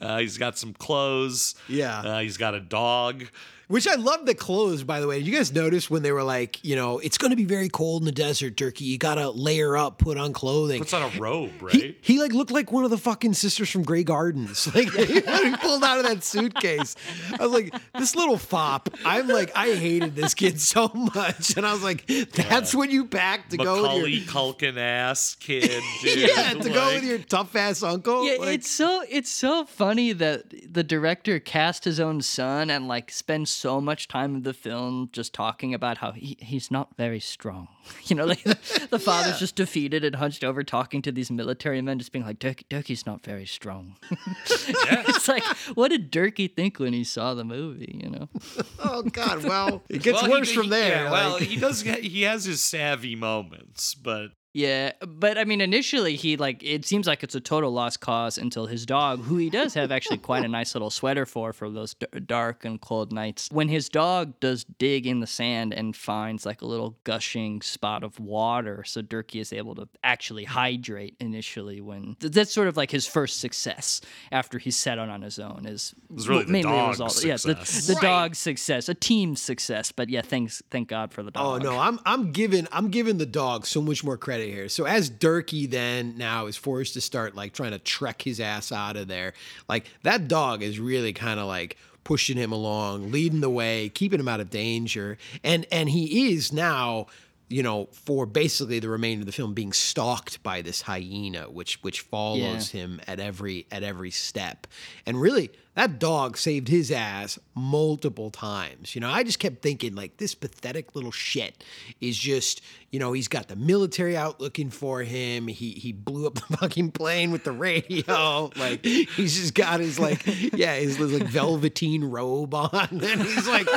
Uh, 0.01 0.19
he's 0.19 0.38
got 0.38 0.57
some 0.57 0.73
clothes. 0.73 1.55
Yeah. 1.67 1.99
Uh, 1.99 2.19
he's 2.19 2.38
got 2.38 2.53
a 2.53 2.59
dog. 2.59 3.25
Which 3.67 3.88
I 3.88 3.95
love 3.95 4.27
the 4.27 4.36
clothes, 4.36 4.83
by 4.83 4.99
the 4.99 5.07
way. 5.07 5.17
Did 5.17 5.27
you 5.27 5.36
guys 5.36 5.51
notice 5.51 5.89
when 5.89 6.03
they 6.03 6.11
were 6.11 6.23
like, 6.23 6.63
you 6.63 6.75
know, 6.75 6.99
it's 6.99 7.17
going 7.17 7.31
to 7.31 7.36
be 7.36 7.45
very 7.45 7.67
cold 7.67 8.03
in 8.03 8.05
the 8.05 8.11
desert, 8.11 8.55
Dirkie. 8.55 8.81
You 8.81 8.99
got 8.99 9.15
to 9.15 9.31
layer 9.31 9.75
up, 9.75 9.97
put 9.97 10.17
on 10.17 10.33
clothing. 10.33 10.79
Puts 10.79 10.93
on 10.93 11.01
a 11.01 11.19
robe, 11.19 11.49
right? 11.61 11.73
He, 11.73 11.97
he 12.01 12.19
like 12.19 12.31
looked 12.31 12.51
like 12.51 12.71
one 12.71 12.83
of 12.83 12.91
the 12.91 12.97
fucking 12.97 13.33
sisters 13.33 13.71
from 13.71 13.83
Grey 13.83 14.03
Gardens. 14.03 14.69
Like 14.75 14.93
when 14.93 15.07
he 15.07 15.21
pulled 15.57 15.86
out 15.86 15.99
of 15.99 16.05
that 16.05 16.21
suitcase, 16.23 16.95
I 17.39 17.43
was 17.45 17.53
like, 17.53 17.73
this 17.97 18.13
little 18.13 18.38
fop. 18.38 18.89
I'm 19.05 19.27
like, 19.27 19.55
I 19.55 19.73
hated 19.73 20.15
this 20.15 20.33
kid 20.33 20.59
so 20.59 20.89
much, 20.93 21.55
and 21.55 21.65
I 21.65 21.71
was 21.76 21.84
like, 21.84 22.05
that's 22.34 22.73
what 22.73 22.89
you 22.89 23.05
pack 23.05 23.49
to 23.49 23.57
go 23.57 23.73
with 23.76 23.82
Macaulay 23.84 24.11
your 24.11 24.23
Culkin 24.26 24.78
ass 24.78 25.36
kid, 25.36 25.82
dude. 26.01 26.30
yeah 26.30 26.53
to 26.53 26.69
go 26.69 26.93
with 26.93 27.03
your 27.03 27.19
tough 27.19 27.55
ass 27.55 27.84
uncle. 27.84 28.26
Yeah, 28.26 28.38
Like, 28.39 28.49
it's 28.59 28.69
so 28.69 29.03
it's 29.09 29.30
so 29.30 29.65
funny 29.65 30.11
that 30.13 30.73
the 30.73 30.84
director 30.84 31.39
cast 31.39 31.86
his 31.86 31.99
own 31.99 32.21
son 32.21 32.69
and 32.69 32.88
like 32.88 33.11
spends 33.11 33.51
so 33.51 33.80
much 33.82 34.07
time 34.07 34.36
of 34.36 34.43
the 34.43 34.53
film 34.53 35.09
just 35.11 35.34
talking 35.34 35.73
about 35.73 35.99
how 35.99 36.11
he, 36.11 36.38
he's 36.39 36.71
not 36.71 36.95
very 36.95 37.19
strong. 37.19 37.67
You 38.07 38.15
know, 38.15 38.25
like 38.25 38.43
the, 38.43 38.88
the 38.91 38.99
father's 38.99 39.33
Yeah. 39.33 39.39
just 39.39 39.55
defeated 39.55 40.03
and 40.03 40.15
hunched 40.15 40.43
over 40.43 40.63
talking 40.63 41.01
to 41.03 41.11
these 41.11 41.31
military 41.31 41.81
men, 41.81 41.97
just 41.97 42.11
being 42.11 42.23
like, 42.25 42.38
Dirk, 42.39 42.63
Dirkie's 42.69 43.05
not 43.05 43.23
very 43.23 43.45
strong. 43.47 43.95
it's 44.45 45.27
like, 45.27 45.43
what 45.75 45.89
did 45.89 46.11
Dirkie 46.11 46.53
think 46.55 46.79
when 46.79 46.93
he 46.93 47.03
saw 47.03 47.33
the 47.33 47.43
movie, 47.43 47.99
you 48.03 48.09
know? 48.09 48.29
Oh 48.79 49.01
God! 49.01 49.43
Well, 49.43 49.81
it 49.89 50.03
gets 50.03 50.21
Well, 50.21 50.31
he- 50.31 50.38
worse 50.39 50.51
from 50.51 50.69
there. 50.69 51.05
yeah, 51.05 51.11
well, 51.11 51.38
he 51.38 51.55
does. 51.57 51.81
Get, 51.81 52.03
he 52.03 52.21
has 52.23 52.45
his 52.45 52.61
savvy 52.61 53.15
moments, 53.15 53.95
but 53.95 54.27
Yeah, 54.55 54.93
but 55.05 55.37
I 55.37 55.43
mean, 55.43 55.59
initially 55.59 56.15
he 56.15 56.37
like 56.37 56.63
it 56.63 56.85
seems 56.85 57.07
like 57.07 57.23
it's 57.23 57.35
a 57.35 57.41
total 57.41 57.71
lost 57.71 57.99
cause 57.99 58.37
until 58.37 58.67
his 58.67 58.85
dog, 58.85 59.19
who 59.21 59.35
he 59.35 59.49
does 59.49 59.73
have 59.73 59.91
actually 59.91 60.17
quite 60.17 60.45
a 60.45 60.47
nice 60.47 60.73
little 60.73 60.89
sweater 60.89 61.25
for 61.25 61.51
for 61.51 61.69
those 61.69 61.93
d- 61.93 62.07
dark 62.25 62.63
and 62.63 62.79
cold 62.79 63.11
nights. 63.11 63.49
When 63.51 63.67
his 63.67 63.89
dog 63.89 64.39
does 64.39 64.63
dig 64.63 65.07
in 65.07 65.19
the 65.19 65.27
sand 65.27 65.73
and 65.73 65.93
finds 65.93 66.45
like 66.45 66.61
a 66.61 66.65
little 66.65 66.95
gushing 67.03 67.61
spot 67.63 68.01
of 68.05 68.17
water, 68.17 68.85
so 68.85 69.01
Dirkie 69.01 69.41
is 69.41 69.51
able 69.51 69.75
to 69.75 69.89
actually 70.05 70.45
hydrate 70.45 71.17
initially. 71.19 71.81
When 71.81 72.15
th- 72.21 72.31
that's 72.31 72.53
sort 72.53 72.69
of 72.69 72.77
like 72.77 72.91
his 72.91 73.05
first 73.05 73.41
success 73.41 73.99
after 74.31 74.57
he's 74.57 74.77
set 74.77 74.99
out 74.99 75.09
on 75.09 75.21
his 75.21 75.37
own 75.37 75.65
is 75.65 75.93
was 76.09 76.29
really 76.29 76.45
the 76.45 76.51
mainly 76.53 76.71
a 76.71 76.75
dog's 76.75 76.99
result- 77.01 77.25
Yeah, 77.25 77.33
the, 77.33 77.39
success. 77.65 77.87
the 77.87 77.93
Right. 77.95 78.01
dog's 78.03 78.39
success, 78.39 78.87
a 78.87 78.93
team's 78.93 79.41
success. 79.41 79.91
But 79.91 80.07
yeah, 80.09 80.21
thanks, 80.21 80.63
thank 80.71 80.87
God 80.87 81.11
for 81.11 81.23
the 81.23 81.31
oh, 81.35 81.59
dog. 81.59 81.65
Oh 81.65 81.71
no, 81.71 81.77
I'm 81.77 81.99
I'm 82.05 82.31
giving 82.31 82.69
I'm 82.71 82.87
giving 82.87 83.17
the 83.17 83.25
dog 83.25 83.65
so 83.65 83.81
much 83.81 84.01
more 84.01 84.15
credit 84.17 84.44
here. 84.47 84.69
So 84.69 84.85
as 84.85 85.09
Dirkie 85.09 85.69
then 85.69 86.17
now 86.17 86.45
is 86.45 86.55
forced 86.55 86.93
to 86.93 87.01
start 87.01 87.35
like 87.35 87.53
trying 87.53 87.71
to 87.71 87.79
trek 87.79 88.21
his 88.21 88.39
ass 88.39 88.71
out 88.71 88.97
of 88.97 89.07
there, 89.07 89.33
like 89.67 89.85
that 90.03 90.27
dog 90.27 90.61
is 90.61 90.79
really 90.79 91.13
kind 91.13 91.39
of 91.39 91.47
like 91.47 91.77
pushing 92.03 92.37
him 92.37 92.51
along, 92.51 93.11
leading 93.11 93.41
the 93.41 93.49
way, 93.49 93.89
keeping 93.89 94.19
him 94.19 94.27
out 94.27 94.39
of 94.39 94.49
danger, 94.49 95.17
and 95.43 95.65
and 95.71 95.89
he 95.89 96.33
is 96.33 96.51
now. 96.53 97.07
You 97.47 97.61
know, 97.61 97.89
for 97.91 98.25
basically 98.25 98.79
the 98.79 98.89
remainder 98.89 99.21
of 99.21 99.27
the 99.27 99.31
film, 99.31 99.53
being 99.53 99.71
stalked 99.71 100.41
by 100.41 100.63
this 100.63 100.81
hyena, 100.81 101.43
which 101.43 101.77
which 101.83 102.01
follows 102.01 102.71
him 102.71 102.99
at 103.05 103.19
every 103.19 103.67
at 103.71 103.83
every 103.83 104.09
step, 104.09 104.65
and 105.05 105.21
really 105.21 105.51
that 105.76 105.99
dog 105.99 106.38
saved 106.38 106.69
his 106.69 106.89
ass 106.89 107.38
multiple 107.53 108.32
times. 108.32 108.95
You 108.95 109.01
know, 109.01 109.09
I 109.09 109.23
just 109.23 109.39
kept 109.39 109.61
thinking 109.61 109.93
like 109.93 110.17
this 110.17 110.34
pathetic 110.34 110.95
little 110.95 111.11
shit 111.11 111.63
is 111.99 112.17
just, 112.17 112.61
you 112.91 112.99
know, 112.99 113.11
he's 113.11 113.28
got 113.28 113.49
the 113.49 113.57
military 113.57 114.15
out 114.15 114.39
looking 114.39 114.69
for 114.69 115.03
him. 115.03 115.47
He 115.47 115.71
he 115.71 115.91
blew 115.91 116.28
up 116.28 116.36
the 116.47 116.57
fucking 116.57 116.91
plane 116.91 117.32
with 117.32 117.43
the 117.43 117.51
radio. 117.51 118.51
Like 118.55 118.86
he's 118.86 119.38
just 119.38 119.53
got 119.53 119.80
his 119.80 119.99
like 119.99 120.26
yeah, 120.53 120.76
his, 120.76 120.95
his 120.97 121.11
like 121.11 121.28
velveteen 121.28 122.03
robe 122.03 122.53
on 122.53 122.88
and 122.91 123.21
he's 123.21 123.47
like 123.47 123.67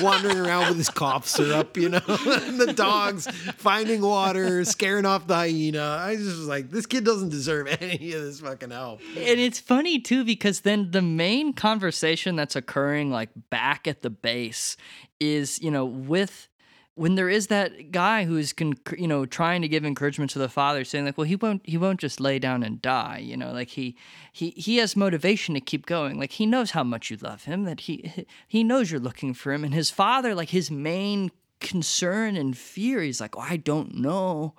wandering 0.00 0.38
around 0.38 0.68
with 0.68 0.76
his 0.76 0.88
cough 0.88 1.26
syrup, 1.26 1.76
you 1.76 1.88
know. 1.88 2.00
and 2.06 2.60
the 2.60 2.72
dogs 2.74 3.26
finding 3.56 4.02
water, 4.02 4.64
scaring 4.64 5.04
off 5.04 5.26
the 5.26 5.34
hyena. 5.34 5.98
I 6.00 6.16
just 6.16 6.26
was 6.26 6.46
like 6.46 6.70
this 6.70 6.86
kid 6.86 7.04
doesn't 7.04 7.30
deserve 7.30 7.66
any 7.80 8.12
of 8.12 8.22
this 8.22 8.40
fucking 8.40 8.70
help. 8.70 9.00
And 9.16 9.40
it's 9.40 9.58
funny 9.58 9.98
too 9.98 10.24
because 10.24 10.60
then 10.60 10.90
the 10.92 11.02
main 11.02 11.39
conversation 11.52 12.36
that's 12.36 12.56
occurring 12.56 13.10
like 13.10 13.30
back 13.50 13.88
at 13.88 14.02
the 14.02 14.10
base 14.10 14.76
is, 15.18 15.60
you 15.60 15.70
know, 15.70 15.84
with 15.84 16.48
when 16.94 17.14
there 17.14 17.30
is 17.30 17.46
that 17.46 17.92
guy 17.92 18.24
who's 18.24 18.52
con- 18.52 18.74
you 18.98 19.08
know 19.08 19.24
trying 19.24 19.62
to 19.62 19.68
give 19.68 19.84
encouragement 19.84 20.30
to 20.30 20.38
the 20.38 20.50
father 20.50 20.84
saying 20.84 21.06
like 21.06 21.16
well 21.16 21.26
he 21.26 21.36
won't 21.36 21.62
he 21.64 21.78
won't 21.78 21.98
just 21.98 22.20
lay 22.20 22.38
down 22.38 22.62
and 22.62 22.82
die 22.82 23.16
you 23.16 23.36
know 23.38 23.52
like 23.52 23.68
he 23.68 23.96
he 24.32 24.50
he 24.50 24.76
has 24.76 24.94
motivation 24.96 25.54
to 25.54 25.60
keep 25.60 25.86
going. 25.86 26.18
Like 26.18 26.32
he 26.32 26.44
knows 26.44 26.72
how 26.72 26.84
much 26.84 27.10
you 27.10 27.16
love 27.16 27.44
him 27.44 27.64
that 27.64 27.80
he 27.80 28.26
he 28.46 28.62
knows 28.62 28.90
you're 28.90 29.00
looking 29.00 29.32
for 29.34 29.52
him. 29.52 29.64
And 29.64 29.72
his 29.72 29.90
father 29.90 30.34
like 30.34 30.50
his 30.50 30.70
main 30.70 31.30
concern 31.60 32.36
and 32.36 32.56
fear 32.56 33.00
he's 33.00 33.20
like 33.20 33.36
oh, 33.36 33.46
I 33.48 33.56
don't 33.56 33.94
know 33.94 34.54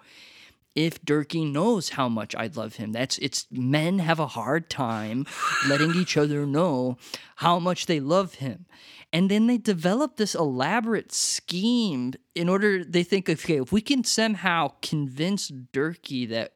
if 0.76 1.03
Dirkie 1.03 1.51
knows 1.51 1.89
how 1.89 2.07
much 2.07 2.36
I 2.36 2.47
love 2.47 2.76
him. 2.76 2.91
That's 2.91 3.17
it's 3.17 3.47
men 3.51 3.99
have 3.99 4.19
a 4.19 4.28
hard 4.28 4.69
time 4.69 5.26
letting 5.67 5.95
each 5.95 6.17
other 6.17 6.45
know 6.45 6.97
how 7.38 7.59
much 7.59 7.86
they 7.86 7.99
love 7.99 8.36
him. 8.36 8.65
And 9.13 9.30
then 9.30 9.47
they 9.47 9.57
develop 9.57 10.15
this 10.15 10.36
elaborate 10.36 11.11
scheme 11.11 12.13
in 12.34 12.47
order 12.47 12.84
they 12.84 13.03
think 13.03 13.30
okay, 13.30 13.57
if 13.61 13.72
we 13.72 13.82
can 13.82 14.03
somehow 14.03 14.74
convince 14.82 15.51
Dirkie 15.51 16.30
that 16.30 16.53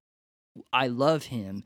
I 0.72 0.88
love 0.88 1.26
him 1.26 1.64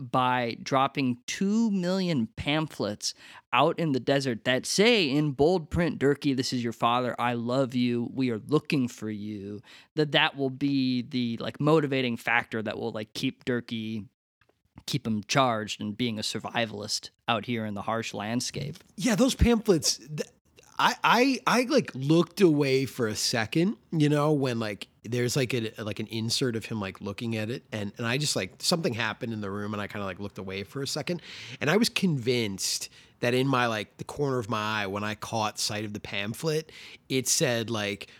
by 0.00 0.56
dropping 0.62 1.18
2 1.26 1.70
million 1.70 2.26
pamphlets 2.36 3.12
out 3.52 3.78
in 3.78 3.92
the 3.92 4.00
desert 4.00 4.44
that 4.44 4.64
say 4.64 5.08
in 5.10 5.32
bold 5.32 5.68
print 5.70 5.98
Dirkie 5.98 6.34
this 6.34 6.52
is 6.52 6.64
your 6.64 6.72
father 6.72 7.14
I 7.18 7.34
love 7.34 7.74
you 7.74 8.10
we 8.14 8.30
are 8.30 8.40
looking 8.48 8.88
for 8.88 9.10
you 9.10 9.60
that 9.96 10.12
that 10.12 10.36
will 10.36 10.50
be 10.50 11.02
the 11.02 11.36
like 11.38 11.60
motivating 11.60 12.16
factor 12.16 12.62
that 12.62 12.78
will 12.78 12.92
like 12.92 13.12
keep 13.12 13.44
Dirkie 13.44 14.06
keep 14.86 15.06
him 15.06 15.22
charged 15.28 15.80
and 15.80 15.96
being 15.96 16.18
a 16.18 16.22
survivalist 16.22 17.10
out 17.28 17.44
here 17.44 17.66
in 17.66 17.74
the 17.74 17.82
harsh 17.82 18.14
landscape 18.14 18.76
Yeah, 18.96 19.14
those 19.14 19.34
pamphlets. 19.34 19.98
th- 19.98 20.22
I 20.80 20.94
I 21.04 21.40
I 21.46 21.62
like 21.64 21.92
looked 21.94 22.40
away 22.40 22.86
for 22.86 23.06
a 23.06 23.14
second, 23.14 23.76
you 23.92 24.08
know, 24.08 24.32
when 24.32 24.58
like 24.58 24.88
there's 25.04 25.36
like 25.36 25.52
a 25.52 25.72
like 25.78 26.00
an 26.00 26.06
insert 26.06 26.56
of 26.56 26.64
him 26.64 26.80
like 26.80 27.02
looking 27.02 27.36
at 27.36 27.50
it, 27.50 27.64
and 27.70 27.92
and 27.98 28.06
I 28.06 28.16
just 28.16 28.34
like 28.34 28.54
something 28.58 28.94
happened 28.94 29.34
in 29.34 29.42
the 29.42 29.50
room, 29.50 29.74
and 29.74 29.80
I 29.82 29.86
kind 29.86 30.02
of 30.02 30.06
like 30.06 30.18
looked 30.18 30.38
away 30.38 30.64
for 30.64 30.82
a 30.82 30.86
second, 30.86 31.20
and 31.60 31.68
I 31.68 31.76
was 31.76 31.90
convinced 31.90 32.88
that 33.20 33.34
in 33.34 33.46
my 33.46 33.66
like 33.66 33.98
the 33.98 34.04
corner 34.04 34.38
of 34.38 34.48
my 34.48 34.84
eye 34.84 34.86
when 34.86 35.04
I 35.04 35.14
caught 35.14 35.58
sight 35.58 35.84
of 35.84 35.92
the 35.92 36.00
pamphlet, 36.00 36.72
it 37.10 37.28
said 37.28 37.68
like, 37.68 38.10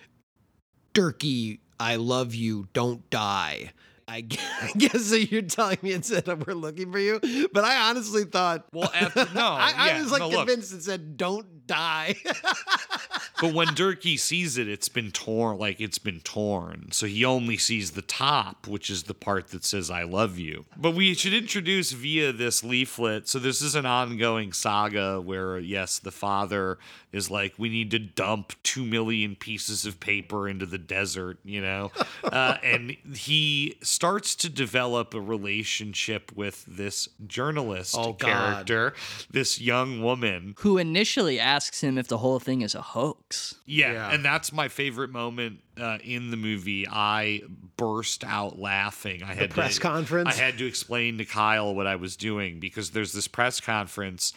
"Dirkie, 0.93 1.61
I 1.81 1.97
love 1.97 2.35
you, 2.35 2.69
don't 2.75 3.09
die." 3.09 3.73
I 4.63 4.73
guess 4.77 5.11
that 5.11 5.31
you're 5.31 5.43
telling 5.43 5.79
me 5.83 5.93
it 5.93 6.05
said 6.05 6.27
we're 6.47 6.55
looking 6.55 6.91
for 6.93 6.99
you, 6.99 7.21
but 7.53 7.65
I 7.65 7.89
honestly 7.89 8.25
thought. 8.25 8.67
Well, 8.73 8.91
after, 8.95 9.27
no, 9.35 9.47
I, 9.47 9.73
I 9.77 10.01
was 10.01 10.13
like 10.13 10.21
no, 10.21 10.29
look. 10.29 10.47
convinced 10.47 10.73
it 10.73 10.83
said 10.83 11.17
"Don't 11.17 11.67
die." 11.67 12.17
But 13.41 13.55
when 13.55 13.69
Dirkie 13.69 14.19
sees 14.19 14.59
it, 14.59 14.69
it's 14.69 14.89
been 14.89 15.11
torn, 15.13 15.59
like 15.59 15.81
it's 15.81 15.99
been 15.99 16.21
torn. 16.21 16.89
So 16.93 17.07
he 17.07 17.25
only 17.25 17.57
sees 17.57 17.93
the 17.93 18.03
top, 18.03 18.67
which 18.67 18.91
is 18.91 19.05
the 19.05 19.15
part 19.15 19.49
that 19.49 19.65
says, 19.65 19.91
I 19.91 20.03
love 20.03 20.39
you. 20.39 20.67
But 20.77 20.95
we 20.95 21.15
should 21.15 21.33
introduce 21.35 21.93
via 21.93 22.33
this 22.33 22.63
leaflet. 22.63 23.29
So 23.29 23.39
this 23.39 23.63
is 23.63 23.75
an 23.75 23.87
ongoing 23.87 24.53
saga 24.53 25.21
where, 25.21 25.59
yes, 25.59 25.99
the 25.99 26.11
father 26.11 26.79
is 27.13 27.31
like, 27.31 27.55
we 27.59 27.69
need 27.69 27.91
to 27.93 27.99
dump 27.99 28.53
two 28.63 28.85
million 28.85 29.35
pieces 29.37 29.85
of 29.87 29.99
paper 30.01 30.49
into 30.49 30.67
the 30.67 30.79
desert, 30.79 31.39
you 31.45 31.61
know? 31.61 31.91
uh, 32.25 32.57
and 32.63 32.97
he 33.15 33.77
starts 33.83 34.35
to 34.37 34.49
develop 34.49 35.15
a 35.15 35.21
relationship 35.21 36.31
with 36.37 36.65
this 36.67 37.09
journalist 37.27 37.97
Oh, 37.99 38.13
God. 38.13 38.19
character, 38.67 38.95
this 39.31 39.61
young 39.61 40.03
woman. 40.03 40.55
who 40.59 40.79
initially 40.79 41.41
asks 41.41 41.83
him 41.83 41.97
if 41.99 42.07
the 42.09 42.19
whole 42.19 42.39
thing 42.39 42.63
is 42.63 42.75
a 42.75 42.83
hoax 42.83 43.30
Yeah, 43.67 43.93
Yeah. 43.93 44.11
and 44.13 44.25
that's 44.25 44.53
my 44.53 44.69
favorite 44.69 45.11
moment 45.11 45.61
uh, 45.81 45.99
in 46.03 46.31
the 46.31 46.37
movie. 46.37 46.87
I 46.89 47.43
burst 47.77 48.25
out 48.25 48.59
laughing. 48.59 49.23
I 49.23 49.35
had 49.35 49.51
press 49.51 49.77
to, 49.77 49.81
conference? 49.81 50.29
I 50.29 50.43
had 50.43 50.59
to 50.59 50.67
explain 50.67 51.19
to 51.19 51.25
Kyle 51.25 51.75
what 51.75 51.87
I 51.87 51.97
was 51.97 52.17
doing 52.17 52.61
because 52.61 52.91
there's 52.91 53.13
this 53.13 53.29
press 53.29 53.61
conference, 53.61 54.33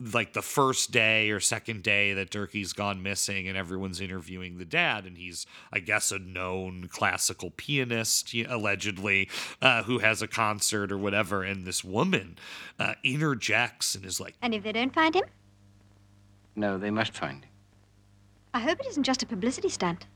like 0.00 0.32
the 0.32 0.42
first 0.42 0.92
day 0.92 1.30
or 1.30 1.40
second 1.40 1.82
day 1.82 2.12
that 2.14 2.30
Dirkie's 2.30 2.72
gone 2.72 3.02
missing, 3.02 3.48
and 3.48 3.56
everyone's 3.56 4.00
interviewing 4.00 4.58
the 4.58 4.64
dad, 4.64 5.04
and 5.06 5.18
he's, 5.18 5.44
I 5.72 5.80
guess, 5.80 6.12
a 6.12 6.20
known 6.20 6.86
classical 6.88 7.50
pianist, 7.50 8.32
allegedly, 8.48 9.28
uh, 9.60 9.82
who 9.82 9.98
has 9.98 10.22
a 10.22 10.28
concert 10.28 10.92
or 10.92 10.98
whatever, 10.98 11.42
and 11.42 11.66
this 11.66 11.82
woman 11.82 12.38
uh, 12.78 12.94
interjects 13.02 13.96
and 13.96 14.04
is 14.04 14.20
like. 14.20 14.36
And 14.40 14.54
if 14.54 14.62
they 14.62 14.70
don't 14.72 14.94
find 14.94 15.16
him, 15.16 15.24
No, 16.54 16.78
they 16.78 16.90
must 16.90 17.16
find 17.16 17.44
him. 17.44 17.50
I 18.58 18.60
hope 18.60 18.80
it 18.80 18.86
isn't 18.86 19.04
just 19.04 19.22
a 19.22 19.26
publicity 19.26 19.68
stunt. 19.68 20.08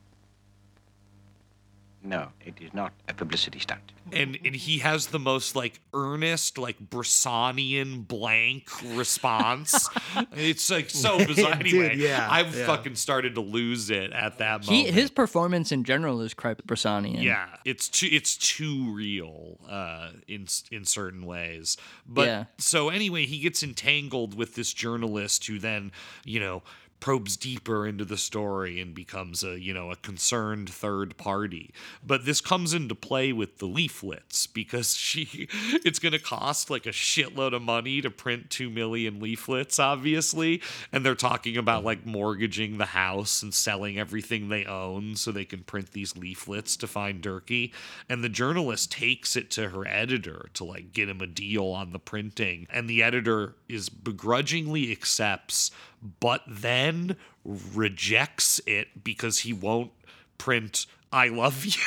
No, 2.05 2.31
it 2.45 2.55
is 2.61 2.75
not 2.75 2.93
a 3.09 3.15
publicity 3.15 3.61
stunt. 3.61 3.93
and 4.11 4.37
and 4.45 4.57
he 4.57 4.79
has 4.79 5.07
the 5.07 5.21
most 5.21 5.55
like 5.55 5.79
earnest 5.95 6.59
like 6.59 6.77
Bressonian 6.91 8.05
blank 8.09 8.69
response. 8.97 9.89
it's 10.33 10.69
like 10.69 10.91
so 10.91 11.19
bizarre. 11.25 11.55
Dude, 11.63 11.75
Anyway, 11.75 11.97
yeah, 11.99 12.27
I 12.29 12.41
yeah. 12.41 12.67
fucking 12.67 12.97
started 12.97 13.37
to 13.37 13.41
lose 13.41 13.89
it 13.89 14.11
at 14.13 14.39
that 14.39 14.65
he 14.65 14.87
his 14.91 15.13
performance 15.13 15.71
in 15.71 15.85
general 15.85 16.21
is 16.23 16.35
quite 16.35 16.67
Bressonian 16.67 17.23
yeah, 17.23 17.47
it's 17.65 17.89
too 17.89 18.09
it's 18.11 18.37
too 18.37 18.93
real 18.93 19.61
uh, 19.69 20.11
in 20.27 20.49
in 20.73 20.85
certain 20.85 21.25
ways. 21.25 21.77
But 22.05 22.27
Yeah. 22.27 22.45
so 22.59 22.89
anyway, 22.89 23.27
he 23.27 23.39
gets 23.39 23.63
entangled 23.63 24.37
with 24.37 24.57
this 24.57 24.73
journalist 24.73 25.47
who 25.47 25.61
then 25.61 25.93
you 26.25 26.41
know 26.41 26.65
probes 27.03 27.37
deeper 27.37 27.85
into 27.85 28.05
the 28.05 28.17
story 28.17 28.81
and 28.81 28.95
becomes 28.95 29.43
a 29.43 29.59
you 29.61 29.75
know 29.75 29.91
a 29.91 29.97
concerned 29.97 30.71
third 30.71 31.17
party. 31.17 31.75
But 32.07 32.25
this 32.25 32.41
comes 32.41 32.73
into 32.73 32.95
play 32.95 33.33
with 33.33 33.59
the 33.59 33.67
leaflets 33.67 34.47
because 34.47 34.95
she 34.97 35.49
it's 35.85 35.99
going 35.99 36.13
to 36.13 36.21
cost 36.21 36.71
like 36.71 36.87
a 36.87 36.91
shitload 36.91 37.55
of 37.55 37.61
money 37.61 38.01
to 38.01 38.11
print 38.11 38.51
2 38.51 38.71
million 38.71 39.19
leaflets 39.21 39.81
obviously. 39.81 40.63
And 40.93 41.05
they're 41.05 41.17
talking 41.17 41.57
about 41.57 41.85
like 41.85 42.07
mortgaging 42.07 42.79
the 42.79 42.87
house 42.87 43.43
and 43.43 43.53
selling 43.53 43.99
everything 43.99 44.49
they 44.49 44.65
own 44.65 45.17
so 45.17 45.33
they 45.33 45.45
can 45.45 45.65
print 45.65 45.91
these 45.91 46.17
leaflets 46.17 46.77
to 46.77 46.87
find 46.87 47.21
Dirkie. 47.21 47.73
And 48.09 48.23
the 48.23 48.29
journalist 48.29 48.93
takes 48.93 49.35
it 49.35 49.51
to 49.53 49.71
her 49.71 49.85
editor 49.89 50.51
to 50.55 50.63
like 50.63 50.93
get 50.93 51.09
him 51.09 51.21
a 51.21 51.27
deal 51.27 51.67
on 51.67 51.91
the 51.91 51.99
printing. 51.99 52.69
And 52.71 52.89
the 52.89 53.03
editor 53.03 53.57
is 53.69 53.89
begrudgingly 53.89 54.93
accepts 54.93 55.73
but 56.21 56.43
then 56.47 57.17
rejects 57.45 58.61
it 58.67 59.05
because 59.05 59.41
he 59.41 59.53
won't 59.53 59.91
print 60.39 60.87
I 61.13 61.29
love 61.29 61.67
you. 61.67 61.73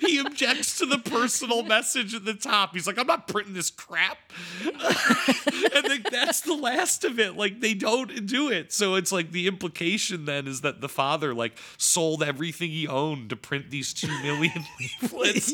he 0.00 0.18
objects 0.18 0.78
to 0.78 0.86
the 0.86 0.98
personal 0.98 1.62
message 1.62 2.14
at 2.14 2.24
the 2.24 2.34
top. 2.34 2.74
He's 2.74 2.86
like, 2.86 2.98
I'm 2.98 3.06
not 3.06 3.26
printing 3.28 3.54
this 3.54 3.70
crap. 3.70 4.18
and 4.64 5.84
then 5.84 6.04
that's 6.10 6.40
the 6.42 6.54
last 6.54 7.04
of 7.04 7.18
it. 7.18 7.36
Like 7.36 7.60
they 7.60 7.74
don't 7.74 8.26
do 8.26 8.50
it. 8.50 8.72
So 8.72 8.94
it's 8.94 9.12
like 9.12 9.32
the 9.32 9.46
implication 9.46 10.24
then 10.24 10.46
is 10.46 10.60
that 10.62 10.80
the 10.80 10.88
father 10.88 11.34
like 11.34 11.56
sold 11.78 12.22
everything 12.22 12.70
he 12.70 12.86
owned 12.86 13.30
to 13.30 13.36
print 13.36 13.70
these 13.70 13.92
two 13.94 14.08
million 14.22 14.64
leaflets. 14.80 15.52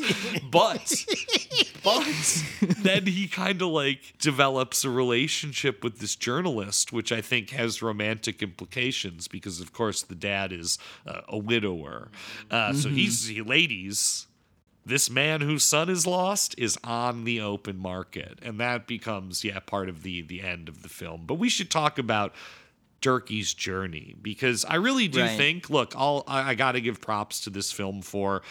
but 0.51 1.05
but 1.83 2.05
then 2.79 3.05
he 3.07 3.27
kind 3.27 3.61
of 3.61 3.69
like 3.69 4.13
develops 4.19 4.83
a 4.83 4.89
relationship 4.89 5.83
with 5.83 5.99
this 5.99 6.15
journalist, 6.15 6.91
which 6.93 7.11
I 7.11 7.21
think 7.21 7.49
has 7.51 7.81
romantic 7.81 8.41
implications 8.43 9.27
because 9.27 9.59
of 9.61 9.73
course 9.73 10.01
the 10.03 10.15
dad 10.15 10.51
is 10.51 10.77
uh, 11.07 11.21
a 11.27 11.37
widower. 11.37 12.09
Uh, 12.49 12.73
So 12.73 12.89
Mhm. 12.89 12.93
he's 12.93 13.27
he, 13.27 13.41
ladies 13.41 14.10
this 14.85 15.09
man 15.09 15.41
whose 15.41 15.63
son 15.63 15.89
is 15.89 16.07
lost 16.07 16.55
is 16.57 16.77
on 16.83 17.23
the 17.23 17.39
open 17.39 17.77
market. 17.77 18.39
And 18.41 18.59
that 18.59 18.87
becomes 18.87 19.43
yeah 19.43 19.59
part 19.59 19.89
of 19.89 20.03
the 20.03 20.21
the 20.21 20.41
end 20.41 20.69
of 20.69 20.81
the 20.83 20.89
film. 20.89 21.23
But 21.25 21.35
we 21.35 21.49
should 21.49 21.69
talk 21.69 21.97
about 21.97 22.33
Dirkie's 23.01 23.53
journey 23.53 24.15
because 24.21 24.63
I 24.65 24.75
really 24.75 25.07
do 25.07 25.21
Right. 25.21 25.37
think 25.37 25.69
look 25.69 25.93
I'll, 25.97 26.23
I, 26.27 26.51
I 26.51 26.55
got 26.55 26.73
to 26.73 26.81
give 26.81 27.01
props 27.01 27.39
to 27.41 27.49
this 27.49 27.71
film 27.71 28.01
for 28.01 28.41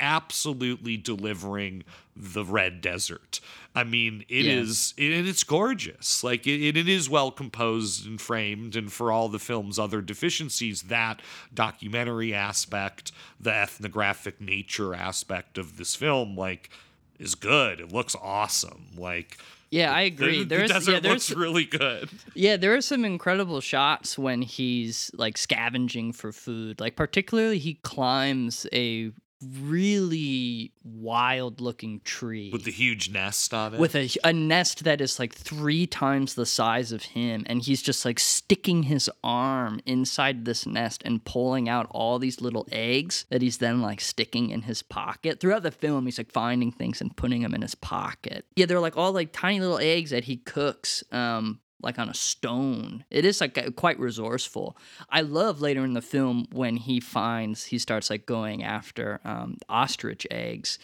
absolutely 0.00 0.96
delivering 0.96 1.84
the 2.16 2.44
red 2.44 2.80
desert 2.80 3.40
I 3.74 3.84
mean 3.84 4.24
it 4.28 4.46
Yeah. 4.46 4.52
is 4.54 4.94
and 4.96 5.26
it's 5.28 5.44
gorgeous 5.44 6.24
like 6.24 6.46
it, 6.46 6.76
it 6.76 6.88
is 6.88 7.10
well 7.10 7.30
composed 7.30 8.06
and 8.06 8.18
framed 8.20 8.74
and 8.74 8.90
for 8.90 9.12
all 9.12 9.28
the 9.28 9.38
film's 9.38 9.78
other 9.78 10.00
deficiencies 10.00 10.82
that 10.82 11.20
documentary 11.52 12.32
aspect 12.32 13.12
the 13.38 13.52
ethnographic 13.54 14.40
nature 14.40 14.94
aspect 14.94 15.58
of 15.58 15.76
this 15.76 15.94
film 15.94 16.36
like 16.36 16.70
is 17.18 17.34
good 17.34 17.80
it 17.80 17.92
looks 17.92 18.16
awesome 18.22 18.86
like 18.96 19.36
Yeah, 19.70 19.92
I 19.92 20.02
agree. 20.02 20.40
the, 20.40 20.56
There's 20.56 20.70
desert 20.70 20.92
yeah, 20.92 21.00
there's 21.00 21.30
looks 21.30 21.38
really 21.38 21.64
good 21.64 22.08
Yeah, 22.34 22.56
there 22.56 22.74
are 22.74 22.80
some 22.80 23.04
incredible 23.04 23.60
shots 23.60 24.18
when 24.18 24.42
he's 24.42 25.10
like 25.14 25.36
scavenging 25.36 26.12
for 26.12 26.32
food. 26.32 26.80
Like 26.80 26.96
particularly 26.96 27.58
he 27.58 27.74
climbs 27.74 28.66
a 28.72 29.10
really 29.42 30.72
wild 30.82 31.60
looking 31.60 32.00
tree 32.04 32.50
with 32.50 32.64
the 32.64 32.70
huge 32.70 33.10
nest 33.10 33.52
on 33.52 33.74
it? 33.74 33.80
with 33.80 33.94
a, 33.94 34.08
a 34.24 34.32
nest 34.32 34.84
that 34.84 35.00
is 35.00 35.18
like 35.18 35.34
three 35.34 35.86
times 35.86 36.34
the 36.34 36.46
size 36.46 36.90
of 36.90 37.02
him 37.02 37.44
and 37.46 37.62
he's 37.62 37.82
just 37.82 38.04
like 38.04 38.18
sticking 38.18 38.84
his 38.84 39.10
arm 39.22 39.78
inside 39.84 40.44
this 40.46 40.66
nest 40.66 41.02
and 41.04 41.24
pulling 41.24 41.68
out 41.68 41.86
all 41.90 42.18
these 42.18 42.40
little 42.40 42.66
eggs 42.72 43.26
that 43.28 43.42
he's 43.42 43.58
then 43.58 43.82
like 43.82 44.00
sticking 44.00 44.50
in 44.50 44.62
his 44.62 44.82
pocket. 44.82 45.38
Throughout 45.38 45.62
the 45.62 45.70
film 45.70 46.06
he's 46.06 46.18
like 46.18 46.32
finding 46.32 46.72
things 46.72 47.00
and 47.02 47.14
putting 47.14 47.42
them 47.42 47.54
in 47.54 47.62
his 47.62 47.74
pocket. 47.74 48.46
Yeah 48.56 48.64
they're 48.66 48.80
like 48.80 48.96
all 48.96 49.12
like 49.12 49.32
tiny 49.32 49.60
little 49.60 49.78
eggs 49.78 50.10
that 50.10 50.24
he 50.24 50.38
cooks 50.38 51.04
um 51.12 51.60
like 51.82 51.98
on 51.98 52.08
a 52.08 52.14
stone. 52.14 53.04
It 53.10 53.24
is 53.24 53.40
like 53.40 53.76
quite 53.76 53.98
resourceful. 54.00 54.76
I 55.10 55.20
love 55.20 55.60
later 55.60 55.84
in 55.84 55.92
the 55.92 56.02
film 56.02 56.46
when 56.52 56.76
he 56.76 57.00
finds 57.00 57.64
he 57.64 57.78
starts 57.78 58.10
like 58.10 58.26
going 58.26 58.62
after 58.64 59.20
um, 59.24 59.58
ostrich 59.68 60.26
eggs, 60.30 60.78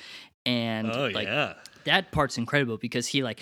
and 0.45 0.91
Oh, 0.91 1.07
like 1.09 1.27
yeah. 1.29 1.55
that 1.85 2.13
part's 2.13 2.37
incredible 2.37 2.77
because 2.77 3.07
he 3.07 3.23
like 3.23 3.41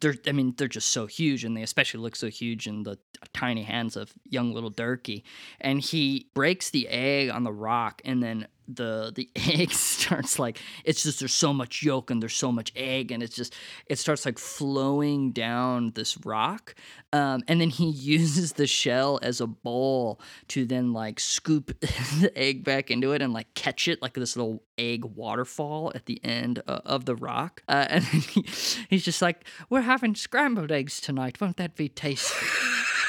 they're 0.00 0.16
I 0.26 0.32
mean 0.32 0.54
they're 0.56 0.68
just 0.68 0.90
so 0.90 1.06
huge 1.06 1.44
and 1.44 1.56
they 1.56 1.62
especially 1.62 2.00
look 2.00 2.16
so 2.16 2.28
huge 2.28 2.66
in 2.66 2.82
the 2.82 2.98
tiny 3.32 3.62
hands 3.62 3.96
of 3.96 4.12
young 4.28 4.52
little 4.52 4.70
Dirkie 4.70 5.22
and 5.60 5.80
he 5.80 6.28
breaks 6.34 6.70
the 6.70 6.88
egg 6.88 7.30
on 7.30 7.44
the 7.44 7.52
rock 7.52 8.02
and 8.04 8.22
then 8.22 8.46
the 8.68 9.12
the 9.14 9.30
egg 9.52 9.70
starts 9.70 10.38
like 10.38 10.60
it's 10.84 11.02
just 11.02 11.20
there's 11.20 11.32
so 11.32 11.52
much 11.52 11.82
yolk 11.82 12.10
and 12.10 12.22
there's 12.22 12.36
so 12.36 12.50
much 12.50 12.72
egg 12.76 13.10
and 13.10 13.22
it's 13.22 13.34
just 13.34 13.54
it 13.86 13.98
starts 13.98 14.24
like 14.24 14.38
flowing 14.38 15.30
down 15.32 15.92
this 15.94 16.16
rock 16.24 16.74
um, 17.12 17.42
and 17.48 17.60
then 17.60 17.70
he 17.70 17.90
uses 17.90 18.54
the 18.54 18.66
shell 18.66 19.18
as 19.22 19.40
a 19.40 19.46
bowl 19.46 20.20
to 20.48 20.64
then 20.64 20.92
like 20.92 21.20
scoop 21.20 21.78
the 21.80 22.32
egg 22.36 22.64
back 22.64 22.90
into 22.90 23.12
it 23.12 23.22
and 23.22 23.32
like 23.32 23.52
catch 23.54 23.88
it 23.88 24.00
like 24.02 24.14
this 24.14 24.36
little 24.36 24.62
egg 24.78 25.04
waterfall 25.04 25.92
at 25.94 26.06
the 26.06 26.20
end 26.24 26.62
uh, 26.66 26.80
of 26.84 27.04
the 27.04 27.14
rock 27.14 27.62
uh, 27.68 27.86
and 27.88 28.04
he, 28.04 28.44
he's 28.88 29.04
just 29.04 29.22
like 29.22 29.44
we're 29.68 29.82
having 29.82 30.14
scrambled 30.14 30.72
eggs 30.72 31.00
tonight. 31.00 31.40
Won't 31.40 31.56
that 31.56 31.76
be 31.76 31.88
tasty 31.88 32.46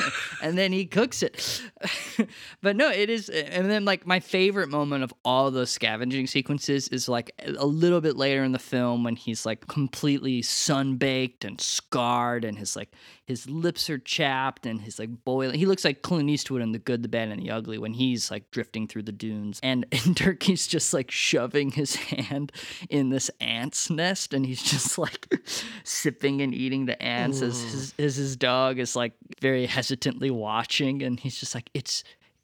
and 0.42 0.58
then 0.58 0.72
he 0.72 0.86
cooks 0.86 1.24
it. 1.24 1.62
but 2.62 2.76
no, 2.76 2.90
it 2.90 3.10
is. 3.10 3.30
And 3.30 3.70
then, 3.70 3.86
like, 3.86 4.06
my 4.06 4.20
favorite 4.20 4.70
moment 4.70 5.04
of 5.04 5.14
all 5.24 5.52
those 5.52 5.70
scavenging 5.70 6.28
sequences 6.28 6.88
is 6.90 7.08
like 7.10 7.32
a 7.44 7.66
little 7.66 8.02
bit 8.02 8.16
later 8.16 8.44
in 8.44 8.52
the 8.52 8.60
film 8.60 9.04
when 9.04 9.16
he's 9.16 9.46
like 9.46 9.68
completely 9.68 10.42
sunbaked 10.42 11.46
and 11.46 11.60
scarred, 11.60 12.46
and 12.46 12.58
his 12.58 12.76
like 12.76 12.92
his 13.26 13.50
lips 13.50 13.90
are 13.90 13.98
chapped 13.98 14.66
and 14.68 14.82
his 14.82 15.00
like 15.00 15.24
boiling. 15.26 15.58
He 15.58 15.66
looks 15.66 15.84
like 15.84 16.04
Clint 16.04 16.30
Eastwood 16.30 16.62
in 16.62 16.72
The 16.72 16.80
Good, 16.80 17.02
the 17.02 17.10
Bad, 17.10 17.30
and 17.30 17.42
the 17.42 17.50
Ugly 17.50 17.80
when 17.80 17.94
he's 17.94 18.30
like 18.30 18.52
drifting 18.52 18.88
through 18.88 19.04
the 19.04 19.12
dunes, 19.12 19.60
and, 19.64 19.86
and 19.92 20.16
Dirkie's 20.16 20.68
just 20.68 20.94
like 20.94 21.10
shoving 21.10 21.72
his 21.72 21.96
hand 21.96 22.52
in 22.90 23.10
this 23.10 23.32
ant's 23.42 23.90
nest, 23.90 24.34
and 24.34 24.46
he's 24.46 24.62
just 24.62 24.98
like 24.98 25.28
sipping 25.84 26.42
and 26.42 26.54
eating 26.54 26.86
the 26.86 27.02
ants 27.02 27.42
as 27.42 27.62
his, 27.62 27.94
as 27.98 28.16
his 28.16 28.36
dog 28.36 28.78
is 28.78 28.96
like 28.96 29.14
very 29.42 29.66
hesitantly 29.66 30.30
watching, 30.30 31.02
and 31.02 31.20
he's 31.20 31.40
just 31.40 31.56
like, 31.56 31.70
"It's 31.74 32.04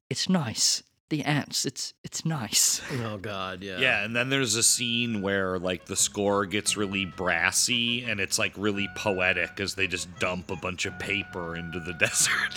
it's 0.10 0.28
nice." 0.28 0.82
The 1.12 1.24
ants, 1.26 1.66
it's 1.66 1.94
it's 2.06 2.24
nice. 2.26 2.82
Oh 3.04 3.18
God, 3.18 3.62
yeah. 3.62 3.80
Yeah, 3.80 4.06
and 4.06 4.16
then 4.16 4.30
there's 4.30 4.56
a 4.56 4.64
scene 4.64 5.22
where 5.22 5.60
like 5.60 5.86
the 5.86 5.96
score 5.98 6.46
gets 6.46 6.78
really 6.78 7.04
brassy 7.06 8.04
and 8.06 8.20
it's 8.22 8.40
like 8.40 8.54
really 8.56 8.88
poetic 8.96 9.60
as 9.60 9.76
they 9.76 9.88
just 9.88 10.08
dump 10.20 10.50
a 10.52 10.56
bunch 10.56 10.86
of 10.86 10.98
paper 11.00 11.58
into 11.58 11.80
the 11.82 11.92
desert. 12.00 12.56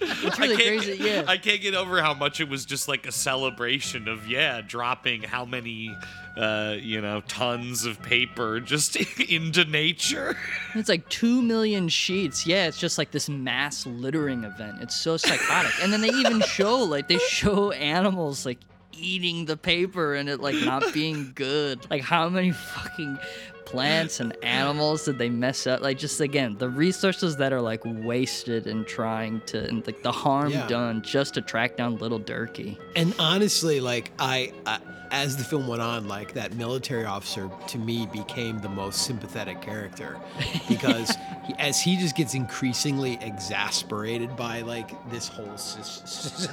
It's 0.00 0.38
I 0.38 0.42
really 0.46 0.56
can't 0.56 0.80
crazy, 0.80 0.96
get- 0.96 1.06
yeah. 1.06 1.24
I 1.30 1.36
can't 1.36 1.60
get 1.60 1.74
over 1.74 2.00
how 2.00 2.14
much 2.14 2.40
it 2.40 2.48
was 2.48 2.64
just 2.64 2.88
like 2.88 3.06
a 3.06 3.12
celebration 3.12 4.08
of 4.08 4.26
yeah, 4.26 4.62
dropping 4.62 5.22
how 5.22 5.44
many 5.44 5.94
uh, 6.36 6.76
you 6.80 6.98
know, 7.02 7.20
tons 7.28 7.84
of 7.84 8.00
paper 8.02 8.58
just 8.58 8.96
into 9.20 9.66
nature. 9.66 10.34
It's 10.74 10.88
like 10.88 11.06
two 11.10 11.42
million 11.42 11.90
sheets. 11.90 12.46
Yeah, 12.46 12.68
it's 12.68 12.78
just 12.78 12.96
like 12.96 13.10
this 13.10 13.28
mass 13.28 13.84
littering 13.84 14.44
event. 14.44 14.78
It's 14.80 14.96
so 14.96 15.18
psychotic. 15.18 15.72
and 15.82 15.92
then 15.92 16.00
they 16.00 16.08
even 16.08 16.40
show 16.40 16.78
like 16.78 17.08
they 17.08 17.18
show 17.18 17.70
animals 17.82 18.46
like 18.46 18.58
eating 18.92 19.46
the 19.46 19.56
paper 19.56 20.14
and 20.14 20.28
it 20.28 20.40
like 20.40 20.54
not 20.64 20.92
being 20.92 21.32
good. 21.34 21.88
Like 21.90 22.02
how 22.02 22.28
many 22.28 22.52
fucking 22.52 23.18
plants 23.64 24.20
and 24.20 24.36
animals 24.44 25.04
did 25.04 25.18
they 25.18 25.28
mess 25.30 25.66
up? 25.66 25.80
Like 25.80 25.98
just 25.98 26.20
again, 26.20 26.56
the 26.58 26.68
resources 26.68 27.36
that 27.36 27.52
are 27.52 27.60
like 27.60 27.80
wasted 27.84 28.66
in 28.66 28.84
trying 28.84 29.40
to 29.46 29.66
and 29.68 29.86
like 29.86 30.02
the 30.02 30.12
harm 30.12 30.50
Yeah. 30.50 30.66
done 30.66 31.02
just 31.02 31.34
to 31.34 31.42
track 31.42 31.76
down 31.76 31.96
little 31.98 32.20
Dirkie. 32.20 32.76
And 32.96 33.14
honestly, 33.18 33.80
like 33.80 34.10
I, 34.18 34.52
I, 34.66 34.78
as 35.10 35.36
the 35.36 35.44
film 35.44 35.66
went 35.68 35.82
on, 35.82 36.08
like 36.08 36.32
that 36.34 36.54
military 36.54 37.04
officer 37.04 37.50
to 37.68 37.78
me 37.78 38.06
became 38.06 38.58
the 38.60 38.68
most 38.70 39.02
sympathetic 39.04 39.60
character 39.60 40.18
because 40.68 41.14
he, 41.44 41.54
as 41.58 41.78
he 41.80 41.96
just 41.96 42.16
gets 42.16 42.32
increasingly 42.34 43.18
exasperated 43.20 44.34
by 44.36 44.62
like 44.62 44.90
this 45.10 45.28
whole 45.28 45.54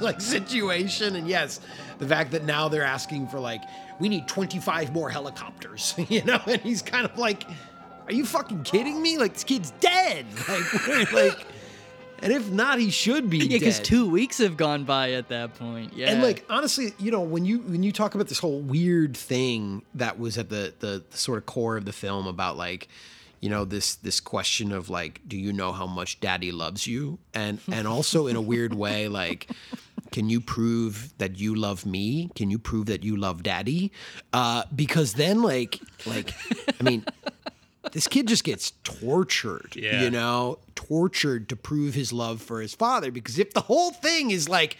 like 0.00 0.20
situation, 0.20 1.16
and 1.16 1.26
yes, 1.26 1.60
the 1.98 2.06
fact 2.06 2.32
that 2.32 2.44
now 2.44 2.68
they're 2.68 2.82
asking 2.82 3.28
for 3.28 3.40
like 3.40 3.62
we 4.00 4.08
need 4.08 4.26
25 4.26 4.92
more 4.92 5.10
helicopters, 5.10 5.94
you 6.08 6.24
know, 6.24 6.40
and 6.46 6.60
he's 6.62 6.82
kind 6.82 7.04
of 7.04 7.16
like, 7.18 7.44
are 8.06 8.12
you 8.12 8.24
fucking 8.24 8.64
kidding 8.64 9.00
me? 9.00 9.18
Like 9.18 9.34
this 9.34 9.44
kid's 9.44 9.70
dead, 9.72 10.26
like, 10.48 11.12
like. 11.12 11.46
And 12.22 12.34
if 12.34 12.50
not, 12.50 12.78
he 12.78 12.90
should 12.90 13.30
be 13.30 13.38
dead. 13.38 13.50
Yeah, 13.50 13.58
because 13.60 13.80
two 13.80 14.10
weeks 14.10 14.38
have 14.38 14.58
gone 14.58 14.84
by 14.84 15.12
at 15.12 15.28
that 15.28 15.54
point. 15.54 15.94
Yeah. 15.94 16.10
And 16.10 16.22
like 16.22 16.44
honestly, 16.50 16.92
you 16.98 17.10
know, 17.10 17.22
when 17.22 17.46
you 17.46 17.60
when 17.60 17.82
you 17.82 17.92
talk 17.92 18.14
about 18.14 18.28
this 18.28 18.38
whole 18.38 18.60
weird 18.60 19.16
thing 19.16 19.82
that 19.94 20.18
was 20.18 20.36
at 20.36 20.50
the 20.50 20.74
the, 20.80 21.02
the 21.10 21.16
sort 21.16 21.38
of 21.38 21.46
core 21.46 21.78
of 21.78 21.86
the 21.86 21.94
film 21.94 22.26
about 22.26 22.58
like, 22.58 22.88
you 23.40 23.48
know 23.48 23.64
this 23.64 23.94
this 23.96 24.20
question 24.20 24.70
of 24.70 24.90
like 24.90 25.20
do 25.26 25.38
you 25.38 25.50
know 25.50 25.72
how 25.72 25.86
much 25.86 26.20
daddy 26.20 26.52
loves 26.52 26.86
you 26.86 27.18
and 27.32 27.58
and 27.72 27.88
also 27.88 28.26
in 28.26 28.36
a 28.36 28.40
weird 28.40 28.74
way 28.74 29.08
like 29.08 29.48
can 30.10 30.28
you 30.28 30.40
prove 30.40 31.12
that 31.18 31.38
you 31.38 31.54
love 31.54 31.84
me 31.86 32.30
can 32.34 32.50
you 32.50 32.58
prove 32.58 32.86
that 32.86 33.02
you 33.04 33.16
love 33.16 33.42
daddy 33.42 33.90
uh 34.32 34.62
because 34.74 35.14
then 35.14 35.42
like 35.42 35.80
like 36.06 36.32
i 36.80 36.82
mean 36.82 37.04
this 37.92 38.06
kid 38.06 38.28
just 38.28 38.44
gets 38.44 38.72
tortured 38.84 39.72
Yeah. 39.74 40.02
you 40.02 40.10
know 40.10 40.58
tortured 40.74 41.48
to 41.48 41.56
prove 41.56 41.94
his 41.94 42.12
love 42.12 42.40
for 42.42 42.60
his 42.60 42.74
father 42.74 43.10
because 43.10 43.38
if 43.38 43.52
the 43.54 43.60
whole 43.62 43.90
thing 43.90 44.30
is 44.30 44.48
like 44.48 44.76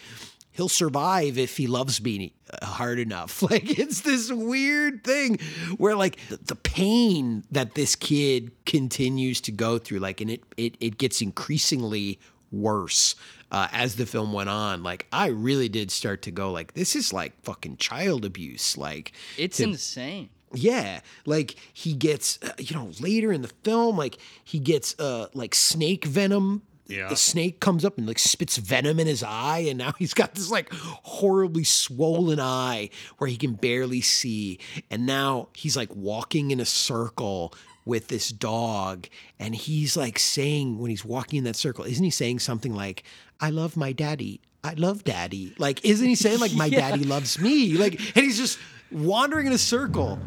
he'll 0.52 0.68
survive 0.68 1.38
if 1.38 1.56
he 1.56 1.66
loves 1.66 2.02
me 2.02 2.32
hard 2.62 2.98
enough. 2.98 3.40
Like 3.50 3.78
it's 3.78 4.00
this 4.02 4.30
weird 4.32 5.04
thing 5.04 5.38
where 5.78 5.94
like 5.94 6.18
the, 6.28 6.38
the 6.38 6.56
pain 6.56 7.44
that 7.52 7.74
this 7.76 7.94
kid 7.94 8.50
continues 8.66 9.40
to 9.42 9.52
go 9.52 9.78
through, 9.78 10.00
like, 10.00 10.20
and 10.20 10.30
it 10.30 10.42
it 10.56 10.74
it 10.80 10.98
gets 10.98 11.22
increasingly 11.22 12.18
worse 12.52 13.14
uh, 13.50 13.68
as 13.72 13.96
the 13.96 14.06
film 14.06 14.32
went 14.32 14.48
on. 14.48 14.82
Like 14.82 15.06
I 15.12 15.26
really 15.28 15.68
did 15.68 15.90
start 15.90 16.22
to 16.22 16.30
go 16.30 16.50
like, 16.52 16.74
this 16.74 16.94
is 16.96 17.12
like 17.12 17.32
fucking 17.42 17.76
child 17.78 18.24
abuse. 18.24 18.76
Like 18.76 19.12
It's 19.36 19.56
to- 19.58 19.64
insane. 19.64 20.30
yeah, 20.52 21.00
like 21.26 21.56
he 21.72 21.92
gets, 21.94 22.38
uh, 22.42 22.52
you 22.58 22.74
know, 22.76 22.90
later 23.00 23.32
in 23.32 23.42
the 23.42 23.52
film, 23.64 23.96
like 23.96 24.18
he 24.44 24.58
gets 24.58 24.98
uh 24.98 25.26
like 25.34 25.54
snake 25.54 26.04
venom. 26.04 26.62
Yeah. 26.86 27.08
The 27.08 27.14
snake 27.14 27.60
comes 27.60 27.84
up 27.84 27.98
and 27.98 28.08
like 28.08 28.18
spits 28.18 28.56
venom 28.56 28.98
in 28.98 29.06
his 29.06 29.22
eye, 29.22 29.60
and 29.68 29.78
now 29.78 29.92
he's 29.98 30.12
got 30.12 30.34
this 30.34 30.50
like 30.50 30.72
horribly 30.72 31.62
swollen 31.62 32.40
eye 32.40 32.90
where 33.18 33.28
he 33.28 33.36
can 33.36 33.52
barely 33.54 34.00
see. 34.00 34.58
And 34.90 35.06
now 35.06 35.48
he's 35.54 35.76
like 35.76 35.94
walking 35.94 36.50
in 36.50 36.58
a 36.58 36.64
circle 36.64 37.54
with 37.84 38.08
this 38.08 38.30
dog, 38.30 39.06
and 39.38 39.54
he's 39.54 39.96
like 39.96 40.18
saying 40.18 40.78
when 40.78 40.90
he's 40.90 41.04
walking 41.04 41.38
in 41.38 41.44
that 41.44 41.54
circle, 41.56 41.84
isn't 41.84 42.04
he 42.04 42.10
saying 42.10 42.40
something 42.40 42.74
like, 42.74 43.04
I 43.40 43.50
love 43.50 43.76
my 43.76 43.92
daddy. 43.92 44.40
I 44.62 44.74
love 44.74 45.04
daddy. 45.04 45.54
Like, 45.58 45.84
isn't 45.84 46.06
he 46.06 46.14
saying 46.14 46.40
like 46.40 46.52
my 46.54 46.66
Yeah. 46.72 46.90
daddy 46.90 47.04
loves 47.04 47.38
me? 47.38 47.72
Like, 47.74 47.94
and 48.16 48.24
he's 48.24 48.36
just 48.36 48.58
wandering 48.92 49.46
in 49.46 49.52
a 49.52 49.58
circle. 49.58 50.18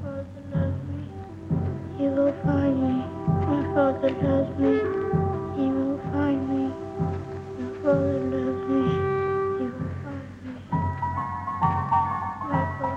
He 1.98 2.04
will 2.10 2.34
find 2.44 2.82
me. 2.82 3.06
My 3.46 3.64
father 3.76 4.10
loves 4.10 4.60
me. 4.60 4.74
He 5.56 5.70
will 5.70 6.00
find 6.12 6.42
me. 6.50 6.74
My 7.60 7.84
father 7.84 8.33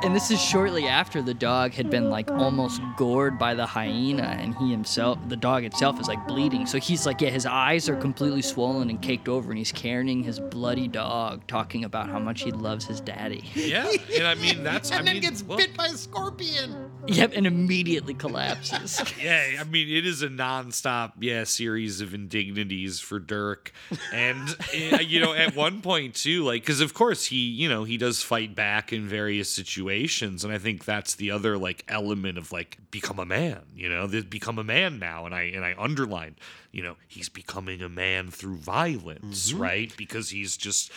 And 0.07 0.15
this 0.15 0.31
is 0.31 0.41
shortly 0.41 0.87
after 0.87 1.21
the 1.21 1.35
dog 1.35 1.73
had 1.73 1.91
been 1.91 2.11
like 2.11 2.31
almost 2.31 2.81
gored 2.97 3.41
by 3.41 3.55
the 3.55 3.67
hyena, 3.67 4.23
and 4.23 4.55
he 4.55 4.71
himself, 4.71 5.19
the 5.27 5.37
dog 5.37 5.65
itself, 5.65 5.99
is 5.99 6.07
like 6.07 6.25
bleeding. 6.29 6.65
So 6.65 6.79
he's 6.79 7.07
like, 7.07 7.21
yeah, 7.21 7.31
his 7.31 7.45
eyes 7.45 7.89
are 7.89 7.97
completely 7.97 8.41
swollen 8.41 8.89
and 8.89 9.03
caked 9.03 9.29
over, 9.29 9.51
and 9.51 9.59
he's 9.59 9.73
carrying 9.73 10.23
his 10.23 10.39
bloody 10.39 10.87
dog, 10.87 11.45
talking 11.49 11.83
about 11.83 12.09
how 12.09 12.21
much 12.21 12.43
he 12.43 12.53
loves 12.53 12.87
his 12.87 13.01
daddy. 13.01 13.43
Yeah, 13.53 13.91
and 14.15 14.29
I 14.29 14.37
mean 14.37 14.63
that's 14.63 14.93
I 14.93 14.99
and 14.99 15.09
then 15.09 15.15
mean, 15.17 15.23
gets 15.23 15.43
well, 15.43 15.59
bit 15.59 15.77
by 15.77 15.87
a 15.87 15.97
scorpion. 15.97 16.89
Yep, 17.09 17.33
and 17.35 17.47
immediately 17.47 18.15
collapses. 18.15 19.03
Yeah, 19.23 19.61
I 19.61 19.65
mean 19.65 19.89
it 19.89 20.07
is 20.07 20.23
a 20.23 20.29
nonstop 20.29 21.13
yeah 21.21 21.45
series 21.45 22.01
of 22.01 22.15
indignities 22.15 23.01
for 23.01 23.19
Dirk, 23.19 23.73
and 24.13 24.57
eh, 24.73 25.01
you 25.01 25.21
know 25.21 25.33
at 25.33 25.57
one 25.57 25.81
point 25.81 26.15
too, 26.15 26.45
like 26.45 26.63
because 26.63 26.81
of 26.81 26.95
course 26.95 27.27
he 27.27 27.49
you 27.49 27.69
know 27.69 27.85
he 27.85 27.97
does 27.97 28.23
fight 28.23 28.55
back 28.55 28.93
in 28.93 29.09
various 29.09 29.51
situations, 29.51 30.45
and 30.45 30.53
I 30.53 30.59
think 30.59 30.85
that's 30.85 31.15
the 31.15 31.31
other 31.31 31.57
like 31.57 31.85
element 31.89 32.39
of 32.39 32.53
like 32.53 32.79
become 32.91 33.19
a 33.19 33.25
man, 33.27 33.63
you 33.75 33.89
know, 33.89 34.07
that 34.07 34.29
become 34.31 34.59
a 34.59 34.65
man 34.65 34.99
now, 34.99 35.25
and 35.27 35.35
I 35.35 35.43
and 35.43 35.65
I 35.65 35.75
underlined, 35.79 36.37
you 36.73 36.83
know, 36.83 36.97
he's 37.09 37.29
becoming 37.29 37.81
a 37.83 37.89
man 37.89 38.31
through 38.31 38.57
violence, 38.57 39.53
right? 39.53 39.93
Because 39.97 40.31
he's 40.31 40.57
just 40.57 40.93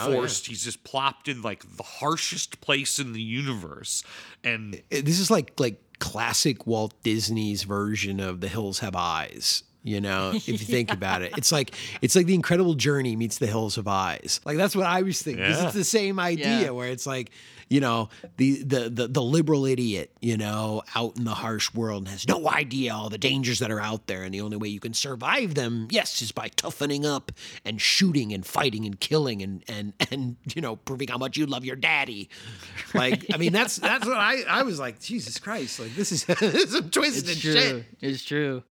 Oh, 0.00 0.08
yeah. 0.10 0.14
forced, 0.16 0.46
he's 0.46 0.64
just 0.64 0.84
plopped 0.84 1.28
in 1.28 1.42
like 1.42 1.64
the 1.76 1.82
harshest 1.82 2.60
place 2.60 2.98
in 2.98 3.12
the 3.12 3.22
universe, 3.22 4.02
and 4.44 4.80
This 4.90 5.18
is 5.20 5.30
like 5.30 5.52
like 5.58 5.80
classic 5.98 6.66
Walt 6.66 6.94
Disney's 7.02 7.62
version 7.64 8.18
of 8.20 8.40
The 8.40 8.48
Hills 8.48 8.78
Have 8.80 8.96
Eyes. 8.96 9.62
You 9.84 10.00
know, 10.00 10.30
if 10.32 10.46
you 10.48 10.56
think 10.58 10.92
about 10.98 11.22
it, 11.22 11.32
it's 11.36 11.50
like 11.50 11.74
it's 12.00 12.14
like 12.14 12.26
the 12.26 12.34
Incredible 12.34 12.74
Journey 12.74 13.16
meets 13.16 13.38
The 13.38 13.48
Hills 13.48 13.74
Have 13.76 13.88
Eyes. 13.88 14.40
Like 14.44 14.56
that's 14.56 14.76
what 14.76 14.86
I 14.86 15.02
was 15.02 15.20
thinking. 15.20 15.44
Yeah. 15.44 15.64
it's 15.64 15.74
the 15.74 15.82
same 15.84 16.20
idea 16.20 16.60
Yeah. 16.62 16.70
where 16.70 16.88
it's 16.88 17.04
like, 17.06 17.30
you 17.72 17.80
know, 17.80 18.10
the, 18.36 18.62
the 18.62 18.90
the 18.90 19.08
the 19.08 19.22
liberal 19.22 19.64
idiot, 19.64 20.12
you 20.20 20.36
know, 20.36 20.82
out 20.94 21.16
in 21.16 21.24
the 21.24 21.34
harsh 21.34 21.72
world 21.72 22.02
and 22.02 22.08
has 22.08 22.28
no 22.28 22.46
idea 22.50 22.92
all 22.92 23.08
the 23.08 23.16
dangers 23.16 23.60
that 23.60 23.70
are 23.70 23.80
out 23.80 24.08
there, 24.08 24.24
and 24.24 24.34
the 24.34 24.42
only 24.42 24.58
way 24.58 24.68
you 24.68 24.78
can 24.78 24.92
survive 24.92 25.54
them, 25.54 25.88
yes, 25.90 26.20
is 26.20 26.32
by 26.32 26.48
toughening 26.48 27.06
up 27.06 27.32
and 27.64 27.80
shooting 27.80 28.32
and 28.34 28.44
fighting 28.44 28.84
and 28.84 29.00
killing 29.00 29.42
and 29.42 29.64
and 29.68 29.94
and 30.10 30.36
you 30.54 30.60
know, 30.60 30.76
proving 30.76 31.08
how 31.08 31.16
much 31.16 31.38
you 31.38 31.46
love 31.46 31.64
your 31.64 31.76
daddy. 31.76 32.28
Like, 32.92 33.24
I 33.32 33.38
mean, 33.38 33.52
that's 33.54 33.76
that's 33.76 34.06
what 34.06 34.18
I 34.18 34.42
I 34.42 34.64
was 34.64 34.78
like, 34.78 35.00
Jesus 35.00 35.38
Christ, 35.38 35.80
like 35.80 35.94
this 35.96 36.12
is 36.12 36.24
this 36.26 36.42
is 36.42 36.72
some 36.72 36.90
twisted 36.90 37.30
It's 37.30 37.40
true. 37.40 37.54
shit. 37.54 37.84
It's 38.02 38.22
true. 38.22 38.64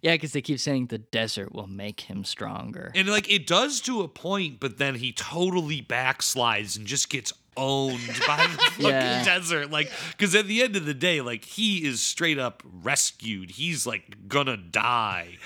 Yeah, 0.00 0.14
because 0.14 0.32
they 0.32 0.40
keep 0.42 0.60
saying 0.60 0.86
the 0.86 0.98
desert 0.98 1.52
will 1.52 1.66
make 1.66 2.02
him 2.02 2.24
stronger. 2.24 2.92
And 2.94 3.08
like 3.08 3.30
it 3.30 3.46
does 3.46 3.80
to 3.82 4.02
a 4.02 4.08
point, 4.08 4.60
but 4.60 4.78
then 4.78 4.94
he 4.94 5.12
totally 5.12 5.82
backslides 5.82 6.78
and 6.78 6.86
just 6.86 7.10
gets 7.10 7.32
owned 7.58 7.98
by 8.26 8.46
the 8.46 8.48
fucking 8.58 8.86
Yeah. 8.86 9.24
desert. 9.24 9.70
Like, 9.70 9.90
because 10.12 10.34
at 10.34 10.46
the 10.46 10.62
end 10.62 10.76
of 10.76 10.86
the 10.86 10.94
day, 10.94 11.20
like 11.20 11.44
he 11.44 11.84
is 11.84 12.00
straight 12.00 12.38
up 12.38 12.62
rescued. 12.82 13.50
He's 13.50 13.86
like 13.86 14.28
gonna 14.28 14.56
die, 14.56 15.36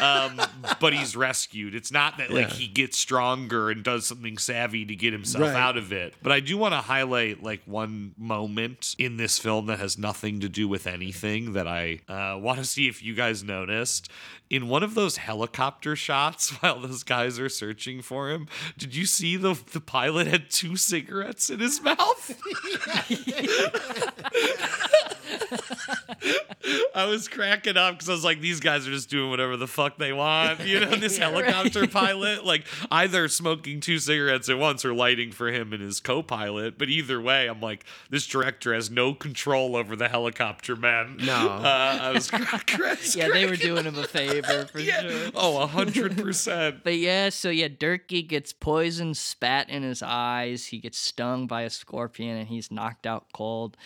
um, 0.00 0.40
but 0.80 0.92
he's 0.92 1.16
rescued. 1.16 1.74
It's 1.74 1.92
not 1.92 2.18
that 2.18 2.30
like 2.30 2.48
Yeah. 2.48 2.54
he 2.54 2.66
gets 2.66 2.98
stronger 2.98 3.70
and 3.70 3.82
does 3.82 4.06
something 4.06 4.36
savvy 4.38 4.84
to 4.84 4.94
get 4.96 5.12
himself 5.12 5.42
Right. 5.44 5.54
out 5.56 5.76
of 5.76 5.92
it. 5.92 6.14
But 6.22 6.32
I 6.32 6.40
do 6.40 6.56
want 6.58 6.72
to 6.74 6.78
highlight 6.80 7.42
like 7.42 7.62
one 7.66 8.14
moment 8.18 8.94
in 8.98 9.16
this 9.16 9.38
film 9.38 9.66
that 9.66 9.78
has 9.78 9.96
nothing 9.96 10.40
to 10.40 10.48
do 10.48 10.66
with 10.68 10.86
anything 10.86 11.52
that 11.52 11.66
I 11.68 12.00
uh, 12.08 12.36
want 12.38 12.58
to 12.58 12.64
see 12.64 12.88
if 12.88 13.02
you 13.02 13.14
guys 13.14 13.42
noticed. 13.42 14.10
In 14.48 14.66
one 14.66 14.82
of 14.82 14.94
those 14.94 15.18
helicopter 15.18 15.94
shots 15.94 16.50
while 16.60 16.80
those 16.80 17.04
guys 17.04 17.38
are 17.38 17.48
searching 17.48 18.02
for 18.02 18.30
him, 18.30 18.48
did 18.76 18.96
you 18.96 19.06
see 19.06 19.36
the 19.36 19.54
the 19.72 19.80
pilot 19.80 20.26
had 20.26 20.50
two 20.50 20.76
cigarettes 20.76 21.50
in 21.50 21.59
his 21.60 21.80
mouth? 21.82 22.40
I 26.94 27.06
was 27.06 27.28
cracking 27.28 27.76
up 27.76 27.94
because 27.94 28.08
I 28.08 28.12
was 28.12 28.24
like, 28.24 28.40
these 28.40 28.60
guys 28.60 28.86
are 28.86 28.90
just 28.90 29.08
doing 29.10 29.30
whatever 29.30 29.56
the 29.56 29.66
fuck 29.66 29.96
they 29.98 30.12
want. 30.12 30.60
You 30.60 30.80
know, 30.80 30.96
this 30.96 31.18
Yeah, 31.20 31.32
right. 31.32 31.44
helicopter 31.44 31.86
pilot, 31.86 32.44
like 32.44 32.64
either 32.90 33.28
smoking 33.28 33.80
two 33.80 33.98
cigarettes 33.98 34.48
at 34.48 34.58
once 34.58 34.84
or 34.84 34.94
lighting 34.94 35.32
for 35.32 35.48
him 35.50 35.72
and 35.72 35.82
his 35.82 36.00
co 36.00 36.22
pilot. 36.22 36.78
But 36.78 36.88
either 36.88 37.20
way, 37.20 37.46
I'm 37.48 37.60
like, 37.60 37.84
this 38.10 38.26
director 38.26 38.74
has 38.74 38.90
no 38.90 39.14
control 39.14 39.76
over 39.76 39.96
the 39.96 40.08
helicopter 40.08 40.76
man. 40.76 41.16
No. 41.18 41.48
Uh, 41.48 41.98
I 42.00 42.10
was 42.10 42.30
cra- 42.30 42.44
cra- 42.66 42.96
yeah, 43.14 43.28
they 43.28 43.46
were 43.46 43.56
doing 43.56 43.84
him 43.84 43.98
a 43.98 44.04
favor 44.06 44.66
for 44.66 44.80
sure. 44.80 45.30
Oh, 45.34 45.68
100%. 45.72 46.80
But 46.84 46.96
yeah, 46.98 47.28
so 47.30 47.50
yeah, 47.50 47.68
Dirkie 47.68 48.26
gets 48.26 48.52
poison 48.52 49.14
spat 49.14 49.68
in 49.70 49.82
his 49.82 50.02
eyes. 50.02 50.66
He 50.66 50.78
gets 50.78 50.98
stung 50.98 51.39
by 51.46 51.62
a 51.62 51.70
scorpion 51.70 52.36
and 52.36 52.48
he's 52.48 52.70
knocked 52.70 53.06
out 53.06 53.26
cold. 53.32 53.76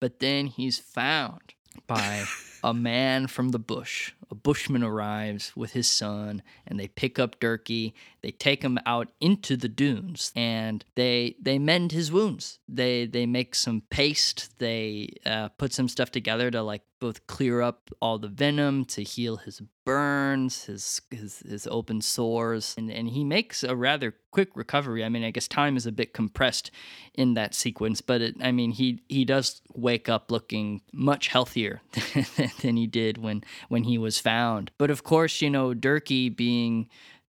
But 0.00 0.20
then 0.20 0.46
he's 0.46 0.78
found 0.78 1.54
by 1.86 2.24
a 2.62 2.74
man 2.74 3.26
from 3.26 3.50
the 3.50 3.58
bush. 3.58 4.12
A 4.30 4.34
bushman 4.34 4.82
arrives 4.82 5.52
with 5.56 5.72
his 5.72 5.88
son 5.88 6.42
and 6.66 6.78
they 6.78 6.88
pick 6.88 7.18
up 7.18 7.40
Dirkie. 7.40 7.92
They 8.24 8.30
take 8.30 8.62
him 8.62 8.78
out 8.86 9.08
into 9.20 9.54
the 9.54 9.68
dunes 9.68 10.32
and 10.34 10.82
they 10.94 11.36
they 11.38 11.58
mend 11.58 11.92
his 11.92 12.10
wounds. 12.10 12.58
They 12.66 13.04
they 13.04 13.26
make 13.26 13.54
some 13.54 13.82
paste. 13.90 14.58
They 14.58 15.16
uh, 15.26 15.50
put 15.50 15.74
some 15.74 15.88
stuff 15.88 16.10
together 16.10 16.50
to 16.50 16.62
like 16.62 16.80
both 17.00 17.26
clear 17.26 17.60
up 17.60 17.90
all 18.00 18.18
the 18.18 18.28
venom 18.28 18.86
to 18.86 19.02
heal 19.02 19.36
his 19.36 19.60
burns, 19.84 20.64
his 20.64 21.02
his, 21.10 21.40
his 21.40 21.66
open 21.66 22.00
sores, 22.00 22.74
and, 22.78 22.90
and 22.90 23.10
he 23.10 23.24
makes 23.24 23.62
a 23.62 23.76
rather 23.76 24.14
quick 24.30 24.56
recovery. 24.56 25.04
I 25.04 25.10
mean, 25.10 25.22
I 25.22 25.30
guess 25.30 25.46
time 25.46 25.76
is 25.76 25.84
a 25.84 25.92
bit 25.92 26.14
compressed 26.14 26.70
in 27.12 27.34
that 27.34 27.54
sequence, 27.54 28.00
but 28.00 28.22
it, 28.22 28.36
I 28.40 28.52
mean, 28.52 28.70
he 28.70 29.02
he 29.06 29.26
does 29.26 29.60
wake 29.74 30.08
up 30.08 30.30
looking 30.30 30.80
much 30.94 31.28
healthier 31.28 31.82
than 32.62 32.78
he 32.78 32.86
did 32.86 33.18
when 33.18 33.44
when 33.68 33.84
he 33.84 33.98
was 33.98 34.18
found. 34.18 34.70
But 34.78 34.90
of 34.90 35.04
course, 35.04 35.42
you 35.42 35.50
know, 35.50 35.74
Dirkie 35.74 36.34
being 36.34 36.88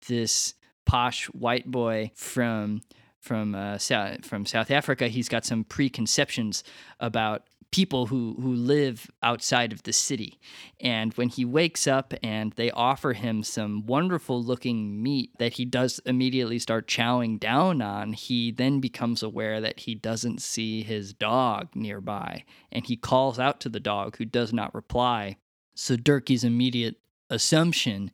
this 0.07 0.55
posh 0.89 1.25
white 1.27 1.69
boy 1.69 2.11
from 2.15 2.81
from 3.19 3.53
uh, 3.53 3.77
South, 3.77 4.25
from 4.25 4.45
South 4.45 4.71
Africa, 4.71 5.07
he's 5.07 5.29
got 5.29 5.45
some 5.45 5.63
preconceptions 5.63 6.63
about 6.99 7.43
people 7.71 8.07
who 8.07 8.35
who 8.41 8.53
live 8.55 9.11
outside 9.21 9.71
of 9.71 9.83
the 9.83 9.93
city. 9.93 10.39
And 10.79 11.13
when 11.13 11.29
he 11.29 11.45
wakes 11.45 11.85
up 11.85 12.15
and 12.23 12.53
they 12.53 12.71
offer 12.71 13.13
him 13.13 13.43
some 13.43 13.85
wonderful 13.85 14.41
looking 14.41 15.03
meat 15.03 15.31
that 15.37 15.53
he 15.53 15.65
does 15.65 15.99
immediately 16.07 16.57
start 16.57 16.87
chowing 16.87 17.39
down 17.39 17.83
on, 17.83 18.13
he 18.13 18.51
then 18.51 18.79
becomes 18.79 19.21
aware 19.21 19.61
that 19.61 19.81
he 19.81 19.93
doesn't 19.93 20.41
see 20.41 20.81
his 20.81 21.13
dog 21.13 21.67
nearby 21.75 22.45
and 22.71 22.87
he 22.87 22.95
calls 22.95 23.37
out 23.37 23.59
to 23.59 23.69
the 23.69 23.79
dog 23.79 24.17
who 24.17 24.25
does 24.25 24.51
not 24.51 24.73
reply. 24.73 25.37
So 25.75 25.95
Dirkie's 25.95 26.43
immediate 26.43 26.95
assumption 27.29 28.09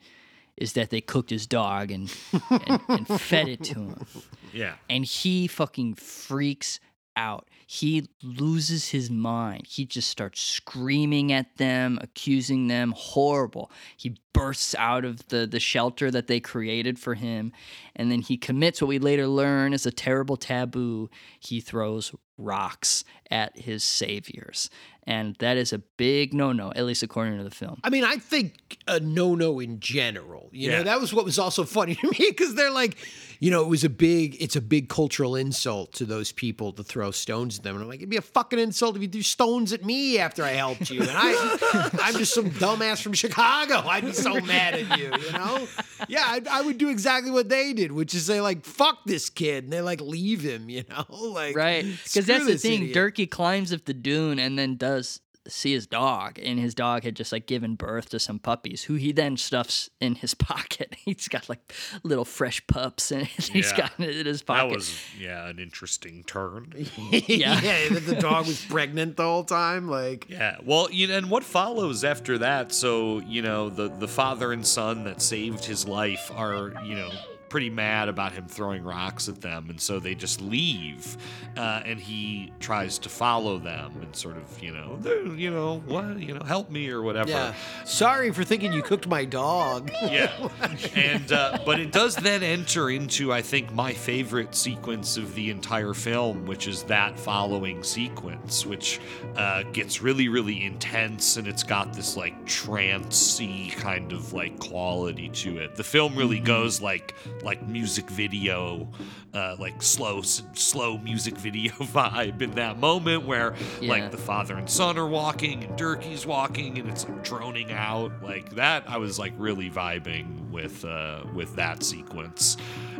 is 0.57 0.73
that 0.73 0.89
they 0.89 1.01
cooked 1.01 1.29
his 1.29 1.47
dog 1.47 1.91
and, 1.91 2.13
and, 2.49 2.81
and 2.87 3.07
fed 3.21 3.47
it 3.47 3.63
to 3.65 3.73
him. 3.75 4.05
Yeah. 4.53 4.75
And 4.89 5.03
he 5.03 5.47
fucking 5.47 5.95
freaks 5.95 6.79
out. 7.17 7.49
He 7.67 8.07
loses 8.23 8.89
his 8.89 9.09
mind. 9.09 9.65
He 9.67 9.85
just 9.85 10.09
starts 10.09 10.41
screaming 10.41 11.33
at 11.33 11.57
them, 11.57 11.99
accusing 12.01 12.67
them. 12.67 12.93
Horrible. 12.95 13.69
He 13.97 14.15
bursts 14.33 14.75
out 14.75 15.03
of 15.03 15.27
the, 15.27 15.47
the 15.47 15.59
shelter 15.59 16.09
that 16.11 16.27
they 16.27 16.39
created 16.39 16.99
for 16.99 17.15
him. 17.15 17.51
And 17.95 18.11
then 18.11 18.21
he 18.21 18.37
commits 18.37 18.81
what 18.81 18.87
we 18.87 18.99
later 18.99 19.27
learn 19.27 19.73
is 19.73 19.85
a 19.85 19.91
terrible 19.91 20.37
taboo. 20.37 21.09
He 21.39 21.59
throws 21.59 22.13
rocks 22.37 23.03
at 23.31 23.57
his 23.57 23.83
saviors. 23.83 24.69
And 25.07 25.35
that 25.37 25.55
is 25.57 25.71
a 25.71 25.77
big 25.77 26.33
no 26.33 26.51
no, 26.51 26.71
at 26.75 26.83
least 26.83 27.03
according 27.03 27.37
to 27.37 27.43
the 27.43 27.51
film. 27.51 27.79
I 27.83 27.91
mean, 27.91 28.03
I 28.03 28.15
think 28.17 28.77
a 28.87 28.99
no 28.99 29.35
no 29.35 29.59
in 29.59 29.79
general. 29.79 30.49
You 30.51 30.71
Yeah. 30.71 30.77
know, 30.79 30.83
that 30.85 30.99
was 30.99 31.13
what 31.13 31.25
was 31.25 31.37
also 31.37 31.63
funny 31.77 31.93
to 31.95 32.07
me 32.07 32.17
because 32.29 32.55
they're 32.55 32.71
like, 32.71 32.97
you 33.39 33.51
know, 33.51 33.61
it 33.61 33.67
was 33.67 33.83
a 33.83 33.89
big, 33.89 34.35
it's 34.41 34.55
a 34.55 34.61
big 34.61 34.89
cultural 34.89 35.35
insult 35.35 35.93
to 35.93 36.05
those 36.05 36.31
people 36.31 36.71
to 36.73 36.83
throw 36.83 37.11
stones 37.11 37.57
at 37.59 37.63
them. 37.63 37.75
And 37.75 37.83
I'm 37.83 37.89
like, 37.89 37.99
it'd 37.99 38.09
be 38.09 38.17
a 38.17 38.21
fucking 38.21 38.57
insult 38.57 38.95
if 38.95 39.01
you 39.03 39.07
threw 39.07 39.21
stones 39.21 39.73
at 39.73 39.85
me 39.85 40.17
after 40.17 40.43
I 40.43 40.51
helped 40.51 40.89
you. 40.89 41.01
And 41.01 41.11
I, 41.13 41.89
I'm 42.01 42.15
just 42.15 42.33
some 42.33 42.49
dumbass 42.49 42.99
from 43.03 43.13
Chicago. 43.13 43.87
I'd 43.87 44.05
be 44.05 44.13
so 44.13 44.39
mad 44.41 44.73
at 44.73 44.97
you, 44.97 45.11
you 45.23 45.31
know? 45.33 45.67
Yeah, 46.07 46.23
I, 46.25 46.41
I 46.49 46.61
would 46.63 46.79
do 46.79 46.89
exactly 46.89 47.29
what 47.29 47.49
they 47.49 47.73
did, 47.73 47.91
which 47.91 48.15
is 48.15 48.25
say 48.25 48.41
like, 48.41 48.65
fuck 48.65 48.99
this 49.05 49.29
kid. 49.29 49.65
And 49.65 49.73
they 49.73 49.81
like 49.81 50.01
leave 50.01 50.41
him, 50.41 50.67
you 50.69 50.83
know? 50.89 51.05
Like, 51.09 51.55
Right. 51.55 51.85
screw 52.05 52.21
Because 52.25 52.47
that's 52.47 52.61
the 52.63 52.69
thing. 52.69 52.81
idiot. 52.89 52.95
Dirkie 52.95 53.29
climbs 53.29 53.71
up 53.73 53.85
the 53.85 53.93
dune 53.93 54.39
and 54.39 54.57
then 54.57 54.75
does 54.77 55.19
see 55.47 55.73
his 55.73 55.85
dog, 55.85 56.39
and 56.41 56.57
his 56.59 56.73
dog 56.73 57.03
had 57.03 57.15
just 57.15 57.31
like 57.31 57.45
given 57.45 57.75
birth 57.75 58.09
to 58.09 58.19
some 58.19 58.39
puppies, 58.39 58.81
who 58.85 58.95
he 58.95 59.11
then 59.11 59.37
stuffs 59.37 59.91
in 60.01 60.15
his 60.15 60.33
pocket. 60.33 60.95
He's 60.97 61.27
got 61.27 61.47
like 61.47 61.71
little 62.01 62.25
fresh 62.25 62.65
pups, 62.65 63.11
and 63.11 63.27
he's 63.27 63.69
Yeah. 63.69 63.77
got 63.77 63.91
it 63.99 64.15
in 64.17 64.25
his 64.25 64.41
pocket. 64.41 64.69
That 64.69 64.75
was 64.75 64.99
yeah 65.19 65.47
an 65.47 65.59
interesting 65.59 66.23
turn. 66.23 66.73
yeah, 67.11 67.59
Yeah. 67.61 67.89
that 67.89 68.07
the 68.07 68.15
dog 68.15 68.47
was 68.47 68.65
pregnant 68.65 69.17
the 69.17 69.23
whole 69.23 69.43
time. 69.43 69.87
Like, 69.87 70.25
Yeah. 70.31 70.57
Well, 70.63 70.89
you 70.91 71.05
know, 71.05 71.15
and 71.19 71.29
what 71.29 71.43
follows 71.43 72.03
after 72.03 72.39
that? 72.39 72.71
So 72.73 73.19
you 73.19 73.43
know, 73.43 73.69
the 73.69 73.87
the 73.89 74.07
father 74.07 74.51
and 74.51 74.65
son 74.65 75.03
that 75.03 75.21
saved 75.21 75.63
his 75.65 75.87
life 75.87 76.31
are 76.33 76.73
you 76.83 76.95
know 76.95 77.11
pretty 77.49 77.69
mad 77.69 78.09
about 78.09 78.31
him 78.31 78.47
throwing 78.47 78.83
rocks 78.83 79.27
at 79.29 79.41
them, 79.41 79.69
and 79.69 79.79
so 79.79 79.99
they 79.99 80.15
just 80.15 80.41
leave, 80.41 81.17
uh, 81.57 81.81
and 81.85 81.99
he 81.99 82.51
tries 82.59 82.97
to 82.99 83.09
follow 83.09 83.57
them 83.57 83.93
and 84.01 84.15
sort 84.15 84.37
of 84.37 84.61
you 84.61 84.71
know, 84.71 84.99
you 85.35 85.51
know 85.51 85.79
what, 85.85 86.19
you 86.19 86.33
know, 86.33 86.43
help 86.43 86.69
me 86.69 86.89
or 86.89 87.01
whatever. 87.01 87.29
yeah. 87.29 87.53
Sorry 87.85 88.31
for 88.31 88.43
thinking 88.43 88.73
you 88.73 88.81
cooked 88.81 89.07
my 89.07 89.25
dog. 89.25 89.91
Yeah. 90.01 90.31
And 90.95 91.31
uh, 91.31 91.59
but 91.65 91.79
it 91.79 91.91
does 91.91 92.15
then 92.15 92.41
enter 92.43 92.89
into 92.89 93.31
I 93.31 93.41
think 93.41 93.73
my 93.73 93.93
favorite 93.93 94.55
sequence 94.55 95.17
of 95.17 95.33
the 95.35 95.49
entire 95.49 95.93
film, 95.93 96.45
which 96.45 96.67
is 96.67 96.83
that 96.83 97.19
following 97.19 97.83
sequence, 97.83 98.65
which 98.65 98.99
uh, 99.35 99.63
gets 99.73 100.01
really 100.01 100.27
really 100.27 100.65
intense 100.65 101.37
and 101.37 101.47
it's 101.47 101.63
got 101.63 101.93
this 101.93 102.15
like 102.17 102.45
trancey 102.45 103.71
kind 103.73 104.11
of 104.11 104.33
like 104.33 104.59
quality 104.59 105.29
to 105.29 105.57
it. 105.57 105.75
The 105.75 105.83
film 105.83 106.15
really 106.15 106.39
goes 106.39 106.81
like 106.81 107.13
like 107.45 107.65
music 107.67 108.09
video, 108.09 108.89
uh, 109.33 109.55
like 109.59 109.81
slow 109.81 110.21
slow 110.23 110.97
music 110.97 111.37
video 111.37 111.71
vibe 111.79 112.41
in 112.41 112.51
that 112.55 112.79
moment 112.79 113.25
where 113.25 113.53
Yeah. 113.79 113.89
like 113.91 114.11
the 114.11 114.17
father 114.17 114.55
and 114.57 114.69
son 114.69 114.97
are 114.97 115.07
walking 115.07 115.63
and 115.63 115.77
Dirkie's 115.77 116.25
walking 116.25 116.77
and 116.79 116.89
it's 116.89 117.07
like 117.07 117.23
droning 117.23 117.71
out 117.71 118.11
like 118.23 118.55
that. 118.55 118.83
I 118.87 118.97
was 118.97 119.17
like 119.19 119.33
really 119.37 119.69
vibing 119.69 120.49
with 120.49 120.83
uh, 120.83 121.21
with 121.33 121.55
that 121.55 121.83
sequence. 121.83 122.57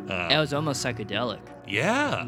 Uh, 0.08 0.30
That 0.30 0.40
was 0.40 0.54
almost 0.54 0.86
psychedelic. 0.86 1.40
yeah, 1.68 2.26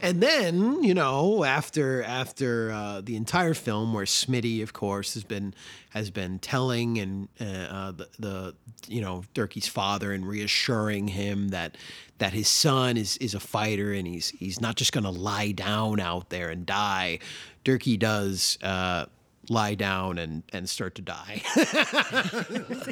And 0.00 0.22
then, 0.22 0.82
you 0.82 0.94
know, 0.94 1.44
after 1.44 2.02
after 2.02 2.70
uh, 2.72 3.00
the 3.00 3.16
entire 3.16 3.54
film, 3.54 3.92
where 3.92 4.04
Smitty, 4.04 4.62
of 4.62 4.72
course, 4.72 5.14
has 5.14 5.24
been 5.24 5.54
has 5.90 6.10
been 6.10 6.38
telling 6.38 6.98
and 6.98 7.28
uh, 7.40 7.44
uh, 7.44 7.92
the, 7.92 8.08
the 8.18 8.54
you 8.88 9.00
know 9.00 9.24
Dirkie's 9.34 9.68
father 9.68 10.12
and 10.12 10.26
reassuring 10.26 11.08
him 11.08 11.48
that 11.48 11.76
that 12.18 12.32
his 12.32 12.48
son 12.48 12.96
is 12.96 13.16
is 13.18 13.34
a 13.34 13.40
fighter 13.40 13.92
and 13.92 14.06
he's 14.06 14.30
he's 14.30 14.60
not 14.60 14.76
just 14.76 14.92
going 14.92 15.04
to 15.04 15.10
lie 15.10 15.52
down 15.52 16.00
out 16.00 16.30
there 16.30 16.50
and 16.50 16.66
die. 16.66 17.18
Dirkie 17.64 17.98
does. 17.98 18.58
Uh, 18.62 19.06
lie 19.48 19.74
down 19.74 20.18
and 20.18 20.42
and 20.52 20.68
start 20.68 20.94
to 20.96 21.02
die. 21.02 21.42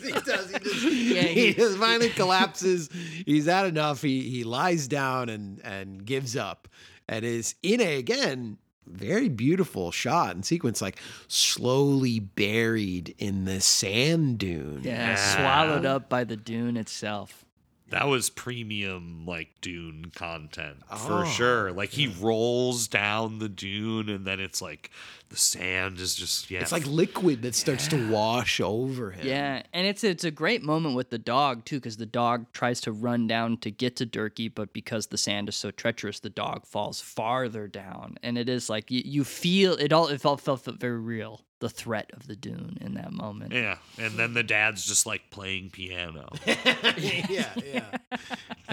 He 0.02 0.10
does. 0.12 0.50
He 0.50 0.58
just, 0.58 1.28
he 1.28 1.54
just 1.54 1.78
finally 1.78 2.10
collapses. 2.10 2.88
He's 3.24 3.46
had 3.46 3.66
enough. 3.66 4.02
He 4.02 4.22
he 4.28 4.44
lies 4.44 4.88
down 4.88 5.28
and 5.28 5.60
and 5.64 6.04
gives 6.04 6.36
up 6.36 6.68
and 7.08 7.24
is 7.24 7.54
in 7.62 7.80
a 7.80 7.96
again 7.98 8.58
very 8.86 9.28
beautiful 9.28 9.90
shot 9.92 10.34
and 10.34 10.44
sequence 10.44 10.82
like 10.82 10.98
slowly 11.28 12.18
buried 12.18 13.14
in 13.18 13.44
the 13.44 13.60
sand 13.60 14.38
dune 14.38 14.80
Yeah, 14.82 15.14
swallowed 15.14 15.86
up 15.86 16.08
by 16.08 16.24
the 16.24 16.36
dune 16.36 16.76
itself. 16.76 17.44
That 17.92 18.08
was 18.08 18.30
premium 18.30 19.26
like 19.26 19.48
Dune 19.60 20.10
content 20.14 20.78
for 20.88 21.22
Oh, 21.22 21.24
sure. 21.24 21.72
Like 21.72 21.90
he 21.90 22.08
rolls 22.08 22.88
down 22.88 23.38
the 23.38 23.48
dune 23.48 24.08
and 24.08 24.26
then 24.26 24.40
it's 24.40 24.60
like 24.60 24.90
the 25.28 25.36
sand 25.36 25.98
is 25.98 26.14
just 26.14 26.50
yeah. 26.50 26.60
it's 26.60 26.72
like 26.72 26.86
liquid 26.86 27.42
that 27.42 27.54
starts 27.54 27.88
to 27.88 28.10
wash 28.10 28.60
over 28.60 29.10
him 29.10 29.26
Yeah, 29.26 29.62
and 29.72 29.86
it's 29.86 30.04
it's 30.04 30.24
a 30.24 30.30
great 30.30 30.62
moment 30.62 30.94
with 30.94 31.10
the 31.10 31.18
dog 31.18 31.64
too, 31.64 31.76
because 31.78 31.96
the 31.96 32.06
dog 32.06 32.52
tries 32.52 32.80
to 32.82 32.92
run 32.92 33.26
down 33.26 33.56
to 33.58 33.70
get 33.70 33.96
to 33.96 34.06
Dirkie, 34.06 34.52
but 34.54 34.72
because 34.72 35.06
the 35.06 35.16
sand 35.16 35.48
is 35.48 35.56
so 35.56 35.70
treacherous, 35.70 36.20
the 36.20 36.30
dog 36.30 36.66
falls 36.66 37.00
farther 37.00 37.66
down, 37.66 38.16
and 38.22 38.36
it 38.36 38.48
is 38.48 38.68
like 38.68 38.90
you, 38.90 39.02
you 39.04 39.24
feel 39.24 39.72
it 39.74 39.92
all. 39.92 40.08
It 40.08 40.20
felt 40.20 40.40
felt 40.40 40.64
very 40.64 40.98
real. 40.98 41.42
The 41.62 41.68
threat 41.70 42.10
of 42.12 42.26
the 42.26 42.34
dune 42.34 42.76
in 42.80 42.94
that 42.94 43.12
moment. 43.12 43.52
yeah, 43.52 43.76
and 43.96 44.14
then 44.18 44.34
the 44.34 44.42
dad's 44.42 44.84
just 44.84 45.06
like 45.06 45.30
playing 45.30 45.70
piano. 45.70 46.28
yeah, 46.44 47.50
yeah. 47.64 47.84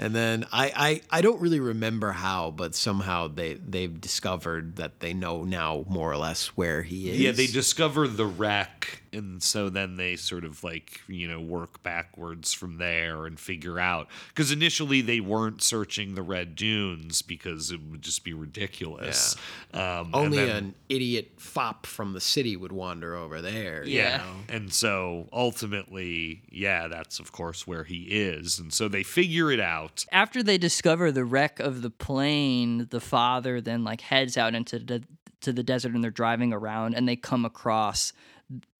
And 0.00 0.14
then 0.14 0.46
I, 0.50 0.72
I 1.10 1.18
I 1.18 1.20
don't 1.20 1.42
really 1.42 1.60
remember 1.60 2.12
how, 2.12 2.50
but 2.50 2.74
somehow 2.74 3.28
they 3.28 3.54
they've 3.54 4.00
discovered 4.00 4.76
that 4.76 5.00
they 5.00 5.12
know 5.12 5.44
now 5.44 5.84
more 5.88 6.10
or 6.10 6.16
less 6.16 6.46
where 6.56 6.82
he 6.82 7.10
is. 7.10 7.20
Yeah, 7.20 7.32
they 7.32 7.46
discover 7.46 8.08
the 8.08 8.24
wreck, 8.24 9.02
and 9.12 9.42
so 9.42 9.68
then 9.68 9.96
they 9.96 10.16
sort 10.16 10.44
of 10.46 10.64
like 10.64 11.02
you 11.06 11.28
know 11.28 11.38
work 11.38 11.82
backwards 11.82 12.54
from 12.54 12.78
there 12.78 13.26
and 13.26 13.38
figure 13.38 13.78
out 13.78 14.08
because 14.28 14.50
initially 14.50 15.02
they 15.02 15.20
weren't 15.20 15.62
searching 15.62 16.14
the 16.14 16.22
red 16.22 16.54
dunes 16.54 17.20
because 17.20 17.70
it 17.70 17.82
would 17.90 18.00
just 18.00 18.24
be 18.24 18.32
ridiculous. 18.32 19.36
Um, 19.74 19.82
and 19.82 20.14
only 20.14 20.38
then- 20.38 20.56
an 20.56 20.74
idiot 20.88 21.32
fop 21.36 21.84
from 21.84 22.14
the 22.14 22.20
city 22.22 22.56
would 22.56 22.72
wander 22.72 23.14
over 23.14 23.42
there. 23.42 23.84
you 23.84 23.98
yeah. 23.98 24.16
know? 24.16 24.32
And 24.48 24.72
so 24.72 25.28
ultimately, 25.30 26.42
yeah, 26.50 26.88
that's 26.88 27.18
of 27.18 27.32
course 27.32 27.66
where 27.66 27.84
he 27.84 28.04
is. 28.04 28.58
And 28.58 28.72
so 28.72 28.88
they 28.88 29.02
figure 29.02 29.50
it 29.52 29.60
out. 29.60 29.89
After 30.12 30.42
they 30.42 30.58
discover 30.58 31.12
the 31.12 31.24
wreck 31.24 31.60
of 31.60 31.82
the 31.82 31.90
plane, 31.90 32.86
the 32.90 33.00
father 33.00 33.60
then 33.60 33.84
like 33.84 34.00
heads 34.00 34.36
out 34.36 34.54
into 34.54 34.78
the 34.78 35.02
to 35.40 35.52
the 35.52 35.62
desert 35.62 35.94
and 35.94 36.04
they're 36.04 36.10
driving 36.10 36.52
around 36.52 36.94
and 36.94 37.08
they 37.08 37.16
come 37.16 37.44
across 37.44 38.12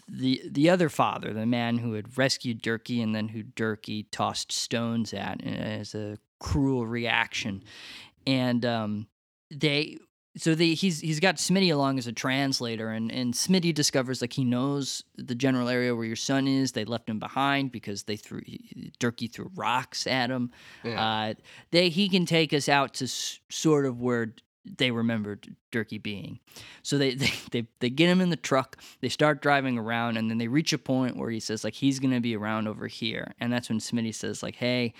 the 0.09 0.43
the 0.45 0.69
other 0.69 0.89
father, 0.89 1.33
the 1.33 1.47
man 1.47 1.79
who 1.79 1.93
had 1.93 2.19
rescued 2.19 2.63
Dirkie 2.63 3.03
and 3.03 3.15
then 3.15 3.29
who 3.29 3.45
Dirkie 3.45 4.07
tossed 4.11 4.51
stones 4.51 5.15
at 5.15 5.45
as 5.45 5.95
a 5.95 6.19
cruel 6.41 6.87
reaction. 6.87 7.63
And 8.27 8.65
um, 8.65 9.07
they 9.51 9.99
so 10.37 10.55
they 10.55 10.75
he's 10.75 11.01
he's 11.01 11.19
got 11.21 11.37
Smitty 11.37 11.73
along 11.73 11.99
as 11.99 12.07
a 12.07 12.13
translator 12.13 12.91
and 12.91 13.11
and 13.11 13.35
Smitty 13.35 13.75
discovers 13.75 14.21
like 14.21 14.33
he 14.33 14.45
knows 14.45 15.03
the 15.17 15.35
general 15.35 15.69
area 15.69 15.95
where 15.95 16.05
your 16.05 16.17
son 16.17 16.47
is. 16.47 16.73
They 16.73 16.85
left 16.85 17.09
him 17.09 17.19
behind 17.19 17.73
because 17.73 18.05
they 18.05 18.17
threw 18.17 18.41
Dirkie 19.01 19.33
threw 19.33 19.51
rocks 19.55 20.07
at 20.07 20.31
him. 20.31 20.51
Uh, 20.85 21.35
they 21.73 21.89
he 21.89 22.09
can 22.09 22.27
take 22.27 22.53
us 22.53 22.69
out 22.69 22.95
to 22.95 23.05
s- 23.07 23.41
sort 23.49 23.87
of 23.87 24.01
where 24.01 24.35
they 24.65 24.91
remembered 24.91 25.57
Dirkie 25.73 26.01
being. 26.03 26.39
So 26.83 26.97
they, 26.99 27.15
they 27.15 27.33
they 27.51 27.67
they 27.81 27.91
get 27.91 28.09
him 28.09 28.21
in 28.21 28.31
the 28.31 28.37
truck. 28.37 28.77
They 29.01 29.09
start 29.09 29.43
driving 29.43 29.79
around, 29.79 30.17
and 30.17 30.31
then 30.31 30.39
they 30.39 30.49
reach 30.49 30.73
a 30.73 30.79
point 30.79 31.17
where 31.17 31.31
he 31.31 31.41
says 31.41 31.65
like 31.65 31.75
he's 31.75 31.99
gonna 31.99 32.21
be 32.21 32.37
around 32.37 32.69
over 32.69 32.87
here, 32.87 33.35
and 33.41 33.53
that's 33.53 33.69
when 33.69 33.79
Smitty 33.81 34.15
says 34.15 34.43
like, 34.43 34.55
hey. 34.57 34.95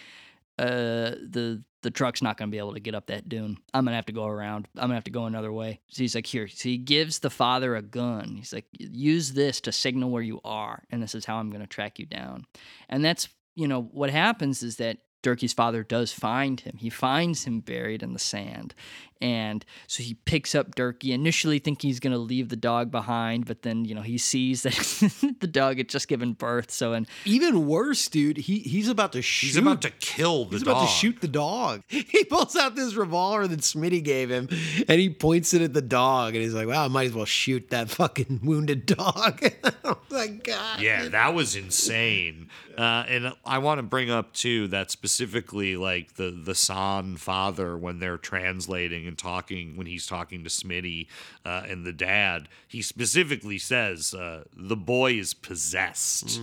Uh, 0.61 1.15
the 1.31 1.65
the 1.83 1.91
truck's 1.91 2.21
not 2.21 2.37
gonna 2.37 2.51
be 2.51 2.59
able 2.59 2.75
to 2.75 2.81
get 2.81 2.95
up 2.95 3.07
that 3.07 3.29
dune. 3.29 3.57
I'm 3.73 3.85
gonna 3.85 3.97
have 3.97 4.07
to 4.07 4.13
go 4.13 4.27
around. 4.27 4.69
I'm 4.77 4.83
gonna 4.83 4.95
have 4.95 5.05
to 5.05 5.11
go 5.11 5.25
another 5.25 5.51
way. 5.51 5.81
So 5.89 6.03
he's 6.03 6.15
like, 6.15 6.27
here. 6.27 6.49
So 6.49 6.69
he 6.69 6.77
gives 6.77 7.21
the 7.21 7.31
father 7.31 7.75
a 7.77 7.83
gun. 7.83 8.37
He's 8.37 8.53
like, 8.53 8.67
use 8.79 9.33
this 9.33 9.63
to 9.63 9.73
signal 9.73 10.11
where 10.11 10.23
you 10.23 10.41
are, 10.45 10.85
and 10.91 11.03
this 11.03 11.15
is 11.15 11.25
how 11.25 11.39
I'm 11.39 11.51
gonna 11.51 11.67
track 11.67 11.99
you 11.99 12.05
down. 12.05 12.45
And 12.91 13.03
that's 13.03 13.29
you 13.55 13.69
know 13.69 13.83
what 13.83 14.11
happens 14.11 14.63
is 14.63 14.77
that 14.77 14.99
Dirkie's 15.23 15.53
father 15.53 15.83
does 15.83 16.13
find 16.13 16.61
him. 16.61 16.77
He 16.79 16.91
finds 16.91 17.45
him 17.45 17.61
buried 17.61 18.03
in 18.03 18.13
the 18.13 18.19
sand, 18.19 18.75
And 19.21 19.65
so 19.87 20.03
he 20.03 20.15
picks 20.15 20.55
up 20.55 20.75
Dirkie. 20.75 21.11
Initially, 21.13 21.59
thinking 21.59 21.89
he's 21.89 22.01
gonna 22.01 22.17
leave 22.19 22.49
the 22.49 22.57
dog 22.57 22.91
behind, 22.91 23.47
but 23.47 23.63
then 23.63 23.85
you 23.85 23.95
know 23.95 24.01
he 24.03 24.17
sees 24.19 24.63
that 24.63 24.73
the 25.41 25.47
dog 25.47 25.77
had 25.79 25.89
just 25.89 26.09
given 26.09 26.33
birth. 26.33 26.71
So 26.71 26.93
and 26.95 27.07
Even 27.25 27.67
worse, 27.67 28.09
dude, 28.09 28.39
he 28.39 28.61
he's 28.61 28.89
about 28.89 29.13
to 29.13 29.23
shoot. 29.23 29.49
He's 29.49 29.57
about 29.57 29.83
to 29.83 29.91
kill 29.91 30.47
the 30.47 30.53
He's 30.53 30.63
dog. 30.63 30.77
about 30.77 30.87
to 30.87 30.93
shoot 30.93 31.21
the 31.21 31.29
dog. 31.29 31.83
He 31.91 32.25
pulls 32.25 32.57
out 32.57 32.75
this 32.77 32.95
revolver 32.95 33.47
that 33.47 33.61
Smitty 33.61 34.03
gave 34.03 34.31
him, 34.31 34.49
and 34.89 35.01
he 35.01 35.11
points 35.11 35.55
it 35.55 35.63
at 35.63 35.75
the 35.75 35.83
dog, 35.83 36.35
and 36.35 36.43
he's 36.43 36.55
like, 36.55 36.67
"Wow, 36.67 36.85
I 36.85 36.89
might 36.89 37.07
as 37.09 37.13
well 37.13 37.25
shoot 37.25 37.71
that 37.71 37.89
fucking 37.91 38.41
wounded 38.45 38.87
dog." 38.87 39.43
oh 39.85 39.99
my 40.11 40.27
god. 40.29 40.81
Yeah, 40.81 41.09
that 41.09 41.35
was 41.35 41.55
insane. 41.57 42.49
Uh, 42.77 43.05
and 43.09 43.33
I 43.45 43.59
want 43.59 43.79
to 43.79 43.83
bring 43.83 44.11
up 44.11 44.33
too 44.33 44.69
that 44.69 44.91
specifically, 44.91 45.77
like 45.77 46.15
the 46.15 46.31
the 46.31 46.55
San 46.55 47.17
father 47.17 47.77
when 47.77 47.99
they're 47.99 48.19
translating 48.19 49.07
and 49.11 49.19
talking 49.19 49.77
when 49.77 49.87
he's 49.89 50.07
talking 50.07 50.45
to 50.45 50.49
Smitty 50.51 51.09
uh, 51.45 51.65
and 51.69 51.85
the 51.85 51.93
dad, 51.93 52.49
he 52.69 52.81
specifically 52.81 53.59
says 53.59 54.15
uh, 54.15 54.45
the 54.57 54.77
boy 54.77 55.15
is 55.15 55.35
possessed. 55.35 56.41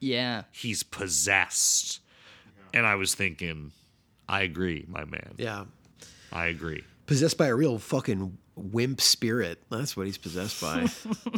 yeah, 0.00 0.44
He's 0.50 0.82
possessed, 0.82 2.00
and 2.72 2.86
I 2.86 2.94
was 2.94 3.14
thinking, 3.14 3.72
I 4.28 4.40
agree, 4.42 4.86
my 4.88 5.04
man. 5.04 5.34
Yeah. 5.36 5.64
I 6.32 6.46
agree. 6.46 6.84
Possessed 7.06 7.36
by 7.38 7.46
a 7.48 7.54
real 7.54 7.78
fucking 7.78 8.38
wimp 8.56 9.00
spirit. 9.00 9.62
That's 9.70 9.96
what 9.96 10.06
he's 10.06 10.18
possessed 10.18 10.60
by. 10.60 10.88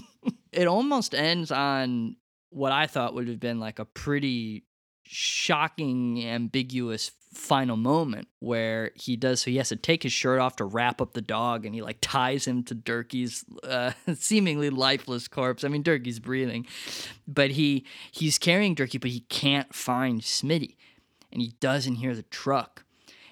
it 0.52 0.66
almost 0.66 1.14
ends 1.14 1.50
on 1.50 2.16
what 2.50 2.72
I 2.72 2.86
thought 2.86 3.14
would 3.14 3.28
have 3.28 3.40
been 3.40 3.58
like 3.60 3.78
a 3.80 3.84
pretty 3.84 4.64
shocking, 5.04 6.24
ambiguous 6.24 7.10
final 7.32 7.76
moment 7.76 8.28
where 8.40 8.90
he 8.94 9.16
does 9.16 9.42
so 9.42 9.50
he 9.50 9.56
has 9.58 9.68
to 9.68 9.76
take 9.76 10.02
his 10.02 10.12
shirt 10.12 10.40
off 10.40 10.56
to 10.56 10.64
wrap 10.64 11.00
up 11.00 11.12
the 11.12 11.20
dog 11.20 11.66
and 11.66 11.74
he 11.74 11.82
like 11.82 11.98
ties 12.00 12.46
him 12.46 12.62
to 12.64 12.74
Dirkie's 12.74 13.44
uh, 13.64 13.92
seemingly 14.14 14.70
lifeless 14.70 15.28
corpse. 15.28 15.64
I 15.64 15.68
mean 15.68 15.82
Dirkie's 15.82 16.20
breathing, 16.20 16.66
but 17.26 17.52
he 17.52 17.84
he's 18.10 18.38
carrying 18.38 18.74
Dirkie, 18.74 19.00
but 19.00 19.10
he 19.10 19.20
can't 19.20 19.74
find 19.74 20.20
Smitty, 20.20 20.76
and 21.32 21.42
he 21.42 21.54
doesn't 21.60 21.96
hear 21.96 22.14
the 22.14 22.22
truck, 22.22 22.84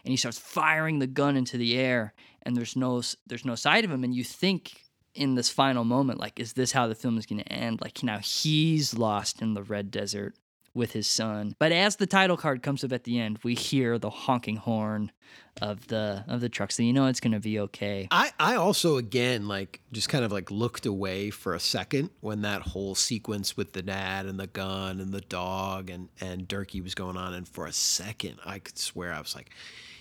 and 0.04 0.10
he 0.10 0.16
starts 0.16 0.38
firing 0.38 0.98
the 0.98 1.06
gun 1.06 1.36
into 1.36 1.56
the 1.56 1.78
air, 1.78 2.14
and 2.42 2.56
there's 2.56 2.76
no 2.76 3.02
there's 3.26 3.44
no 3.44 3.54
sight 3.54 3.84
of 3.84 3.90
him, 3.90 4.04
and 4.04 4.14
you 4.14 4.24
think 4.24 4.82
in 5.14 5.34
this 5.34 5.48
final 5.48 5.82
moment, 5.82 6.20
like, 6.20 6.38
is 6.38 6.52
this 6.52 6.72
how 6.72 6.86
the 6.86 6.94
film 6.94 7.16
is 7.16 7.24
going 7.24 7.42
to 7.42 7.52
end? 7.52 7.80
Like, 7.80 8.02
now 8.02 8.18
he's 8.18 8.92
lost 8.92 9.40
in 9.40 9.54
the 9.54 9.62
red 9.62 9.90
desert 9.90 10.34
with 10.76 10.92
his 10.92 11.06
son. 11.06 11.56
But 11.58 11.72
as 11.72 11.96
the 11.96 12.06
title 12.06 12.36
card 12.36 12.62
comes 12.62 12.84
up 12.84 12.92
at 12.92 13.04
the 13.04 13.18
end, 13.18 13.38
we 13.42 13.54
hear 13.54 13.98
the 13.98 14.10
honking 14.10 14.56
horn 14.56 15.10
of 15.62 15.86
the 15.86 16.22
of 16.28 16.40
the 16.40 16.48
truck, 16.48 16.70
so 16.70 16.82
you 16.82 16.92
know 16.92 17.06
it's 17.06 17.18
going 17.20 17.32
to 17.32 17.40
be 17.40 17.58
okay. 17.58 18.06
I, 18.10 18.30
I 18.38 18.56
also 18.56 18.98
again 18.98 19.48
like 19.48 19.80
just 19.90 20.08
kind 20.08 20.24
of 20.24 20.30
like 20.30 20.50
looked 20.50 20.84
away 20.84 21.30
for 21.30 21.54
a 21.54 21.60
second 21.60 22.10
when 22.20 22.42
that 22.42 22.62
whole 22.62 22.94
sequence 22.94 23.56
with 23.56 23.72
the 23.72 23.82
dad 23.82 24.26
and 24.26 24.38
the 24.38 24.46
gun 24.46 25.00
and 25.00 25.12
the 25.12 25.22
dog 25.22 25.88
and 25.88 26.10
and 26.20 26.46
Dirkie 26.46 26.82
was 26.82 26.94
going 26.94 27.16
on, 27.16 27.32
and 27.32 27.48
for 27.48 27.66
a 27.66 27.72
second 27.72 28.38
I 28.44 28.58
could 28.58 28.78
swear 28.78 29.12
I 29.12 29.20
was 29.20 29.34
like, 29.34 29.50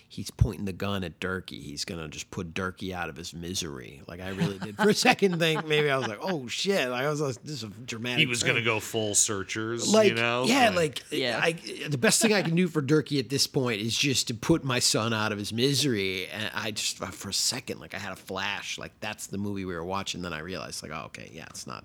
he's 0.07 0.31
pointing 0.31 0.65
the 0.65 0.73
gun 0.73 1.03
at 1.03 1.19
Dirkie. 1.19 1.61
He's 1.61 1.83
gonna 1.85 2.07
just 2.07 2.31
put 2.31 2.53
Dirkie 2.53 2.93
out 2.93 3.09
of 3.09 3.15
his 3.15 3.33
misery. 3.33 4.01
Like 4.07 4.21
I 4.21 4.29
really 4.29 4.57
did 4.59 4.75
for 4.77 4.89
a 4.89 4.93
second 4.93 5.39
think 5.39 5.67
maybe 5.67 5.89
I 5.89 5.97
was 5.97 6.07
like, 6.07 6.19
oh 6.21 6.47
shit! 6.47 6.87
I 6.89 7.09
was 7.09 7.21
like, 7.21 7.35
this 7.43 7.55
is 7.55 7.63
a 7.63 7.67
dramatic. 7.67 8.19
He 8.19 8.25
was 8.25 8.41
turn. 8.41 8.49
gonna 8.51 8.61
go 8.63 8.79
full 8.79 9.15
searchers, 9.15 9.93
like 9.93 10.09
you 10.09 10.15
know? 10.15 10.45
yeah, 10.45 10.69
But- 10.69 10.75
like 10.75 11.03
Yeah. 11.11 11.39
I, 11.41 11.53
the 11.89 11.97
best 11.97 12.21
thing 12.21 12.33
I 12.33 12.41
can 12.41 12.55
do 12.55 12.67
for 12.67 12.81
Dirkie 12.81 13.19
at 13.19 13.29
this 13.29 13.47
point 13.47 13.81
is 13.81 13.95
just 13.97 14.27
to 14.27 14.33
put 14.33 14.63
my 14.63 14.79
son 14.79 15.13
out 15.13 15.31
of 15.31 15.37
his 15.37 15.51
misery. 15.51 16.27
And 16.27 16.49
I 16.53 16.71
just 16.71 16.97
for 16.97 17.29
a 17.29 17.33
second, 17.33 17.79
like 17.79 17.93
I 17.93 17.99
had 17.99 18.13
a 18.13 18.17
flash, 18.17 18.77
like 18.77 18.93
that's 18.99 19.27
the 19.27 19.37
movie 19.37 19.65
we 19.65 19.73
were 19.75 19.83
watching. 19.85 20.21
Then 20.21 20.33
I 20.33 20.39
realized, 20.39 20.81
like, 20.83 20.91
oh, 20.93 21.05
okay, 21.07 21.29
yeah, 21.33 21.45
it's 21.49 21.67
not. 21.67 21.83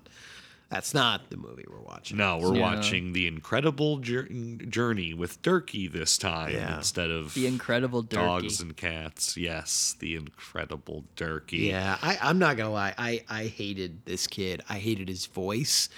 That's 0.71 0.93
not 0.93 1.29
the 1.29 1.35
movie 1.35 1.65
we're 1.69 1.81
watching. 1.81 2.15
No, 2.15 2.37
we're 2.37 2.55
Yeah. 2.55 2.61
watching 2.61 3.11
the 3.11 3.27
incredible 3.27 3.97
journey 3.99 5.13
with 5.13 5.41
Dirkie 5.41 5.91
this 5.91 6.17
time 6.17 6.53
Yeah. 6.53 6.77
instead 6.77 7.11
of 7.11 7.33
The 7.33 7.45
incredible 7.45 8.03
Dirkie. 8.03 8.09
dogs 8.11 8.61
and 8.61 8.77
cats. 8.77 9.35
Yes, 9.35 9.95
the 9.99 10.15
incredible 10.15 11.03
Dirkie. 11.17 11.67
Yeah, 11.67 11.97
I, 12.01 12.17
I'm 12.21 12.39
not 12.39 12.55
gonna 12.55 12.71
lie. 12.71 12.93
I, 12.97 13.23
I 13.29 13.47
hated 13.47 14.05
this 14.05 14.27
kid. 14.27 14.61
I 14.69 14.79
hated 14.79 15.09
his 15.09 15.25
voice, 15.25 15.89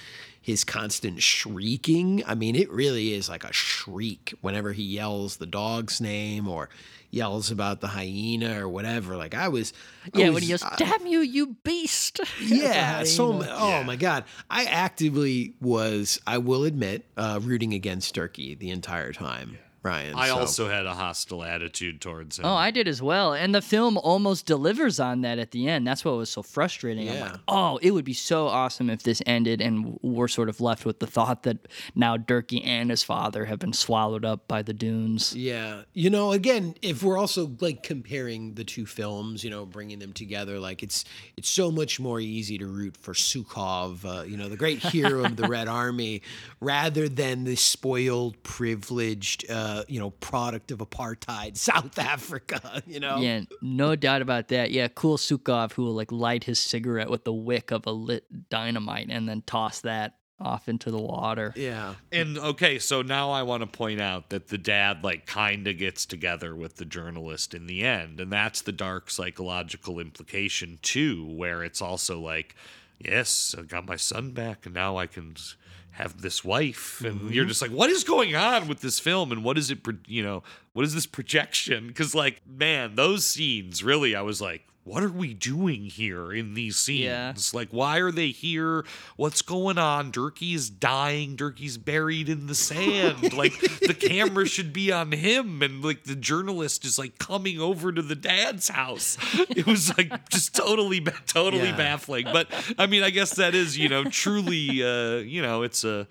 his 0.41 0.63
constant 0.63 1.21
shrieking. 1.21 2.23
I 2.25 2.33
mean, 2.33 2.55
it 2.55 2.71
really 2.71 3.13
is 3.13 3.29
like 3.29 3.43
a 3.43 3.53
shriek 3.53 4.33
whenever 4.41 4.73
he 4.73 4.83
yells 4.83 5.37
the 5.37 5.45
dog's 5.45 6.01
name 6.01 6.47
or 6.47 6.69
yells 7.13 7.51
about 7.51 7.79
the 7.79 7.87
hyena 7.87 8.59
or 8.59 8.67
whatever. 8.67 9.15
Like 9.15 9.35
I 9.35 9.47
was, 9.47 9.71
I 10.13 10.19
Yeah, 10.19 10.25
was- 10.29 10.33
when 10.33 10.43
he 10.43 10.49
goes, 10.49 10.63
I- 10.63 10.75
"Damn 10.77 11.05
you, 11.05 11.19
you 11.21 11.55
beast!" 11.63 12.19
yeah, 12.41 13.03
so 13.03 13.33
Hyena. 13.33 13.55
oh 13.55 13.83
my 13.83 13.95
god, 13.95 14.23
I 14.49 14.65
actively 14.65 15.53
was. 15.61 16.19
I 16.25 16.39
will 16.39 16.63
admit, 16.63 17.05
uh, 17.15 17.39
rooting 17.43 17.73
against 17.73 18.15
Dirkie 18.15 18.57
the 18.57 18.71
entire 18.71 19.13
time, 19.13 19.59
Ryan. 19.83 20.15
I 20.15 20.27
so- 20.29 20.37
also 20.39 20.69
had 20.69 20.85
a 20.85 20.93
hostile 20.93 21.43
attitude 21.43 21.99
towards 22.01 22.39
him. 22.39 22.45
Oh, 22.45 22.53
I 22.53 22.71
did 22.71 22.87
as 22.87 23.01
well. 23.01 23.33
And 23.33 23.53
the 23.53 23.61
film 23.61 23.97
almost 23.97 24.45
delivers 24.45 24.99
on 24.99 25.21
that 25.21 25.39
at 25.39 25.51
the 25.51 25.67
end. 25.67 25.85
That's 25.85 26.05
what 26.05 26.15
was 26.15 26.29
so 26.29 26.41
frustrating. 26.41 27.09
I'm 27.09 27.15
Yeah. 27.15 27.31
like, 27.33 27.39
oh, 27.49 27.77
it 27.81 27.91
would 27.91 28.05
be 28.05 28.13
so 28.13 28.47
awesome 28.47 28.89
if 28.89 29.03
this 29.03 29.21
ended 29.25 29.59
and 29.61 29.99
we're 30.01 30.27
sort 30.29 30.47
of 30.49 30.61
left 30.61 30.85
with 30.85 30.99
the 30.99 31.07
thought 31.07 31.43
that 31.43 31.57
now 31.95 32.15
Dirkie 32.15 32.65
and 32.65 32.89
his 32.89 33.03
father 33.03 33.45
have 33.45 33.59
been 33.59 33.73
swallowed 33.73 34.23
up 34.23 34.47
by 34.47 34.61
the 34.61 34.73
dunes. 34.73 35.35
Yeah. 35.35 35.81
You 35.93 36.09
know, 36.09 36.31
again, 36.31 36.75
if 36.81 37.03
we're 37.03 37.17
also 37.17 37.51
like 37.59 37.83
comparing 37.83 38.53
the 38.53 38.63
two 38.63 38.85
films, 38.85 39.43
you 39.43 39.49
know, 39.49 39.65
bringing 39.65 39.99
them 39.99 40.13
together, 40.13 40.59
like 40.59 40.81
it's 40.81 41.03
it's 41.35 41.49
so 41.49 41.69
much 41.71 41.99
more 41.99 42.21
easy 42.21 42.57
to 42.57 42.65
root 42.67 42.95
for 42.95 43.13
Sukhov, 43.13 44.05
uh, 44.05 44.23
you 44.23 44.37
know, 44.37 44.47
the 44.47 44.55
great 44.55 44.79
hero 44.79 45.25
of 45.25 45.35
the 45.35 45.47
Red 45.47 45.67
Army, 45.67 46.21
rather 46.61 47.09
than 47.09 47.43
the 47.43 47.55
spoiled, 47.55 48.41
privileged, 48.43 49.49
uh, 49.49 49.72
you 49.87 49.99
know, 49.99 50.09
product 50.11 50.71
of 50.71 50.79
apartheid 50.79 51.57
South 51.69 51.97
Africa, 51.99 52.81
you 52.85 52.99
know? 52.99 53.17
Yeah, 53.17 53.41
no 53.61 53.95
doubt 53.95 54.21
about 54.21 54.47
that. 54.49 54.71
Yeah, 54.71 54.87
cool 54.87 55.17
Sukhov 55.17 55.73
who 55.73 55.83
will 55.83 55.93
like 55.93 56.11
light 56.11 56.43
his 56.43 56.59
cigarette 56.59 57.09
with 57.09 57.23
the 57.23 57.33
wick 57.33 57.71
of 57.71 57.85
a 57.85 57.91
lit 57.91 58.25
dynamite 58.49 59.07
and 59.09 59.27
then 59.27 59.43
toss 59.45 59.81
that 59.81 60.15
off 60.39 60.67
into 60.67 60.91
the 60.91 60.99
water. 61.01 61.53
Yeah. 61.55 61.93
And 62.11 62.37
okay, 62.37 62.77
so 62.79 63.01
now 63.01 63.31
I 63.31 63.43
want 63.43 63.61
to 63.61 63.67
point 63.67 64.01
out 64.01 64.29
that 64.29 64.47
the 64.49 64.57
dad 64.57 65.03
like 65.03 65.25
kind 65.25 65.67
of 65.67 65.77
gets 65.77 66.05
together 66.05 66.55
with 66.55 66.75
the 66.75 66.85
journalist 66.85 67.53
in 67.53 67.67
the 67.67 67.83
end, 67.83 68.19
and 68.19 68.31
that's 68.31 68.61
the 68.61 68.71
dark 68.73 69.09
psychological 69.09 69.99
implication 69.99 70.79
too, 70.81 71.25
where 71.25 71.63
it's 71.63 71.81
also 71.81 72.19
like, 72.19 72.55
yes, 72.99 73.55
I 73.57 73.61
got 73.61 73.87
my 73.87 73.95
son 73.95 74.31
back, 74.31 74.65
and 74.65 74.73
now 74.75 74.97
I 74.97 75.07
can 75.07 75.33
s- 75.37 75.55
have 75.93 76.21
this 76.21 76.43
wife, 76.43 77.01
and 77.01 77.31
you're 77.31 77.43
mm-hmm. 77.43 77.49
just 77.49 77.61
like, 77.61 77.71
what 77.71 77.89
is 77.89 78.03
going 78.03 78.35
on 78.35 78.67
with 78.67 78.81
this 78.81 78.99
film, 78.99 79.31
and 79.31 79.43
what 79.43 79.57
is 79.57 79.69
it, 79.71 79.83
pro- 79.83 79.97
you 80.07 80.23
know, 80.23 80.43
what 80.73 80.85
is 80.85 80.93
this 80.93 81.05
projection? 81.05 81.87
Because 81.87 82.13
like, 82.15 82.41
man, 82.47 82.95
those 82.95 83.25
scenes 83.25 83.83
really, 83.83 84.15
I 84.15 84.21
was 84.21 84.41
like. 84.41 84.67
What 84.85 85.01
are 85.01 85.09
we 85.09 85.33
doing 85.33 85.83
here 85.85 86.33
in 86.33 86.55
these 86.55 86.75
scenes? 86.75 87.03
Yeah. 87.05 87.33
Like, 87.53 87.69
why 87.69 87.99
are 87.99 88.11
they 88.11 88.31
here? 88.31 88.83
What's 89.15 89.41
going 89.41 89.77
on? 89.77 90.11
Dirkie's 90.11 90.69
dying. 90.69 91.37
Dirkie's 91.37 91.77
buried 91.77 92.27
in 92.27 92.47
the 92.47 92.55
sand. 92.55 93.31
like, 93.37 93.57
the 93.79 93.93
camera 93.97 94.45
should 94.45 94.73
be 94.73 94.91
on 94.91 95.13
him. 95.13 95.61
And, 95.61 95.83
like, 95.85 96.03
the 96.03 96.17
journalist 96.17 96.83
is, 96.83 96.99
like, 96.99 97.17
coming 97.17 97.61
over 97.61 97.93
to 97.93 98.01
the 98.01 98.15
dad's 98.15 98.67
house. 98.69 99.17
It 99.55 99.65
was, 99.67 99.95
like, 99.97 100.29
just 100.29 100.53
totally, 100.55 100.99
totally 101.27 101.69
Yeah. 101.69 101.77
baffling. 101.77 102.25
But, 102.25 102.47
I 102.77 102.85
mean, 102.87 103.03
I 103.03 103.09
guess 103.09 103.35
that 103.35 103.55
is, 103.55 103.77
you 103.77 103.87
know, 103.87 104.03
truly, 104.05 104.83
uh, 104.83 105.17
you 105.17 105.41
know, 105.41 105.61
it's 105.63 105.83
a. 105.85 106.07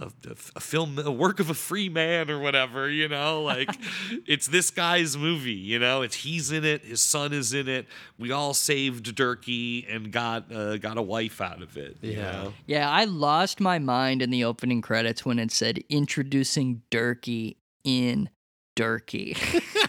A, 0.00 0.10
a 0.56 0.60
film, 0.60 0.98
a 0.98 1.10
work 1.12 1.40
of 1.40 1.50
a 1.50 1.54
free 1.54 1.88
man, 1.90 2.30
or 2.30 2.38
whatever, 2.38 2.88
you 2.88 3.06
know. 3.06 3.42
Like, 3.42 3.68
it's 4.26 4.46
this 4.46 4.70
guy's 4.70 5.16
movie, 5.16 5.52
you 5.52 5.78
know. 5.78 6.00
It's 6.02 6.16
he's 6.16 6.50
in 6.50 6.64
it, 6.64 6.82
his 6.84 7.02
son 7.02 7.32
is 7.34 7.52
in 7.52 7.68
it. 7.68 7.86
We 8.18 8.32
all 8.32 8.54
saved 8.54 9.14
Dirkie 9.14 9.84
and 9.94 10.10
got 10.10 10.50
uh, 10.50 10.78
got 10.78 10.96
a 10.96 11.02
wife 11.02 11.40
out 11.42 11.60
of 11.62 11.76
it. 11.76 11.98
you 12.00 12.12
Yeah. 12.12 12.32
know? 12.32 12.54
Yeah, 12.66 12.90
I 12.90 13.04
lost 13.04 13.60
my 13.60 13.78
mind 13.78 14.22
in 14.22 14.30
the 14.30 14.42
opening 14.44 14.80
credits 14.80 15.24
when 15.24 15.38
it 15.38 15.50
said 15.52 15.80
introducing 15.90 16.80
Dirkie 16.90 17.56
in 17.84 18.30
Dirkie. 18.76 19.36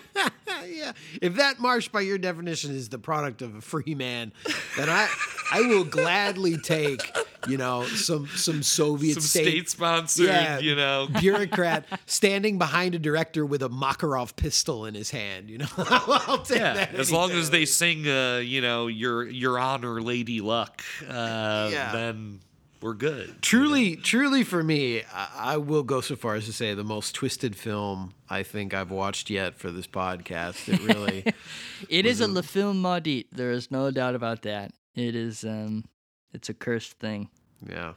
yeah. 0.96 1.20
If 1.22 1.36
that 1.36 1.60
marsh, 1.60 1.88
by 1.90 2.02
your 2.02 2.18
definition, 2.18 2.76
is 2.76 2.90
the 2.90 3.00
product 3.00 3.42
of 3.42 3.56
a 3.56 3.62
free 3.62 3.96
man, 3.96 4.34
then 4.78 4.90
I 4.90 5.08
I 5.52 5.62
will 5.62 5.84
gladly 5.84 6.58
take 6.58 7.02
you 7.48 7.58
know 7.58 7.86
some 7.86 8.28
some 8.28 8.62
Soviet 8.64 9.16
Some 9.16 9.24
state, 9.24 9.46
state 9.48 9.70
sponsored, 9.70 10.62
you 10.64 10.76
know. 10.76 11.08
bureaucrat 11.20 11.86
standing 12.06 12.58
behind 12.58 12.96
a 12.96 13.00
director 13.00 13.46
with 13.46 13.64
a 13.64 13.70
Makarov 13.70 14.36
pistol 14.36 14.86
in 14.86 14.94
his 14.94 15.10
hand. 15.12 15.50
You 15.50 15.60
know, 15.60 15.68
I'll 15.78 16.40
take 16.44 16.60
Yeah, 16.60 16.74
that. 16.74 16.96
as 16.96 17.12
long 17.12 17.32
as 17.32 17.50
they 17.50 17.66
sing, 17.66 18.08
uh, 18.08 18.38
you 18.44 18.62
know, 18.62 18.88
your 18.88 19.28
Your 19.28 19.58
Honor, 19.60 20.02
Lady 20.02 20.42
Luck, 20.42 20.84
uh, 21.08 21.70
Yeah. 21.72 21.92
then 21.92 22.40
we're 22.82 22.94
good. 22.94 23.42
Truly, 23.42 23.96
truly 23.96 24.44
for 24.44 24.64
me, 24.64 25.02
I, 25.14 25.54
I 25.54 25.58
will 25.58 25.84
go 25.84 26.02
so 26.02 26.16
far 26.16 26.36
as 26.36 26.46
to 26.46 26.54
say 26.54 26.74
the 26.74 26.84
most 26.84 27.14
twisted 27.14 27.56
film 27.56 28.14
I 28.30 28.44
think 28.44 28.74
I've 28.74 28.92
watched 28.92 29.30
yet 29.30 29.58
for 29.58 29.72
this 29.72 29.88
podcast. 29.88 30.68
It 30.68 30.82
really, 30.84 31.24
It 31.90 32.06
is 32.06 32.20
was 32.20 32.30
a 32.30 32.32
Le 32.32 32.44
Film 32.44 32.82
Maudit. 32.82 33.28
There 33.32 33.52
is 33.52 33.70
no 33.72 33.92
doubt 33.92 34.16
about 34.16 34.42
that. 34.44 34.72
It 34.96 35.16
is. 35.16 35.44
Um, 35.44 35.86
it's 36.34 36.50
a 36.50 36.54
cursed 36.54 36.94
thing. 37.00 37.30
yeah. 37.68 37.94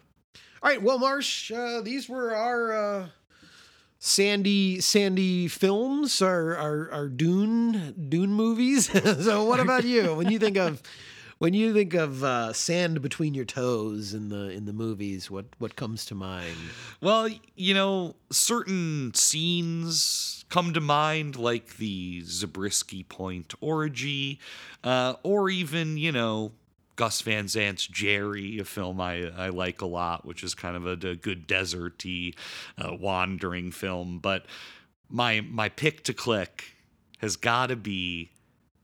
All 0.63 0.71
right, 0.71 0.83
well, 0.83 0.99
Marsh, 0.99 1.53
uh, 1.53 1.83
these 1.83 2.09
were 2.09 2.35
our 2.35 2.73
uh, 2.73 3.07
Sandy 3.99 4.81
Sandy 4.81 5.47
films, 5.49 6.21
our 6.23 6.57
our, 6.57 6.91
our 6.91 7.09
Dune 7.09 7.95
Dune 8.09 8.33
movies. 8.33 8.91
so, 9.25 9.45
what 9.45 9.61
about 9.61 9.85
you? 9.85 10.15
When 10.15 10.31
you 10.31 10.39
think 10.39 10.57
of 10.57 10.83
when 11.39 11.55
you 11.55 11.73
think 11.73 11.95
of 11.95 12.23
uh, 12.23 12.53
sand 12.53 13.03
between 13.03 13.35
your 13.35 13.45
toes 13.45 14.15
in 14.15 14.29
the 14.29 14.51
in 14.51 14.65
the 14.67 14.73
movies, 14.73 15.31
what 15.31 15.47
what 15.59 15.77
comes 15.77 16.05
to 16.07 16.15
mind? 16.15 16.57
Well, 17.01 17.29
you 17.57 17.75
know, 17.75 18.17
certain 18.31 19.13
scenes 19.15 20.45
come 20.49 20.73
to 20.73 20.81
mind, 20.81 21.37
like 21.37 21.79
the 21.79 22.23
Zabriskie 22.25 23.03
Point 23.03 23.55
orgy, 23.61 24.39
uh, 24.83 25.15
or 25.23 25.51
even, 25.51 25.97
you 25.97 26.13
know, 26.13 26.53
Gus 26.97 27.21
Van 27.23 27.49
Sant's 27.49 27.87
Gerry, 27.87 28.59
a 28.61 28.65
film 28.65 29.01
I, 29.01 29.31
I 29.37 29.49
like 29.49 29.81
a 29.81 29.87
lot, 29.87 30.25
which 30.25 30.45
is 30.45 30.55
kind 30.55 30.77
of 30.77 30.87
a, 30.87 31.09
a 31.09 31.17
good 31.17 31.49
deserty, 31.49 32.37
uh, 32.79 32.95
wandering 32.95 33.73
film. 33.73 34.21
But 34.21 34.47
my 35.09 35.41
my 35.41 35.69
pick 35.69 36.05
to 36.05 36.15
click 36.15 36.77
has 37.19 37.37
got 37.37 37.69
to 37.69 37.77
be 37.77 38.31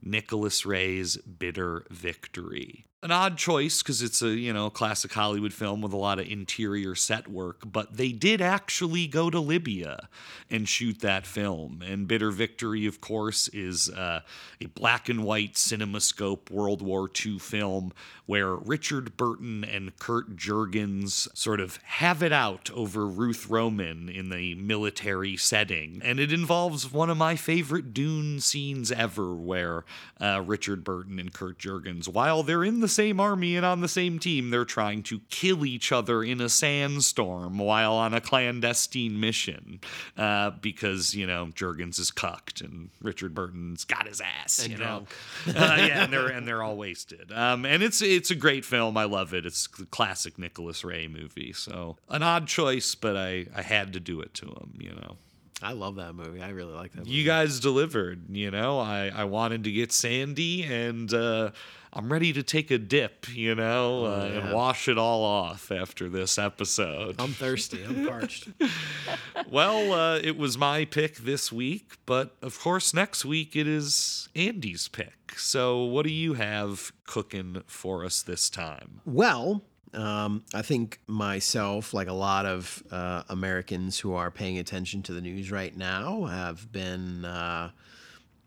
Nicholas 0.01 0.65
Ray's 0.65 1.17
Bitter 1.17 1.85
Victory. 1.89 2.85
An 3.03 3.09
odd 3.09 3.35
choice 3.35 3.81
because 3.81 4.03
it's 4.03 4.21
a, 4.21 4.29
you 4.29 4.53
know, 4.53 4.69
classic 4.69 5.11
Hollywood 5.11 5.53
film 5.53 5.81
with 5.81 5.91
a 5.91 5.97
lot 5.97 6.19
of 6.19 6.27
interior 6.27 6.93
set 6.93 7.27
work, 7.27 7.63
but 7.65 7.97
they 7.97 8.11
did 8.11 8.41
actually 8.41 9.07
go 9.07 9.31
to 9.31 9.39
Libya 9.39 10.07
and 10.51 10.69
shoot 10.69 10.99
that 10.99 11.25
film. 11.25 11.81
And 11.83 12.07
Bitter 12.07 12.29
Victory, 12.29 12.85
of 12.85 13.01
course, 13.01 13.47
is 13.47 13.89
uh, 13.89 14.21
a 14.61 14.67
black 14.67 15.09
and 15.09 15.23
white 15.23 15.55
cinemascope 15.55 16.51
World 16.51 16.83
War 16.83 17.09
II 17.25 17.39
film 17.39 17.91
where 18.27 18.55
Richard 18.55 19.17
Burton 19.17 19.65
and 19.65 19.97
Kurt 19.97 20.37
Jurgens 20.37 21.27
sort 21.35 21.59
of 21.59 21.77
have 21.83 22.21
it 22.23 22.31
out 22.31 22.69
over 22.73 23.05
Ruth 23.05 23.49
Roman 23.49 24.09
in 24.09 24.29
the 24.29 24.55
military 24.55 25.35
setting. 25.35 26.01
And 26.03 26.19
it 26.19 26.31
involves 26.31 26.93
one 26.93 27.09
of 27.09 27.17
my 27.17 27.35
favorite 27.35 27.93
Dune 27.93 28.39
scenes 28.39 28.89
ever, 28.89 29.33
where 29.33 29.83
uh, 30.21 30.43
Richard 30.45 30.83
Burton 30.83 31.19
and 31.19 31.33
Kurt 31.33 31.57
Jurgens, 31.57 32.07
while 32.07 32.41
they're 32.41 32.63
in 32.63 32.79
the 32.79 32.87
same 32.91 33.19
army 33.19 33.55
and 33.55 33.65
on 33.65 33.81
the 33.81 33.87
same 33.87 34.19
team, 34.19 34.49
they're 34.51 34.65
trying 34.65 35.01
to 35.03 35.19
kill 35.29 35.65
each 35.65 35.91
other 35.91 36.23
in 36.23 36.39
a 36.39 36.49
sandstorm 36.49 37.57
while 37.57 37.93
on 37.93 38.13
a 38.13 38.21
clandestine 38.21 39.19
mission 39.19 39.79
uh, 40.17 40.51
because, 40.61 41.15
you 41.15 41.25
know, 41.25 41.47
Jurgens 41.47 41.99
is 41.99 42.11
cucked 42.11 42.61
and 42.61 42.89
Richard 43.01 43.33
Burton's 43.33 43.85
got 43.85 44.07
his 44.07 44.21
ass. 44.21 44.59
And 44.63 44.71
you 44.71 44.77
know? 44.77 45.05
uh, 45.47 45.75
yeah, 45.79 46.03
and 46.03 46.13
they're 46.13 46.27
and 46.27 46.47
they're 46.47 46.61
all 46.63 46.77
wasted. 46.77 47.31
Um, 47.31 47.65
and 47.65 47.81
it's 47.81 48.01
it's 48.01 48.31
a 48.31 48.35
great 48.35 48.65
film. 48.65 48.97
I 48.97 49.05
love 49.05 49.33
it. 49.33 49.45
It's 49.45 49.67
a 49.79 49.85
classic 49.85 50.37
Nicholas 50.37 50.83
Ray 50.83 51.07
movie. 51.07 51.53
So 51.53 51.97
an 52.09 52.23
odd 52.23 52.47
choice, 52.47 52.95
but 52.95 53.15
I 53.15 53.47
I 53.55 53.61
had 53.61 53.93
to 53.93 53.99
do 53.99 54.21
it 54.21 54.33
to 54.35 54.47
him. 54.47 54.73
You 54.77 54.91
know. 54.91 55.17
I 55.63 55.73
love 55.73 55.97
that 55.97 56.15
movie. 56.15 56.41
I 56.41 56.49
really 56.49 56.73
like 56.73 56.91
that. 56.93 56.99
Movie. 56.99 57.11
You 57.11 57.23
guys 57.23 57.59
delivered. 57.59 58.35
You 58.35 58.51
know, 58.51 58.79
I 58.79 59.11
I 59.13 59.25
wanted 59.25 59.63
to 59.65 59.71
get 59.71 59.91
Sandy, 59.91 60.63
and 60.63 61.13
uh, 61.13 61.51
I'm 61.93 62.11
ready 62.11 62.31
to 62.33 62.43
take 62.43 62.71
a 62.71 62.77
dip. 62.77 63.27
You 63.33 63.55
know, 63.55 64.05
uh, 64.05 64.25
yeah. 64.25 64.39
and 64.39 64.53
wash 64.53 64.87
it 64.87 64.97
all 64.97 65.23
off 65.23 65.71
after 65.71 66.09
this 66.09 66.37
episode. 66.37 67.15
I'm 67.19 67.33
thirsty. 67.33 67.83
I'm 67.83 68.07
parched. 68.07 68.47
well, 69.49 69.93
uh, 69.93 70.19
it 70.19 70.37
was 70.37 70.57
my 70.57 70.85
pick 70.85 71.17
this 71.17 71.51
week, 71.51 71.97
but 72.05 72.35
of 72.41 72.59
course, 72.59 72.93
next 72.93 73.25
week 73.25 73.55
it 73.55 73.67
is 73.67 74.29
Andy's 74.35 74.87
pick. 74.87 75.37
So, 75.37 75.83
what 75.83 76.05
do 76.05 76.11
you 76.11 76.33
have 76.33 76.91
cooking 77.05 77.63
for 77.67 78.05
us 78.05 78.21
this 78.21 78.49
time? 78.49 79.01
Well, 79.05 79.63
um, 79.93 80.43
I 80.53 80.61
think 80.61 80.99
myself, 81.07 81.93
like 81.93 82.07
a 82.07 82.13
lot 82.13 82.45
of 82.45 82.83
uh, 82.91 83.23
Americans 83.29 83.99
who 83.99 84.13
are 84.13 84.31
paying 84.31 84.57
attention 84.57 85.03
to 85.03 85.13
the 85.13 85.21
news 85.21 85.51
right 85.51 85.75
now, 85.75 86.25
have 86.25 86.71
been 86.71 87.25
uh, 87.25 87.71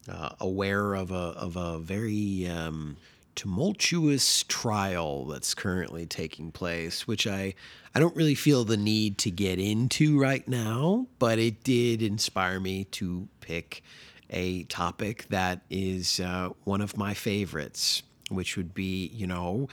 uh, 0.08 0.30
aware 0.40 0.94
of 0.94 1.10
a 1.10 1.34
of 1.36 1.56
a 1.56 1.78
very 1.78 2.46
um, 2.48 2.96
tumultuous 3.34 4.44
trial 4.44 5.26
that's 5.26 5.54
currently 5.54 6.06
taking 6.06 6.50
place, 6.52 7.06
which 7.06 7.26
I 7.26 7.54
I 7.94 8.00
don't 8.00 8.16
really 8.16 8.34
feel 8.34 8.64
the 8.64 8.76
need 8.76 9.18
to 9.18 9.30
get 9.30 9.58
into 9.58 10.18
right 10.18 10.46
now, 10.48 11.06
but 11.18 11.38
it 11.38 11.62
did 11.62 12.02
inspire 12.02 12.58
me 12.58 12.84
to 12.84 13.28
pick 13.40 13.82
a 14.30 14.64
topic 14.64 15.26
that 15.28 15.60
is 15.70 16.18
uh, 16.18 16.50
one 16.64 16.80
of 16.80 16.96
my 16.96 17.14
favorites, 17.14 18.02
which 18.30 18.56
would 18.56 18.74
be, 18.74 19.06
you 19.08 19.26
know, 19.26 19.68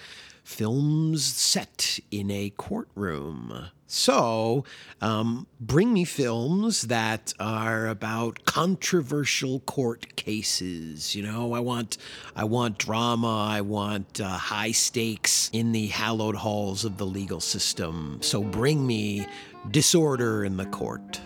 films 0.52 1.24
set 1.24 1.98
in 2.12 2.30
a 2.30 2.50
courtroom. 2.52 3.70
So, 3.88 4.66
um, 5.02 5.48
bring 5.60 5.94
me 5.94 6.04
films 6.04 6.84
that 6.84 7.34
are 7.40 7.88
about 7.88 8.44
controversial 8.46 9.62
court 9.62 10.16
cases. 10.18 11.16
You 11.16 11.24
know, 11.24 11.54
I 11.54 11.60
want, 11.60 11.98
I 12.36 12.44
want 12.44 12.78
drama. 12.78 13.48
I 13.50 13.62
want 13.62 14.20
uh, 14.20 14.28
high 14.28 14.72
stakes 14.72 15.50
in 15.54 15.72
the 15.72 15.88
hallowed 15.88 16.36
halls 16.36 16.86
of 16.86 16.98
the 16.98 17.06
legal 17.06 17.40
system. 17.40 18.20
So, 18.22 18.44
bring 18.44 18.86
me 18.86 19.28
disorder 19.72 20.44
in 20.44 20.58
the 20.58 20.66
court. 20.66 21.22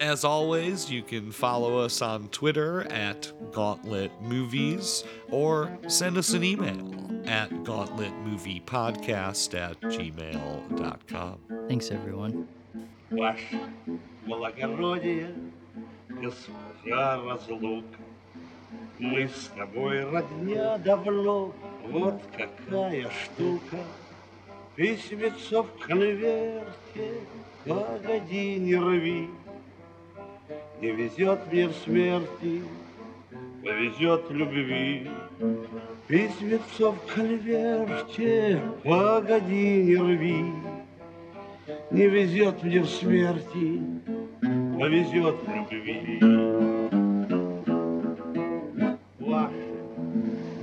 As 0.00 0.24
always, 0.24 0.90
you 0.90 1.02
can 1.02 1.30
follow 1.30 1.78
us 1.78 2.00
on 2.00 2.28
Twitter 2.28 2.90
at 2.90 3.30
Gauntlet 3.52 4.10
Movies 4.22 5.04
or 5.30 5.76
send 5.88 6.16
us 6.16 6.32
an 6.32 6.42
email 6.42 6.90
at 7.26 7.50
gauntletmoviepodcast 7.50 9.54
at 9.54 9.78
gmail.com. 9.82 11.38
Thanks, 11.68 11.90
everyone. 11.90 12.48
Ваше 13.10 13.60
благородие, 14.24 15.34
госпожа 16.08 17.20
разлука, 17.22 17.98
мы 18.98 19.28
с 19.28 19.50
тобой 19.56 20.04
родня 20.04 20.78
давно, 20.78 21.52
вот 21.88 22.22
какая 22.32 23.10
штука. 23.10 23.78
Письмецо 24.76 25.64
в 25.64 25.86
конверте, 25.86 27.20
погоди, 27.66 28.56
не 28.56 28.76
рви. 28.76 29.28
Не 30.81 30.91
везет 30.91 31.39
мне 31.51 31.67
в 31.67 31.73
смерти, 31.73 32.61
повезет 33.63 34.29
в 34.29 34.33
любви. 34.33 35.09
Письмецо 36.07 36.91
в 36.91 37.13
конверте, 37.13 38.61
погоди, 38.83 39.83
не 39.83 39.95
рви. 39.95 40.45
Не 41.89 42.07
везет 42.07 42.61
мне 42.61 42.81
в 42.81 42.87
смерти, 42.87 43.81
повезет 44.79 45.35
в 45.43 45.71
любви. 45.71 46.19
Ваше 49.19 49.53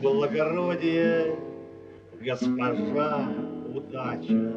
благородие, 0.01 1.37
госпожа 2.21 3.29
удача, 3.75 4.53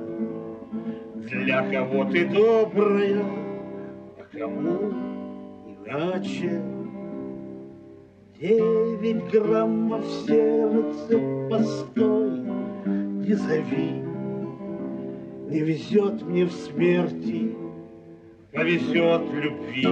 для 1.15 1.72
кого 1.72 2.06
ты 2.06 2.27
добрая, 2.27 3.26
а 4.19 4.38
кому 4.38 5.14
иначе. 5.85 6.61
Девять 8.39 9.31
граммов 9.31 10.05
сердца, 10.27 11.19
постой, 11.49 12.39
не 12.85 13.33
зови. 13.33 14.03
Не 15.49 15.59
везет 15.61 16.21
мне 16.23 16.45
в 16.45 16.51
смерти, 16.51 17.55
повезет 18.51 19.21
любви. 19.33 19.83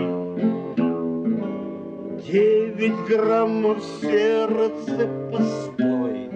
Девять 2.27 3.07
граммов 3.07 3.81
сердца, 4.01 5.29
постой, 5.31 6.29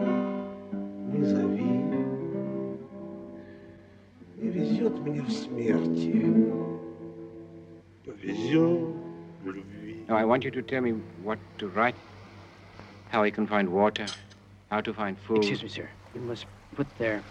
не 1.12 1.24
зови. 1.24 1.84
Не 4.38 4.50
везет 4.50 5.00
мне 5.00 5.22
в 5.22 5.32
смерти, 5.32 6.54
повезет 8.06 8.97
Now, 10.08 10.16
I 10.16 10.24
want 10.24 10.44
you 10.46 10.52
to 10.52 10.62
tell 10.62 10.82
me 10.82 10.92
what 11.22 11.40
to 11.60 11.68
write, 11.68 11.96
how 13.10 13.24
I 13.24 13.30
can 13.30 13.46
find 13.46 13.70
water, 13.70 14.08
how 14.72 14.82
to 14.82 14.94
find 14.94 15.18
food. 15.20 15.38
Excuse 15.40 15.64
me, 15.64 15.70
sir. 15.70 15.90
You 16.14 16.22
must 16.22 16.46
put 16.76 16.88
there, 16.98 17.24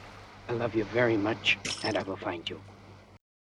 I 0.48 0.52
love 0.52 0.74
you 0.74 0.84
very 0.84 1.16
much, 1.16 1.58
and 1.82 1.96
I 1.96 2.02
will 2.02 2.16
find 2.16 2.48
you. 2.48 2.60